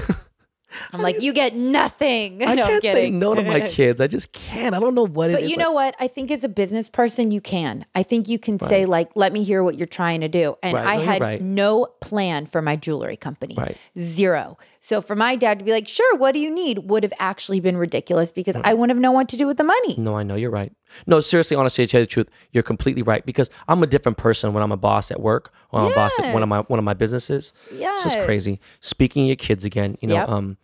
I'm 0.92 1.04
like, 1.04 1.22
you 1.22 1.34
get 1.34 1.56
nothing. 1.56 2.44
I 2.44 2.56
No, 2.60 2.66
can't 2.66 2.84
say 2.84 3.12
no 3.12 3.36
to 3.36 3.44
my 3.44 3.60
kids. 3.70 4.02
I 4.02 4.08
just 4.08 4.32
can't. 4.32 4.74
I 4.74 4.80
don't 4.80 4.96
know 4.96 5.06
what 5.06 5.30
it 5.30 5.34
is. 5.34 5.40
But 5.42 5.44
you 5.44 5.50
like- 5.50 5.58
know 5.60 5.72
what? 5.72 5.96
I 6.00 6.08
think 6.08 6.32
as 6.32 6.44
a 6.44 6.50
business 6.50 6.90
person, 6.90 7.30
you 7.30 7.42
can. 7.42 7.86
I 7.94 8.02
think 8.02 8.28
you 8.28 8.40
can 8.40 8.60
say, 8.60 8.88
like, 8.88 9.12
let 9.16 9.34
me 9.34 9.44
hear 9.44 9.62
what 9.64 9.78
you're 9.78 9.86
trying 9.86 10.22
to 10.22 10.28
do. 10.28 10.56
And 10.64 10.74
Right. 10.74 10.88
I 10.88 10.98
No, 10.98 11.04
had 11.04 11.22
right. 11.22 11.42
no 11.42 11.86
plan 12.02 12.48
for 12.48 12.60
my 12.64 12.76
jewelry 12.76 13.18
company. 13.18 13.54
Right. 13.56 13.78
Zero. 14.00 14.58
So 14.84 15.00
for 15.00 15.16
my 15.16 15.38
dad 15.38 15.60
to 15.60 15.66
be 15.66 15.72
like, 15.72 15.88
sure, 15.88 16.18
what 16.18 16.34
do 16.34 16.40
you 16.40 16.54
need? 16.54 16.90
would 16.90 17.04
have 17.04 17.14
actually 17.18 17.62
been 17.62 17.78
ridiculous 17.78 18.34
because 18.34 18.58
I 18.66 18.74
wouldn't 18.74 18.90
have 18.94 19.02
known 19.02 19.14
what 19.14 19.30
to 19.30 19.38
do 19.38 19.48
with 19.48 19.56
the 19.56 19.64
money. 19.64 19.96
No, 19.98 20.18
I 20.18 20.24
know 20.24 20.36
you're 20.36 20.50
right. 20.52 20.74
No, 21.08 21.22
seriously, 21.22 21.56
honestly, 21.56 21.86
to 21.86 21.90
tell 21.92 22.02
you 22.02 22.06
the 22.06 22.10
truth, 22.10 22.30
you're 22.52 22.64
completely 22.64 23.02
right 23.02 23.26
because 23.26 23.50
I'm 23.70 23.82
a 23.82 23.88
different 23.88 24.18
person 24.18 24.52
when 24.52 24.62
I'm 24.62 24.74
a 24.74 24.78
boss 24.78 25.10
at 25.10 25.22
work 25.22 25.54
or 25.72 25.80
I'm 25.80 25.92
a 25.94 25.96
boss 25.96 26.12
at 26.20 26.34
one 26.34 26.44
of 26.44 26.50
my 26.50 26.60
one 26.64 26.80
of 26.80 26.84
my 26.86 26.94
businesses. 26.94 27.54
So 27.70 27.76
it's 27.78 28.04
just 28.04 28.20
crazy. 28.26 28.60
Speaking 28.82 29.24
of 29.24 29.28
your 29.28 29.36
kids 29.38 29.64
again, 29.64 29.98
you 30.02 30.10
know, 30.10 30.16
Yep. 30.16 30.30
um, 30.30 30.58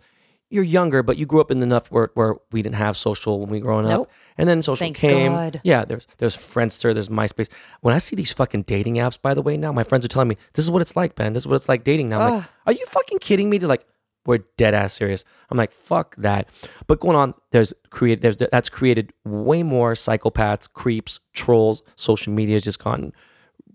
you're 0.50 0.66
younger, 0.66 1.02
but 1.02 1.16
you 1.18 1.26
grew 1.26 1.40
up 1.40 1.50
in 1.50 1.64
enough 1.64 1.90
where, 1.90 2.12
where 2.16 2.36
we 2.52 2.62
didn't 2.62 2.76
have 2.76 2.98
social 2.98 3.40
when 3.40 3.50
we 3.50 3.60
were 3.60 3.64
growing 3.64 3.86
up. 3.86 3.92
Nope. 3.92 4.12
And 4.38 4.50
then 4.50 4.62
social 4.62 4.84
Thank 4.84 4.98
came. 4.98 5.32
God. 5.32 5.62
Yeah, 5.64 5.86
there's 5.86 6.08
there's 6.18 6.36
Friendster, 6.36 6.94
there's 6.94 7.08
MySpace. 7.08 7.48
When 7.80 7.96
I 7.96 8.00
see 8.00 8.18
these 8.18 8.34
fucking 8.34 8.64
dating 8.64 8.96
apps, 8.96 9.18
by 9.22 9.34
the 9.34 9.42
way, 9.42 9.56
now 9.56 9.72
my 9.72 9.84
friends 9.86 10.04
are 10.04 10.10
telling 10.10 10.28
me 10.28 10.36
this 10.56 10.66
is 10.66 10.72
what 10.72 10.82
it's 10.82 10.98
like, 10.98 11.16
Ben. 11.16 11.32
This 11.32 11.44
is 11.44 11.48
what 11.48 11.56
it's 11.56 11.70
like 11.70 11.86
dating 11.86 12.10
now. 12.10 12.22
I'm 12.22 12.34
like, 12.40 12.44
are 12.66 12.74
you 12.74 12.86
fucking 12.88 13.20
kidding 13.20 13.50
me? 13.50 13.58
They're 13.60 13.70
like, 13.70 13.86
we're 14.26 14.40
dead 14.58 14.74
ass 14.74 14.94
serious. 14.94 15.24
I'm 15.50 15.58
like, 15.58 15.72
fuck 15.72 16.16
that. 16.18 16.50
But 16.88 17.00
going 17.00 17.16
on, 17.16 17.34
there's 17.52 17.74
created 17.90 18.22
there's 18.22 18.38
that's 18.38 18.70
created 18.70 19.14
way 19.26 19.64
more 19.64 19.94
psychopaths, 19.94 20.72
creeps, 20.72 21.20
trolls. 21.34 21.82
Social 21.96 22.34
media 22.34 22.56
has 22.56 22.64
just 22.64 22.80
gone 22.80 23.14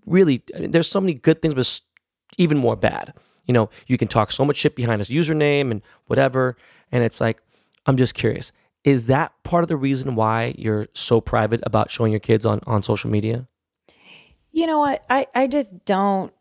really. 0.06 0.42
I 0.54 0.60
mean, 0.60 0.70
there's 0.70 0.88
so 0.88 1.00
many 1.00 1.14
good 1.14 1.42
things, 1.42 1.54
but 1.54 1.80
even 2.38 2.58
more 2.58 2.76
bad. 2.76 3.14
You 3.46 3.52
know, 3.52 3.68
you 3.86 3.98
can 3.98 4.08
talk 4.08 4.32
so 4.32 4.44
much 4.44 4.56
shit 4.56 4.74
behind 4.74 5.00
his 5.00 5.10
username 5.10 5.70
and 5.70 5.82
whatever, 6.06 6.56
and 6.90 7.04
it's 7.04 7.20
like, 7.20 7.42
I'm 7.86 7.96
just 7.96 8.14
curious. 8.14 8.52
Is 8.84 9.06
that 9.06 9.32
part 9.44 9.64
of 9.64 9.68
the 9.68 9.76
reason 9.76 10.14
why 10.14 10.54
you're 10.58 10.88
so 10.94 11.20
private 11.20 11.60
about 11.64 11.90
showing 11.90 12.12
your 12.12 12.20
kids 12.20 12.46
on 12.46 12.60
on 12.66 12.82
social 12.82 13.10
media? 13.10 13.48
You 14.52 14.66
know 14.66 14.78
what? 14.78 15.04
I, 15.10 15.26
I 15.34 15.46
just 15.48 15.84
don't 15.84 16.32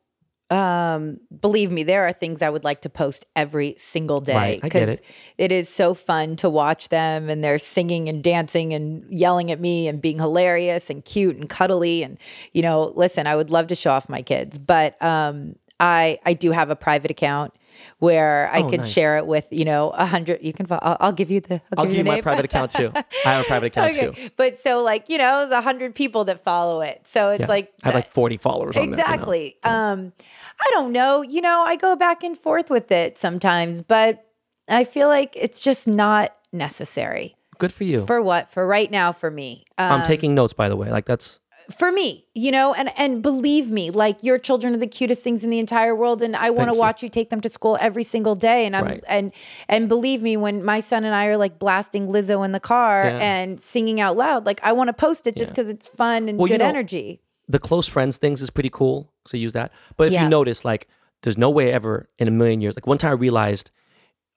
um 0.49 1.17
believe 1.41 1.71
me 1.71 1.83
there 1.83 2.05
are 2.05 2.11
things 2.13 2.41
i 2.41 2.49
would 2.49 2.63
like 2.63 2.81
to 2.81 2.89
post 2.89 3.25
every 3.35 3.73
single 3.77 4.19
day 4.19 4.35
Right, 4.35 4.63
it. 4.89 5.01
it 5.37 5.51
is 5.51 5.69
so 5.69 5.93
fun 5.93 6.35
to 6.37 6.49
watch 6.49 6.89
them 6.89 7.29
and 7.29 7.43
they're 7.43 7.57
singing 7.57 8.09
and 8.09 8.23
dancing 8.23 8.73
and 8.73 9.05
yelling 9.11 9.51
at 9.51 9.59
me 9.59 9.87
and 9.87 10.01
being 10.01 10.19
hilarious 10.19 10.89
and 10.89 11.03
cute 11.03 11.37
and 11.37 11.49
cuddly 11.49 12.03
and 12.03 12.17
you 12.51 12.61
know 12.61 12.91
listen 12.95 13.25
i 13.25 13.35
would 13.35 13.49
love 13.49 13.67
to 13.67 13.75
show 13.75 13.91
off 13.91 14.09
my 14.09 14.21
kids 14.21 14.59
but 14.59 15.01
um 15.01 15.55
i 15.79 16.19
i 16.25 16.33
do 16.33 16.51
have 16.51 16.69
a 16.69 16.75
private 16.75 17.09
account 17.09 17.53
where 17.99 18.49
i 18.53 18.61
Oh, 18.61 18.69
can 18.69 18.81
nice. 18.81 18.91
share 18.91 19.17
it 19.17 19.25
with 19.27 19.45
you 19.51 19.65
know 19.65 19.89
a 19.91 20.05
hundred 20.05 20.39
you 20.41 20.53
can 20.53 20.65
I'll, 20.69 20.97
I'll 20.99 21.11
give 21.11 21.29
you 21.31 21.41
the 21.41 21.55
i'll, 21.55 21.61
I'll 21.79 21.85
give 21.85 21.95
you 21.95 22.03
my 22.03 22.21
private 22.21 22.45
account 22.45 22.71
too. 22.71 22.91
I 23.25 23.31
have 23.31 23.41
a 23.41 23.47
private 23.47 23.67
account 23.67 23.93
too. 23.93 24.13
but 24.37 24.57
so 24.59 24.81
like 24.83 25.09
you 25.09 25.17
know 25.17 25.47
the 25.47 25.61
hundred 25.61 25.95
people 25.95 26.25
that 26.25 26.43
follow 26.43 26.81
it 26.81 27.01
so 27.07 27.29
it's 27.31 27.41
Yeah. 27.41 27.47
like 27.47 27.73
I 27.83 27.87
have 27.87 27.95
like 27.95 28.11
40 28.11 28.37
followers. 28.37 28.75
on 28.77 28.89
there, 28.91 28.99
you 28.99 29.05
know? 29.05 29.11
exactly 29.13 29.55
um 29.63 30.13
i 30.59 30.69
don't 30.71 30.91
know 30.91 31.21
you 31.21 31.41
know 31.41 31.61
i 31.65 31.75
go 31.75 31.95
back 31.95 32.23
and 32.23 32.37
forth 32.37 32.69
with 32.69 32.91
it 32.91 33.17
sometimes 33.17 33.81
but 33.81 34.25
i 34.69 34.83
feel 34.83 35.07
like 35.07 35.33
it's 35.35 35.59
just 35.59 35.87
not 35.87 36.35
necessary 36.51 37.35
Good 37.59 37.71
for 37.73 37.83
you. 37.83 38.05
for 38.05 38.21
what 38.21 38.51
for 38.51 38.65
right 38.67 38.89
now 38.91 39.11
for 39.11 39.29
me 39.31 39.65
um, 39.77 39.91
I'm 39.91 40.03
taking 40.03 40.35
notes, 40.35 40.53
by 40.53 40.69
the 40.69 40.75
way. 40.75 40.89
Like 40.91 41.05
that's 41.05 41.39
for 41.71 41.91
me 41.91 42.25
you 42.33 42.51
know 42.51 42.73
and 42.73 42.89
and 42.97 43.21
believe 43.21 43.69
me 43.69 43.89
like 43.91 44.21
your 44.23 44.37
children 44.37 44.73
are 44.73 44.77
the 44.77 44.87
cutest 44.87 45.21
things 45.23 45.43
in 45.43 45.49
the 45.49 45.59
entire 45.59 45.95
world 45.95 46.21
and 46.21 46.35
i 46.35 46.49
want 46.49 46.69
to 46.69 46.73
watch 46.73 47.01
you 47.03 47.09
take 47.09 47.29
them 47.29 47.39
to 47.41 47.47
school 47.49 47.77
every 47.79 48.03
single 48.03 48.35
day 48.35 48.65
and 48.65 48.75
i'm 48.75 48.83
Right. 48.85 49.03
and 49.07 49.31
and 49.69 49.87
believe 49.87 50.21
me 50.21 50.35
when 50.37 50.63
my 50.63 50.79
son 50.81 51.05
and 51.05 51.15
i 51.15 51.27
are 51.27 51.37
like 51.37 51.59
blasting 51.59 52.07
lizzo 52.07 52.43
in 52.43 52.51
the 52.51 52.59
car 52.59 53.05
Yeah. 53.05 53.17
and 53.19 53.61
singing 53.61 54.01
out 54.01 54.17
loud 54.17 54.45
like 54.45 54.59
i 54.63 54.71
want 54.73 54.89
to 54.89 54.93
post 54.93 55.25
it 55.27 55.35
just 55.35 55.51
Yeah. 55.51 55.55
because 55.63 55.69
it's 55.69 55.87
fun 55.87 56.27
and 56.29 56.37
Well, 56.37 56.47
you 56.47 56.53
good 56.55 56.61
know, 56.61 56.69
energy 56.69 57.21
the 57.47 57.59
close 57.59 57.87
friends 57.87 58.17
things 58.17 58.41
is 58.41 58.49
pretty 58.49 58.69
cool. 58.69 59.11
So 59.27 59.35
use 59.35 59.51
that. 59.51 59.73
But 59.97 60.07
if 60.07 60.13
Yeah. 60.13 60.23
you 60.23 60.29
notice, 60.29 60.63
like, 60.63 60.87
there's 61.23 61.37
no 61.37 61.49
way 61.49 61.73
ever 61.73 62.07
in 62.17 62.29
a 62.29 62.31
million 62.31 62.61
years. 62.61 62.73
Like 62.77 62.87
one 62.87 62.97
time 62.97 63.11
I 63.11 63.15
realized, 63.15 63.69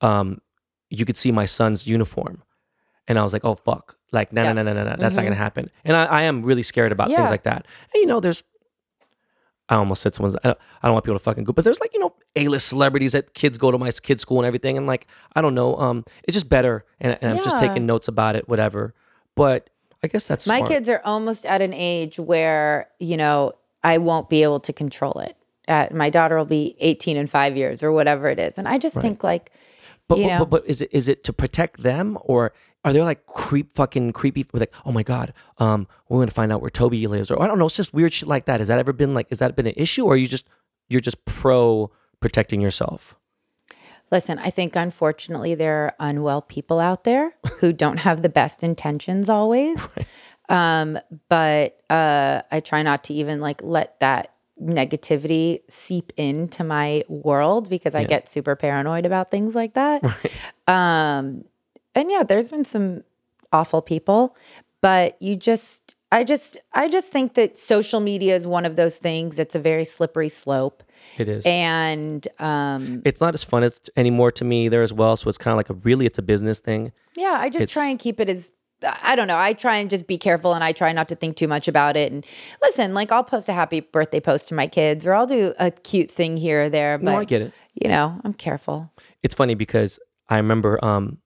um, 0.01 0.41
you 0.91 1.05
could 1.05 1.17
see 1.17 1.31
my 1.31 1.47
son's 1.47 1.87
uniform, 1.87 2.43
and 3.07 3.17
I 3.17 3.23
was 3.23 3.33
like, 3.33 3.45
oh 3.45 3.55
fuck, 3.55 3.96
like 4.13 4.33
no 4.33 4.43
Yeah. 4.43 4.53
no 4.53 4.63
no 4.63 4.73
no 4.73 4.85
no 4.85 4.91
no, 4.91 4.97
that's 4.99 5.17
not 5.17 5.23
gonna 5.23 5.35
happen. 5.35 5.71
And 5.85 5.97
I, 5.97 6.05
I 6.05 6.23
am 6.23 6.43
really 6.43 6.63
scared 6.63 6.93
about 6.93 7.11
Yeah. 7.11 7.17
things 7.19 7.31
like 7.31 7.43
that. 7.45 7.67
And 7.95 8.01
you 8.01 8.07
know, 8.07 8.21
there's. 8.21 8.43
I 9.69 9.75
almost 9.77 10.01
said 10.03 10.15
someone's. 10.15 10.37
I 10.37 10.49
don't, 10.49 10.59
I 10.83 10.87
don't 10.87 10.93
want 10.93 11.05
people 11.05 11.19
to 11.19 11.23
fucking 11.25 11.43
go, 11.43 11.53
but 11.53 11.65
there's 11.65 11.81
like 11.81 11.93
you 11.93 11.99
know 11.99 12.15
A-list 12.37 12.69
celebrities 12.69 13.13
that 13.13 13.35
kids 13.35 13.59
go 13.59 13.73
to 13.73 13.79
my 13.79 13.91
kids' 13.91 14.23
school 14.23 14.39
and 14.39 14.47
everything, 14.47 14.77
and 14.77 14.87
like 14.87 15.09
I 15.35 15.41
don't 15.41 15.55
know, 15.55 15.77
um, 15.77 16.05
it's 16.23 16.35
just 16.35 16.49
better, 16.49 16.85
and, 17.01 17.19
and 17.21 17.33
I'm 17.37 17.45
just 17.45 17.59
taking 17.59 17.85
notes 17.85 18.07
about 18.07 18.37
it, 18.37 18.49
whatever. 18.49 18.95
But 19.35 19.71
I 20.05 20.07
guess 20.07 20.25
that's 20.25 20.47
My 20.47 20.59
smart. 20.59 20.71
kids 20.71 20.89
are 20.89 21.03
almost 21.05 21.45
at 21.45 21.63
an 21.63 21.73
age 21.73 22.19
where, 22.21 22.89
you 23.01 23.17
know, 23.17 23.55
I 23.83 23.99
won't 23.99 24.31
be 24.31 24.45
able 24.45 24.61
to 24.61 24.73
control 24.73 25.15
it. 25.19 25.37
Uh, 25.67 25.89
my 25.93 26.11
daughter 26.11 26.37
will 26.39 26.45
be 26.45 26.77
18 26.79 27.17
in 27.17 27.27
five 27.27 27.57
years 27.57 27.83
or 27.83 27.91
whatever 27.91 28.29
it 28.29 28.39
is. 28.39 28.57
And 28.59 28.69
I 28.69 28.79
just 28.79 28.95
think, 29.01 29.25
like, 29.25 29.51
But, 30.07 30.19
you 30.19 30.25
but, 30.27 30.29
know. 30.31 30.39
but 30.45 30.51
but 30.63 30.67
is 30.71 30.81
it 30.81 30.91
is 30.93 31.09
it 31.09 31.25
to 31.25 31.33
protect 31.33 31.83
them 31.83 32.17
or 32.23 32.53
are 32.87 32.93
there 32.93 33.05
like 33.05 33.27
creep 33.27 33.75
fucking 33.75 34.13
creepy 34.13 34.47
like 34.53 34.73
oh 34.87 34.93
my 34.93 35.03
god 35.03 35.35
um 35.59 35.87
we're 36.09 36.21
gonna 36.21 36.31
find 36.31 36.53
out 36.53 36.61
where 36.63 36.71
Tobey 36.71 37.07
lives 37.07 37.31
or 37.31 37.43
I 37.43 37.47
don't 37.47 37.59
know 37.59 37.67
it's 37.67 37.77
just 37.77 37.93
weird 37.93 38.15
shit 38.15 38.29
like 38.29 38.47
that. 38.47 38.61
Has 38.61 38.69
that 38.69 38.79
ever 38.79 38.95
been 38.95 39.13
like 39.13 39.29
has 39.29 39.41
that 39.41 39.57
been 39.57 39.67
an 39.67 39.75
issue 39.77 40.07
or 40.07 40.15
are 40.15 40.17
you 40.17 40.29
just 40.29 40.49
you're 40.89 41.01
just 41.01 41.23
pro 41.25 41.91
protecting 42.21 42.61
yourself? 42.61 43.17
Listen, 44.13 44.39
I 44.39 44.51
think 44.51 44.77
unfortunately 44.77 45.57
there 45.57 45.87
are 45.87 45.95
unwell 45.99 46.41
people 46.41 46.79
out 46.79 47.03
there 47.03 47.35
who 47.59 47.73
don't 47.73 47.99
have 47.99 48.23
the 48.23 48.29
best 48.29 48.63
intentions 48.63 49.29
always. 49.29 49.79
Um, 50.49 50.97
but 51.29 51.81
uh, 51.91 52.43
I 52.53 52.61
try 52.61 52.83
not 52.83 53.03
to 53.05 53.15
even 53.15 53.41
like 53.41 53.61
let 53.65 53.99
that 53.99 54.33
negativity 54.63 55.59
seep 55.69 56.13
into 56.17 56.65
my 56.65 57.03
world 57.09 57.69
because 57.69 57.97
I 57.97 58.05
get 58.05 58.31
super 58.31 58.55
paranoid 58.57 59.07
about 59.07 59.33
things 59.33 59.57
like 59.57 59.75
that. 59.75 60.03
Um, 60.69 61.45
and 61.97 62.11
yeah, 62.11 62.23
there's 62.23 62.49
been 62.49 62.65
some 62.65 63.03
awful 63.53 63.83
people, 63.83 64.37
but 64.83 65.21
you 65.21 65.35
just, 65.37 65.97
I 66.13 66.23
just, 66.23 66.59
I 66.75 66.89
just 66.89 67.11
think 67.11 67.35
that 67.35 67.57
social 67.59 67.99
media 68.01 68.37
is 68.37 68.47
one 68.47 68.65
of 68.65 68.77
those 68.77 68.99
things 68.99 69.35
that's 69.37 69.55
a 69.55 69.59
very 69.59 69.85
slippery 69.85 70.29
slope. 70.29 70.83
it 71.19 71.29
is 71.29 71.45
And 71.47 72.27
um, 72.39 73.03
it's 73.05 73.21
not 73.21 73.35
as 73.35 73.43
fun 73.43 73.65
as 73.65 73.81
anymore 73.97 74.31
to 74.33 74.45
me 74.45 74.69
there 74.69 74.83
as 74.83 74.93
well 74.93 75.17
so 75.17 75.29
it's 75.29 75.39
kind 75.39 75.53
of 75.53 75.57
like 75.57 75.71
a 75.71 75.75
really 75.75 76.07
it's 76.07 76.19
a 76.19 76.23
business 76.23 76.61
thing 76.61 76.93
yeah, 77.17 77.37
I 77.41 77.49
just 77.49 77.63
It's- 77.65 77.73
try 77.73 77.87
and 77.87 77.99
keep 77.99 78.21
it 78.21 78.29
as, 78.29 78.53
I 79.03 79.17
don't 79.17 79.27
know. 79.27 79.39
I 79.39 79.55
try 79.55 79.77
and 79.79 79.89
just 79.89 80.07
be 80.07 80.19
careful 80.19 80.53
and 80.53 80.63
I 80.63 80.73
try 80.73 80.93
not 80.93 81.09
to 81.09 81.15
think 81.17 81.37
too 81.37 81.49
much 81.49 81.67
about 81.67 81.97
it. 81.97 82.13
And 82.13 82.27
listen, 82.61 82.93
like 82.93 83.11
I'll 83.11 83.25
post 83.25 83.49
a 83.49 83.55
happy 83.55 83.81
birthday 83.81 84.21
post 84.21 84.49
to 84.51 84.55
my 84.55 84.67
kids 84.67 85.07
or 85.07 85.15
I'll 85.15 85.27
do 85.27 85.55
a 85.59 85.71
cute 85.71 86.11
thing 86.11 86.37
here 86.37 86.65
or 86.65 86.69
there. 86.69 86.99
But, 86.99 87.05
no 87.11 87.17
I 87.17 87.25
get 87.25 87.41
it 87.41 87.55
you 87.75 87.89
know, 87.89 88.21
I'm 88.23 88.35
careful. 88.35 88.93
it's 89.23 89.35
funny 89.35 89.55
because 89.55 89.99
I 90.29 90.37
remember, 90.37 90.79
um, 90.85 91.19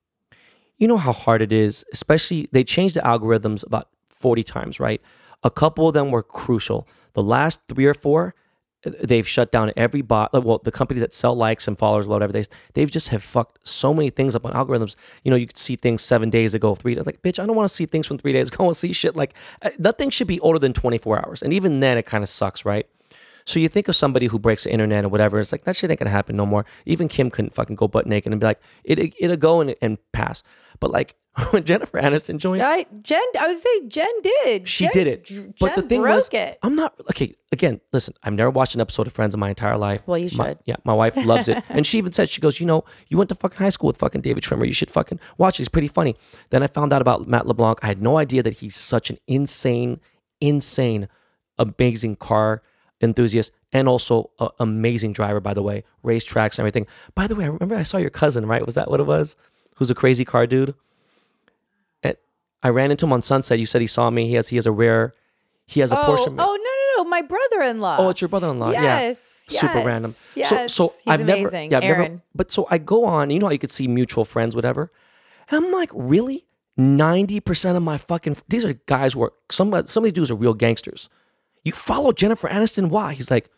you 0.80 0.88
know 0.88 0.96
how 0.96 1.12
hard 1.12 1.42
it 1.42 1.52
is, 1.52 1.84
especially 1.92 2.48
they 2.50 2.64
changed 2.64 2.96
the 2.96 3.02
algorithms 3.02 3.64
about 3.64 3.88
40 4.08 4.42
times, 4.42 4.80
right? 4.80 5.00
A 5.44 5.50
couple 5.50 5.86
of 5.86 5.94
them 5.94 6.10
were 6.10 6.22
crucial. 6.22 6.88
The 7.12 7.22
last 7.22 7.60
three 7.68 7.84
or 7.84 7.94
four, 7.94 8.34
uh, 8.86 8.90
they've 9.02 9.28
shut 9.28 9.52
down 9.52 9.72
every 9.76 10.00
bot. 10.00 10.32
Well, 10.32 10.58
the 10.64 10.72
companies 10.72 11.02
that 11.02 11.12
sell 11.12 11.34
likes 11.34 11.68
and 11.68 11.78
followers, 11.78 12.08
whatever 12.08 12.32
they, 12.32 12.44
they've 12.72 12.90
just 12.90 13.08
have 13.08 13.22
fucked 13.22 13.66
so 13.68 13.92
many 13.92 14.08
things 14.08 14.34
up 14.34 14.46
on 14.46 14.52
algorithms. 14.52 14.96
You 15.22 15.30
know, 15.30 15.36
you 15.36 15.46
could 15.46 15.58
see 15.58 15.76
things 15.76 16.00
seven 16.00 16.30
days 16.30 16.54
ago, 16.54 16.74
three 16.74 16.94
days. 16.94 17.04
Like, 17.04 17.20
bitch, 17.20 17.38
I 17.38 17.46
don't 17.46 17.56
want 17.56 17.68
to 17.68 17.74
see 17.74 17.84
things 17.84 18.06
from 18.06 18.16
three 18.16 18.32
days 18.32 18.48
ago. 18.48 18.56
I 18.60 18.62
want 18.64 18.74
to 18.74 18.80
see 18.80 18.94
shit 18.94 19.14
like 19.14 19.34
uh, 19.60 19.70
nothing 19.78 20.08
should 20.08 20.28
be 20.28 20.40
older 20.40 20.58
than 20.58 20.72
24 20.72 21.26
hours. 21.26 21.42
And 21.42 21.52
even 21.52 21.80
then, 21.80 21.98
it 21.98 22.06
kind 22.06 22.24
of 22.24 22.30
sucks, 22.30 22.64
right? 22.64 22.86
So 23.44 23.58
you 23.58 23.68
think 23.68 23.88
of 23.88 23.96
somebody 23.96 24.26
who 24.26 24.38
breaks 24.38 24.64
the 24.64 24.72
internet 24.72 25.04
or 25.04 25.08
whatever. 25.08 25.38
It's 25.40 25.52
like 25.52 25.64
that 25.64 25.76
shit 25.76 25.90
ain't 25.90 25.98
gonna 25.98 26.10
happen 26.10 26.36
no 26.36 26.46
more. 26.46 26.64
Even 26.86 27.08
Kim 27.08 27.30
couldn't 27.30 27.54
fucking 27.54 27.76
go 27.76 27.88
butt 27.88 28.06
naked 28.06 28.32
and 28.32 28.40
be 28.40 28.46
like, 28.46 28.60
it, 28.84 28.98
it 28.98 29.14
it'll 29.18 29.36
go 29.36 29.60
and, 29.60 29.74
and 29.80 29.98
pass. 30.12 30.42
But 30.78 30.90
like 30.90 31.16
when 31.50 31.64
Jennifer 31.64 32.00
Aniston 32.00 32.38
joined, 32.38 32.60
I, 32.62 32.86
Jen, 33.02 33.20
I 33.38 33.46
would 33.46 33.56
say 33.58 33.86
Jen 33.86 34.20
did. 34.22 34.68
she 34.68 34.84
Jen 34.84 34.92
did 34.92 35.06
it. 35.06 35.30
But 35.60 35.74
the 35.76 35.82
Jen 35.82 35.88
thing 35.88 36.00
broke 36.00 36.14
was, 36.16 36.28
it. 36.32 36.58
I'm 36.62 36.74
not 36.74 36.94
okay. 37.10 37.36
Again, 37.52 37.80
listen, 37.92 38.14
I've 38.22 38.32
never 38.32 38.50
watched 38.50 38.74
an 38.74 38.80
episode 38.80 39.06
of 39.06 39.12
Friends 39.12 39.34
in 39.34 39.40
my 39.40 39.48
entire 39.48 39.76
life. 39.76 40.02
Well, 40.06 40.18
you 40.18 40.28
My- 40.36 40.48
should. 40.48 40.58
yeah, 40.66 40.76
my 40.84 40.92
wife 40.94 41.16
loves 41.16 41.48
it, 41.48 41.62
and 41.68 41.86
she 41.86 41.98
even 41.98 42.12
said 42.12 42.28
she 42.30 42.40
goes, 42.40 42.58
you 42.60 42.66
know, 42.66 42.84
you 43.08 43.16
went 43.16 43.28
to 43.30 43.34
fucking 43.34 43.58
high 43.58 43.68
school 43.70 43.88
with 43.88 43.96
fucking 43.98 44.20
David 44.22 44.42
Schwimmer. 44.44 44.66
You 44.66 44.72
should 44.72 44.90
fucking 44.90 45.20
watch. 45.38 45.56
it. 45.56 45.62
He's 45.62 45.68
pretty 45.68 45.88
funny. 45.88 46.16
Then 46.50 46.62
I 46.62 46.66
found 46.66 46.92
out 46.92 47.02
about 47.02 47.28
Matt 47.28 47.46
LeBlanc. 47.46 47.78
I 47.82 47.86
had 47.86 48.00
no 48.02 48.16
idea 48.18 48.42
that 48.42 48.54
he's 48.54 48.76
such 48.76 49.10
an 49.10 49.18
insane, 49.26 50.00
insane, 50.40 51.08
amazing 51.58 52.16
car 52.16 52.62
enthusiast 53.00 53.50
and 53.72 53.88
also 53.88 54.30
an 54.38 54.50
amazing 54.58 55.12
driver. 55.12 55.40
By 55.40 55.54
the 55.54 55.62
way, 55.62 55.84
racetracks 56.04 56.52
and 56.52 56.60
everything. 56.60 56.86
By 57.14 57.26
the 57.26 57.34
way, 57.34 57.44
I 57.44 57.48
remember 57.48 57.76
I 57.76 57.82
saw 57.82 57.96
your 57.96 58.10
cousin. 58.10 58.46
Right? 58.46 58.64
Was 58.64 58.74
that 58.74 58.90
what 58.90 59.00
it 59.00 59.06
was? 59.06 59.36
Who's 59.76 59.90
a 59.90 59.94
crazy 59.94 60.24
car 60.24 60.46
dude? 60.46 60.74
And 62.02 62.16
I 62.62 62.68
ran 62.68 62.90
into 62.90 63.06
him 63.06 63.12
on 63.12 63.22
Sunset. 63.22 63.58
You 63.58 63.66
said 63.66 63.80
he 63.80 63.86
saw 63.86 64.10
me. 64.10 64.28
He 64.28 64.34
has 64.34 64.48
he 64.48 64.56
has 64.56 64.66
a 64.66 64.72
rare. 64.72 65.14
He 65.66 65.80
has 65.80 65.92
a 65.92 65.98
oh, 65.98 66.02
Porsche. 66.02 66.26
oh, 66.26 66.32
no, 66.32 66.56
no, 66.56 67.04
no. 67.04 67.04
My 67.08 67.22
brother 67.22 67.62
in 67.62 67.80
law. 67.80 67.96
Oh, 68.00 68.08
it's 68.08 68.20
your 68.20 68.28
brother-in-law. 68.28 68.72
Yes, 68.72 69.18
yeah. 69.48 69.60
Super 69.60 69.74
yes, 69.74 69.86
random. 69.86 70.12
So, 70.12 70.18
yes. 70.34 70.74
so 70.74 70.88
He's 71.04 71.12
I've 71.12 71.24
never, 71.24 71.48
amazing. 71.48 71.70
yeah, 71.70 71.78
I've 71.78 71.84
never, 71.84 72.22
but 72.34 72.50
so 72.50 72.66
I 72.68 72.78
go 72.78 73.04
on, 73.04 73.30
you 73.30 73.38
know 73.38 73.46
how 73.46 73.52
you 73.52 73.58
could 73.60 73.70
see 73.70 73.86
mutual 73.86 74.24
friends, 74.24 74.56
whatever. 74.56 74.90
And 75.48 75.64
I'm 75.64 75.72
like, 75.72 75.90
really? 75.94 76.46
90% 76.78 77.76
of 77.76 77.82
my 77.82 77.98
fucking, 77.98 78.36
these 78.48 78.64
are 78.64 78.72
guys 78.86 79.12
who 79.12 79.22
are, 79.22 79.32
some, 79.50 79.70
some 79.86 80.02
of 80.02 80.06
these 80.06 80.12
dudes 80.12 80.30
are 80.30 80.34
real 80.34 80.54
gangsters. 80.54 81.08
You 81.64 81.72
follow 81.72 82.12
Jennifer 82.12 82.48
Aniston. 82.48 82.88
Why? 82.88 83.12
He's 83.14 83.30
like, 83.30 83.50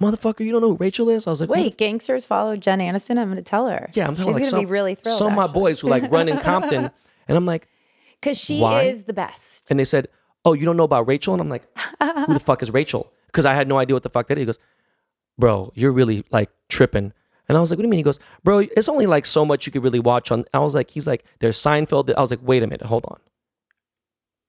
motherfucker, 0.00 0.40
you 0.44 0.52
don't 0.52 0.60
know 0.62 0.70
who 0.70 0.76
Rachel 0.76 1.08
is? 1.08 1.26
I 1.26 1.30
was 1.30 1.40
like, 1.40 1.48
"Who 1.48 1.54
the 1.54 1.62
Wait, 1.62 1.78
gangsters 1.78 2.24
follow 2.24 2.56
Jen 2.56 2.80
Aniston. 2.80 3.18
I'm 3.18 3.28
going 3.28 3.36
to 3.36 3.42
tell 3.42 3.66
her. 3.68 3.90
Yeah, 3.94 4.06
I'm 4.06 4.14
talking 4.14 4.32
She's 4.32 4.34
like 4.34 4.42
gonna 4.42 4.50
some, 4.50 4.60
be 4.60 4.66
really 4.66 4.94
thrilled. 4.94 5.18
Some 5.18 5.28
of 5.32 5.36
my 5.36 5.46
boys 5.46 5.80
who 5.80 5.88
like 5.88 6.10
run 6.10 6.28
in 6.28 6.38
Compton, 6.40 6.90
and 7.28 7.36
I'm 7.38 7.46
like, 7.46 7.68
because 8.20 8.38
she 8.38 8.60
Why? 8.60 8.82
is 8.82 9.04
the 9.04 9.12
best. 9.12 9.70
and 9.70 9.78
they 9.78 9.84
said, 9.84 10.08
"Oh, 10.44 10.52
you 10.54 10.64
don't 10.64 10.76
know 10.76 10.84
about 10.84 11.06
Rachel?" 11.06 11.34
And 11.34 11.40
I'm 11.40 11.48
like, 11.48 11.62
"Who 12.26 12.34
the 12.34 12.40
fuck 12.40 12.62
is 12.62 12.70
Rachel?" 12.72 13.12
Because 13.26 13.46
I 13.46 13.54
had 13.54 13.68
no 13.68 13.78
idea 13.78 13.94
what 13.94 14.02
the 14.02 14.10
fuck 14.10 14.26
that 14.28 14.38
is. 14.38 14.42
He 14.42 14.46
goes, 14.46 14.58
"Bro, 15.38 15.72
you're 15.74 15.92
really 15.92 16.24
like 16.30 16.50
tripping." 16.68 17.12
And 17.48 17.56
I 17.58 17.60
was 17.60 17.70
like, 17.70 17.78
"What 17.78 17.82
do 17.82 17.86
you 17.86 17.90
mean?" 17.90 17.98
He 17.98 18.02
goes, 18.04 18.18
"Bro, 18.44 18.60
it's 18.76 18.88
only 18.88 19.06
like 19.06 19.24
so 19.26 19.44
much 19.44 19.66
you 19.66 19.72
could 19.72 19.82
really 19.84 20.00
watch 20.00 20.30
on." 20.32 20.44
I 20.52 20.58
was 20.58 20.74
like, 20.74 20.90
"He's 20.90 21.06
like, 21.06 21.24
there's 21.40 21.58
Seinfeld." 21.58 22.12
I 22.16 22.20
was 22.20 22.30
like, 22.30 22.40
"Wait 22.42 22.62
a 22.62 22.66
minute, 22.66 22.82
hold 22.86 23.04
on." 23.06 23.18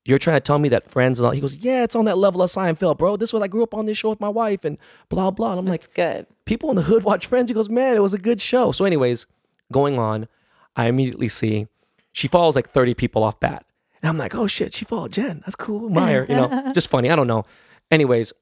You're 0.03 0.17
trying 0.17 0.37
to 0.37 0.41
tell 0.41 0.57
me 0.57 0.69
that 0.69 0.87
Friends 0.87 1.19
and 1.19 1.25
all? 1.27 1.31
He 1.31 1.41
goes, 1.41 1.55
"Yeah, 1.55 1.83
it's 1.83 1.95
on 1.95 2.05
that 2.05 2.17
level 2.17 2.41
of 2.41 2.49
Seinfeld, 2.49 2.97
bro. 2.97 3.17
This 3.17 3.33
was 3.33 3.43
I 3.43 3.47
grew 3.47 3.61
up 3.61 3.73
on 3.73 3.85
this 3.85 3.97
show 3.97 4.09
with 4.09 4.19
my 4.19 4.29
wife 4.29 4.65
and 4.65 4.77
blah 5.09 5.29
blah." 5.29 5.51
And 5.51 5.59
I'm 5.59 5.65
like, 5.67 5.93
good. 5.93 6.25
people 6.45 6.69
in 6.71 6.75
the 6.75 6.81
hood 6.81 7.03
watch 7.03 7.27
Friends. 7.27 7.49
He 7.49 7.53
goes, 7.53 7.69
man, 7.69 7.95
it 7.95 8.01
was 8.01 8.13
a 8.13 8.17
good 8.17 8.41
show. 8.41 8.71
So, 8.71 8.85
anyways, 8.85 9.27
going 9.71 9.99
on, 9.99 10.27
I 10.75 10.85
immediately 10.87 11.27
see 11.27 11.67
she 12.11 12.27
follows 12.27 12.55
like 12.55 12.69
30 12.69 12.93
people 12.95 13.23
off 13.23 13.39
bat. 13.39 13.65
And 14.01 14.09
I'm 14.09 14.17
like, 14.17 14.33
oh 14.33 14.47
shit, 14.47 14.73
she 14.73 14.85
followed 14.85 15.11
Jen. 15.13 15.41
That's 15.45 15.55
cool. 15.55 15.89
Meyer, 15.89 16.25
you 16.27 16.35
know, 16.35 16.71
just 16.73 16.87
funny. 16.87 17.11
I 17.11 17.15
don't 17.15 17.27
know. 17.27 17.45
Anyways, 17.91 18.33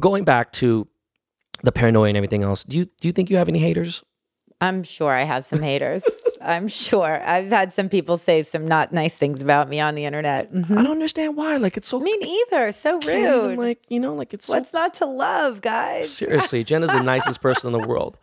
going 0.00 0.24
back 0.24 0.52
to 0.54 0.88
the 1.62 1.70
paranoia 1.70 2.08
and 2.08 2.16
everything 2.16 2.42
else, 2.42 2.64
do 2.64 2.76
you 2.76 2.84
do 2.86 3.08
you 3.08 3.12
think 3.12 3.30
you 3.30 3.36
have 3.36 3.48
any 3.48 3.60
haters? 3.60 4.02
I'm 4.60 4.82
sure 4.82 5.12
I 5.12 5.22
have 5.22 5.46
some 5.46 5.62
haters. 5.62 6.04
I'm 6.44 6.68
sure. 6.68 7.20
I've 7.24 7.48
had 7.50 7.72
some 7.74 7.88
people 7.88 8.16
say 8.18 8.42
some 8.42 8.66
not 8.66 8.92
nice 8.92 9.14
things 9.14 9.40
about 9.42 9.68
me 9.68 9.80
on 9.80 9.94
the 9.94 10.04
internet. 10.04 10.52
Mhm. 10.52 10.70
I 10.78 10.82
don't 10.82 10.92
understand 10.92 11.36
why. 11.36 11.56
Like 11.56 11.76
it's 11.76 11.88
so 11.88 11.98
Me 12.00 12.16
neither. 12.18 12.70
So 12.72 12.98
can't 12.98 13.18
even, 13.18 13.48
rude. 13.50 13.58
like 13.58 13.80
you 13.88 13.98
know, 14.00 14.14
like 14.14 14.34
it's 14.34 14.46
so 14.46 14.54
What's 14.54 14.72
not 14.72 14.94
to 14.94 15.06
love, 15.06 15.60
guys? 15.60 16.10
Seriously, 16.10 16.62
Jen 16.64 16.82
is 16.82 16.90
the 16.90 17.02
nicest 17.14 17.40
person 17.40 17.74
in 17.74 17.80
the 17.80 17.88
world. 17.88 18.18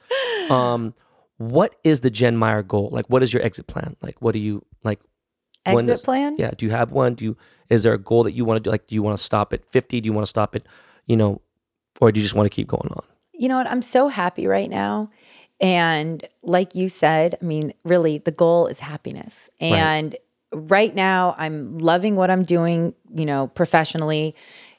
Um, 0.50 0.94
what 1.38 1.76
is 1.84 2.02
the 2.02 2.10
Jen 2.12 2.38
Meyer 2.38 2.62
goal? 2.64 2.90
Like, 2.92 3.08
what 3.08 3.24
is 3.24 3.34
your 3.34 3.42
exit 3.44 3.68
plan? 3.68 3.96
Like, 4.02 4.22
what 4.22 4.34
do 4.34 4.40
you 4.40 4.64
like? 4.84 5.00
Exit 5.66 5.86
does- 5.88 6.04
plan? 6.04 6.36
Yeah. 6.38 6.52
Do 6.58 6.66
you 6.66 6.72
have 6.72 6.92
one? 6.92 7.16
Do 7.16 7.26
you? 7.26 7.38
Is 7.70 7.84
there 7.84 7.94
a 7.94 7.98
goal 7.98 8.24
that 8.24 8.34
you 8.34 8.46
want 8.46 8.58
to 8.58 8.62
do? 8.62 8.70
Like, 8.70 8.88
do 8.88 8.96
you 8.96 9.02
want 9.04 9.18
to 9.18 9.24
stop 9.24 9.54
at 9.54 9.66
fifty? 9.66 10.02
Do 10.02 10.08
you 10.08 10.14
want 10.14 10.26
to 10.26 10.30
stop 10.30 10.56
at, 10.56 10.64
you 11.08 11.16
know, 11.16 11.42
or 12.00 12.12
do 12.12 12.20
you 12.20 12.24
just 12.24 12.36
want 12.36 12.46
to 12.46 12.56
keep 12.56 12.68
going 12.68 12.90
on? 12.92 13.04
You 13.34 13.48
know 13.48 13.56
what? 13.58 13.68
I'm 13.68 13.82
so 13.82 14.08
happy 14.08 14.46
right 14.46 14.70
now. 14.70 15.10
And 15.62 16.26
like 16.42 16.74
you 16.74 16.90
said, 16.90 17.38
I 17.40 17.46
mean, 17.46 17.74
really, 17.84 18.18
the 18.18 18.32
goal 18.32 18.66
is 18.66 18.80
happiness. 18.80 19.48
And 19.62 20.16
right 20.52 20.94
now, 20.94 21.36
I'm 21.38 21.78
loving 21.78 22.16
what 22.16 22.32
I'm 22.32 22.44
doing, 22.44 22.96
you 23.14 23.26
know, 23.26 23.48
professionally. 23.48 24.36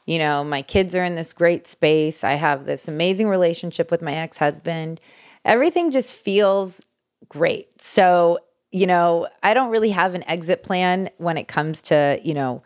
You 0.06 0.18
know, 0.18 0.42
my 0.42 0.62
kids 0.62 0.96
are 0.96 1.04
in 1.04 1.14
this 1.14 1.32
great 1.32 1.68
space. 1.68 2.24
I 2.24 2.32
have 2.32 2.64
this 2.64 2.88
amazing 2.88 3.28
relationship 3.28 3.92
with 3.92 4.02
my 4.02 4.14
ex 4.14 4.38
husband. 4.38 5.00
Everything 5.44 5.92
just 5.92 6.14
feels 6.14 6.80
great. 7.28 7.80
So, 7.80 8.40
you 8.72 8.86
know, 8.86 9.28
I 9.44 9.54
don't 9.54 9.70
really 9.70 9.90
have 9.90 10.14
an 10.16 10.24
exit 10.28 10.64
plan 10.64 11.10
when 11.18 11.38
it 11.38 11.46
comes 11.46 11.82
to, 11.82 12.18
you 12.24 12.34
know, 12.34 12.62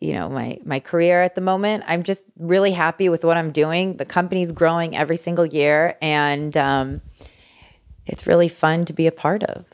you 0.00 0.12
know 0.12 0.28
my 0.28 0.58
my 0.64 0.80
career 0.80 1.22
at 1.22 1.34
the 1.34 1.40
moment 1.40 1.82
i'm 1.86 2.02
just 2.02 2.24
really 2.38 2.72
happy 2.72 3.08
with 3.08 3.24
what 3.24 3.36
i'm 3.36 3.50
doing 3.50 3.96
the 3.96 4.04
company's 4.04 4.52
growing 4.52 4.96
every 4.96 5.16
single 5.16 5.46
year 5.46 5.96
and 6.00 6.56
um, 6.56 7.00
it's 8.06 8.26
really 8.26 8.48
fun 8.48 8.84
to 8.84 8.92
be 8.92 9.06
a 9.06 9.12
part 9.12 9.42
of 9.44 9.64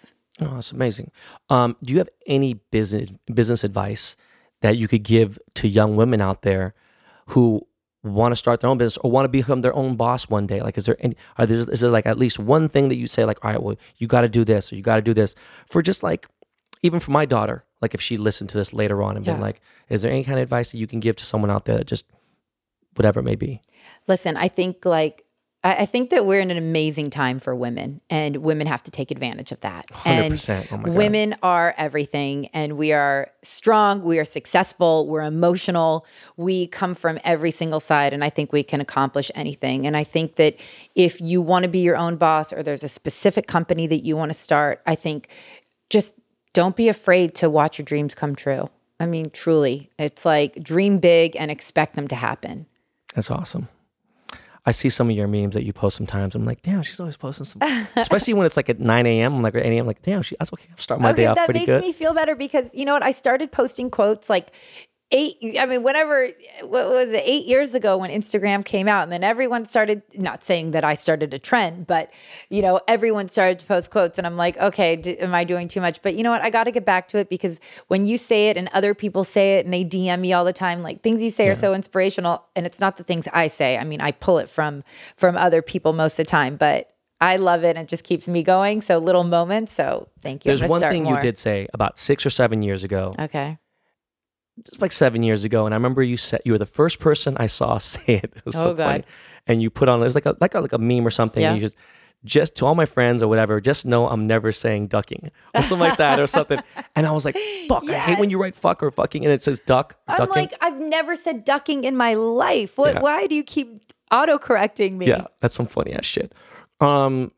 Oh, 0.43 0.55
that's 0.55 0.73
amazing. 0.73 1.11
Um, 1.51 1.77
do 1.83 1.93
you 1.93 1.99
have 1.99 2.09
any 2.27 2.55
business 2.55 3.11
business 3.33 3.63
advice 3.63 4.17
that 4.63 4.77
you 4.77 4.89
could 4.89 5.03
give 5.03 5.39
to 5.55 5.69
young 5.69 5.97
women 5.97 6.21
out 6.21 6.43
there 6.43 6.75
who 7.29 7.67
want 8.03 8.33
to 8.33 8.37
start 8.37 8.61
their 8.61 8.71
own 8.71 8.79
business 8.79 8.97
or 8.99 9.11
want 9.11 9.27
to 9.27 9.29
become 9.29 9.61
their 9.61 9.75
own 9.75 9.97
boss 9.97 10.29
one 10.29 10.47
day? 10.47 10.63
Like, 10.63 10.79
is 10.79 10.87
there 10.87 10.97
any? 11.01 11.17
Are 11.37 11.45
there 11.45 11.71
is 11.71 11.81
there 11.81 11.91
like 11.91 12.07
at 12.07 12.19
least 12.19 12.39
one 12.39 12.69
thing 12.69 12.89
that 12.89 12.97
you 12.97 13.07
say 13.07 13.25
like, 13.25 13.45
all 13.45 13.51
right, 13.51 13.63
well, 13.63 13.77
you 13.99 14.07
got 14.07 14.23
to 14.23 14.29
do 14.29 14.45
this 14.45 14.73
or 14.73 14.77
you 14.77 14.83
got 14.83 14.97
to 14.97 15.03
do 15.03 15.13
this 15.13 15.35
for 15.67 15.83
just 15.83 16.03
like, 16.03 16.27
even 16.83 17.01
for 17.01 17.11
my 17.11 17.27
daughter, 17.27 17.65
like 17.81 17.95
if 17.95 18.01
she 18.01 18.17
listened 18.17 18.51
to 18.51 18.59
this 18.59 18.73
later 18.73 19.03
on 19.03 19.17
and 19.17 19.25
been 19.25 19.41
like, 19.41 19.61
is 19.89 20.03
there 20.03 20.11
any 20.11 20.25
kind 20.25 20.39
of 20.39 20.43
advice 20.43 20.73
that 20.73 20.79
you 20.79 20.87
can 20.87 21.01
give 21.01 21.17
to 21.17 21.25
someone 21.25 21.51
out 21.51 21.65
there 21.65 21.79
that 21.79 21.87
just 21.87 22.07
whatever 22.95 23.21
it 23.21 23.25
may 23.25 23.37
be? 23.37 23.61
listen 24.07 24.37
i 24.37 24.49
think 24.49 24.85
like 24.85 25.25
I 25.63 25.85
think 25.85 26.09
that 26.09 26.25
we're 26.25 26.41
in 26.41 26.51
an 26.51 26.57
amazing 26.57 27.11
time 27.11 27.39
for 27.39 27.55
women, 27.55 28.01
and 28.09 28.39
women 28.39 28.67
have 28.67 28.83
to 28.85 28.91
take 28.91 29.11
advantage 29.11 29.53
of 29.53 29.61
that. 29.61 29.85
And 30.07 30.33
100%. 30.33 30.69
Oh 30.73 30.77
my 30.79 30.83
God. 30.85 30.95
women 30.95 31.37
are 31.43 31.75
everything, 31.77 32.47
and 32.55 32.79
we 32.79 32.95
are 32.95 33.31
strong, 33.43 34.03
we 34.03 34.19
are 34.19 34.25
successful, 34.25 35.07
we're 35.07 35.23
emotional, 35.23 36.07
we 36.39 36.67
come 36.67 36.95
from 36.95 37.19
every 37.25 37.51
single 37.51 37.79
side, 37.79 38.15
and 38.15 38.25
I 38.25 38.31
think 38.31 38.55
we 38.55 38.63
can 38.63 38.81
accomplish 38.81 39.31
anything. 39.35 39.87
And 39.87 39.99
I 39.99 40.05
think 40.05 40.37
that 40.37 40.59
if 40.95 41.21
you 41.21 41.43
want 41.43 41.65
to 41.65 41.69
be 41.69 41.81
your 41.81 41.97
own 41.97 42.17
boss, 42.17 42.55
or 42.55 42.63
there's 42.63 42.83
a 42.83 42.89
specific 42.89 43.47
company 43.47 43.87
that 43.87 44.03
you 44.03 44.17
want 44.17 44.33
to 44.33 44.39
start, 44.39 44.81
I 44.87 44.95
think 44.95 45.29
just 45.91 46.15
don't 46.53 46.77
be 46.77 46.89
afraid 46.89 47.35
to 47.37 47.51
watch 47.51 47.79
your 47.79 47.85
dreams 47.85 48.15
come 48.15 48.35
true. 48.35 48.71
I 48.99 49.07
mean, 49.07 49.31
truly, 49.31 49.91
it's 49.99 50.25
like 50.25 50.63
dream 50.63 50.99
big 50.99 51.37
and 51.37 51.51
expect 51.51 51.95
them 51.95 52.09
to 52.09 52.17
happen. 52.17 52.67
That's 53.15 53.31
awesome. 53.31 53.69
I 54.67 54.73
see 54.73 54.91
some 54.91 55.09
of 55.09 55.17
your 55.17 55.27
memes 55.27 55.55
that 55.55 55.65
you 55.65 55.73
post 55.73 55.97
sometimes. 55.97 56.35
I'm 56.35 56.45
like, 56.45 56.61
damn, 56.61 56.83
she's 56.83 57.01
always 57.01 57.17
posting 57.17 57.47
some, 57.47 57.63
especially 57.97 58.35
when 58.35 58.45
it's 58.45 58.59
like 58.59 58.69
at 58.69 58.79
9 58.79 59.07
a.m. 59.07 59.37
I'm 59.37 59.43
like, 59.43 59.55
or 59.55 59.59
8 59.59 59.65
a.m. 59.65 59.81
I'm 59.81 59.87
like, 59.87 60.03
damn, 60.03 60.21
she, 60.21 60.37
that's 60.39 60.53
okay. 60.53 60.67
I'm 60.71 60.77
starting 60.77 61.03
my 61.03 61.13
day 61.13 61.27
off 61.27 61.39
pretty 61.47 61.61
good. 61.61 61.69
that 61.69 61.81
makes 61.81 61.87
me 61.87 61.93
feel 61.93 62.13
better 62.13 62.35
because 62.35 62.67
you 62.75 62.85
know 62.85 62.93
what? 62.93 63.03
I 63.03 63.13
started 63.13 63.53
posting 63.53 63.91
quotes 63.91 64.29
like 64.29 64.53
eight. 65.13 65.37
I 65.59 65.67
mean, 65.67 65.83
whenever 65.83 66.29
what 66.63 66.89
was 66.89 67.11
it? 67.11 67.23
Eight 67.25 67.47
years 67.47 67.75
ago 67.75 67.97
when 67.97 68.11
Instagram 68.11 68.65
came 68.65 68.89
out, 68.89 69.03
and 69.03 69.13
then 69.13 69.25
everyone 69.25 69.65
started. 69.67 70.03
Not 70.17 70.43
saying 70.45 70.71
that 70.73 70.85
I 70.85 70.95
started 70.95 71.33
a 71.35 71.39
trend, 71.39 71.87
but 71.87 72.11
you 72.49 72.63
know, 72.63 72.81
everyone 72.89 73.29
started 73.29 73.59
to 73.61 73.67
post 73.67 73.91
quotes, 73.91 74.19
and 74.19 74.27
I'm 74.27 74.37
like, 74.37 74.57
okay, 74.59 74.97
d- 74.97 75.19
am 75.19 75.35
I 75.35 75.45
doing 75.45 75.69
too 75.69 75.81
much? 75.81 76.03
But 76.03 76.15
you 76.15 76.23
know 76.23 76.31
what? 76.31 76.43
I 76.43 76.51
got 76.51 76.65
to 76.65 76.71
get 76.71 76.85
back 76.85 77.09
to 77.09 77.19
it 77.19 77.29
because 77.29 77.59
when 77.89 78.07
you 78.07 78.19
say 78.19 78.49
it 78.51 78.57
and 78.57 78.69
other 78.73 78.95
people 78.95 79.25
say 79.25 79.59
it, 79.59 79.65
and 79.65 79.73
they 79.75 79.85
DM 79.85 80.21
me 80.21 80.33
all 80.33 80.45
the 80.45 80.53
time, 80.53 80.83
like 80.83 81.03
things 81.03 81.23
you 81.23 81.31
say 81.31 81.49
are 81.49 81.55
so 81.55 81.75
inspirational, 81.75 82.45
and 82.55 82.67
it's 82.67 82.81
not 82.81 82.97
the 82.97 83.05
things 83.05 83.29
I 83.33 83.49
say. 83.49 83.79
I 83.79 83.85
mean, 83.85 84.01
I 84.01 84.13
pull 84.13 84.39
it 84.39 84.49
from 84.49 84.85
from 85.17 85.37
other 85.37 85.63
people 85.63 85.93
most 85.93 86.19
of 86.19 86.27
the 86.27 86.31
time, 86.31 86.57
but. 86.57 86.87
I 87.23 87.37
love 87.37 87.65
it 87.65 87.77
and 87.77 87.81
it 87.81 87.89
just 87.89 88.03
keeps 88.03 88.29
me 88.29 88.43
going. 88.43 88.81
So 88.81 88.97
little 88.97 89.25
moments. 89.25 89.75
So 89.75 90.09
thank 90.23 90.47
you. 90.47 90.57
There's 90.57 90.71
one 90.71 90.81
thing 90.81 91.03
more. 91.05 91.17
you 91.17 91.21
did 91.21 91.37
say 91.37 91.69
about 91.75 91.99
six 91.99 92.25
or 92.25 92.31
seven 92.31 92.63
years 92.63 92.83
ago, 92.83 93.15
Okay. 93.19 93.59
Just 94.65 94.81
like 94.83 94.93
seven 94.93 95.23
years 95.23 95.45
ago, 95.45 95.65
and 95.67 95.75
I 95.75 95.77
remember 95.77 96.03
you 96.03 96.17
said 96.17 96.41
you 96.45 96.53
were 96.53 96.59
the 96.59 96.67
first 96.67 96.99
person 96.99 97.37
I 97.39 97.47
saw 97.47 97.79
say 97.95 98.15
it. 98.23 98.33
It 98.37 98.43
was 98.45 98.55
so 98.57 98.71
Oh, 98.71 98.75
God. 98.75 98.85
funny. 98.93 99.05
And 99.47 99.63
you 99.63 99.71
put 99.71 99.89
on 99.89 100.01
it 100.01 100.05
was 100.05 100.15
like 100.15 100.27
a 100.27 100.37
like 100.41 100.55
a 100.55 100.61
like 100.61 100.73
a 100.73 100.79
meme 100.79 101.07
or 101.07 101.11
something. 101.11 101.43
Yeah. 101.43 101.53
And 101.53 101.61
you 101.61 101.67
just 101.67 101.77
just 102.23 102.55
to 102.57 102.67
all 102.67 102.75
my 102.75 102.85
friends 102.85 103.23
or 103.23 103.29
whatever, 103.29 103.61
just 103.61 103.87
know 103.87 104.07
I'm 104.07 104.25
never 104.25 104.53
saying 104.53 104.89
ducking 104.89 105.31
or 105.55 105.63
something 105.63 105.89
like 105.89 105.97
that 105.97 106.21
or 106.21 106.27
something. 106.37 106.61
And 106.95 107.07
I 107.07 107.13
was 107.13 107.25
like, 107.25 107.37
fuck, 107.67 107.89
I 107.89 107.95
hate 107.95 108.19
when 108.21 108.29
you 108.29 108.41
write 108.41 108.55
fuck 108.55 108.83
or 108.83 108.91
fucking 108.91 109.25
and 109.25 109.33
it 109.33 109.43
says 109.43 109.61
duck. 109.61 109.97
I'm 110.07 110.19
ducking. 110.19 110.35
like, 110.35 110.53
I've 110.61 110.79
never 110.79 111.17
said 111.17 111.45
ducking 111.45 111.85
in 111.85 111.97
my 111.97 112.13
life. 112.15 112.77
What? 112.77 112.95
Yeah. 112.97 113.01
Why 113.01 113.27
do 113.27 113.35
you 113.35 113.43
keep 113.43 113.81
auto 114.13 114.37
correcting 114.39 114.99
me? 114.99 115.07
Yeah, 115.07 115.29
that's 115.41 115.57
some 115.57 115.65
funny 115.67 115.93
ass 115.95 116.05
shit. 116.05 116.35
Um, 116.83 117.33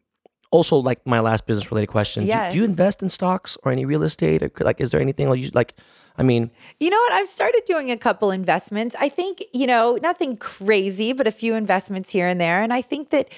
also, 0.52 0.76
like 0.76 1.04
my 1.04 1.18
last 1.18 1.46
business 1.46 1.72
related 1.72 1.88
question: 1.88 2.22
do, 2.22 2.28
Yes. 2.28 2.52
do 2.52 2.58
you 2.58 2.64
invest 2.64 3.02
in 3.02 3.08
stocks 3.08 3.58
or 3.64 3.72
any 3.72 3.84
real 3.84 4.04
estate? 4.04 4.42
Or 4.42 4.52
like, 4.60 4.80
is 4.80 4.92
there 4.92 5.00
anything 5.00 5.28
like 5.28 5.40
you 5.40 5.50
like? 5.54 5.74
I 6.16 6.22
mean, 6.22 6.50
You 6.78 6.90
know 6.90 6.98
what? 6.98 7.12
I've 7.14 7.28
started 7.28 7.62
doing 7.66 7.90
a 7.90 7.96
couple 7.96 8.30
investments. 8.30 8.94
I 9.00 9.08
think, 9.08 9.42
you 9.54 9.66
know, 9.66 9.98
nothing 10.02 10.36
crazy, 10.36 11.14
but 11.14 11.26
a 11.26 11.30
few 11.30 11.54
investments 11.54 12.10
here 12.10 12.26
and 12.28 12.38
there. 12.38 12.62
And 12.62 12.70
I 12.70 12.82
think 12.82 13.08
that, 13.10 13.30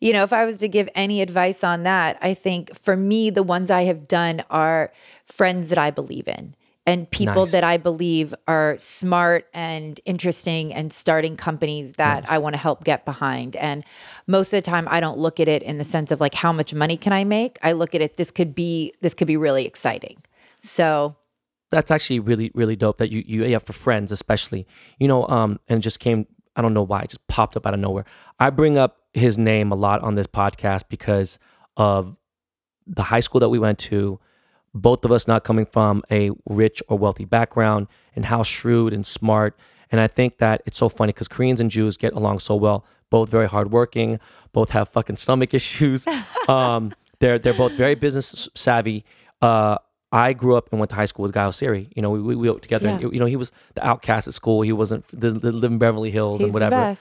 you 0.00 0.12
know, 0.12 0.22
if 0.22 0.32
I 0.32 0.44
was 0.44 0.58
to 0.58 0.68
give 0.68 0.88
any 0.94 1.22
advice 1.22 1.64
on 1.64 1.82
that, 1.82 2.18
I 2.22 2.34
think 2.34 2.72
for 2.78 2.96
me, 2.96 3.30
the 3.30 3.42
ones 3.42 3.68
I 3.68 3.82
have 3.82 4.06
done 4.06 4.42
are 4.48 4.92
friends 5.26 5.70
that 5.70 5.78
I 5.78 5.90
believe 5.90 6.28
in 6.28 6.54
and 6.90 7.10
people 7.10 7.44
Nice. 7.44 7.52
that 7.52 7.64
I 7.64 7.76
believe 7.76 8.34
are 8.48 8.76
smart 8.78 9.46
and 9.54 10.00
interesting 10.04 10.74
and 10.74 10.92
starting 10.92 11.36
companies 11.36 11.92
that 11.94 12.30
I 12.30 12.38
want 12.38 12.54
to 12.54 12.58
help 12.58 12.84
get 12.84 13.04
behind. 13.04 13.54
And 13.56 13.84
most 14.26 14.52
of 14.52 14.58
the 14.58 14.68
time 14.70 14.88
I 14.90 14.98
don't 15.00 15.18
look 15.18 15.38
at 15.38 15.46
it 15.46 15.62
in 15.62 15.78
the 15.78 15.84
sense 15.84 16.10
of 16.10 16.20
like 16.20 16.34
how 16.34 16.52
much 16.52 16.74
money 16.74 16.96
can 16.96 17.12
I 17.12 17.24
make? 17.24 17.58
I 17.62 17.72
look 17.72 17.94
at 17.94 18.00
it 18.00 18.16
this 18.16 18.30
could 18.30 18.54
be 18.54 18.92
this 19.00 19.14
could 19.14 19.28
be 19.28 19.36
really 19.36 19.66
exciting. 19.66 20.22
So 20.58 21.16
that's 21.70 21.90
actually 21.90 22.18
really 22.18 22.50
really 22.54 22.74
dope 22.76 22.98
that 22.98 23.10
you 23.12 23.22
you 23.24 23.44
yeah 23.44 23.58
for 23.58 23.72
friends 23.72 24.10
especially 24.10 24.66
you 24.98 25.06
know 25.06 25.24
um 25.28 25.60
and 25.68 25.80
just 25.80 26.00
came 26.00 26.26
I 26.56 26.62
don't 26.62 26.74
know 26.74 26.82
why 26.82 27.02
it 27.02 27.10
just 27.10 27.24
popped 27.28 27.56
up 27.56 27.64
out 27.66 27.74
of 27.74 27.80
nowhere. 27.80 28.04
I 28.40 28.50
bring 28.50 28.76
up 28.76 28.98
his 29.14 29.38
name 29.38 29.70
a 29.70 29.76
lot 29.76 30.02
on 30.02 30.16
this 30.16 30.26
podcast 30.26 30.84
because 30.88 31.38
of 31.76 32.16
the 32.86 33.04
high 33.04 33.20
school 33.20 33.40
that 33.40 33.48
we 33.48 33.58
went 33.58 33.78
to. 33.78 34.20
Both 34.74 35.04
of 35.04 35.12
us 35.12 35.26
not 35.26 35.44
coming 35.44 35.66
from 35.66 36.02
a 36.10 36.30
rich 36.48 36.82
or 36.88 36.96
wealthy 36.98 37.24
background, 37.24 37.88
and 38.14 38.26
how 38.26 38.42
shrewd 38.42 38.92
and 38.92 39.04
smart. 39.04 39.56
And 39.90 40.00
I 40.00 40.06
think 40.06 40.38
that 40.38 40.62
it's 40.66 40.78
so 40.78 40.88
funny 40.88 41.12
because 41.12 41.28
Koreans 41.28 41.60
and 41.60 41.70
Jews 41.70 41.96
get 41.96 42.12
along 42.12 42.38
so 42.38 42.54
well. 42.54 42.84
Both 43.10 43.28
very 43.28 43.48
hardworking. 43.48 44.20
Both 44.52 44.70
have 44.70 44.88
fucking 44.88 45.16
stomach 45.16 45.52
issues. 45.60 46.06
um, 46.48 46.92
they're 47.18 47.38
they're 47.38 47.54
both 47.54 47.72
very 47.72 47.94
business 47.94 48.48
savvy. 48.54 49.04
Uh, 49.42 49.78
I 50.12 50.32
grew 50.32 50.56
up 50.56 50.68
and 50.72 50.80
went 50.80 50.90
to 50.90 50.96
high 50.96 51.04
school 51.04 51.22
with 51.22 51.32
Guy 51.32 51.44
Oseary. 51.44 51.88
You 51.94 52.02
know, 52.02 52.10
we, 52.10 52.20
we, 52.20 52.34
we 52.34 52.50
worked 52.50 52.62
together. 52.62 52.88
And, 52.88 53.12
you 53.12 53.20
know, 53.20 53.26
he 53.26 53.36
was 53.36 53.52
the 53.74 53.86
outcast 53.86 54.26
at 54.26 54.34
school. 54.34 54.62
He 54.62 54.72
wasn't 54.72 55.06
the, 55.08 55.30
the 55.30 55.52
live 55.52 55.70
in 55.70 55.78
Beverly 55.78 56.10
Hills 56.10 56.40
he's 56.40 56.46
and 56.46 56.52
whatever. 56.54 56.96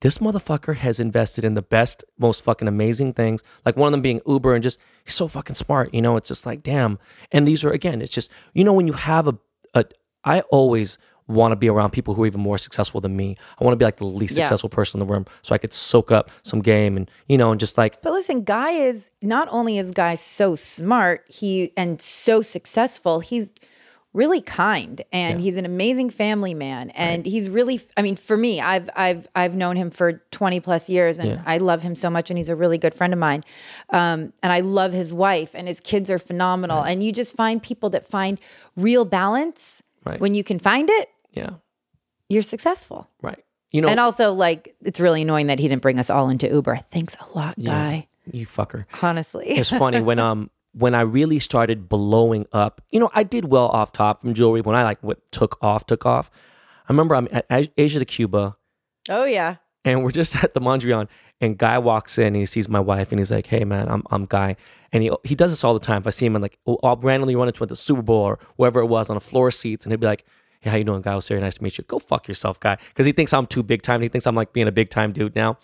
This 0.00 0.18
motherfucker 0.18 0.76
has 0.76 1.00
invested 1.00 1.44
in 1.44 1.54
the 1.54 1.62
best, 1.62 2.04
most 2.18 2.44
fucking 2.44 2.68
amazing 2.68 3.14
things. 3.14 3.42
Like 3.64 3.76
one 3.76 3.88
of 3.88 3.92
them 3.92 4.02
being 4.02 4.20
Uber 4.26 4.54
and 4.54 4.62
just 4.62 4.78
he's 5.04 5.14
so 5.14 5.26
fucking 5.28 5.56
smart. 5.56 5.94
You 5.94 6.02
know, 6.02 6.16
it's 6.16 6.28
just 6.28 6.44
like 6.46 6.62
damn. 6.62 6.98
And 7.32 7.46
these 7.48 7.64
are 7.64 7.70
again, 7.70 8.02
it's 8.02 8.12
just 8.14 8.30
you 8.52 8.64
know 8.64 8.72
when 8.72 8.86
you 8.86 8.92
have 8.92 9.26
a, 9.26 9.38
a 9.74 9.84
I 10.24 10.40
always 10.50 10.98
want 11.28 11.50
to 11.50 11.56
be 11.56 11.68
around 11.68 11.90
people 11.90 12.14
who 12.14 12.22
are 12.22 12.26
even 12.26 12.40
more 12.40 12.56
successful 12.58 13.00
than 13.00 13.16
me. 13.16 13.36
I 13.58 13.64
want 13.64 13.72
to 13.72 13.76
be 13.76 13.84
like 13.84 13.96
the 13.96 14.04
least 14.06 14.36
Yeah. 14.36 14.44
successful 14.44 14.68
person 14.68 15.00
in 15.00 15.06
the 15.06 15.12
room, 15.12 15.26
so 15.42 15.54
I 15.54 15.58
could 15.58 15.72
soak 15.72 16.12
up 16.12 16.30
some 16.42 16.60
game 16.62 16.96
and 16.96 17.10
you 17.28 17.36
know 17.36 17.50
and 17.50 17.58
just 17.58 17.76
like 17.78 18.00
But 18.02 18.12
listen, 18.12 18.44
Guy 18.44 18.72
is 18.72 19.10
not 19.22 19.48
only 19.50 19.78
is 19.78 19.90
Guy 19.90 20.14
so 20.14 20.54
smart, 20.54 21.24
he 21.28 21.72
and 21.76 22.00
so 22.00 22.42
successful, 22.42 23.20
he's 23.20 23.54
really 24.16 24.40
kind 24.40 25.02
and 25.12 25.40
he's 25.42 25.58
an 25.58 25.66
amazing 25.66 26.08
family 26.08 26.54
man 26.54 26.88
and 26.90 27.26
he's 27.26 27.50
really 27.50 27.78
I 27.98 28.02
mean 28.02 28.16
for 28.16 28.34
me, 28.36 28.60
I've 28.62 28.88
I've 28.96 29.28
I've 29.36 29.54
known 29.54 29.76
him 29.76 29.90
for 29.90 30.22
20 30.30 30.58
plus 30.60 30.88
years 30.88 31.18
and 31.18 31.28
Yeah. 31.32 31.42
I 31.44 31.58
love 31.58 31.82
him 31.82 31.94
so 31.94 32.08
much 32.08 32.30
and 32.30 32.38
he's 32.38 32.48
a 32.48 32.56
really 32.56 32.78
good 32.78 32.94
friend 32.94 33.12
of 33.12 33.18
mine. 33.18 33.44
Um, 33.90 34.32
and 34.42 34.52
I 34.52 34.60
love 34.60 34.94
his 34.94 35.12
wife 35.12 35.54
and 35.54 35.68
his 35.68 35.80
kids 35.80 36.08
are 36.10 36.18
phenomenal 36.18 36.82
and 36.82 37.04
you 37.04 37.12
just 37.12 37.36
find 37.36 37.62
people 37.62 37.90
that 37.90 38.06
find 38.06 38.38
real 38.74 39.04
balance 39.04 39.82
Right. 40.04 40.18
when 40.20 40.34
you 40.34 40.42
can 40.44 40.58
find 40.60 40.88
it, 40.88 41.08
yeah, 41.32 41.50
you're 42.28 42.42
successful. 42.42 43.10
right. 43.22 43.42
You 43.72 43.82
know, 43.82 43.88
And 43.88 44.00
also 44.00 44.32
like 44.32 44.74
it's 44.82 45.00
really 45.00 45.22
annoying 45.22 45.48
that 45.48 45.58
he 45.58 45.68
didn't 45.68 45.82
bring 45.82 45.98
us 45.98 46.08
all 46.08 46.30
into 46.30 46.48
Uber. 46.48 46.80
Thanks 46.90 47.16
a 47.20 47.38
lot, 47.38 47.54
yeah, 47.58 47.70
Guy. 47.72 48.08
you 48.32 48.46
fucker. 48.46 48.86
Honestly. 49.02 49.46
it's 49.48 49.68
funny 49.70 50.00
when 50.00 50.18
um 50.28 50.48
when 50.78 50.94
I 50.94 51.00
really 51.00 51.38
started 51.38 51.88
blowing 51.88 52.46
up. 52.52 52.80
You 52.90 53.00
know, 53.00 53.08
I 53.14 53.22
did 53.22 53.46
well 53.46 53.68
off 53.68 53.92
top 53.92 54.20
from 54.20 54.34
jewelry 54.34 54.60
when 54.60 54.76
I 54.76 54.82
like 54.84 55.02
what 55.02 55.30
took 55.32 55.56
off, 55.62 55.86
took 55.86 56.04
off. 56.04 56.30
I 56.88 56.92
remember 56.92 57.14
I'm 57.14 57.28
at 57.32 57.46
Asia 57.76 57.98
de 57.98 58.04
Cuba, 58.04 58.56
Oh 59.08 59.24
yeah. 59.24 59.56
and 59.84 60.04
we're 60.04 60.10
just 60.10 60.36
at 60.44 60.54
the 60.54 60.60
Mondrian, 60.60 61.08
and 61.40 61.56
guy 61.56 61.78
walks 61.78 62.18
in 62.18 62.26
and 62.28 62.36
he 62.36 62.46
sees 62.46 62.68
my 62.68 62.80
wife, 62.80 63.10
and 63.10 63.18
he's 63.18 63.30
like, 63.30 63.46
"Hey 63.46 63.64
man, 63.64 63.88
I'm 63.88 64.02
I'm 64.10 64.26
Guy," 64.26 64.56
and 64.92 65.02
he 65.02 65.10
he 65.24 65.34
does 65.34 65.50
this 65.50 65.64
all 65.64 65.74
the 65.74 65.80
time. 65.80 66.02
If 66.02 66.06
I 66.06 66.10
see 66.10 66.26
him, 66.26 66.36
and 66.36 66.42
like 66.42 66.58
oh, 66.66 66.78
I'll 66.82 66.96
randomly 66.96 67.34
run 67.36 67.48
into 67.48 67.60
him 67.62 67.64
at 67.64 67.68
the 67.70 67.76
Super 67.76 68.02
Bowl 68.02 68.22
or 68.22 68.38
wherever 68.56 68.80
it 68.80 68.86
was 68.86 69.08
on 69.10 69.16
the 69.16 69.20
floor 69.20 69.50
seats, 69.50 69.84
and 69.84 69.92
he'll 69.92 70.00
be 70.00 70.06
like. 70.06 70.24
Hey, 70.62 70.70
how 70.70 70.76
you 70.78 70.84
doing, 70.84 71.02
guy? 71.02 71.14
Was 71.14 71.28
very 71.28 71.40
nice 71.40 71.56
to 71.56 71.62
meet 71.62 71.76
you. 71.78 71.84
Go 71.84 71.98
fuck 71.98 72.26
yourself, 72.26 72.58
guy. 72.58 72.76
Because 72.88 73.04
he 73.06 73.12
thinks 73.12 73.32
I'm 73.34 73.46
too 73.46 73.62
big 73.62 73.82
time. 73.82 74.00
He 74.00 74.08
thinks 74.08 74.26
I'm 74.26 74.34
like 74.34 74.54
being 74.54 74.66
a 74.66 74.72
big 74.72 74.88
time 74.88 75.12
dude 75.12 75.36
now. 75.36 75.58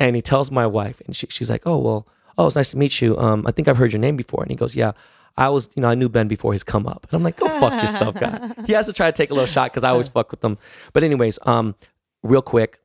And 0.00 0.14
he 0.16 0.20
tells 0.20 0.50
my 0.50 0.66
wife, 0.66 1.00
and 1.06 1.14
she, 1.16 1.28
she's 1.30 1.48
like, 1.48 1.62
"Oh 1.64 1.78
well, 1.78 2.08
oh 2.38 2.46
it's 2.46 2.56
nice 2.56 2.70
to 2.70 2.76
meet 2.76 3.00
you. 3.00 3.16
Um, 3.18 3.44
I 3.46 3.50
think 3.52 3.68
I've 3.68 3.76
heard 3.76 3.92
your 3.92 4.00
name 4.00 4.16
before." 4.16 4.42
And 4.42 4.50
he 4.50 4.56
goes, 4.56 4.74
"Yeah, 4.76 4.92
I 5.36 5.48
was, 5.48 5.68
you 5.74 5.82
know, 5.82 5.88
I 5.88 5.94
knew 5.94 6.08
Ben 6.08 6.28
before 6.28 6.52
his 6.52 6.62
come 6.64 6.86
up." 6.86 7.06
And 7.10 7.16
I'm 7.16 7.22
like, 7.22 7.36
"Go 7.36 7.48
fuck 7.60 7.72
yourself, 7.82 8.14
guy." 8.16 8.50
He 8.66 8.72
has 8.72 8.86
to 8.86 8.92
try 8.92 9.10
to 9.10 9.16
take 9.16 9.30
a 9.30 9.34
little 9.34 9.46
shot 9.46 9.72
because 9.72 9.84
I 9.84 9.90
always 9.90 10.08
fuck 10.08 10.30
with 10.30 10.40
them. 10.40 10.58
But 10.92 11.02
anyways, 11.04 11.38
um, 11.46 11.74
real 12.22 12.42
quick, 12.42 12.80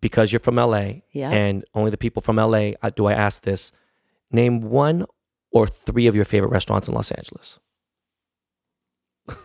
because 0.00 0.32
you're 0.32 0.40
from 0.40 0.56
LA, 0.56 1.02
Yeah. 1.12 1.30
and 1.30 1.64
only 1.74 1.90
the 1.90 1.96
people 1.96 2.22
from 2.22 2.36
LA 2.36 2.72
do 2.96 3.06
I 3.06 3.12
ask 3.12 3.42
this: 3.44 3.72
name 4.30 4.60
one 4.62 5.06
or 5.50 5.66
three 5.66 6.06
of 6.06 6.14
your 6.14 6.24
favorite 6.24 6.48
restaurants 6.50 6.88
in 6.88 6.94
Los 6.94 7.10
Angeles. 7.10 7.58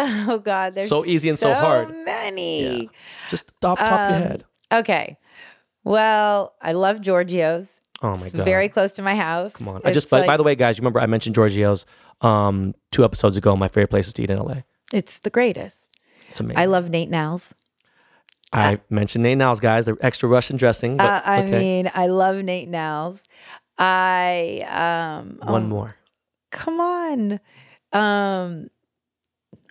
Oh 0.00 0.38
God, 0.38 0.74
there's 0.74 0.88
So 0.88 1.04
easy 1.04 1.28
and 1.28 1.36
so 1.38 1.52
hard. 1.52 1.88
Many. 2.04 2.88
Just 3.28 3.52
off 3.64 3.78
the 3.78 3.84
top 3.84 4.00
of 4.00 4.10
your 4.10 4.16
Um, 4.16 4.22
head. 4.28 4.44
Okay. 4.72 5.18
Well, 5.82 6.54
I 6.62 6.70
love 6.72 7.00
Giorgio's. 7.00 7.77
Oh 8.02 8.10
my 8.16 8.26
It's 8.26 8.32
god! 8.32 8.44
very 8.44 8.68
close 8.68 8.94
to 8.96 9.02
my 9.02 9.14
house. 9.16 9.54
Come 9.56 9.68
on. 9.68 9.80
I 9.84 9.90
just, 9.90 10.08
by, 10.08 10.18
like, 10.20 10.26
by 10.28 10.36
the 10.36 10.42
way, 10.44 10.54
guys, 10.54 10.78
you 10.78 10.82
remember 10.82 11.00
I 11.00 11.06
mentioned 11.06 11.34
Giorgio's 11.34 11.84
um, 12.20 12.74
two 12.92 13.04
episodes 13.04 13.36
ago. 13.36 13.56
My 13.56 13.68
favorite 13.68 13.88
places 13.90 14.14
to 14.14 14.22
eat 14.22 14.30
in 14.30 14.38
LA. 14.38 14.62
it's 14.92 15.18
the 15.20 15.30
greatest. 15.30 15.90
It's 16.30 16.40
amazing. 16.40 16.58
I 16.58 16.66
love 16.66 16.90
Nate 16.90 17.08
'n 17.08 17.14
Al's. 17.14 17.54
I 18.52 18.80
mentioned 18.88 19.24
Nate 19.24 19.32
'n 19.32 19.42
Al's 19.42 19.60
guys, 19.60 19.86
the 19.86 19.96
extra 20.00 20.28
Russian 20.28 20.56
dressing. 20.56 20.96
But, 20.96 21.06
Uh, 21.06 21.22
I 21.24 21.42
okay. 21.42 21.50
mean, 21.50 21.90
I 21.94 22.06
love 22.06 22.36
Nate 22.42 22.68
'n 22.68 22.74
Al's. 22.74 23.24
I 23.78 24.64
um 24.68 25.38
one 25.48 25.64
oh, 25.64 25.66
more. 25.66 25.96
Come 26.50 26.80
on. 26.80 27.40
Um 27.92 28.68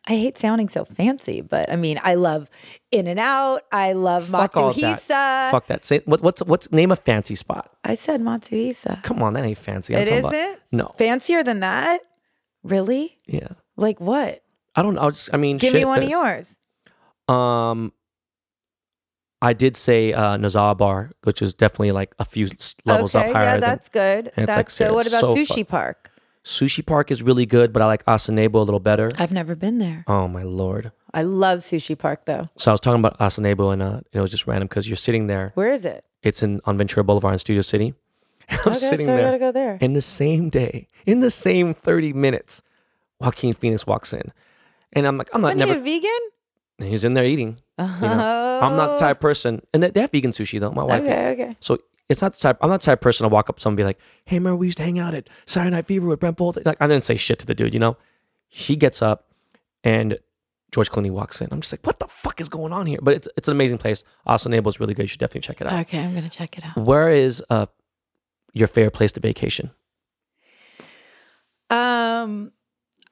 I 0.09 0.11
hate 0.13 0.37
sounding 0.37 0.69
so 0.69 0.85
fancy, 0.85 1.41
but 1.41 1.69
I 1.69 1.75
mean, 1.75 1.99
I 2.01 2.15
love 2.15 2.49
In 2.91 3.07
and 3.07 3.19
Out. 3.19 3.63
I 3.73 3.91
love 3.91 4.27
Fuck 4.29 4.55
all 4.55 4.71
that. 4.71 4.99
Matsuhisa. 5.01 5.51
Fuck 5.51 5.67
that. 5.67 5.83
Say 5.83 6.01
what, 6.05 6.21
what's 6.21 6.41
what's 6.43 6.71
name 6.71 6.91
a 6.91 6.95
fancy 6.95 7.35
spot? 7.35 7.73
I 7.83 7.95
said 7.95 8.21
Matsuhisa. 8.21 9.03
Come 9.03 9.21
on, 9.21 9.33
that 9.33 9.43
ain't 9.43 9.57
fancy. 9.57 9.95
I'm 9.95 10.03
It 10.03 10.05
talking 10.05 10.19
about- 10.19 10.33
isn't? 10.33 10.59
no. 10.71 10.95
Fancier 10.97 11.43
than 11.43 11.59
that? 11.59 12.01
Really? 12.63 13.17
Yeah. 13.25 13.49
Like 13.75 13.99
what? 13.99 14.41
I 14.75 14.81
don't 14.81 14.95
know. 14.95 15.01
I'll 15.01 15.11
just. 15.11 15.29
I 15.33 15.37
mean, 15.37 15.57
Give 15.57 15.71
shit, 15.71 15.81
me 15.81 15.85
one 15.85 16.01
of 16.03 16.09
there's- 16.09 16.55
yours. 17.29 17.35
Um, 17.35 17.91
I 19.41 19.53
did 19.53 19.75
say 19.75 20.13
uh, 20.13 20.37
Nozawa 20.37 20.77
Bar, 20.77 21.11
which 21.23 21.41
is 21.41 21.53
definitely 21.53 21.91
like 21.91 22.15
a 22.17 22.25
few 22.25 22.45
s- 22.45 22.75
levels 22.85 23.13
okay, 23.15 23.27
up 23.29 23.35
higher. 23.35 23.45
yeah, 23.45 23.51
than 23.53 23.59
that's 23.61 23.89
good. 23.89 24.27
it's 24.27 24.37
like 24.37 24.47
That's 24.47 24.77
good. 24.77 24.87
So 24.87 24.93
what 24.93 25.07
about 25.07 25.19
So 25.21 25.35
Sushi 25.35 25.57
fu- 25.57 25.65
Park? 25.65 26.11
Sushi 26.47 26.83
Park 26.85 27.11
is 27.11 27.21
really 27.21 27.45
good, 27.45 27.73
but 27.73 27.81
I 27.81 27.85
like 27.87 28.05
Asanebo 28.05 28.55
a 28.55 28.59
little 28.59 28.79
better. 28.79 29.11
I've 29.19 29.33
never 29.33 29.53
been 29.53 29.79
there. 29.79 30.05
Oh 30.07 30.29
my 30.29 30.43
lord! 30.43 30.93
I 31.13 31.23
love 31.23 31.59
Sushi 31.59 31.97
Park 31.97 32.23
though. 32.25 32.47
So 32.55 32.71
I 32.71 32.73
was 32.73 32.79
talking 32.79 33.01
about 33.01 33.19
Asanebo, 33.19 33.73
and 33.73 33.81
uh, 33.83 33.99
it 34.13 34.21
was 34.21 34.31
just 34.31 34.47
random 34.47 34.67
because 34.69 34.87
you're 34.87 34.95
sitting 34.95 35.27
there. 35.27 35.51
Where 35.55 35.69
is 35.69 35.83
it? 35.83 36.05
It's 36.23 36.41
in 36.41 36.61
on 36.63 36.77
Ventura 36.77 37.03
Boulevard 37.03 37.33
in 37.33 37.39
Studio 37.39 37.61
City. 37.61 37.93
I'm 38.49 38.59
okay, 38.67 38.73
sitting 38.75 39.07
so 39.07 39.13
I 39.13 39.17
there. 39.17 39.25
gotta 39.25 39.39
go 39.39 39.51
there. 39.51 39.77
in 39.81 39.91
the 39.91 40.01
same 40.01 40.49
day, 40.49 40.87
in 41.05 41.19
the 41.19 41.29
same 41.29 41.73
30 41.73 42.13
minutes, 42.13 42.61
Joaquin 43.19 43.53
Phoenix 43.53 43.85
walks 43.85 44.13
in. 44.13 44.31
And 44.93 45.05
I'm 45.05 45.17
like, 45.17 45.29
I'm 45.33 45.41
not 45.41 45.49
Isn't 45.57 45.59
never. 45.59 45.73
he 45.73 45.97
a 45.97 45.99
vegan? 45.99 46.89
he's 46.89 47.03
in 47.03 47.13
there 47.13 47.25
eating. 47.25 47.59
You 47.77 47.85
know, 47.85 48.59
I'm 48.63 48.77
not 48.77 48.91
the 48.93 48.97
type 48.99 49.17
of 49.17 49.21
person. 49.21 49.61
And 49.73 49.83
they 49.83 49.89
they 49.89 49.99
have 50.01 50.11
vegan 50.11 50.31
sushi 50.31 50.61
though. 50.61 50.71
My 50.71 50.83
wife. 50.83 51.03
Okay, 51.03 51.31
okay. 51.31 51.57
So 51.59 51.79
it's 52.09 52.21
not 52.21 52.33
the 52.33 52.39
type. 52.39 52.57
I'm 52.61 52.69
not 52.69 52.81
the 52.81 52.85
type 52.85 52.99
of 52.99 53.01
person 53.01 53.23
to 53.25 53.29
walk 53.29 53.49
up 53.49 53.57
to 53.57 53.61
someone 53.61 53.73
and 53.73 53.77
be 53.77 53.83
like, 53.83 53.99
"Hey, 54.25 54.37
remember 54.37 54.57
we 54.57 54.67
used 54.67 54.77
to 54.77 54.83
hang 54.83 54.99
out 54.99 55.13
at 55.13 55.29
Saturday 55.45 55.75
Night 55.75 55.85
Fever 55.85 56.07
with 56.07 56.19
Brent 56.19 56.37
Bolt?" 56.37 56.57
Like 56.65 56.77
I 56.81 56.87
didn't 56.87 57.03
say 57.03 57.17
shit 57.17 57.39
to 57.39 57.45
the 57.45 57.55
dude. 57.55 57.73
You 57.73 57.79
know, 57.79 57.97
he 58.47 58.75
gets 58.75 59.01
up 59.01 59.25
and 59.83 60.17
George 60.71 60.89
Clooney 60.89 61.11
walks 61.11 61.41
in. 61.41 61.47
I'm 61.51 61.61
just 61.61 61.71
like, 61.73 61.85
what 61.85 61.99
the 61.99 62.07
fuck 62.07 62.41
is 62.41 62.49
going 62.49 62.73
on 62.73 62.85
here? 62.85 62.99
But 63.01 63.13
it's 63.15 63.27
it's 63.37 63.47
an 63.47 63.53
amazing 63.53 63.77
place. 63.77 64.03
Asanebo 64.27 64.67
is 64.67 64.79
really 64.79 64.93
good. 64.93 65.03
You 65.03 65.07
should 65.07 65.19
definitely 65.19 65.41
check 65.41 65.61
it 65.61 65.67
out. 65.67 65.79
Okay, 65.81 65.99
I'm 65.99 66.13
gonna 66.13 66.29
check 66.29 66.57
it 66.57 66.65
out. 66.65 66.77
Where 66.77 67.09
is 67.09 67.43
uh 67.49 67.67
your 68.53 68.67
favorite 68.67 68.91
place 68.91 69.11
to 69.13 69.19
vacation? 69.19 69.71
Um, 71.69 72.51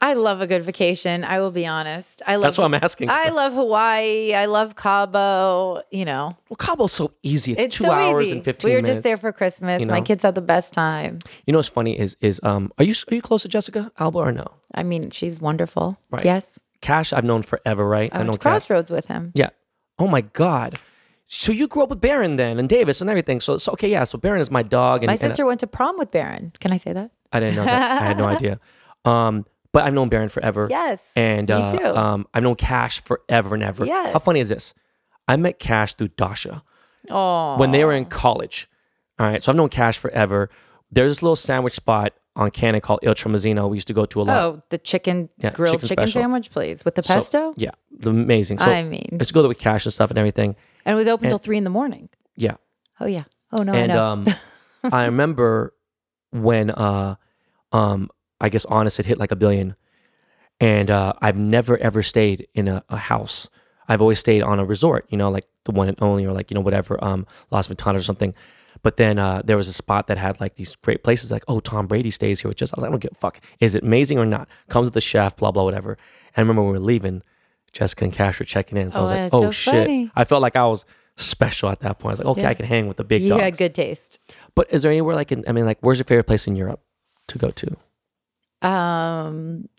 I 0.06 0.14
love 0.14 0.40
a 0.41 0.48
good 0.48 0.61
vacation. 0.64 1.23
I 1.23 1.40
will 1.40 1.52
be 1.52 1.65
honest. 1.65 2.22
I 2.27 2.36
love. 2.36 2.44
That's 2.44 2.57
what 2.60 2.65
I'm 2.65 2.73
asking. 2.76 3.10
I 3.10 3.30
love 3.30 3.53
Hawaii. 3.53 4.34
I 4.36 4.45
love 4.45 4.76
Cabo. 4.76 5.82
You 5.91 6.06
know, 6.06 6.38
Well, 6.49 6.57
Cabo's 6.57 6.91
so 6.94 7.14
easy. 7.23 7.53
It's, 7.53 7.61
it's 7.61 7.76
two 7.77 7.86
so 7.86 7.91
hours 7.91 8.26
easy. 8.27 8.32
and 8.38 8.44
fifteen 8.45 8.69
we 8.69 8.76
were 8.76 8.82
minutes. 8.82 8.98
just 8.98 9.03
there 9.03 9.18
for 9.18 9.32
Christmas. 9.32 9.82
you 9.82 9.88
My 9.88 10.02
kids 10.02 10.23
had 10.23 10.36
the 10.36 10.41
best 10.41 10.73
time. 10.73 11.19
You 11.45 11.53
know 11.53 11.60
what's 11.60 11.69
funny 11.69 11.98
is 11.99 12.18
is 12.22 12.40
um 12.44 12.72
are 12.77 12.84
you 12.86 12.94
are 13.11 13.15
you 13.15 13.22
close 13.22 13.41
to 13.44 13.48
Jessica 13.48 13.91
Alba 13.99 14.19
or 14.19 14.32
no? 14.32 14.45
I 14.73 14.84
mean, 14.84 15.10
she's 15.10 15.40
wonderful. 15.40 15.98
Right. 16.11 16.23
Yes, 16.26 16.45
Cash 16.82 17.11
I've 17.14 17.23
known 17.26 17.41
forever, 17.41 17.88
right? 17.88 18.11
I 18.14 18.18
went 18.18 18.27
know 18.27 18.34
to 18.34 18.40
Cash. 18.40 18.52
Crossroads 18.68 18.91
with 18.91 19.07
him. 19.07 19.32
Yeah. 19.34 19.49
Oh 19.98 20.07
my 20.07 20.22
god. 20.22 20.77
So 21.27 21.52
you 21.52 21.68
grew 21.68 21.82
up 21.82 21.90
with 21.90 22.02
Baron 22.02 22.36
then 22.36 22.60
and 22.60 22.69
Davis 22.69 23.02
and 23.02 23.10
everything. 23.10 23.40
So 23.40 23.57
so 23.57 23.72
okay, 23.73 23.90
yeah. 23.90 24.03
So 24.03 24.18
Baron 24.19 24.41
is 24.41 24.52
my 24.52 24.61
dog 24.61 25.02
and 25.02 25.07
My 25.07 25.14
and 25.14 25.19
sister 25.22 25.45
went 25.48 25.61
to 25.61 25.68
prom 25.68 25.98
with 25.98 26.11
Baron. 26.11 26.53
Can 26.60 26.72
I 26.72 26.77
say 26.77 26.94
that? 26.94 27.10
I 27.34 27.40
didn't 27.40 27.56
know 27.56 27.65
that. 27.65 28.02
I 28.02 28.06
had 28.06 28.18
no 28.19 28.26
idea. 28.38 28.60
Um, 29.06 29.45
but 29.76 29.84
I've 29.84 29.93
known 29.93 30.07
Baron 30.07 30.30
forever. 30.30 30.68
Yes. 30.69 31.02
And 31.18 31.49
me 31.49 31.53
uh, 31.56 31.68
too. 31.77 31.85
um, 31.97 32.27
I've 32.34 32.43
known 32.43 32.56
Cash 32.56 33.03
forever 33.03 33.56
and 33.56 33.61
ever. 33.64 33.85
Yes. 33.85 34.14
How 34.14 34.19
funny 34.19 34.39
is 34.39 34.47
this? 34.47 34.73
I 35.27 35.35
met 35.35 35.60
Cash 35.60 35.95
through 35.95 36.07
Dasha. 36.15 36.64
oh, 37.10 37.57
when 37.57 37.72
they 37.72 37.84
were 37.84 37.91
in 37.91 38.06
college. 38.06 38.69
All 39.19 39.26
right, 39.27 39.43
so 39.43 39.52
I've 39.52 39.57
known 39.57 39.68
Cash 39.68 39.97
forever. 39.97 40.49
There's 40.89 41.11
this 41.11 41.22
little 41.23 41.35
sandwich 41.35 41.73
spot 41.73 42.14
on 42.38 42.52
Canon 42.52 42.80
called 42.80 43.02
Il 43.03 43.14
Tramezzino. 43.15 43.69
We 43.69 43.76
used 43.76 43.88
to 43.88 43.93
go 43.93 44.06
to 44.06 44.22
a 44.22 44.23
lot. 44.23 44.38
Oh, 44.43 44.64
the 44.69 44.77
chicken 44.77 45.27
Yeah, 45.38 45.49
grilled 45.52 45.73
chicken 45.81 45.89
chicken, 45.89 46.07
sandwich, 46.07 46.52
please, 46.52 46.85
with 46.85 46.95
the 46.95 47.03
So- 47.03 47.15
pesto. 47.15 47.53
yeah, 47.57 47.72
amazing. 48.06 48.60
So 48.60 48.72
I 48.72 48.84
mean, 48.84 49.10
let's 49.19 49.34
go 49.34 49.41
there 49.41 49.49
with 49.49 49.60
Cash 49.60 49.85
and 49.85 49.93
stuff 49.93 50.10
and 50.10 50.18
everything. 50.18 50.56
and 50.85 50.93
it 50.93 50.95
was 50.95 51.07
open 51.10 51.27
till 51.27 51.38
three 51.38 51.57
in 51.57 51.65
the 51.65 51.69
morning. 51.69 52.07
Yeah, 52.38 52.56
Oh 53.02 53.07
yeah. 53.07 53.23
Oh 53.52 53.64
no, 53.64 53.73
and 53.73 53.91
I 53.91 53.97
um, 53.97 54.26
I 54.84 55.06
remember 55.11 55.73
when 56.31 56.72
uh, 56.72 57.15
um, 57.73 58.10
I 58.46 58.50
guess 58.50 58.66
Honest 58.66 59.00
it 59.00 59.06
hit 59.06 59.18
like 59.18 59.32
a 59.32 59.36
billion, 59.36 59.76
and 60.60 60.90
uh, 60.90 61.14
I've 61.22 61.38
never 61.38 61.78
ever 61.78 62.02
stayed 62.04 62.48
in 62.54 62.68
a, 62.68 62.84
a 62.90 62.98
house. 62.98 63.50
I've 63.88 64.02
always 64.02 64.20
stayed 64.20 64.42
on 64.42 64.60
a 64.60 64.66
resort, 64.66 65.06
you 65.10 65.18
know, 65.18 65.30
like 65.30 65.46
the 65.66 65.72
one 65.72 65.88
and 65.90 65.98
only, 66.02 66.26
or 66.26 66.32
like 66.34 66.50
you 66.50 66.56
know 66.56 66.62
whatever, 66.62 67.04
um, 67.04 67.28
Las 67.52 67.68
Ventanas 67.68 68.00
or 68.00 68.04
something. 68.04 68.34
But 68.82 68.98
then 68.98 69.18
uh, 69.20 69.42
there 69.44 69.58
was 69.58 69.68
a 69.68 69.74
spot 69.74 70.08
that 70.08 70.18
had 70.18 70.40
like 70.40 70.56
these 70.56 70.76
great 70.78 71.04
places, 71.04 71.32
like 71.32 71.44
oh 71.48 71.60
Tom 71.60 71.88
Brady 71.88 72.12
stays 72.12 72.40
here. 72.42 72.50
Which 72.50 72.60
just 72.60 72.74
I 72.74 72.76
was 72.78 72.82
like, 72.84 72.90
I 72.90 72.92
don't 72.92 73.00
give 73.02 73.12
a 73.14 73.20
fuck. 73.20 73.40
Is 73.60 73.76
it 73.76 73.84
amazing 73.84 74.18
or 74.20 74.26
not? 74.26 74.48
Comes 74.70 74.86
with 74.86 74.94
the 74.94 75.02
chef, 75.02 75.36
blah 75.38 75.52
blah 75.52 75.64
whatever. 75.64 75.92
And 76.36 76.38
I 76.38 76.42
remember 76.42 76.62
when 76.64 76.72
we 76.74 76.78
were 76.80 76.86
leaving, 76.86 77.22
Jessica 77.74 78.04
and 78.06 78.14
Cash 78.14 78.40
were 78.40 78.46
checking 78.46 78.78
in, 78.78 78.92
so 78.92 79.00
I 79.00 79.02
Oh, 79.02 79.04
was 79.04 79.12
like, 79.12 79.34
oh 79.34 79.42
so 79.46 79.52
shit. 79.52 79.74
funny. 79.88 80.12
I 80.16 80.24
felt 80.24 80.42
like 80.42 80.56
I 80.56 80.66
was 80.66 80.86
special 81.18 81.70
at 81.70 81.80
that 81.80 82.00
point. 82.00 82.12
I 82.12 82.14
was 82.14 82.20
like, 82.20 82.28
okay, 82.28 82.42
Yeah. 82.42 82.50
I 82.50 82.54
can 82.56 82.66
hang 82.66 82.88
with 82.88 82.98
the 82.98 83.04
big 83.06 83.22
you 83.22 83.30
dogs. 83.30 83.42
had 83.44 83.58
good 83.58 83.74
taste. 83.76 84.20
But 84.54 84.68
is 84.72 84.82
there 84.84 84.92
anywhere 84.92 85.16
like 85.16 85.32
in, 85.32 85.46
I 85.48 85.52
mean, 85.54 85.66
like, 85.66 85.78
where's 85.82 85.98
your 85.98 86.06
favorite 86.06 86.26
place 86.28 86.46
in 86.48 86.56
Europe 86.56 86.82
to 87.28 87.38
go 87.38 87.52
to? 87.52 87.78
Um. 88.66 89.70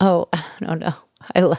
Oh, 0.00 0.28
I 0.32 0.42
don't 0.60 0.80
know. 0.80 0.94
I 1.34 1.40
lo- 1.40 1.58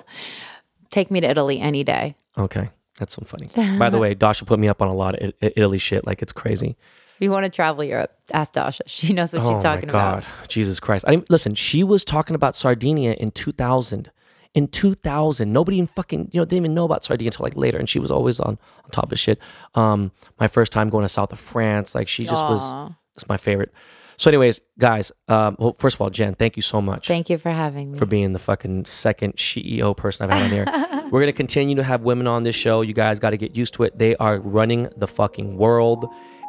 take 0.91 1.09
me 1.09 1.21
to 1.21 1.27
Italy 1.29 1.59
any 1.59 1.83
day. 1.83 2.15
Okay. 2.37 2.69
That's 2.99 3.13
so 3.13 3.23
funny. 3.25 3.49
By 3.77 3.89
the 3.89 3.97
way, 3.97 4.13
Dasha 4.23 4.45
put 4.45 4.59
me 4.59 4.67
up 4.67 4.81
on 4.81 4.87
a 4.87 4.93
lot 4.93 5.15
of 5.15 5.33
I- 5.41 5.53
Italy 5.55 5.77
shit. 5.77 6.05
Like 6.05 6.21
it's 6.21 6.33
crazy. 6.33 6.77
If 7.15 7.21
you 7.21 7.31
want 7.31 7.45
to 7.45 7.51
travel 7.51 7.83
Europe, 7.83 8.11
ask 8.33 8.53
Dasha. 8.53 8.83
She 8.87 9.13
knows 9.13 9.31
what 9.33 9.41
she's 9.41 9.63
talking 9.63 9.89
oh 9.89 9.93
my 9.93 9.99
God, 9.99 10.23
about. 10.25 10.49
Jesus 10.49 10.79
Christ! 10.79 11.05
I 11.07 11.11
didn't, 11.11 11.29
listen. 11.29 11.55
She 11.55 11.83
was 11.83 12.03
talking 12.05 12.35
about 12.35 12.55
Sardinia 12.55 13.13
in 13.13 13.31
2000. 13.31 14.11
In 14.53 14.69
2000, 14.69 15.51
nobody 15.51 15.77
even 15.77 15.87
fucking 15.87 16.29
you 16.31 16.39
know 16.39 16.45
didn't 16.45 16.63
even 16.63 16.73
know 16.73 16.85
about 16.85 17.03
Sardinia 17.03 17.27
until 17.29 17.43
like 17.43 17.57
later, 17.57 17.77
and 17.77 17.89
she 17.89 17.99
was 17.99 18.09
always 18.11 18.39
on 18.39 18.57
on 18.83 18.89
top 18.91 19.11
of 19.11 19.19
shit. 19.19 19.39
Um, 19.75 20.11
my 20.39 20.47
first 20.47 20.71
time 20.71 20.89
going 20.89 21.03
to 21.03 21.09
south 21.09 21.33
of 21.33 21.39
France, 21.39 21.93
like 21.95 22.07
she 22.07 22.23
just 22.25 22.43
Aw. 22.43 22.49
was. 22.49 22.91
It's 23.15 23.27
my 23.27 23.37
favorite. 23.37 23.73
So, 24.17 24.29
anyways, 24.29 24.61
guys. 24.79 25.11
Um, 25.27 25.55
well, 25.59 25.75
first 25.77 25.95
of 25.95 26.01
all, 26.01 26.09
Jen, 26.09 26.35
thank 26.35 26.55
you 26.55 26.61
so 26.61 26.81
much 26.81 27.07
Thank 27.07 27.29
you 27.29 27.37
for 27.37 27.49
having 27.51 27.91
me. 27.91 27.97
for 27.97 28.05
being 28.05 28.33
the 28.33 28.39
fucking 28.39 28.85
second 28.85 29.35
CEO 29.35 29.95
person 29.95 30.25
I've 30.29 30.37
had 30.37 30.43
on 30.43 30.49
here. 30.51 31.09
We're 31.11 31.19
gonna 31.19 31.33
continue 31.33 31.75
to 31.75 31.83
have 31.83 32.01
women 32.01 32.27
on 32.27 32.43
this 32.43 32.55
show. 32.55 32.81
You 32.81 32.93
guys 32.93 33.19
got 33.19 33.31
to 33.31 33.37
get 33.37 33.55
used 33.55 33.73
to 33.75 33.83
it. 33.83 33.97
They 33.97 34.15
are 34.17 34.39
running 34.39 34.89
the 34.97 35.07
fucking 35.07 35.57
world, 35.57 36.05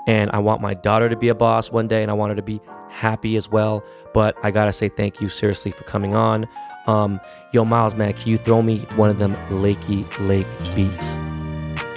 and 0.06 0.30
I 0.30 0.38
want 0.38 0.60
my 0.62 0.74
daughter 0.74 1.08
to 1.08 1.16
be 1.16 1.28
a 1.28 1.34
boss 1.34 1.70
one 1.70 1.88
day, 1.88 2.02
and 2.02 2.10
I 2.10 2.14
want 2.14 2.30
her 2.30 2.36
to 2.36 2.42
be 2.42 2.60
happy 2.88 3.36
as 3.36 3.50
well. 3.50 3.84
But 4.14 4.36
I 4.42 4.50
gotta 4.50 4.72
say 4.72 4.88
thank 4.88 5.20
you 5.20 5.28
seriously 5.28 5.72
for 5.72 5.84
coming 5.84 6.14
on. 6.14 6.48
Um, 6.86 7.20
yo, 7.52 7.64
Miles, 7.64 7.94
man, 7.96 8.12
can 8.12 8.28
you 8.30 8.38
throw 8.38 8.62
me 8.62 8.78
one 8.96 9.10
of 9.10 9.18
them 9.18 9.34
Lakey 9.50 10.06
Lake 10.26 10.46
beats? 10.74 11.12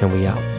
And 0.02 0.12
we 0.14 0.26
out. 0.26 0.59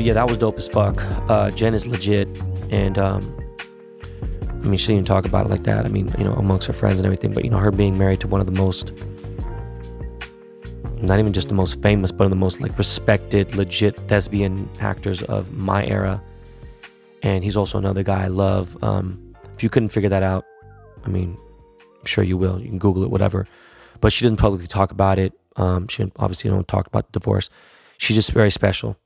So 0.00 0.04
yeah, 0.04 0.14
that 0.14 0.30
was 0.30 0.38
dope 0.38 0.56
as 0.56 0.66
fuck. 0.66 0.98
Uh, 1.28 1.50
Jen 1.50 1.74
is 1.74 1.86
legit, 1.86 2.26
and 2.70 2.96
um, 2.96 3.38
I 4.48 4.64
mean, 4.64 4.78
she 4.78 4.86
didn't 4.86 4.90
even 4.92 5.04
talk 5.04 5.26
about 5.26 5.44
it 5.44 5.50
like 5.50 5.64
that. 5.64 5.84
I 5.84 5.90
mean, 5.90 6.14
you 6.16 6.24
know, 6.24 6.32
amongst 6.36 6.66
her 6.68 6.72
friends 6.72 7.00
and 7.00 7.04
everything. 7.04 7.34
But 7.34 7.44
you 7.44 7.50
know, 7.50 7.58
her 7.58 7.70
being 7.70 7.98
married 7.98 8.20
to 8.20 8.26
one 8.26 8.40
of 8.40 8.46
the 8.46 8.52
most, 8.52 8.92
not 11.02 11.18
even 11.18 11.34
just 11.34 11.48
the 11.48 11.54
most 11.54 11.82
famous, 11.82 12.12
but 12.12 12.20
one 12.20 12.24
of 12.24 12.30
the 12.30 12.36
most 12.36 12.62
like 12.62 12.78
respected, 12.78 13.54
legit 13.54 13.94
thespian 14.08 14.70
actors 14.80 15.22
of 15.24 15.52
my 15.52 15.84
era. 15.84 16.22
And 17.22 17.44
he's 17.44 17.58
also 17.58 17.76
another 17.76 18.02
guy 18.02 18.24
I 18.24 18.28
love. 18.28 18.82
Um, 18.82 19.36
if 19.54 19.62
you 19.62 19.68
couldn't 19.68 19.90
figure 19.90 20.08
that 20.08 20.22
out, 20.22 20.46
I 21.04 21.10
mean, 21.10 21.36
I'm 21.98 22.06
sure 22.06 22.24
you 22.24 22.38
will. 22.38 22.58
You 22.58 22.70
can 22.70 22.78
Google 22.78 23.02
it, 23.02 23.10
whatever. 23.10 23.46
But 24.00 24.14
she 24.14 24.24
doesn't 24.24 24.38
publicly 24.38 24.66
talk 24.66 24.92
about 24.92 25.18
it. 25.18 25.34
Um, 25.56 25.88
she 25.88 26.10
obviously 26.16 26.48
don't 26.48 26.66
talk 26.66 26.86
about 26.86 27.12
divorce. 27.12 27.50
She's 27.98 28.16
just 28.16 28.32
very 28.32 28.50
special 28.50 28.96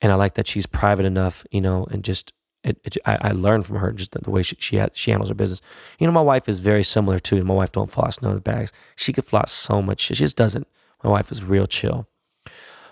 and 0.00 0.12
I 0.12 0.16
like 0.16 0.34
that 0.34 0.46
she's 0.46 0.66
private 0.66 1.06
enough, 1.06 1.44
you 1.50 1.60
know, 1.60 1.86
and 1.90 2.04
just 2.04 2.32
it, 2.62 2.78
it, 2.84 2.96
I, 3.04 3.18
I 3.20 3.30
learned 3.32 3.66
from 3.66 3.76
her 3.76 3.92
just 3.92 4.12
the, 4.12 4.20
the 4.20 4.30
way 4.30 4.42
she 4.42 4.56
she, 4.58 4.82
she 4.92 5.10
handles 5.10 5.28
her 5.28 5.34
business. 5.34 5.60
You 5.98 6.06
know, 6.06 6.12
my 6.12 6.22
wife 6.22 6.48
is 6.48 6.60
very 6.60 6.82
similar 6.82 7.18
too. 7.18 7.42
My 7.44 7.54
wife 7.54 7.72
don't 7.72 7.90
floss 7.90 8.20
none 8.22 8.32
of 8.32 8.36
the 8.36 8.50
bags. 8.50 8.72
She 8.96 9.12
could 9.12 9.24
floss 9.24 9.52
so 9.52 9.82
much. 9.82 10.00
She 10.00 10.14
just 10.14 10.36
doesn't. 10.36 10.66
My 11.02 11.10
wife 11.10 11.30
is 11.30 11.44
real 11.44 11.66
chill. 11.66 12.08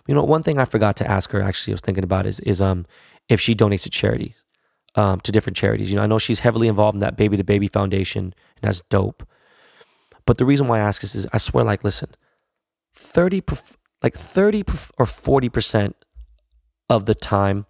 You 0.06 0.14
know, 0.14 0.24
one 0.24 0.42
thing 0.42 0.58
I 0.58 0.64
forgot 0.64 0.96
to 0.96 1.10
ask 1.10 1.30
her 1.30 1.40
actually, 1.40 1.72
I 1.72 1.74
was 1.74 1.80
thinking 1.80 2.04
about 2.04 2.26
is 2.26 2.40
is 2.40 2.60
um 2.60 2.86
if 3.28 3.40
she 3.40 3.54
donates 3.54 3.82
to 3.82 3.90
charities, 3.90 4.34
um 4.94 5.20
to 5.20 5.32
different 5.32 5.56
charities. 5.56 5.90
You 5.90 5.96
know, 5.96 6.02
I 6.02 6.06
know 6.06 6.18
she's 6.18 6.40
heavily 6.40 6.68
involved 6.68 6.96
in 6.96 7.00
that 7.00 7.16
Baby 7.16 7.36
to 7.36 7.44
Baby 7.44 7.68
Foundation, 7.68 8.24
and 8.24 8.62
that's 8.62 8.82
dope. 8.90 9.26
But 10.26 10.38
the 10.38 10.44
reason 10.44 10.68
why 10.68 10.78
I 10.78 10.82
ask 10.82 11.02
this 11.02 11.14
is, 11.14 11.26
I 11.32 11.38
swear, 11.38 11.64
like, 11.64 11.82
listen, 11.82 12.10
thirty, 12.94 13.42
like 14.02 14.14
thirty 14.14 14.64
or 14.98 15.06
forty 15.06 15.48
percent 15.48 15.96
of 16.92 17.06
the 17.06 17.14
time, 17.14 17.66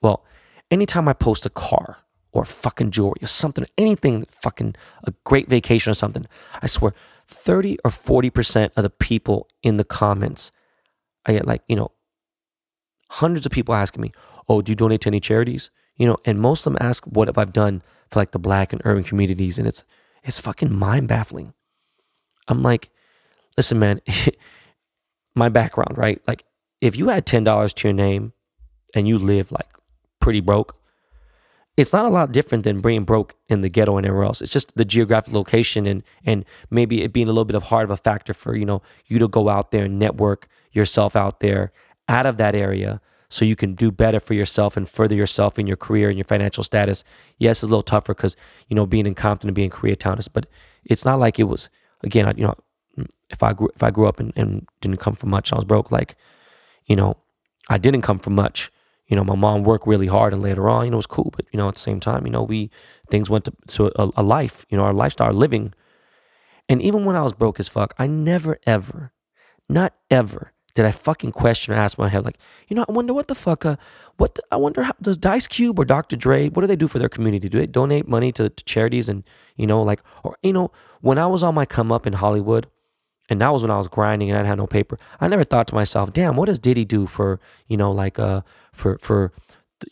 well, 0.00 0.24
anytime 0.70 1.08
I 1.08 1.12
post 1.12 1.44
a 1.44 1.50
car 1.50 1.98
or 2.32 2.44
fucking 2.44 2.92
jewelry 2.92 3.18
or 3.20 3.26
something, 3.26 3.66
anything 3.76 4.24
fucking 4.30 4.76
a 5.04 5.12
great 5.24 5.48
vacation 5.48 5.90
or 5.90 5.94
something, 5.94 6.26
I 6.62 6.66
swear 6.66 6.94
30 7.28 7.78
or 7.84 7.90
40% 7.90 8.70
of 8.76 8.82
the 8.82 8.90
people 8.90 9.48
in 9.62 9.76
the 9.76 9.84
comments, 9.84 10.50
I 11.26 11.32
get 11.32 11.46
like, 11.46 11.62
you 11.68 11.76
know, 11.76 11.90
hundreds 13.10 13.44
of 13.44 13.52
people 13.52 13.74
asking 13.74 14.02
me, 14.02 14.12
Oh, 14.48 14.62
do 14.62 14.72
you 14.72 14.76
donate 14.76 15.02
to 15.02 15.08
any 15.08 15.20
charities? 15.20 15.70
You 15.96 16.06
know, 16.06 16.16
and 16.24 16.40
most 16.40 16.66
of 16.66 16.72
them 16.72 16.78
ask 16.80 17.04
what 17.04 17.28
have 17.28 17.38
I've 17.38 17.52
done 17.52 17.82
for 18.08 18.18
like 18.18 18.32
the 18.32 18.38
black 18.38 18.72
and 18.72 18.82
urban 18.84 19.04
communities, 19.04 19.58
and 19.58 19.68
it's 19.68 19.84
it's 20.24 20.40
fucking 20.40 20.74
mind 20.74 21.06
baffling. 21.06 21.54
I'm 22.48 22.62
like, 22.62 22.90
listen, 23.56 23.78
man, 23.78 24.00
my 25.36 25.48
background, 25.48 25.96
right? 25.96 26.20
Like, 26.26 26.44
if 26.80 26.96
you 26.96 27.08
ten 27.20 27.44
dollars 27.44 27.72
to 27.74 27.88
your 27.88 27.94
name 27.94 28.32
and 28.94 29.06
you 29.08 29.18
live 29.18 29.52
like 29.52 29.68
pretty 30.20 30.40
broke, 30.40 30.76
it's 31.76 31.92
not 31.92 32.04
a 32.04 32.08
lot 32.08 32.32
different 32.32 32.64
than 32.64 32.80
being 32.80 33.04
broke 33.04 33.34
in 33.48 33.62
the 33.62 33.68
ghetto 33.68 33.96
and 33.96 34.06
everywhere 34.06 34.26
else. 34.26 34.42
It's 34.42 34.52
just 34.52 34.76
the 34.76 34.84
geographic 34.84 35.32
location 35.32 35.86
and 35.86 36.02
and 36.24 36.44
maybe 36.70 37.02
it 37.02 37.12
being 37.12 37.28
a 37.28 37.30
little 37.30 37.44
bit 37.44 37.56
of 37.56 37.64
hard 37.64 37.84
of 37.84 37.90
a 37.90 37.96
factor 37.96 38.34
for 38.34 38.56
you 38.56 38.64
know 38.64 38.82
you 39.06 39.18
to 39.18 39.28
go 39.28 39.48
out 39.48 39.70
there 39.70 39.84
and 39.84 39.98
network 39.98 40.48
yourself 40.72 41.16
out 41.16 41.40
there 41.40 41.72
out 42.08 42.26
of 42.26 42.36
that 42.36 42.54
area 42.54 43.00
so 43.28 43.44
you 43.44 43.54
can 43.54 43.74
do 43.74 43.92
better 43.92 44.18
for 44.18 44.34
yourself 44.34 44.76
and 44.76 44.88
further 44.88 45.14
yourself 45.14 45.58
in 45.58 45.66
your 45.66 45.76
career 45.76 46.08
and 46.08 46.18
your 46.18 46.24
financial 46.24 46.64
status. 46.64 47.04
Yes, 47.38 47.58
it's 47.58 47.62
a 47.62 47.66
little 47.66 47.82
tougher 47.82 48.12
because 48.12 48.36
you 48.68 48.74
know 48.74 48.86
being 48.86 49.06
in 49.06 49.14
Compton 49.14 49.48
and 49.48 49.54
being 49.54 49.70
in 49.70 49.76
Koreatown 49.76 50.18
is, 50.18 50.28
but 50.28 50.46
it's 50.84 51.04
not 51.04 51.18
like 51.18 51.38
it 51.38 51.44
was. 51.44 51.70
Again, 52.02 52.32
you 52.36 52.44
know, 52.44 52.54
if 53.30 53.42
I 53.42 53.52
grew 53.52 53.68
if 53.74 53.82
I 53.82 53.90
grew 53.90 54.06
up 54.06 54.20
and, 54.20 54.32
and 54.36 54.66
didn't 54.80 54.98
come 54.98 55.14
from 55.14 55.30
much, 55.30 55.52
I 55.52 55.56
was 55.56 55.64
broke. 55.64 55.90
Like, 55.90 56.16
you 56.86 56.96
know, 56.96 57.16
I 57.68 57.78
didn't 57.78 58.02
come 58.02 58.18
from 58.18 58.34
much. 58.34 58.70
You 59.10 59.16
know, 59.16 59.24
my 59.24 59.34
mom 59.34 59.64
worked 59.64 59.86
really 59.86 60.06
hard, 60.06 60.32
and 60.32 60.40
later 60.40 60.68
on, 60.68 60.84
you 60.84 60.90
know, 60.90 60.96
it 60.96 61.04
was 61.04 61.06
cool. 61.06 61.30
But 61.36 61.46
you 61.52 61.58
know, 61.58 61.68
at 61.68 61.74
the 61.74 61.80
same 61.80 62.00
time, 62.00 62.24
you 62.24 62.32
know, 62.32 62.44
we 62.44 62.70
things 63.10 63.28
went 63.28 63.44
to, 63.46 63.52
to 63.68 63.92
a, 64.00 64.10
a 64.16 64.22
life. 64.22 64.64
You 64.70 64.78
know, 64.78 64.84
our 64.84 64.94
lifestyle, 64.94 65.32
living. 65.32 65.74
And 66.68 66.80
even 66.80 67.04
when 67.04 67.16
I 67.16 67.22
was 67.22 67.32
broke 67.32 67.58
as 67.58 67.68
fuck, 67.68 67.92
I 67.98 68.06
never 68.06 68.58
ever, 68.64 69.12
not 69.68 69.92
ever, 70.08 70.52
did 70.74 70.84
I 70.84 70.92
fucking 70.92 71.32
question 71.32 71.74
or 71.74 71.76
ask 71.76 71.98
my 71.98 72.08
head 72.08 72.24
like, 72.24 72.38
you 72.68 72.76
know, 72.76 72.84
I 72.88 72.92
wonder 72.92 73.12
what 73.12 73.28
the 73.28 73.34
fuck, 73.34 73.66
uh, 73.66 73.76
what 74.18 74.36
the, 74.36 74.42
I 74.52 74.56
wonder 74.56 74.82
how 74.82 74.92
does 75.02 75.18
Ice 75.24 75.48
Cube 75.48 75.78
or 75.78 75.84
Dr. 75.84 76.16
Dre, 76.16 76.48
what 76.48 76.60
do 76.60 76.68
they 76.68 76.76
do 76.76 76.86
for 76.88 76.98
their 76.98 77.08
community? 77.08 77.48
Do 77.48 77.58
they 77.58 77.66
donate 77.66 78.06
money 78.06 78.30
to, 78.32 78.50
to 78.50 78.64
charities 78.64 79.08
and 79.08 79.24
you 79.56 79.66
know, 79.66 79.82
like, 79.82 80.02
or 80.22 80.36
you 80.42 80.52
know, 80.52 80.70
when 81.00 81.18
I 81.18 81.26
was 81.26 81.42
on 81.42 81.54
my 81.54 81.66
come 81.66 81.90
up 81.90 82.06
in 82.06 82.12
Hollywood, 82.12 82.68
and 83.30 83.40
that 83.40 83.52
was 83.52 83.62
when 83.62 83.70
I 83.70 83.78
was 83.78 83.88
grinding 83.88 84.30
and 84.30 84.38
I 84.38 84.44
had 84.44 84.58
no 84.58 84.66
paper. 84.66 84.98
I 85.20 85.28
never 85.28 85.44
thought 85.44 85.68
to 85.68 85.74
myself, 85.74 86.12
damn, 86.12 86.36
what 86.36 86.46
does 86.46 86.58
Diddy 86.58 86.84
do 86.84 87.06
for, 87.06 87.40
you 87.68 87.76
know, 87.76 87.92
like 87.92 88.18
uh 88.18 88.42
for 88.72 88.98
for 88.98 89.32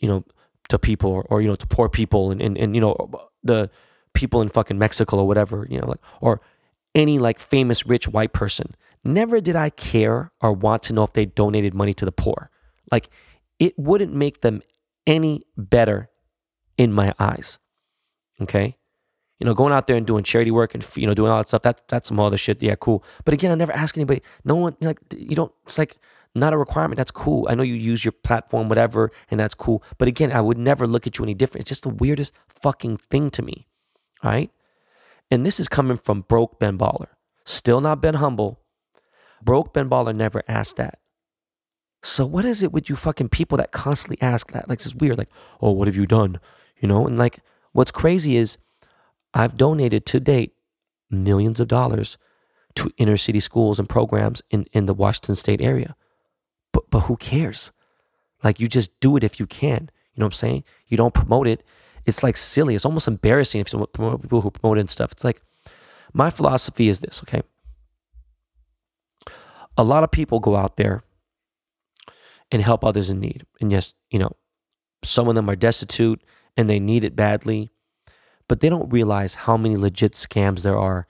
you 0.01 0.07
know, 0.07 0.23
to 0.67 0.77
people 0.77 1.09
or, 1.09 1.23
or 1.29 1.41
you 1.41 1.47
know, 1.47 1.55
to 1.55 1.65
poor 1.65 1.89
people 1.89 2.31
and, 2.31 2.41
and 2.41 2.57
and 2.57 2.75
you 2.75 2.81
know 2.81 3.09
the 3.43 3.69
people 4.13 4.41
in 4.41 4.49
fucking 4.49 4.77
Mexico 4.77 5.17
or 5.17 5.27
whatever, 5.27 5.65
you 5.69 5.79
know, 5.79 5.87
like 5.87 6.01
or 6.21 6.41
any 6.93 7.17
like 7.17 7.39
famous 7.39 7.85
rich 7.85 8.07
white 8.07 8.33
person. 8.33 8.75
Never 9.03 9.39
did 9.39 9.55
I 9.55 9.69
care 9.69 10.31
or 10.41 10.51
want 10.51 10.83
to 10.83 10.93
know 10.93 11.03
if 11.03 11.13
they 11.13 11.25
donated 11.25 11.73
money 11.73 11.93
to 11.93 12.05
the 12.05 12.11
poor. 12.11 12.51
Like 12.91 13.09
it 13.57 13.79
wouldn't 13.79 14.13
make 14.13 14.41
them 14.41 14.61
any 15.07 15.43
better 15.57 16.09
in 16.77 16.91
my 16.91 17.13
eyes. 17.19 17.59
Okay? 18.41 18.77
You 19.39 19.45
know, 19.45 19.53
going 19.53 19.73
out 19.73 19.87
there 19.87 19.95
and 19.95 20.05
doing 20.05 20.23
charity 20.23 20.51
work 20.51 20.75
and 20.75 20.85
you 20.95 21.07
know 21.07 21.13
doing 21.13 21.31
all 21.31 21.37
that 21.37 21.47
stuff. 21.47 21.61
That 21.61 21.87
that's 21.87 22.09
some 22.09 22.19
other 22.19 22.37
shit. 22.37 22.61
Yeah, 22.61 22.75
cool. 22.75 23.03
But 23.25 23.33
again, 23.33 23.51
I 23.51 23.55
never 23.55 23.71
ask 23.71 23.97
anybody. 23.97 24.21
No 24.43 24.55
one 24.55 24.75
like 24.81 24.99
you 25.15 25.35
don't. 25.35 25.51
It's 25.65 25.77
like 25.77 25.97
not 26.35 26.53
a 26.53 26.57
requirement. 26.57 26.97
That's 26.97 27.11
cool. 27.11 27.47
I 27.49 27.55
know 27.55 27.63
you 27.63 27.73
use 27.73 28.03
your 28.05 28.11
platform, 28.11 28.69
whatever, 28.69 29.11
and 29.31 29.39
that's 29.39 29.55
cool. 29.55 29.83
But 29.97 30.07
again, 30.07 30.31
I 30.31 30.41
would 30.41 30.57
never 30.57 30.85
look 30.85 31.07
at 31.07 31.17
you 31.17 31.23
any 31.23 31.33
different. 31.33 31.63
It's 31.63 31.69
just 31.69 31.83
the 31.83 31.89
weirdest 31.89 32.33
fucking 32.47 32.97
thing 32.97 33.31
to 33.31 33.41
me. 33.41 33.67
Right. 34.23 34.51
And 35.31 35.45
this 35.45 35.59
is 35.59 35.67
coming 35.67 35.97
from 35.97 36.21
broke 36.21 36.59
Ben 36.59 36.77
Baller. 36.77 37.07
Still 37.45 37.81
not 37.81 38.01
been 38.01 38.15
humble. 38.15 38.59
Broke 39.41 39.73
Ben 39.73 39.89
Baller 39.89 40.15
never 40.15 40.43
asked 40.47 40.75
that. 40.77 40.99
So 42.03 42.25
what 42.25 42.45
is 42.45 42.63
it 42.63 42.71
with 42.71 42.89
you 42.89 42.95
fucking 42.95 43.29
people 43.29 43.57
that 43.57 43.71
constantly 43.71 44.21
ask 44.21 44.51
that? 44.51 44.69
Like 44.69 44.79
it's 44.79 44.95
weird. 44.95 45.17
Like, 45.17 45.29
oh, 45.61 45.71
what 45.71 45.87
have 45.87 45.95
you 45.95 46.05
done? 46.05 46.39
You 46.79 46.87
know, 46.87 47.07
and 47.07 47.17
like 47.17 47.39
what's 47.71 47.91
crazy 47.91 48.35
is 48.35 48.57
I've 49.33 49.57
donated 49.57 50.05
to 50.07 50.19
date 50.19 50.53
millions 51.09 51.59
of 51.59 51.67
dollars 51.67 52.17
to 52.75 52.91
inner 52.97 53.17
city 53.17 53.39
schools 53.39 53.79
and 53.79 53.89
programs 53.89 54.41
in, 54.49 54.65
in 54.71 54.85
the 54.85 54.93
Washington 54.93 55.35
state 55.35 55.61
area. 55.61 55.95
But 56.71 56.89
but 56.89 57.01
who 57.01 57.17
cares? 57.17 57.71
Like 58.43 58.59
you 58.59 58.67
just 58.67 58.97
do 58.99 59.17
it 59.17 59.23
if 59.23 59.39
you 59.39 59.45
can. 59.47 59.89
You 60.13 60.21
know 60.21 60.25
what 60.25 60.33
I'm 60.33 60.37
saying? 60.37 60.63
You 60.87 60.97
don't 60.97 61.13
promote 61.13 61.47
it. 61.47 61.63
It's 62.05 62.23
like 62.23 62.37
silly. 62.37 62.75
It's 62.75 62.85
almost 62.85 63.07
embarrassing 63.07 63.61
if 63.61 63.73
you 63.73 63.85
promote 63.87 64.21
people 64.21 64.41
who 64.41 64.51
promote 64.51 64.77
it 64.77 64.81
and 64.81 64.89
stuff. 64.89 65.11
It's 65.11 65.23
like 65.23 65.41
my 66.13 66.29
philosophy 66.29 66.89
is 66.89 66.99
this, 66.99 67.21
okay? 67.23 67.41
A 69.77 69.83
lot 69.83 70.03
of 70.03 70.11
people 70.11 70.39
go 70.39 70.55
out 70.55 70.77
there 70.77 71.03
and 72.51 72.61
help 72.61 72.83
others 72.83 73.09
in 73.09 73.19
need. 73.19 73.45
And 73.61 73.71
yes, 73.71 73.93
you 74.09 74.19
know, 74.19 74.31
some 75.03 75.27
of 75.27 75.35
them 75.35 75.49
are 75.49 75.55
destitute 75.55 76.21
and 76.57 76.69
they 76.69 76.79
need 76.79 77.03
it 77.03 77.15
badly 77.15 77.71
but 78.49 78.59
they 78.59 78.67
don't 78.67 78.91
realize 78.91 79.35
how 79.35 79.55
many 79.55 79.77
legit 79.77 80.13
scams 80.13 80.63
there 80.63 80.77
are. 80.77 81.07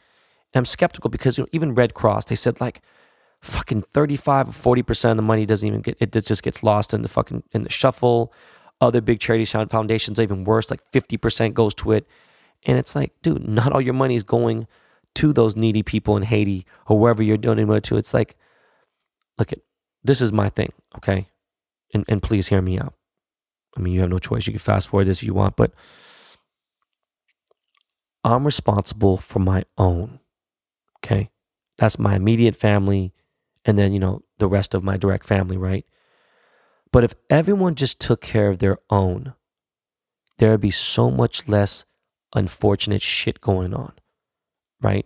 And 0.53 0.59
I'm 0.59 0.65
skeptical 0.65 1.09
because 1.09 1.37
you 1.37 1.45
know, 1.45 1.49
even 1.51 1.73
Red 1.73 1.95
Cross, 1.95 2.25
they 2.25 2.35
said 2.35 2.61
like 2.61 2.81
fucking 3.41 3.81
35 3.81 4.49
or 4.49 4.75
40% 4.75 5.11
of 5.11 5.17
the 5.17 5.23
money 5.23 5.47
doesn't 5.47 5.67
even 5.67 5.81
get, 5.81 5.97
it 5.99 6.11
just 6.11 6.43
gets 6.43 6.61
lost 6.61 6.93
in 6.93 7.01
the 7.01 7.07
fucking, 7.07 7.43
in 7.51 7.63
the 7.63 7.71
shuffle. 7.71 8.31
Other 8.81 9.01
big 9.01 9.19
charity 9.19 9.45
foundations 9.45 10.19
even 10.19 10.43
worse, 10.43 10.69
like 10.69 10.81
50% 10.91 11.53
goes 11.53 11.73
to 11.75 11.93
it. 11.93 12.07
And 12.65 12.77
it's 12.77 12.95
like, 12.95 13.13
dude, 13.21 13.47
not 13.47 13.71
all 13.71 13.81
your 13.81 13.93
money 13.93 14.15
is 14.15 14.23
going 14.23 14.67
to 15.15 15.33
those 15.33 15.55
needy 15.55 15.83
people 15.83 16.17
in 16.17 16.23
Haiti 16.23 16.65
or 16.87 16.99
wherever 16.99 17.23
you're 17.23 17.37
donating 17.37 17.71
it 17.73 17.83
to. 17.85 17.97
It's 17.97 18.13
like, 18.13 18.35
look 19.37 19.51
at 19.51 19.59
this 20.03 20.21
is 20.21 20.31
my 20.31 20.49
thing, 20.49 20.71
okay? 20.97 21.27
And 21.93 22.05
and 22.07 22.21
please 22.21 22.47
hear 22.47 22.61
me 22.61 22.79
out. 22.79 22.93
I 23.77 23.81
mean, 23.81 23.93
you 23.93 24.01
have 24.01 24.09
no 24.09 24.19
choice. 24.19 24.47
You 24.47 24.53
can 24.53 24.59
fast 24.59 24.87
forward 24.87 25.07
this 25.07 25.19
if 25.19 25.23
you 25.23 25.33
want, 25.33 25.55
but 25.55 25.73
I'm 28.23 28.45
responsible 28.45 29.17
for 29.17 29.39
my 29.39 29.63
own. 29.77 30.19
Okay? 30.97 31.29
That's 31.77 31.97
my 31.97 32.15
immediate 32.15 32.55
family 32.55 33.13
and 33.65 33.77
then, 33.77 33.93
you 33.93 33.99
know, 33.99 34.23
the 34.37 34.47
rest 34.47 34.73
of 34.73 34.83
my 34.83 34.97
direct 34.97 35.25
family, 35.25 35.57
right? 35.57 35.85
But 36.91 37.03
if 37.03 37.13
everyone 37.29 37.75
just 37.75 37.99
took 37.99 38.21
care 38.21 38.49
of 38.49 38.59
their 38.59 38.77
own, 38.89 39.33
there 40.37 40.51
would 40.51 40.61
be 40.61 40.71
so 40.71 41.11
much 41.11 41.47
less 41.47 41.85
unfortunate 42.33 43.01
shit 43.01 43.41
going 43.41 43.73
on, 43.73 43.93
right? 44.81 45.05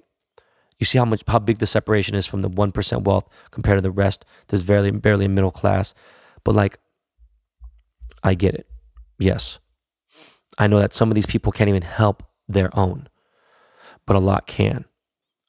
You 0.80 0.86
see 0.86 0.98
how 0.98 1.06
much 1.06 1.24
how 1.28 1.40
big 1.40 1.60
the 1.60 1.66
separation 1.66 2.16
is 2.16 2.26
from 2.26 2.42
the 2.42 2.50
one 2.50 2.72
percent 2.72 3.04
wealth 3.04 3.28
compared 3.52 3.78
to 3.78 3.82
the 3.82 3.92
rest. 3.92 4.26
There's 4.48 4.64
barely 4.64 4.92
barely 4.92 5.26
a 5.26 5.30
middle 5.30 5.52
class, 5.52 5.94
but 6.44 6.56
like, 6.56 6.80
I 8.24 8.34
get 8.34 8.54
it. 8.56 8.68
Yes, 9.20 9.60
I 10.58 10.68
know 10.68 10.80
that 10.80 10.94
some 10.94 11.10
of 11.10 11.16
these 11.16 11.26
people 11.26 11.52
can't 11.52 11.70
even 11.70 11.84
help 11.84 12.24
their 12.54 12.70
own, 12.78 13.08
but 14.06 14.16
a 14.16 14.20
lot 14.20 14.48
can. 14.48 14.86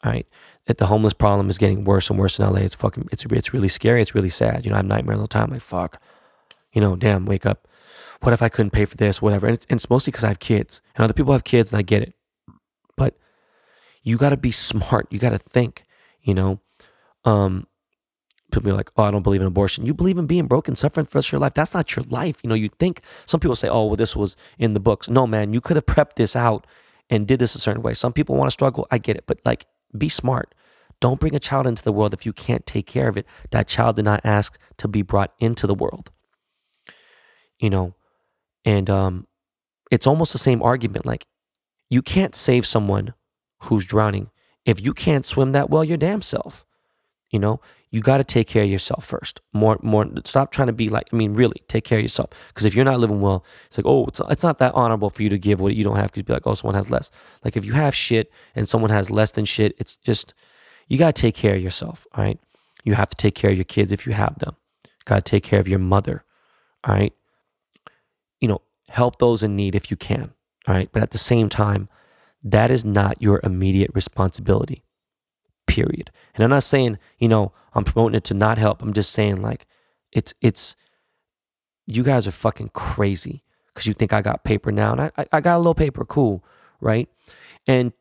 All 0.03 0.13
right, 0.13 0.27
that 0.67 0.79
the 0.79 0.87
homeless 0.87 1.15
problem 1.15 1.49
is 1.49 1.59
getting 1.59 1.85
worse 1.85 2.11
and 2.11 2.19
worse 2.19 2.39
in 2.39 2.45
LA. 2.45 2.61
It's 2.61 2.75
fucking 2.75 3.09
it's 3.11 3.25
it's 3.25 3.55
really 3.55 3.69
scary. 3.69 4.03
It's 4.03 4.15
really 4.15 4.31
sad. 4.31 4.65
You 4.65 4.71
know, 4.71 4.77
I 4.77 4.79
have 4.79 4.87
nightmares 4.87 5.19
all 5.19 5.25
the 5.25 5.29
time. 5.29 5.51
Like 5.51 5.63
fuck, 5.63 6.01
you 6.73 6.81
know, 6.81 6.97
damn, 6.97 7.25
wake 7.25 7.47
up. 7.47 7.67
What 8.21 8.33
if 8.33 8.43
I 8.43 8.49
couldn't 8.49 8.71
pay 8.71 8.85
for 8.85 8.97
this? 8.97 9.21
Whatever. 9.21 9.47
And 9.47 9.55
it's, 9.55 9.67
and 9.69 9.79
it's 9.79 9.91
mostly 9.91 10.11
because 10.11 10.25
I 10.25 10.29
have 10.29 10.41
kids, 10.41 10.81
and 10.95 11.05
other 11.05 11.15
people 11.15 11.33
have 11.33 11.45
kids, 11.45 11.73
and 11.73 11.79
I 11.79 11.83
get 11.83 12.03
it. 12.03 12.15
But 12.97 13.17
you 14.03 14.17
got 14.17 14.31
to 14.31 14.37
be 14.37 14.51
smart. 14.51 15.07
You 15.11 15.19
got 15.19 15.31
to 15.31 15.39
think. 15.39 15.85
You 16.23 16.35
know, 16.35 16.61
um, 17.25 17.67
people 18.51 18.71
are 18.71 18.75
like, 18.75 18.91
oh, 18.97 19.05
I 19.05 19.11
don't 19.11 19.23
believe 19.23 19.41
in 19.41 19.47
abortion. 19.47 19.85
You 19.85 19.95
believe 19.95 20.19
in 20.19 20.27
being 20.27 20.47
broken, 20.47 20.77
suffering 20.77 21.07
for 21.07 21.13
the 21.13 21.19
rest 21.19 21.29
of 21.29 21.33
your 21.33 21.41
life. 21.41 21.55
That's 21.55 21.75
not 21.75 21.95
your 21.95 22.05
life. 22.09 22.39
You 22.43 22.49
know, 22.49 22.55
you 22.55 22.69
think 22.69 23.03
some 23.27 23.41
people 23.41 23.57
say, 23.57 23.69
oh, 23.69 23.87
well, 23.87 23.97
this 23.97 24.17
was 24.17 24.37
in 24.59 24.75
the 24.75 24.81
books. 24.81 25.09
No, 25.09 25.27
man, 25.27 25.53
you 25.53 25.61
could 25.61 25.77
have 25.77 25.87
prepped 25.87 26.15
this 26.15 26.35
out 26.35 26.67
and 27.11 27.27
did 27.27 27.39
this 27.39 27.55
a 27.55 27.61
certain 27.61 27.83
way. 27.83 27.95
Some 27.95 28.13
people 28.13 28.37
want 28.37 28.49
to 28.49 28.53
struggle. 28.53 28.87
I 28.91 28.99
get 28.99 29.17
it. 29.17 29.25
But 29.27 29.41
like, 29.45 29.67
be 29.97 30.09
smart. 30.09 30.55
Don't 31.01 31.21
bring 31.21 31.35
a 31.35 31.41
child 31.41 31.67
into 31.67 31.83
the 31.83 31.93
world 31.93 32.15
if 32.15 32.25
you 32.25 32.33
can't 32.33 32.67
take 32.67 32.87
care 32.87 33.09
of 33.09 33.17
it. 33.17 33.27
That 33.51 33.69
child 33.69 33.97
did 33.97 34.05
not 34.05 34.21
ask 34.25 34.59
to 34.79 34.89
be 34.89 35.03
brought 35.03 35.35
into 35.39 35.67
the 35.67 35.75
world. 35.75 36.11
You 37.59 37.71
know, 37.71 37.95
and 38.65 38.89
um, 38.89 39.27
it's 39.91 40.07
almost 40.07 40.33
the 40.33 40.39
same 40.39 40.63
argument. 40.63 41.07
Like, 41.07 41.27
you 41.91 42.03
can't 42.03 42.35
save 42.35 42.67
someone 42.67 43.15
who's 43.61 43.87
drowning 43.87 44.31
if 44.65 44.81
you 44.81 44.95
can't 44.95 45.27
swim 45.27 45.53
that 45.53 45.71
well 45.71 45.85
your 45.85 45.97
damn 45.97 46.23
self. 46.23 46.65
You 47.31 47.39
know, 47.39 47.61
you 47.95 48.01
got 48.01 48.19
to 48.19 48.25
take 48.25 48.49
care 48.49 48.65
of 48.65 48.69
yourself 48.69 49.05
first. 49.05 49.41
More, 49.53 49.79
more. 49.81 50.05
Stop 50.25 50.51
trying 50.51 50.67
to 50.67 50.73
be 50.73 50.89
like. 50.89 51.07
I 51.13 51.17
mean, 51.17 51.33
really, 51.33 51.63
take 51.69 51.85
care 51.85 51.99
of 51.99 52.03
yourself. 52.03 52.31
Because 52.49 52.65
if 52.65 52.75
you're 52.75 52.85
not 52.85 52.99
living 52.99 53.21
well, 53.21 53.45
it's 53.69 53.79
like, 53.79 53.87
oh, 53.87 54.07
it's, 54.07 54.21
it's 54.31 54.43
not 54.43 54.59
that 54.59 54.75
honorable 54.75 55.11
for 55.11 55.23
you 55.23 55.29
to 55.29 55.39
give 55.39 55.61
what 55.61 55.77
you 55.77 55.85
don't 55.85 55.95
have. 55.95 56.11
Because 56.11 56.25
be 56.25 56.33
like, 56.33 56.45
oh, 56.45 56.55
someone 56.55 56.75
has 56.75 56.91
less. 56.91 57.13
Like 57.45 57.57
if 57.57 57.65
you 57.65 57.75
have 57.75 57.95
shit 57.95 58.33
and 58.57 58.69
someone 58.69 58.91
has 58.91 59.13
less 59.13 59.31
than 59.31 59.45
shit, 59.45 59.77
it's 59.79 59.97
just 59.97 60.35
you 60.89 60.99
got 60.99 61.15
to 61.15 61.23
take 61.23 61.37
care 61.37 61.55
of 61.55 61.63
yourself. 61.63 62.05
All 62.15 62.25
right. 62.25 62.41
You 62.83 62.95
have 62.95 63.11
to 63.11 63.17
take 63.17 63.37
care 63.37 63.53
of 63.53 63.57
your 63.57 63.65
kids 63.65 63.93
if 63.93 64.09
you 64.09 64.13
have 64.13 64.41
them. 64.41 64.57
Got 65.05 65.25
to 65.25 65.31
take 65.31 65.45
care 65.45 65.61
of 65.61 65.69
your 65.69 65.79
mother. 65.79 66.25
All 66.83 66.97
right. 66.97 67.13
You 68.41 68.49
know, 68.49 68.63
help 68.89 69.21
those 69.21 69.45
in 69.45 69.55
need 69.55 69.77
if 69.77 69.93
you 69.93 69.97
can. 69.97 70.33
All 70.67 70.75
right. 70.75 70.89
But 70.91 71.05
at 71.05 71.13
the 71.13 71.19
same 71.19 71.49
time, 71.49 71.89
that 72.43 72.73
is 72.73 72.85
not 72.85 73.23
your 73.23 73.41
immediate 73.45 73.93
responsibility, 73.95 74.83
period. 75.75 76.13
And 76.35 76.45
I'm 76.45 76.51
not 76.51 76.63
saying, 76.63 76.99
you 77.19 77.29
know, 77.29 77.53
I'm 77.75 77.83
promoting 77.83 78.17
it 78.17 78.25
to 78.25 78.35
not 78.35 78.59
help. 78.59 78.81
I'm 78.81 78.93
just 78.93 79.13
saying, 79.13 79.43
like, 79.43 79.67
it's, 80.13 80.33
it's, 80.41 80.77
you 81.85 82.05
guys 82.05 82.29
are 82.29 82.33
fucking 82.33 82.71
crazy 82.73 83.43
because 83.67 83.89
you 83.89 83.93
think 83.93 84.13
I 84.13 84.23
got 84.23 84.45
paper 84.45 84.71
now. 84.71 84.93
And 84.93 85.01
I, 85.01 85.11
I 85.33 85.41
got 85.41 85.57
a 85.57 85.59
little 85.59 85.75
paper, 85.75 86.05
cool. 86.05 86.45
Right. 86.81 87.09
And 87.67 87.93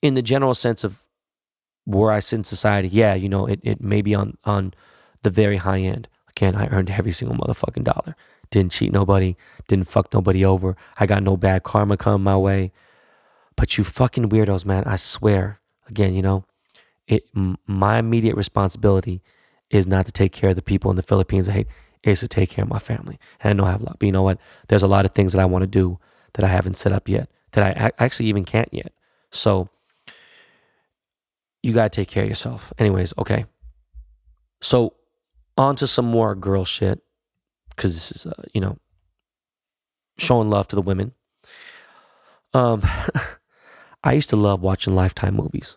in 0.00 0.14
the 0.14 0.22
general 0.22 0.54
sense 0.54 0.82
of 0.82 1.02
where 1.84 2.10
I 2.10 2.18
sit 2.18 2.38
in 2.38 2.44
society, 2.44 2.88
yeah, 2.88 3.14
you 3.14 3.28
know, 3.28 3.46
it, 3.46 3.60
it 3.62 3.80
may 3.80 4.02
be 4.02 4.16
on, 4.16 4.36
on 4.44 4.74
the 5.22 5.30
very 5.30 5.58
high 5.58 5.80
end. 5.80 6.08
Again, 6.30 6.56
I 6.56 6.66
earned 6.68 6.90
every 6.90 7.12
single 7.12 7.36
motherfucking 7.36 7.84
dollar. 7.84 8.16
Didn't 8.50 8.72
cheat 8.72 8.92
nobody, 8.92 9.36
didn't 9.68 9.86
fuck 9.86 10.12
nobody 10.12 10.44
over. 10.44 10.76
I 10.98 11.06
got 11.06 11.22
no 11.22 11.36
bad 11.36 11.62
karma 11.62 11.96
coming 11.96 12.24
my 12.24 12.36
way. 12.36 12.72
But 13.56 13.78
you 13.78 13.84
fucking 13.84 14.28
weirdos, 14.30 14.64
man, 14.64 14.84
I 14.84 14.96
swear. 14.96 15.60
Again, 15.88 16.14
you 16.14 16.22
know, 16.22 16.44
it 17.06 17.24
my 17.66 17.98
immediate 17.98 18.36
responsibility 18.36 19.22
is 19.70 19.86
not 19.86 20.06
to 20.06 20.12
take 20.12 20.32
care 20.32 20.50
of 20.50 20.56
the 20.56 20.62
people 20.62 20.90
in 20.90 20.96
the 20.96 21.02
Philippines 21.02 21.48
I 21.48 21.52
hate, 21.52 21.66
is 22.02 22.20
to 22.20 22.28
take 22.28 22.50
care 22.50 22.62
of 22.64 22.68
my 22.68 22.78
family. 22.78 23.18
And 23.40 23.50
I 23.50 23.52
know 23.54 23.66
I 23.66 23.72
have 23.72 23.82
a 23.82 23.86
lot, 23.86 23.98
but 23.98 24.06
you 24.06 24.12
know 24.12 24.22
what? 24.22 24.38
There's 24.68 24.82
a 24.82 24.88
lot 24.88 25.04
of 25.04 25.12
things 25.12 25.32
that 25.32 25.40
I 25.40 25.44
want 25.46 25.62
to 25.62 25.66
do 25.66 25.98
that 26.34 26.44
I 26.44 26.48
haven't 26.48 26.76
set 26.76 26.92
up 26.92 27.08
yet, 27.08 27.30
that 27.52 27.76
I 27.76 27.90
actually 27.98 28.26
even 28.26 28.44
can't 28.44 28.68
yet. 28.72 28.92
So 29.30 29.68
you 31.62 31.72
got 31.72 31.92
to 31.92 32.00
take 32.00 32.08
care 32.08 32.24
of 32.24 32.28
yourself. 32.28 32.72
Anyways, 32.78 33.14
okay. 33.18 33.46
So, 34.60 34.94
on 35.56 35.76
to 35.76 35.86
some 35.86 36.06
more 36.06 36.34
girl 36.34 36.64
shit, 36.64 37.00
because 37.70 37.94
this 37.94 38.12
is, 38.12 38.26
uh, 38.26 38.42
you 38.52 38.60
know, 38.60 38.78
showing 40.18 40.50
love 40.50 40.68
to 40.68 40.76
the 40.76 40.82
women. 40.82 41.12
Um, 42.52 42.82
I 44.04 44.12
used 44.12 44.30
to 44.30 44.36
love 44.36 44.60
watching 44.60 44.94
Lifetime 44.94 45.34
movies. 45.34 45.76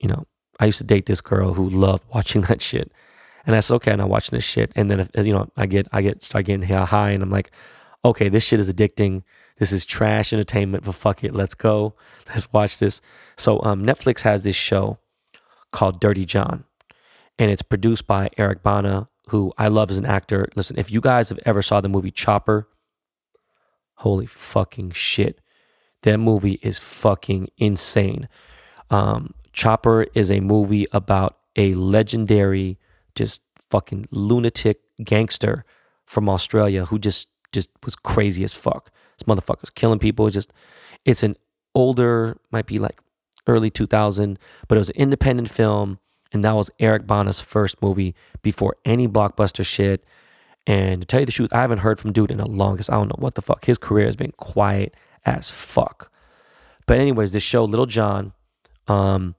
You 0.00 0.08
know, 0.08 0.26
I 0.58 0.66
used 0.66 0.78
to 0.78 0.84
date 0.84 1.06
this 1.06 1.20
girl 1.20 1.54
who 1.54 1.68
loved 1.68 2.04
watching 2.12 2.42
that 2.48 2.62
shit. 2.62 2.92
And 3.46 3.56
I 3.56 3.60
said, 3.60 3.76
okay, 3.76 3.92
I'm 3.92 3.98
not 3.98 4.10
watching 4.10 4.36
this 4.36 4.44
shit. 4.44 4.72
And 4.76 4.90
then, 4.90 5.08
you 5.24 5.32
know, 5.32 5.50
I 5.56 5.66
get, 5.66 5.88
I 5.92 6.02
get, 6.02 6.22
start 6.22 6.44
getting 6.44 6.68
high 6.68 7.10
and 7.10 7.22
I'm 7.22 7.30
like, 7.30 7.50
okay, 8.04 8.28
this 8.28 8.44
shit 8.44 8.60
is 8.60 8.72
addicting. 8.72 9.22
This 9.58 9.72
is 9.72 9.84
trash 9.86 10.32
entertainment, 10.32 10.84
but 10.84 10.94
fuck 10.94 11.24
it. 11.24 11.34
Let's 11.34 11.54
go. 11.54 11.94
Let's 12.28 12.52
watch 12.52 12.78
this. 12.78 13.00
So, 13.36 13.62
um, 13.62 13.84
Netflix 13.84 14.22
has 14.22 14.42
this 14.42 14.56
show 14.56 14.98
called 15.72 16.00
Dirty 16.00 16.24
John. 16.24 16.64
And 17.38 17.50
it's 17.50 17.62
produced 17.62 18.06
by 18.06 18.30
Eric 18.36 18.62
Bana, 18.62 19.08
who 19.28 19.52
I 19.56 19.68
love 19.68 19.90
as 19.90 19.96
an 19.96 20.06
actor. 20.06 20.48
Listen, 20.56 20.78
if 20.78 20.90
you 20.90 21.00
guys 21.00 21.28
have 21.28 21.38
ever 21.46 21.62
saw 21.62 21.80
the 21.80 21.88
movie 21.88 22.10
Chopper, 22.10 22.68
holy 23.96 24.26
fucking 24.26 24.90
shit. 24.92 25.40
That 26.02 26.18
movie 26.18 26.58
is 26.62 26.78
fucking 26.78 27.48
insane. 27.58 28.28
Um, 28.90 29.34
Chopper 29.52 30.06
is 30.14 30.30
a 30.30 30.40
movie 30.40 30.86
about 30.92 31.38
a 31.56 31.74
legendary, 31.74 32.78
just 33.14 33.42
fucking 33.70 34.06
lunatic 34.10 34.80
gangster 35.02 35.64
from 36.06 36.28
Australia 36.28 36.86
who 36.86 36.98
just 36.98 37.28
just 37.52 37.70
was 37.84 37.96
crazy 37.96 38.44
as 38.44 38.54
fuck. 38.54 38.90
This 39.18 39.26
motherfucker's 39.26 39.70
killing 39.70 39.98
people. 39.98 40.28
Just 40.30 40.52
it's 41.04 41.22
an 41.22 41.36
older, 41.74 42.36
might 42.50 42.66
be 42.66 42.78
like 42.78 43.00
early 43.46 43.70
2000, 43.70 44.38
but 44.68 44.76
it 44.76 44.78
was 44.78 44.90
an 44.90 44.96
independent 44.96 45.50
film. 45.50 45.98
And 46.30 46.44
that 46.44 46.52
was 46.52 46.70
Eric 46.78 47.06
Bana's 47.06 47.40
first 47.40 47.80
movie 47.80 48.14
before 48.42 48.76
any 48.84 49.08
blockbuster 49.08 49.64
shit. 49.64 50.04
And 50.66 51.00
to 51.00 51.06
tell 51.06 51.20
you 51.20 51.26
the 51.26 51.32
truth, 51.32 51.54
I 51.54 51.62
haven't 51.62 51.78
heard 51.78 51.98
from 51.98 52.12
dude 52.12 52.30
in 52.30 52.36
the 52.36 52.46
longest. 52.46 52.90
I 52.90 52.94
don't 52.94 53.08
know 53.08 53.16
what 53.18 53.34
the 53.34 53.40
fuck. 53.40 53.64
His 53.64 53.78
career 53.78 54.04
has 54.04 54.16
been 54.16 54.32
quiet 54.32 54.94
as 55.24 55.50
fuck. 55.50 56.12
But 56.86 56.98
anyways, 56.98 57.32
this 57.32 57.42
show, 57.42 57.66
Dirty 57.66 57.86
John, 57.86 58.34
um, 58.86 59.34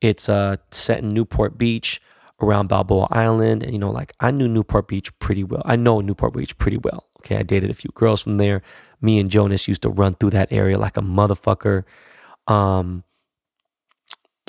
it's 0.00 0.28
uh, 0.28 0.56
set 0.70 1.00
in 1.00 1.10
Newport 1.10 1.58
Beach 1.58 2.00
around 2.40 2.68
Balboa 2.68 3.08
Island. 3.10 3.62
And, 3.62 3.72
you 3.72 3.78
know, 3.78 3.90
like 3.90 4.14
I 4.20 4.30
knew 4.30 4.48
Newport 4.48 4.88
Beach 4.88 5.16
pretty 5.18 5.44
well. 5.44 5.62
I 5.64 5.76
know 5.76 6.00
Newport 6.00 6.34
Beach 6.34 6.56
pretty 6.58 6.78
well. 6.78 7.06
Okay. 7.18 7.36
I 7.36 7.42
dated 7.42 7.70
a 7.70 7.74
few 7.74 7.90
girls 7.94 8.22
from 8.22 8.38
there. 8.38 8.62
Me 9.00 9.18
and 9.18 9.30
Jonas 9.30 9.68
used 9.68 9.82
to 9.82 9.90
run 9.90 10.14
through 10.14 10.30
that 10.30 10.52
area 10.52 10.78
like 10.78 10.96
a 10.96 11.02
motherfucker. 11.02 11.84
Um, 12.46 13.04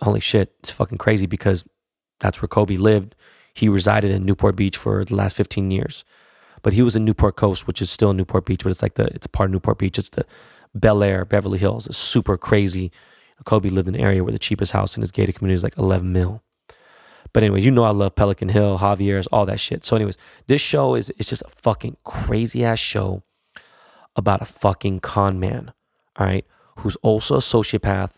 holy 0.01 0.19
shit, 0.19 0.53
it's 0.59 0.71
fucking 0.71 0.97
crazy 0.97 1.25
because 1.25 1.63
that's 2.19 2.41
where 2.41 2.49
Kobe 2.49 2.77
lived. 2.77 3.15
He 3.53 3.69
resided 3.69 4.11
in 4.11 4.25
Newport 4.25 4.55
Beach 4.55 4.77
for 4.77 5.03
the 5.03 5.15
last 5.15 5.35
15 5.35 5.71
years. 5.71 6.03
But 6.63 6.73
he 6.73 6.81
was 6.81 6.95
in 6.95 7.05
Newport 7.05 7.35
Coast, 7.35 7.67
which 7.67 7.81
is 7.81 7.89
still 7.89 8.13
Newport 8.13 8.45
Beach, 8.45 8.63
but 8.63 8.69
it's 8.69 8.81
like 8.81 8.93
the 8.93 9.05
it's 9.05 9.27
part 9.27 9.49
of 9.49 9.51
Newport 9.51 9.79
Beach. 9.79 9.97
It's 9.97 10.09
the 10.09 10.25
Bel 10.75 11.03
Air, 11.03 11.25
Beverly 11.25 11.57
Hills. 11.57 11.87
It's 11.87 11.97
super 11.97 12.37
crazy. 12.37 12.91
Kobe 13.45 13.69
lived 13.69 13.87
in 13.87 13.95
an 13.95 14.01
area 14.01 14.23
where 14.23 14.33
the 14.33 14.39
cheapest 14.39 14.71
house 14.71 14.95
in 14.95 15.01
his 15.01 15.11
gated 15.11 15.35
community 15.35 15.55
is 15.55 15.63
like 15.63 15.77
11 15.77 16.11
mil. 16.11 16.43
But 17.33 17.43
anyway, 17.43 17.61
you 17.61 17.71
know 17.71 17.83
I 17.83 17.91
love 17.91 18.15
Pelican 18.15 18.49
Hill, 18.49 18.79
Javier's, 18.79 19.27
all 19.27 19.45
that 19.45 19.59
shit. 19.59 19.85
So, 19.85 19.95
anyways, 19.95 20.17
this 20.47 20.61
show 20.61 20.95
is 20.95 21.11
it's 21.17 21.29
just 21.29 21.43
a 21.43 21.49
fucking 21.49 21.97
crazy 22.03 22.63
ass 22.65 22.79
show 22.79 23.23
about 24.15 24.41
a 24.41 24.45
fucking 24.45 24.99
con 24.99 25.39
man, 25.39 25.71
all 26.17 26.25
right, 26.25 26.45
who's 26.79 26.97
also 26.97 27.35
a 27.35 27.39
sociopath 27.39 28.17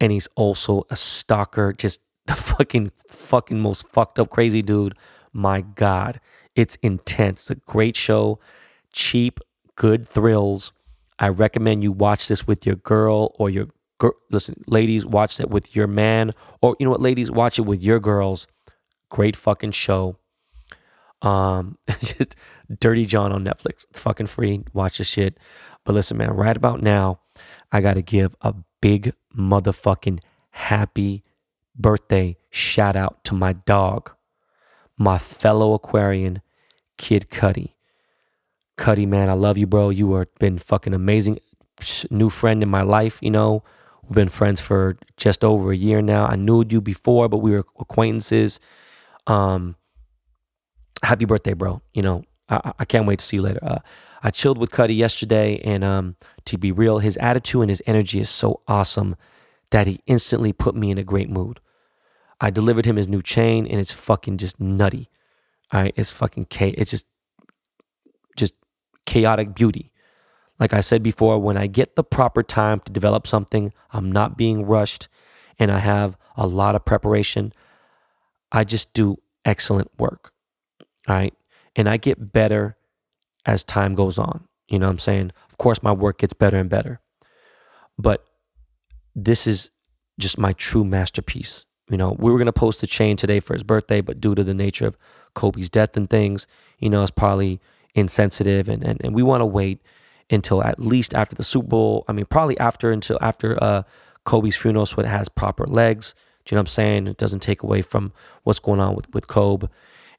and 0.00 0.12
he's 0.12 0.28
also 0.36 0.84
a 0.90 0.96
stalker, 0.96 1.72
just 1.72 2.00
the 2.26 2.34
fucking 2.34 2.92
fucking 3.08 3.58
most 3.58 3.88
fucked 3.88 4.18
up 4.18 4.30
crazy 4.30 4.62
dude. 4.62 4.94
My 5.32 5.60
God, 5.60 6.20
it's 6.54 6.76
intense. 6.76 7.42
It's 7.42 7.58
a 7.58 7.70
great 7.70 7.96
show, 7.96 8.38
cheap, 8.92 9.40
good 9.76 10.06
thrills. 10.06 10.72
I 11.18 11.28
recommend 11.28 11.82
you 11.82 11.92
watch 11.92 12.28
this 12.28 12.46
with 12.46 12.64
your 12.66 12.76
girl 12.76 13.34
or 13.38 13.50
your. 13.50 13.68
Listen, 14.30 14.62
ladies, 14.66 15.04
watch 15.04 15.38
that 15.38 15.50
with 15.50 15.74
your 15.74 15.86
man, 15.86 16.32
or 16.60 16.76
you 16.78 16.84
know 16.84 16.90
what, 16.90 17.00
ladies, 17.00 17.30
watch 17.30 17.58
it 17.58 17.62
with 17.62 17.82
your 17.82 17.98
girls. 17.98 18.46
Great 19.10 19.36
fucking 19.36 19.72
show. 19.72 20.16
Um, 21.22 21.78
just 22.00 22.36
Dirty 22.80 23.06
John 23.06 23.32
on 23.32 23.44
Netflix. 23.44 23.86
It's 23.90 23.98
fucking 23.98 24.26
free. 24.26 24.64
Watch 24.72 24.98
the 24.98 25.04
shit. 25.04 25.38
But 25.84 25.94
listen, 25.94 26.16
man, 26.16 26.30
right 26.30 26.56
about 26.56 26.82
now, 26.82 27.20
I 27.72 27.80
gotta 27.80 28.02
give 28.02 28.36
a 28.40 28.54
big 28.80 29.14
motherfucking 29.36 30.20
happy 30.50 31.24
birthday 31.74 32.36
shout 32.50 32.96
out 32.96 33.24
to 33.24 33.34
my 33.34 33.52
dog, 33.52 34.12
my 34.96 35.18
fellow 35.18 35.74
Aquarian, 35.74 36.42
Kid 36.98 37.28
Cudi. 37.30 37.74
Cudi, 38.76 39.06
man, 39.08 39.28
I 39.28 39.32
love 39.32 39.58
you, 39.58 39.66
bro. 39.66 39.90
You 39.90 40.14
have 40.14 40.34
been 40.38 40.58
fucking 40.58 40.94
amazing. 40.94 41.38
New 42.10 42.28
friend 42.28 42.62
in 42.62 42.68
my 42.68 42.82
life, 42.82 43.18
you 43.22 43.30
know. 43.30 43.62
We've 44.08 44.14
been 44.14 44.28
friends 44.28 44.60
for 44.60 44.96
just 45.18 45.44
over 45.44 45.70
a 45.70 45.76
year 45.76 46.00
now. 46.00 46.24
I 46.26 46.36
knew 46.36 46.64
you 46.66 46.80
before, 46.80 47.28
but 47.28 47.38
we 47.38 47.50
were 47.50 47.64
acquaintances. 47.78 48.58
Um, 49.26 49.76
happy 51.02 51.26
birthday, 51.26 51.52
bro. 51.52 51.82
You 51.92 52.02
know, 52.02 52.24
I, 52.48 52.72
I 52.78 52.84
can't 52.86 53.06
wait 53.06 53.18
to 53.18 53.24
see 53.24 53.36
you 53.36 53.42
later. 53.42 53.60
Uh, 53.62 53.78
I 54.22 54.30
chilled 54.30 54.56
with 54.56 54.70
Cudi 54.70 54.96
yesterday, 54.96 55.60
and 55.62 55.84
um, 55.84 56.16
to 56.46 56.56
be 56.56 56.72
real, 56.72 57.00
his 57.00 57.18
attitude 57.18 57.62
and 57.62 57.70
his 57.70 57.82
energy 57.86 58.18
is 58.18 58.30
so 58.30 58.62
awesome 58.66 59.14
that 59.72 59.86
he 59.86 60.00
instantly 60.06 60.54
put 60.54 60.74
me 60.74 60.90
in 60.90 60.96
a 60.96 61.04
great 61.04 61.28
mood. 61.28 61.60
I 62.40 62.48
delivered 62.48 62.86
him 62.86 62.96
his 62.96 63.08
new 63.08 63.20
chain, 63.20 63.66
and 63.66 63.78
it's 63.78 63.92
fucking 63.92 64.38
just 64.38 64.58
nutty. 64.58 65.10
All 65.70 65.82
right, 65.82 65.92
it's 65.96 66.10
fucking 66.10 66.46
K. 66.46 66.70
It's 66.70 66.92
just, 66.92 67.06
just 68.36 68.54
chaotic 69.04 69.54
beauty. 69.54 69.92
Like 70.58 70.72
I 70.72 70.80
said 70.80 71.02
before, 71.02 71.38
when 71.38 71.56
I 71.56 71.66
get 71.66 71.94
the 71.94 72.04
proper 72.04 72.42
time 72.42 72.80
to 72.80 72.92
develop 72.92 73.26
something, 73.26 73.72
I'm 73.92 74.10
not 74.10 74.36
being 74.36 74.66
rushed, 74.66 75.08
and 75.58 75.70
I 75.70 75.78
have 75.78 76.16
a 76.36 76.46
lot 76.46 76.74
of 76.74 76.84
preparation. 76.84 77.52
I 78.50 78.64
just 78.64 78.92
do 78.92 79.18
excellent 79.44 79.90
work. 79.98 80.32
All 81.06 81.14
right, 81.14 81.34
and 81.76 81.88
I 81.88 81.96
get 81.96 82.32
better 82.32 82.76
as 83.46 83.64
time 83.64 83.94
goes 83.94 84.18
on. 84.18 84.48
You 84.68 84.78
know 84.78 84.86
what 84.86 84.92
I'm 84.92 84.98
saying? 84.98 85.32
Of 85.48 85.58
course, 85.58 85.82
my 85.82 85.92
work 85.92 86.18
gets 86.18 86.34
better 86.34 86.58
and 86.58 86.68
better. 86.68 87.00
But 87.96 88.24
this 89.14 89.46
is 89.46 89.70
just 90.18 90.38
my 90.38 90.52
true 90.52 90.84
masterpiece. 90.84 91.64
You 91.90 91.96
know, 91.96 92.14
we 92.18 92.30
were 92.30 92.38
going 92.38 92.46
to 92.46 92.52
post 92.52 92.80
the 92.80 92.86
chain 92.86 93.16
today 93.16 93.40
for 93.40 93.54
his 93.54 93.62
birthday, 93.62 94.00
but 94.00 94.20
due 94.20 94.34
to 94.34 94.44
the 94.44 94.54
nature 94.54 94.86
of 94.86 94.98
Kobe's 95.34 95.70
death 95.70 95.96
and 95.96 96.08
things, 96.08 96.46
you 96.78 96.90
know, 96.90 97.02
it's 97.02 97.10
probably 97.10 97.60
insensitive. 97.94 98.68
And, 98.68 98.84
and, 98.84 99.00
and 99.02 99.14
we 99.14 99.22
want 99.22 99.40
to 99.40 99.46
wait 99.46 99.80
until 100.30 100.62
at 100.62 100.78
least 100.78 101.14
after 101.14 101.34
the 101.34 101.44
Super 101.44 101.68
Bowl. 101.68 102.04
I 102.08 102.12
mean, 102.12 102.26
probably 102.26 102.58
after 102.58 102.90
until 102.90 103.18
after 103.20 103.62
uh, 103.62 103.82
Kobe's 104.24 104.56
funeral 104.56 104.86
so 104.86 105.00
it 105.00 105.06
has 105.06 105.28
proper 105.28 105.66
legs. 105.66 106.14
Do 106.44 106.54
you 106.54 106.56
know 106.56 106.60
what 106.60 106.68
I'm 106.70 106.72
saying? 106.72 107.06
It 107.08 107.16
doesn't 107.16 107.40
take 107.40 107.62
away 107.62 107.82
from 107.82 108.12
what's 108.44 108.58
going 108.58 108.80
on 108.80 108.94
with, 108.94 109.12
with 109.12 109.26
Kobe. 109.26 109.68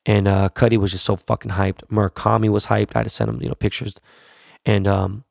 And 0.05 0.27
uh, 0.27 0.49
Cudi 0.49 0.77
was 0.77 0.91
just 0.91 1.05
so 1.05 1.15
fucking 1.15 1.51
hyped. 1.51 1.83
Murakami 1.91 2.49
was 2.49 2.67
hyped. 2.67 2.91
I 2.95 2.99
had 2.99 3.03
to 3.03 3.09
send 3.09 3.29
him, 3.29 3.41
you 3.41 3.49
know, 3.49 3.55
pictures. 3.55 3.99
And 4.65 4.87
um, 4.87 5.23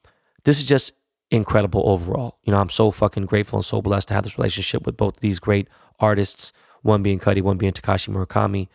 this 0.44 0.58
is 0.58 0.64
just 0.64 0.92
incredible 1.30 1.82
overall. 1.84 2.38
You 2.42 2.52
know, 2.52 2.60
I'm 2.60 2.68
so 2.68 2.90
fucking 2.90 3.26
grateful 3.26 3.58
and 3.58 3.64
so 3.64 3.80
blessed 3.80 4.08
to 4.08 4.14
have 4.14 4.24
this 4.24 4.38
relationship 4.38 4.86
with 4.86 4.96
both 4.96 5.16
of 5.16 5.20
these 5.20 5.38
great 5.38 5.68
artists, 6.00 6.52
one 6.82 7.02
being 7.02 7.18
Cudi, 7.18 7.42
one 7.42 7.58
being 7.58 7.72
Takashi 7.72 8.08
Murakami. 8.08 8.68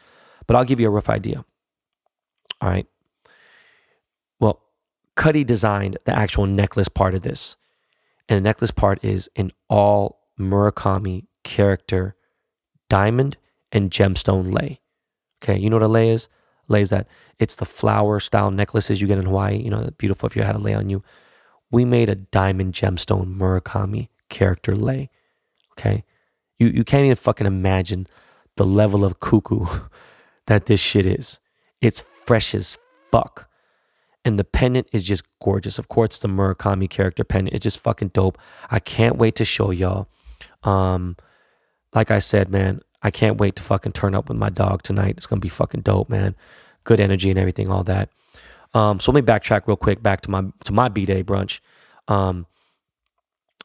But 0.48 0.56
I'll 0.56 0.66
give 0.66 0.80
you 0.80 0.88
a 0.88 0.92
rough 0.92 1.10
idea. 1.10 1.46
All 2.62 2.70
right. 2.70 2.88
Cudi 5.18 5.46
designed 5.46 5.98
the 6.06 6.18
actual 6.18 6.46
necklace 6.46 6.90
part 6.90 7.14
of 7.14 7.22
this. 7.22 7.56
And 8.28 8.38
the 8.38 8.42
necklace 8.42 8.72
part 8.72 9.04
is 9.04 9.30
an 9.36 9.52
all 9.70 10.20
Murakami 10.40 11.28
character 11.44 12.16
diamond 12.90 13.38
and 13.72 13.92
gemstone 13.92 14.54
lay. 14.54 14.80
Okay, 15.44 15.58
you 15.60 15.70
know 15.70 15.78
what 15.78 15.90
a 15.90 15.92
lei 15.92 16.10
is? 16.10 16.30
Lei 16.68 16.82
is 16.82 16.90
that 16.90 17.08
it's 17.40 17.56
the 17.56 17.66
flower 17.66 18.20
style 18.20 18.50
necklaces 18.50 19.02
you 19.02 19.08
get 19.08 19.18
in 19.18 19.26
Hawaii. 19.26 19.58
You 19.58 19.70
know, 19.70 19.90
beautiful 19.98 20.28
if 20.28 20.36
you 20.36 20.44
had 20.44 20.56
a 20.56 20.60
lei 20.60 20.74
on 20.74 20.90
you. 20.90 21.04
We 21.70 21.86
made 21.86 22.10
a 22.10 22.16
diamond 22.16 22.74
gemstone 22.74 23.36
Murakami 23.36 24.10
character 24.30 24.76
lei. 24.76 25.10
Okay, 25.74 26.04
you 26.58 26.68
you 26.68 26.84
can't 26.84 27.04
even 27.04 27.16
fucking 27.16 27.48
imagine 27.48 28.08
the 28.56 28.66
level 28.66 29.04
of 29.04 29.20
cuckoo 29.20 29.66
that 30.48 30.68
this 30.68 30.80
shit 30.80 31.06
is. 31.06 31.40
It's 31.82 32.04
fresh 32.26 32.56
as 32.56 32.78
fuck. 33.12 33.50
And 34.26 34.40
the 34.40 34.44
pendant 34.44 34.88
is 34.94 35.04
just 35.04 35.24
gorgeous. 35.42 35.78
Of 35.78 35.90
course, 35.90 36.18
the 36.18 36.30
Murakami 36.30 36.90
character 36.90 37.24
pendant. 37.24 37.56
It's 37.56 37.64
just 37.64 37.80
fucking 37.80 38.10
dope. 38.10 38.38
I 38.72 38.80
can't 38.80 39.18
wait 39.18 39.36
to 39.36 39.46
show 39.46 39.72
y'all. 39.72 40.08
Um, 40.64 41.18
like 41.94 42.10
I 42.10 42.20
said, 42.20 42.50
man, 42.50 42.82
I 43.02 43.12
can't 43.12 43.38
wait 43.38 43.58
to 43.58 43.64
fucking 43.64 43.92
turn 43.92 44.16
up 44.16 44.30
with 44.30 44.38
my 44.38 44.50
dog 44.50 44.82
tonight. 44.84 45.16
It's 45.18 45.26
gonna 45.26 45.42
be 45.42 45.50
fucking 45.50 45.82
dope, 45.82 46.10
man. 46.10 46.36
Good 46.86 47.00
energy 47.00 47.30
and 47.30 47.38
everything, 47.38 47.70
all 47.70 47.84
that. 47.84 48.10
Um, 48.74 49.00
so 49.00 49.12
let 49.12 49.24
me 49.24 49.28
backtrack 49.28 49.68
real 49.68 49.78
quick 49.78 50.02
back 50.02 50.22
to 50.22 50.32
my 50.32 50.46
to 50.64 50.72
my 50.72 50.90
b 50.90 51.06
day 51.06 51.24
brunch, 51.24 51.60
um, 52.08 52.48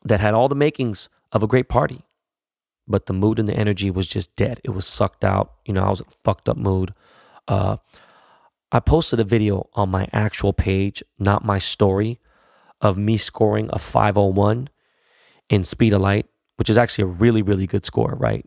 that 0.04 0.20
had 0.20 0.34
all 0.34 0.48
the 0.48 0.54
makings 0.54 1.08
of 1.32 1.42
a 1.42 1.46
great 1.46 1.68
party, 1.68 2.02
but 2.86 3.06
the 3.06 3.12
mood 3.12 3.38
and 3.38 3.48
the 3.48 3.54
energy 3.54 3.90
was 3.90 4.06
just 4.06 4.34
dead. 4.36 4.60
It 4.64 4.70
was 4.70 4.86
sucked 4.86 5.24
out. 5.24 5.54
You 5.64 5.74
know, 5.74 5.84
I 5.84 5.90
was 5.90 6.00
in 6.00 6.06
a 6.08 6.16
fucked 6.24 6.48
up 6.48 6.56
mood. 6.56 6.94
Uh, 7.46 7.76
I 8.70 8.80
posted 8.80 9.20
a 9.20 9.24
video 9.24 9.68
on 9.74 9.88
my 9.90 10.06
actual 10.12 10.52
page, 10.52 11.02
not 11.18 11.44
my 11.44 11.58
story, 11.58 12.18
of 12.80 12.96
me 12.98 13.16
scoring 13.16 13.70
a 13.72 13.78
501 13.78 14.68
in 15.48 15.64
Speed 15.64 15.92
of 15.92 16.00
Light, 16.00 16.26
which 16.56 16.70
is 16.70 16.76
actually 16.76 17.04
a 17.04 17.08
really 17.08 17.42
really 17.42 17.66
good 17.66 17.84
score, 17.84 18.14
right? 18.18 18.44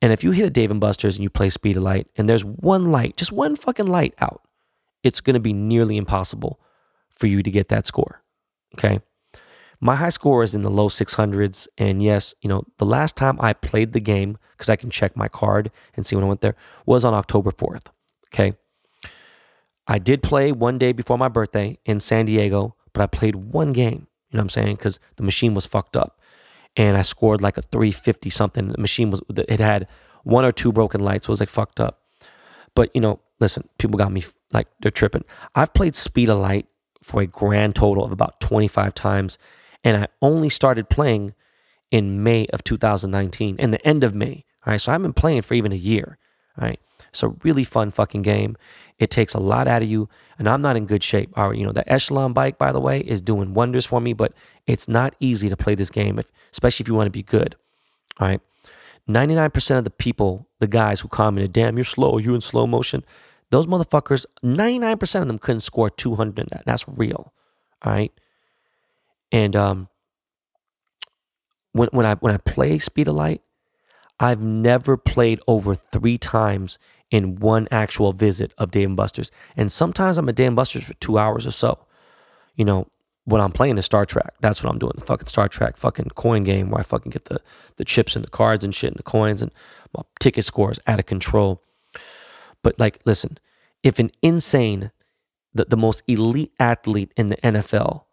And 0.00 0.12
if 0.12 0.22
you 0.22 0.30
hit 0.30 0.46
a 0.46 0.50
Dave 0.50 0.70
and 0.70 0.80
Buster's 0.80 1.16
and 1.16 1.22
you 1.22 1.30
play 1.30 1.48
Speed 1.48 1.76
of 1.76 1.82
Light 1.82 2.06
and 2.16 2.28
there's 2.28 2.44
one 2.44 2.92
light, 2.92 3.16
just 3.16 3.32
one 3.32 3.56
fucking 3.56 3.86
light 3.86 4.14
out, 4.20 4.42
it's 5.02 5.20
going 5.20 5.34
to 5.34 5.40
be 5.40 5.52
nearly 5.52 5.96
impossible 5.96 6.60
for 7.08 7.26
you 7.26 7.42
to 7.42 7.50
get 7.50 7.68
that 7.68 7.86
score. 7.86 8.22
Okay. 8.74 9.00
My 9.80 9.96
high 9.96 10.08
score 10.08 10.42
is 10.42 10.54
in 10.54 10.62
the 10.62 10.70
low 10.70 10.88
600s. 10.88 11.68
And 11.76 12.02
yes, 12.02 12.34
you 12.42 12.48
know, 12.48 12.64
the 12.78 12.86
last 12.86 13.16
time 13.16 13.38
I 13.40 13.52
played 13.52 13.92
the 13.92 14.00
game, 14.00 14.38
because 14.52 14.68
I 14.68 14.76
can 14.76 14.90
check 14.90 15.16
my 15.16 15.28
card 15.28 15.70
and 15.94 16.04
see 16.04 16.16
when 16.16 16.24
I 16.24 16.28
went 16.28 16.40
there, 16.40 16.56
was 16.84 17.04
on 17.04 17.14
October 17.14 17.50
4th. 17.50 17.86
Okay. 18.32 18.54
I 19.88 19.98
did 19.98 20.22
play 20.22 20.52
one 20.52 20.78
day 20.78 20.92
before 20.92 21.18
my 21.18 21.28
birthday 21.28 21.78
in 21.84 21.98
San 22.00 22.26
Diego, 22.26 22.76
but 22.92 23.02
I 23.02 23.06
played 23.06 23.34
one 23.34 23.72
game. 23.72 24.06
You 24.30 24.36
know 24.36 24.40
what 24.40 24.42
I'm 24.42 24.48
saying? 24.50 24.76
Because 24.76 25.00
the 25.16 25.22
machine 25.22 25.54
was 25.54 25.64
fucked 25.64 25.96
up 25.96 26.20
and 26.76 26.96
I 26.96 27.02
scored 27.02 27.40
like 27.40 27.58
a 27.58 27.62
350 27.62 28.30
something. 28.30 28.68
The 28.68 28.78
machine 28.78 29.10
was 29.10 29.22
it 29.30 29.60
had 29.60 29.88
one 30.22 30.44
or 30.44 30.52
two 30.52 30.72
broken 30.72 31.02
lights. 31.02 31.26
So 31.26 31.30
it 31.30 31.32
was 31.32 31.40
like 31.40 31.48
fucked 31.48 31.80
up. 31.80 32.02
But 32.74 32.90
you 32.94 33.00
know, 33.00 33.20
listen, 33.40 33.68
people 33.78 33.98
got 33.98 34.12
me 34.12 34.24
like 34.52 34.68
they're 34.80 34.90
tripping. 34.90 35.24
I've 35.54 35.74
played 35.74 35.96
Speed 35.96 36.28
of 36.28 36.38
Light 36.38 36.66
for 37.02 37.20
a 37.22 37.26
grand 37.26 37.74
total 37.74 38.04
of 38.04 38.12
about 38.12 38.40
25 38.40 38.94
times, 38.94 39.38
and 39.82 39.96
I 39.96 40.08
only 40.22 40.48
started 40.48 40.88
playing 40.88 41.34
in 41.90 42.22
May 42.22 42.46
of 42.48 42.62
2019, 42.64 43.56
in 43.56 43.70
the 43.70 43.86
end 43.86 44.04
of 44.04 44.14
May. 44.14 44.44
All 44.66 44.72
right, 44.72 44.80
so 44.80 44.92
I've 44.92 45.02
been 45.02 45.12
playing 45.12 45.42
for 45.42 45.54
even 45.54 45.72
a 45.72 45.76
year. 45.76 46.18
All 46.58 46.66
right, 46.66 46.80
it's 47.08 47.22
a 47.22 47.28
really 47.42 47.64
fun 47.64 47.90
fucking 47.90 48.22
game. 48.22 48.56
It 48.98 49.10
takes 49.10 49.34
a 49.34 49.38
lot 49.40 49.68
out 49.68 49.82
of 49.82 49.88
you, 49.88 50.08
and 50.38 50.48
I'm 50.48 50.62
not 50.62 50.76
in 50.76 50.86
good 50.86 51.02
shape. 51.02 51.30
All 51.36 51.50
right, 51.50 51.58
you 51.58 51.64
know, 51.64 51.72
the 51.72 51.90
Echelon 51.90 52.32
bike, 52.32 52.58
by 52.58 52.72
the 52.72 52.80
way, 52.80 53.00
is 53.00 53.20
doing 53.20 53.54
wonders 53.54 53.86
for 53.86 54.00
me, 54.00 54.12
but 54.12 54.32
it's 54.66 54.88
not 54.88 55.14
easy 55.20 55.48
to 55.48 55.56
play 55.56 55.74
this 55.74 55.90
game, 55.90 56.18
if, 56.18 56.26
especially 56.52 56.84
if 56.84 56.88
you 56.88 56.94
want 56.94 57.06
to 57.06 57.10
be 57.12 57.22
good. 57.22 57.56
All 58.20 58.28
right. 58.28 58.40
99% 59.08 59.78
of 59.78 59.84
the 59.84 59.90
people, 59.90 60.48
the 60.58 60.66
guys 60.66 61.00
who 61.00 61.08
commented, 61.08 61.52
damn, 61.52 61.76
you're 61.76 61.84
slow, 61.84 62.18
You're 62.18 62.34
in 62.34 62.40
slow 62.42 62.66
motion, 62.66 63.04
those 63.50 63.66
motherfuckers, 63.66 64.26
99% 64.44 65.22
of 65.22 65.28
them 65.28 65.38
couldn't 65.38 65.60
score 65.60 65.88
200 65.88 66.38
in 66.38 66.46
that. 66.50 66.64
That's 66.66 66.86
real. 66.86 67.32
All 67.82 67.92
right. 67.92 68.12
And 69.32 69.56
um, 69.56 69.88
when, 71.72 71.88
when 71.92 72.06
I 72.06 72.14
when 72.16 72.34
I 72.34 72.38
play 72.38 72.78
Speed 72.78 73.08
of 73.08 73.14
Light, 73.14 73.42
I've 74.20 74.40
never 74.40 74.96
played 74.96 75.40
over 75.46 75.74
three 75.74 76.18
times 76.18 76.78
in 77.10 77.36
one 77.36 77.68
actual 77.70 78.12
visit 78.12 78.52
of 78.58 78.70
Dave 78.70 78.88
and 78.88 78.96
Buster's. 78.96 79.30
And 79.56 79.72
sometimes 79.72 80.18
I'm 80.18 80.28
at 80.28 80.34
Dave 80.34 80.48
and 80.48 80.56
Buster's 80.56 80.84
for 80.84 80.94
two 80.94 81.18
hours 81.18 81.46
or 81.46 81.50
so. 81.50 81.78
You 82.54 82.64
know, 82.64 82.88
when 83.24 83.40
I'm 83.40 83.52
playing 83.52 83.76
the 83.76 83.82
Star 83.82 84.04
Trek, 84.04 84.34
that's 84.40 84.62
what 84.62 84.70
I'm 84.70 84.78
doing. 84.78 84.94
The 84.96 85.04
fucking 85.04 85.28
Star 85.28 85.48
Trek 85.48 85.76
fucking 85.76 86.10
coin 86.14 86.44
game 86.44 86.70
where 86.70 86.80
I 86.80 86.82
fucking 86.82 87.10
get 87.10 87.26
the, 87.26 87.40
the 87.76 87.84
chips 87.84 88.16
and 88.16 88.24
the 88.24 88.30
cards 88.30 88.64
and 88.64 88.74
shit 88.74 88.90
and 88.90 88.98
the 88.98 89.02
coins 89.02 89.42
and 89.42 89.52
my 89.96 90.02
ticket 90.18 90.44
scores 90.44 90.80
out 90.86 90.98
of 90.98 91.06
control. 91.06 91.62
But 92.62 92.78
like, 92.78 93.00
listen, 93.04 93.38
if 93.82 93.98
an 93.98 94.10
insane, 94.22 94.90
the, 95.54 95.66
the 95.66 95.76
most 95.76 96.02
elite 96.06 96.52
athlete 96.58 97.12
in 97.16 97.28
the 97.28 97.36
NFL, 97.36 98.04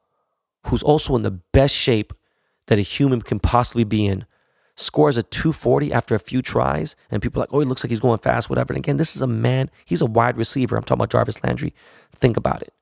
who's 0.67 0.83
also 0.83 1.15
in 1.15 1.23
the 1.23 1.31
best 1.31 1.75
shape 1.75 2.13
that 2.67 2.79
a 2.79 2.81
human 2.81 3.21
can 3.21 3.39
possibly 3.39 3.83
be 3.83 4.05
in. 4.05 4.25
Scores 4.77 5.15
a 5.15 5.23
240 5.23 5.93
after 5.93 6.15
a 6.15 6.19
few 6.19 6.41
tries, 6.41 6.95
and 7.09 7.21
people 7.21 7.39
are 7.39 7.43
like, 7.43 7.53
oh, 7.53 7.59
he 7.59 7.65
looks 7.65 7.83
like 7.83 7.89
he's 7.89 8.01
going 8.01 8.19
fast, 8.19 8.49
whatever. 8.49 8.73
And 8.73 8.83
again, 8.83 8.97
this 8.97 9.15
is 9.15 9.21
a 9.21 9.27
man, 9.27 9.69
he's 9.85 10.01
a 10.01 10.05
wide 10.05 10.35
receiver. 10.35 10.75
I'm 10.75 10.83
talking 10.83 10.99
about 10.99 11.11
Jarvis 11.11 11.43
Landry. 11.43 11.73
Think 12.13 12.35
about 12.35 12.61
it. 12.61 12.73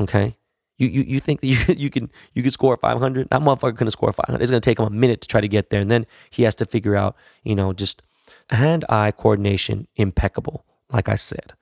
Okay? 0.00 0.36
You, 0.78 0.88
you, 0.88 1.02
you 1.02 1.20
think 1.20 1.42
that 1.42 1.46
you, 1.46 1.58
you 1.76 1.90
can 1.90 2.10
you 2.34 2.42
can 2.42 2.50
score 2.50 2.76
500? 2.76 3.28
That 3.30 3.40
motherfucker 3.40 3.76
couldn't 3.76 3.90
score 3.90 4.12
500. 4.12 4.42
It's 4.42 4.50
going 4.50 4.60
to 4.60 4.68
take 4.68 4.80
him 4.80 4.86
a 4.86 4.90
minute 4.90 5.20
to 5.20 5.28
try 5.28 5.40
to 5.40 5.48
get 5.48 5.70
there. 5.70 5.80
And 5.80 5.90
then 5.90 6.06
he 6.30 6.42
has 6.42 6.54
to 6.56 6.64
figure 6.64 6.96
out, 6.96 7.14
you 7.44 7.54
know, 7.54 7.72
just 7.72 8.02
hand 8.48 8.84
eye 8.88 9.12
coordination 9.12 9.86
impeccable, 9.96 10.64
like 10.90 11.08
I 11.08 11.14
said. 11.14 11.52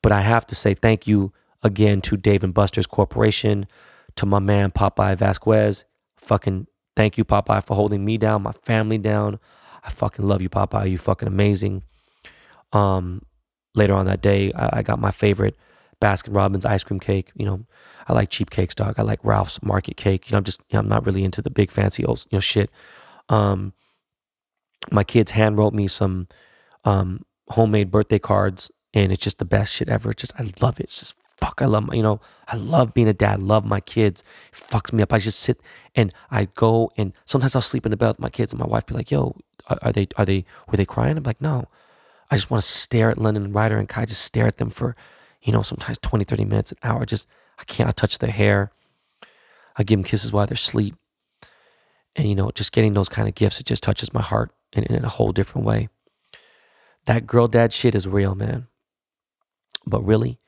But 0.00 0.12
I 0.12 0.22
have 0.22 0.46
to 0.46 0.54
say 0.54 0.72
thank 0.72 1.06
you 1.06 1.32
again 1.62 2.00
to 2.02 2.16
Dave 2.16 2.42
and 2.42 2.54
Buster's 2.54 2.86
Corporation, 2.86 3.66
to 4.16 4.24
my 4.24 4.38
man 4.38 4.70
Popeye 4.70 5.16
Vasquez. 5.16 5.84
Fucking 6.16 6.66
thank 7.00 7.16
you, 7.16 7.24
Popeye, 7.24 7.64
for 7.64 7.74
holding 7.74 8.04
me 8.04 8.18
down, 8.18 8.42
my 8.42 8.52
family 8.52 8.98
down. 8.98 9.38
I 9.82 9.88
fucking 9.88 10.26
love 10.26 10.42
you, 10.42 10.50
Popeye. 10.50 10.90
You 10.90 10.98
fucking 10.98 11.26
amazing. 11.26 11.82
Um, 12.74 13.22
later 13.74 13.94
on 13.94 14.04
that 14.04 14.20
day, 14.20 14.52
I, 14.52 14.80
I 14.80 14.82
got 14.82 14.98
my 14.98 15.10
favorite 15.10 15.56
Baskin 15.98 16.34
Robbins 16.34 16.66
ice 16.66 16.84
cream 16.84 17.00
cake. 17.00 17.30
You 17.34 17.46
know, 17.46 17.64
I 18.06 18.12
like 18.12 18.28
cheap 18.28 18.50
cakes, 18.50 18.74
dog. 18.74 18.96
I 18.98 19.02
like 19.02 19.18
Ralph's 19.24 19.62
Market 19.62 19.96
cake. 19.96 20.28
You 20.28 20.34
know, 20.34 20.38
I'm 20.38 20.44
just 20.44 20.60
you 20.68 20.74
know, 20.74 20.80
I'm 20.80 20.88
not 20.90 21.06
really 21.06 21.24
into 21.24 21.40
the 21.40 21.48
big 21.48 21.70
fancy 21.70 22.04
old 22.04 22.26
you 22.30 22.36
know 22.36 22.40
shit. 22.40 22.68
Um, 23.30 23.72
my 24.92 25.02
kids 25.02 25.30
hand 25.30 25.56
wrote 25.56 25.72
me 25.72 25.88
some 25.88 26.28
um, 26.84 27.24
homemade 27.48 27.90
birthday 27.90 28.18
cards, 28.18 28.70
and 28.92 29.10
it's 29.10 29.22
just 29.22 29.38
the 29.38 29.46
best 29.46 29.72
shit 29.72 29.88
ever. 29.88 30.12
Just 30.12 30.38
I 30.38 30.50
love 30.60 30.78
it. 30.80 30.84
It's 30.84 30.98
just 30.98 31.14
fuck. 31.40 31.62
I 31.62 31.66
love 31.66 31.86
my, 31.86 31.94
you 31.94 32.02
know 32.02 32.20
I 32.48 32.56
love 32.56 32.94
being 32.94 33.08
a 33.08 33.12
dad. 33.12 33.42
Love 33.42 33.64
my 33.64 33.80
kids. 33.80 34.22
It 34.52 34.56
fucks 34.56 34.92
me 34.92 35.02
up. 35.02 35.12
I 35.12 35.18
just 35.18 35.40
sit 35.40 35.60
and 35.94 36.12
I 36.30 36.46
go 36.54 36.90
and 36.96 37.12
sometimes 37.24 37.54
I'll 37.54 37.62
sleep 37.62 37.86
in 37.86 37.90
the 37.90 37.96
bed 37.96 38.08
with 38.08 38.20
my 38.20 38.30
kids, 38.30 38.52
and 38.52 38.60
my 38.60 38.66
wife 38.66 38.86
be 38.86 38.94
like, 38.94 39.10
"Yo, 39.10 39.36
are, 39.68 39.78
are 39.82 39.92
they 39.92 40.08
are 40.16 40.24
they 40.24 40.44
were 40.68 40.76
they 40.76 40.86
crying?" 40.86 41.16
I'm 41.16 41.24
like, 41.24 41.40
"No." 41.40 41.68
I 42.30 42.36
just 42.36 42.50
want 42.50 42.62
to 42.62 42.68
stare 42.68 43.10
at 43.10 43.18
and 43.18 43.54
Ryder 43.54 43.76
and 43.76 43.88
Kai. 43.88 44.04
Just 44.04 44.22
stare 44.22 44.46
at 44.46 44.58
them 44.58 44.70
for, 44.70 44.94
you 45.42 45.52
know, 45.52 45.62
sometimes 45.62 45.98
20, 45.98 46.24
30 46.24 46.44
minutes, 46.44 46.70
an 46.70 46.78
hour. 46.84 47.04
Just 47.04 47.26
I 47.58 47.64
can't. 47.64 47.88
I 47.88 47.92
touch 47.92 48.18
their 48.18 48.30
hair. 48.30 48.70
I 49.76 49.82
give 49.82 49.98
them 49.98 50.04
kisses 50.04 50.32
while 50.32 50.46
they're 50.46 50.54
asleep. 50.54 50.94
And 52.16 52.28
you 52.28 52.34
know, 52.34 52.50
just 52.52 52.72
getting 52.72 52.94
those 52.94 53.08
kind 53.08 53.28
of 53.28 53.34
gifts, 53.34 53.60
it 53.60 53.66
just 53.66 53.82
touches 53.82 54.12
my 54.12 54.22
heart 54.22 54.50
in, 54.72 54.84
in 54.84 55.04
a 55.04 55.08
whole 55.08 55.32
different 55.32 55.66
way. 55.66 55.88
That 57.06 57.26
girl 57.26 57.48
dad 57.48 57.72
shit 57.72 57.94
is 57.94 58.06
real, 58.06 58.34
man. 58.34 58.66
But 59.86 60.02
really, 60.02 60.38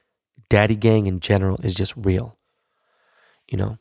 daddy 0.53 0.77
gang 0.77 1.07
in 1.07 1.19
general 1.19 1.59
is 1.63 1.75
just 1.75 1.95
real. 1.97 2.37
You 3.49 3.57
know, 3.57 3.79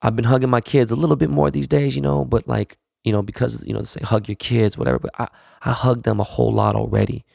I've 0.00 0.16
been 0.16 0.24
hugging 0.24 0.48
my 0.48 0.62
kids 0.62 0.90
a 0.90 0.96
little 0.96 1.16
bit 1.16 1.28
more 1.28 1.50
these 1.50 1.68
days, 1.68 1.94
you 1.94 2.00
know, 2.00 2.24
but 2.24 2.48
like, 2.48 2.78
you 3.04 3.12
know, 3.12 3.20
because, 3.20 3.62
you 3.66 3.74
know, 3.74 3.80
they 3.80 3.84
say 3.84 4.00
hug 4.02 4.26
your 4.26 4.36
kids, 4.36 4.78
whatever, 4.78 4.98
but 4.98 5.10
I, 5.18 5.28
I 5.60 5.72
hug 5.72 6.04
them 6.04 6.18
a 6.18 6.24
whole 6.24 6.50
lot 6.50 6.74
already. 6.74 7.26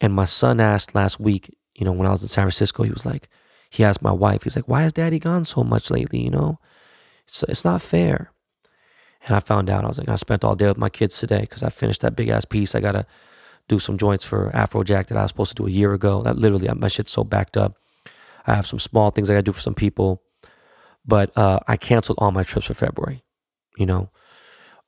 And 0.00 0.14
my 0.14 0.24
son 0.24 0.58
asked 0.58 0.94
last 0.94 1.20
week, 1.20 1.54
you 1.74 1.84
know, 1.84 1.92
when 1.92 2.06
I 2.06 2.12
was 2.12 2.22
in 2.22 2.28
San 2.28 2.44
Francisco, 2.44 2.82
he 2.82 2.90
was 2.90 3.04
like, 3.04 3.28
he 3.68 3.84
asked 3.84 4.00
my 4.00 4.12
wife, 4.12 4.44
he's 4.44 4.56
like, 4.56 4.68
why 4.68 4.82
has 4.82 4.94
daddy 4.94 5.18
gone 5.18 5.44
so 5.44 5.62
much 5.62 5.90
lately, 5.90 6.22
you 6.22 6.30
know? 6.30 6.58
It's, 7.28 7.42
it's 7.42 7.64
not 7.64 7.82
fair. 7.82 8.32
And 9.26 9.36
I 9.36 9.40
found 9.40 9.68
out, 9.68 9.84
I 9.84 9.88
was 9.88 9.98
like, 9.98 10.08
I 10.08 10.16
spent 10.16 10.44
all 10.44 10.56
day 10.56 10.68
with 10.68 10.78
my 10.78 10.88
kids 10.88 11.18
today 11.18 11.42
because 11.42 11.62
I 11.62 11.68
finished 11.68 12.00
that 12.00 12.16
big 12.16 12.30
ass 12.30 12.46
piece. 12.46 12.74
I 12.74 12.80
got 12.80 12.92
to 12.92 13.06
do 13.68 13.78
some 13.78 13.98
joints 13.98 14.24
for 14.24 14.50
Afrojack 14.52 15.06
that 15.08 15.16
I 15.16 15.22
was 15.22 15.30
supposed 15.30 15.56
to 15.56 15.62
do 15.62 15.66
a 15.66 15.70
year 15.70 15.92
ago. 15.92 16.22
That 16.22 16.36
literally, 16.36 16.68
my 16.74 16.88
shit's 16.88 17.12
so 17.12 17.24
backed 17.24 17.56
up. 17.56 17.76
I 18.46 18.54
have 18.54 18.66
some 18.66 18.78
small 18.78 19.10
things 19.10 19.30
I 19.30 19.34
got 19.34 19.38
to 19.38 19.42
do 19.42 19.52
for 19.52 19.60
some 19.60 19.74
people. 19.74 20.22
But 21.04 21.36
uh, 21.36 21.58
I 21.66 21.76
canceled 21.76 22.18
all 22.20 22.30
my 22.30 22.42
trips 22.42 22.66
for 22.66 22.74
February, 22.74 23.24
you 23.76 23.86
know? 23.86 24.10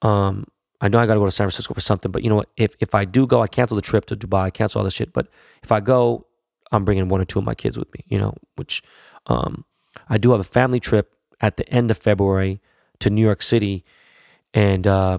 Um, 0.02 0.46
I 0.80 0.88
know 0.88 0.98
I 0.98 1.06
got 1.06 1.14
to 1.14 1.20
go 1.20 1.24
to 1.24 1.30
San 1.30 1.46
Francisco 1.46 1.74
for 1.74 1.80
something, 1.80 2.12
but 2.12 2.22
you 2.22 2.28
know 2.28 2.36
what? 2.36 2.50
If, 2.56 2.76
if 2.78 2.94
I 2.94 3.04
do 3.04 3.26
go, 3.26 3.40
I 3.40 3.46
cancel 3.46 3.74
the 3.74 3.82
trip 3.82 4.04
to 4.06 4.16
Dubai, 4.16 4.42
I 4.42 4.50
cancel 4.50 4.80
all 4.80 4.84
this 4.84 4.94
shit. 4.94 5.12
But 5.12 5.28
if 5.62 5.72
I 5.72 5.80
go, 5.80 6.26
I'm 6.70 6.84
bringing 6.84 7.08
one 7.08 7.20
or 7.20 7.24
two 7.24 7.38
of 7.38 7.44
my 7.44 7.54
kids 7.54 7.78
with 7.78 7.92
me, 7.94 8.04
you 8.06 8.18
know, 8.18 8.34
which 8.56 8.82
um, 9.26 9.64
I 10.08 10.18
do 10.18 10.32
have 10.32 10.40
a 10.40 10.44
family 10.44 10.80
trip 10.80 11.12
at 11.40 11.56
the 11.56 11.68
end 11.68 11.90
of 11.90 11.98
February 11.98 12.60
to 13.00 13.10
New 13.10 13.22
York 13.22 13.42
City 13.42 13.84
and 14.52 14.86
uh, 14.86 15.18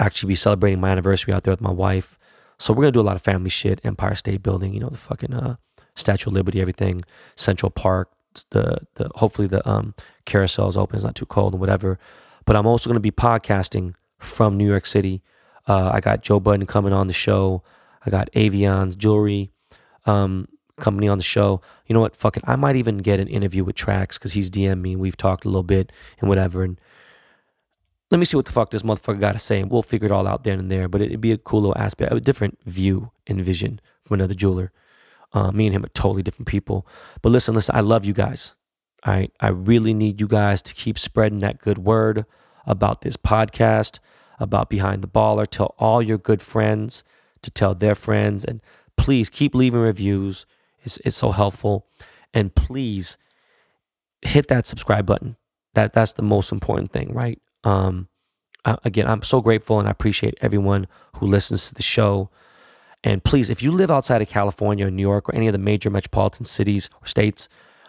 actually 0.00 0.28
be 0.28 0.34
celebrating 0.34 0.80
my 0.80 0.90
anniversary 0.90 1.32
out 1.32 1.42
there 1.42 1.52
with 1.52 1.60
my 1.60 1.70
wife. 1.70 2.18
So 2.58 2.72
we're 2.72 2.82
gonna 2.82 2.92
do 2.92 3.00
a 3.00 3.02
lot 3.02 3.16
of 3.16 3.22
family 3.22 3.50
shit. 3.50 3.80
Empire 3.84 4.14
State 4.14 4.42
Building, 4.42 4.72
you 4.72 4.80
know, 4.80 4.88
the 4.88 4.98
fucking 4.98 5.34
uh, 5.34 5.56
Statue 5.94 6.30
of 6.30 6.34
Liberty, 6.34 6.60
everything, 6.60 7.02
Central 7.36 7.70
Park. 7.70 8.10
The 8.50 8.78
the 8.94 9.10
hopefully 9.16 9.48
the 9.48 9.68
um, 9.68 9.94
carousel 10.24 10.68
is 10.68 10.76
open. 10.76 10.96
It's 10.96 11.04
not 11.04 11.14
too 11.14 11.26
cold 11.26 11.52
and 11.54 11.60
whatever. 11.60 11.98
But 12.44 12.56
I'm 12.56 12.66
also 12.66 12.88
gonna 12.88 13.00
be 13.00 13.10
podcasting 13.10 13.94
from 14.18 14.56
New 14.56 14.66
York 14.66 14.86
City. 14.86 15.22
Uh, 15.68 15.90
I 15.92 16.00
got 16.00 16.22
Joe 16.22 16.40
Budden 16.40 16.66
coming 16.66 16.92
on 16.92 17.06
the 17.06 17.12
show. 17.12 17.62
I 18.04 18.10
got 18.10 18.30
Avianne's 18.32 18.96
jewelry 18.96 19.50
um, 20.06 20.48
company 20.78 21.08
on 21.08 21.18
the 21.18 21.24
show. 21.24 21.60
You 21.86 21.94
know 21.94 22.00
what? 22.00 22.16
Fuck 22.16 22.36
it. 22.36 22.42
I 22.46 22.56
might 22.56 22.76
even 22.76 22.98
get 22.98 23.20
an 23.20 23.28
interview 23.28 23.64
with 23.64 23.76
Trax 23.76 24.14
because 24.14 24.32
he's 24.32 24.50
DM 24.50 24.80
me. 24.80 24.96
We've 24.96 25.16
talked 25.16 25.44
a 25.44 25.48
little 25.48 25.62
bit 25.62 25.92
and 26.20 26.28
whatever. 26.28 26.62
And 26.62 26.80
let 28.12 28.18
me 28.18 28.26
see 28.26 28.36
what 28.36 28.44
the 28.44 28.52
fuck 28.52 28.70
this 28.70 28.82
motherfucker 28.82 29.18
got 29.18 29.32
to 29.32 29.38
say. 29.38 29.64
We'll 29.64 29.82
figure 29.82 30.04
it 30.04 30.12
all 30.12 30.26
out 30.26 30.44
then 30.44 30.58
and 30.58 30.70
there. 30.70 30.86
But 30.86 31.00
it'd 31.00 31.22
be 31.22 31.32
a 31.32 31.38
cool 31.38 31.62
little 31.62 31.78
aspect, 31.78 32.12
a 32.12 32.20
different 32.20 32.58
view 32.66 33.10
and 33.26 33.42
vision 33.42 33.80
from 34.02 34.14
another 34.14 34.34
jeweler. 34.34 34.70
Uh, 35.32 35.50
me 35.50 35.66
and 35.66 35.74
him 35.74 35.82
are 35.82 35.88
totally 35.88 36.22
different 36.22 36.46
people. 36.46 36.86
But 37.22 37.30
listen, 37.30 37.54
listen, 37.54 37.74
I 37.74 37.80
love 37.80 38.04
you 38.04 38.12
guys. 38.12 38.54
All 39.06 39.14
right. 39.14 39.32
I 39.40 39.48
really 39.48 39.94
need 39.94 40.20
you 40.20 40.28
guys 40.28 40.60
to 40.60 40.74
keep 40.74 40.98
spreading 40.98 41.38
that 41.38 41.58
good 41.58 41.78
word 41.78 42.26
about 42.66 43.00
this 43.00 43.16
podcast, 43.16 43.98
about 44.38 44.68
Behind 44.68 45.00
the 45.00 45.08
Baller. 45.08 45.46
Tell 45.46 45.74
all 45.78 46.02
your 46.02 46.18
good 46.18 46.42
friends 46.42 47.04
to 47.40 47.50
tell 47.50 47.74
their 47.74 47.94
friends. 47.94 48.44
And 48.44 48.60
please 48.98 49.30
keep 49.30 49.54
leaving 49.54 49.80
reviews. 49.80 50.44
It's, 50.82 50.98
it's 50.98 51.16
so 51.16 51.30
helpful. 51.30 51.86
And 52.34 52.54
please 52.54 53.16
hit 54.20 54.48
that 54.48 54.66
subscribe 54.66 55.06
button. 55.06 55.36
That 55.72 55.94
that's 55.94 56.12
the 56.12 56.22
most 56.22 56.52
important 56.52 56.92
thing, 56.92 57.14
right? 57.14 57.40
Um, 57.64 58.08
again, 58.64 59.06
I'm 59.06 59.22
so 59.22 59.40
grateful 59.40 59.78
and 59.78 59.88
I 59.88 59.90
appreciate 59.90 60.38
everyone 60.40 60.86
who 61.16 61.26
listens 61.26 61.68
to 61.68 61.74
the 61.74 61.82
show. 61.82 62.30
And 63.04 63.22
please, 63.24 63.50
if 63.50 63.62
you 63.62 63.72
live 63.72 63.90
outside 63.90 64.22
of 64.22 64.28
California 64.28 64.86
or 64.86 64.90
New 64.90 65.02
York 65.02 65.28
or 65.28 65.34
any 65.34 65.48
of 65.48 65.52
the 65.52 65.58
major 65.58 65.90
metropolitan 65.90 66.44
cities 66.44 66.88
or 67.00 67.06
states, 67.06 67.48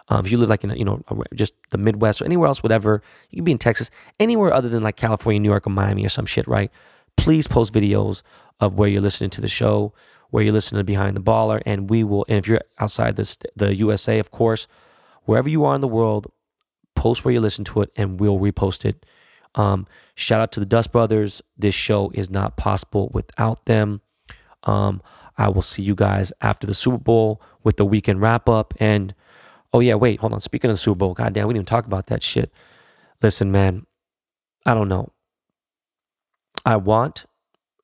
um, 0.09 0.25
if 0.25 0.31
you 0.31 0.37
live 0.37 0.49
like 0.49 0.63
in 0.63 0.71
you 0.71 0.83
know 0.83 1.01
just 1.33 1.53
the 1.69 1.77
Midwest 1.77 2.21
or 2.21 2.25
anywhere 2.25 2.47
else, 2.47 2.61
whatever, 2.61 3.01
you 3.29 3.37
can 3.37 3.45
be 3.45 3.51
in 3.51 3.57
Texas, 3.57 3.89
anywhere 4.19 4.53
other 4.53 4.69
than 4.69 4.83
like 4.83 4.95
California, 4.95 5.39
New 5.39 5.49
York, 5.49 5.65
or 5.65 5.69
Miami 5.69 6.05
or 6.05 6.09
some 6.09 6.25
shit, 6.25 6.47
right? 6.47 6.71
Please 7.15 7.47
post 7.47 7.73
videos 7.73 8.21
of 8.59 8.73
where 8.73 8.89
you're 8.89 9.01
listening 9.01 9.29
to 9.29 9.41
the 9.41 9.47
show, 9.47 9.93
where 10.31 10.43
you're 10.43 10.53
listening 10.53 10.79
to 10.79 10.83
Behind 10.83 11.15
the 11.15 11.21
Baller, 11.21 11.61
and 11.65 11.89
we 11.89 12.03
will. 12.03 12.25
And 12.27 12.37
if 12.37 12.47
you're 12.47 12.61
outside 12.79 13.15
the 13.15 13.37
the 13.55 13.75
USA, 13.75 14.19
of 14.19 14.31
course, 14.31 14.67
wherever 15.23 15.47
you 15.47 15.63
are 15.63 15.75
in 15.75 15.81
the 15.81 15.87
world, 15.87 16.27
post 16.95 17.23
where 17.23 17.33
you 17.33 17.39
listen 17.39 17.63
to 17.65 17.81
it, 17.81 17.91
and 17.95 18.19
we'll 18.19 18.39
repost 18.39 18.83
it 18.83 19.05
um, 19.55 19.87
shout 20.15 20.41
out 20.41 20.51
to 20.53 20.59
the 20.59 20.65
Dust 20.65 20.91
Brothers. 20.91 21.41
This 21.57 21.75
show 21.75 22.11
is 22.13 22.29
not 22.29 22.57
possible 22.57 23.09
without 23.13 23.65
them. 23.65 24.01
Um, 24.63 25.01
I 25.37 25.49
will 25.49 25.61
see 25.61 25.81
you 25.81 25.95
guys 25.95 26.31
after 26.41 26.67
the 26.67 26.73
Super 26.73 26.97
Bowl 26.97 27.41
with 27.63 27.77
the 27.77 27.85
weekend 27.85 28.21
wrap 28.21 28.47
up. 28.47 28.73
And 28.79 29.13
oh, 29.73 29.79
yeah, 29.79 29.95
wait, 29.95 30.19
hold 30.19 30.33
on. 30.33 30.41
Speaking 30.41 30.69
of 30.69 30.73
the 30.73 30.81
Super 30.81 30.97
Bowl, 30.97 31.13
goddamn, 31.13 31.47
we 31.47 31.53
didn't 31.53 31.63
even 31.63 31.65
talk 31.65 31.85
about 31.85 32.07
that 32.07 32.23
shit. 32.23 32.51
Listen, 33.21 33.51
man, 33.51 33.85
I 34.65 34.73
don't 34.73 34.87
know. 34.87 35.11
I 36.65 36.77
want, 36.77 37.25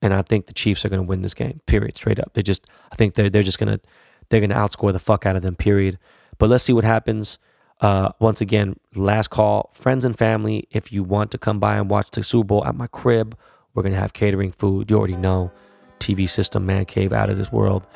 and 0.02 0.14
I 0.14 0.22
think 0.22 0.46
the 0.46 0.54
Chiefs 0.54 0.86
are 0.86 0.90
going 0.90 1.02
to 1.02 1.08
win 1.08 1.22
this 1.22 1.34
game, 1.34 1.62
period, 1.66 1.98
straight 1.98 2.20
up. 2.20 2.34
They 2.34 2.44
just, 2.44 2.66
I 2.92 2.96
think 2.96 3.16
they're, 3.16 3.30
they're 3.30 3.44
just 3.44 3.60
going 3.60 3.78
to, 3.78 3.82
they're 4.30 4.40
going 4.40 4.52
to 4.52 4.56
outscore 4.56 4.94
the 4.94 5.00
fuck 5.00 5.26
out 5.26 5.36
of 5.36 5.42
them, 5.42 5.56
period. 5.56 5.98
But 6.38 6.50
let's 6.50 6.64
see 6.64 6.74
what 6.74 6.86
happens. 6.86 7.40
Uh, 7.82 8.12
once 8.20 8.42
again, 8.42 8.78
last 8.96 9.30
call, 9.30 9.70
friends 9.74 10.04
and 10.04 10.18
family. 10.18 10.68
If 10.72 10.92
you 10.92 11.04
want 11.04 11.32
to 11.32 11.38
come 11.38 11.60
by 11.60 11.78
and 11.78 11.90
watch 11.90 12.12
the 12.12 12.24
Super 12.24 12.48
Bowl 12.48 12.66
at 12.66 12.76
my 12.76 12.88
crib, 12.88 13.38
we're 13.74 13.84
gonna 13.84 13.96
have 13.96 14.14
catering 14.14 14.52
food. 14.52 14.92
You 14.92 14.98
already 14.98 15.16
know, 15.16 15.52
TV 16.00 16.28
system, 16.28 16.66
man 16.66 16.86
cave, 16.86 17.14
out 17.14 17.30
of 17.30 17.38
this 17.38 17.52
world. 17.52 17.88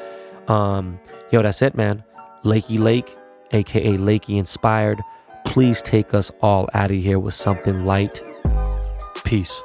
Um, 0.47 0.99
yo, 1.31 1.41
that's 1.41 1.61
it, 1.61 1.76
man. 1.76 2.03
Lakey 2.43 2.80
Lake, 2.80 3.18
aka 3.51 3.97
Lakey 3.97 4.38
Inspired. 4.38 5.01
Please 5.45 5.81
take 5.81 6.14
us 6.14 6.31
all 6.41 6.69
out 6.73 6.91
of 6.91 6.97
here 6.97 7.19
with 7.19 7.34
something 7.34 7.85
light. 7.85 8.22
Peace. 9.26 9.61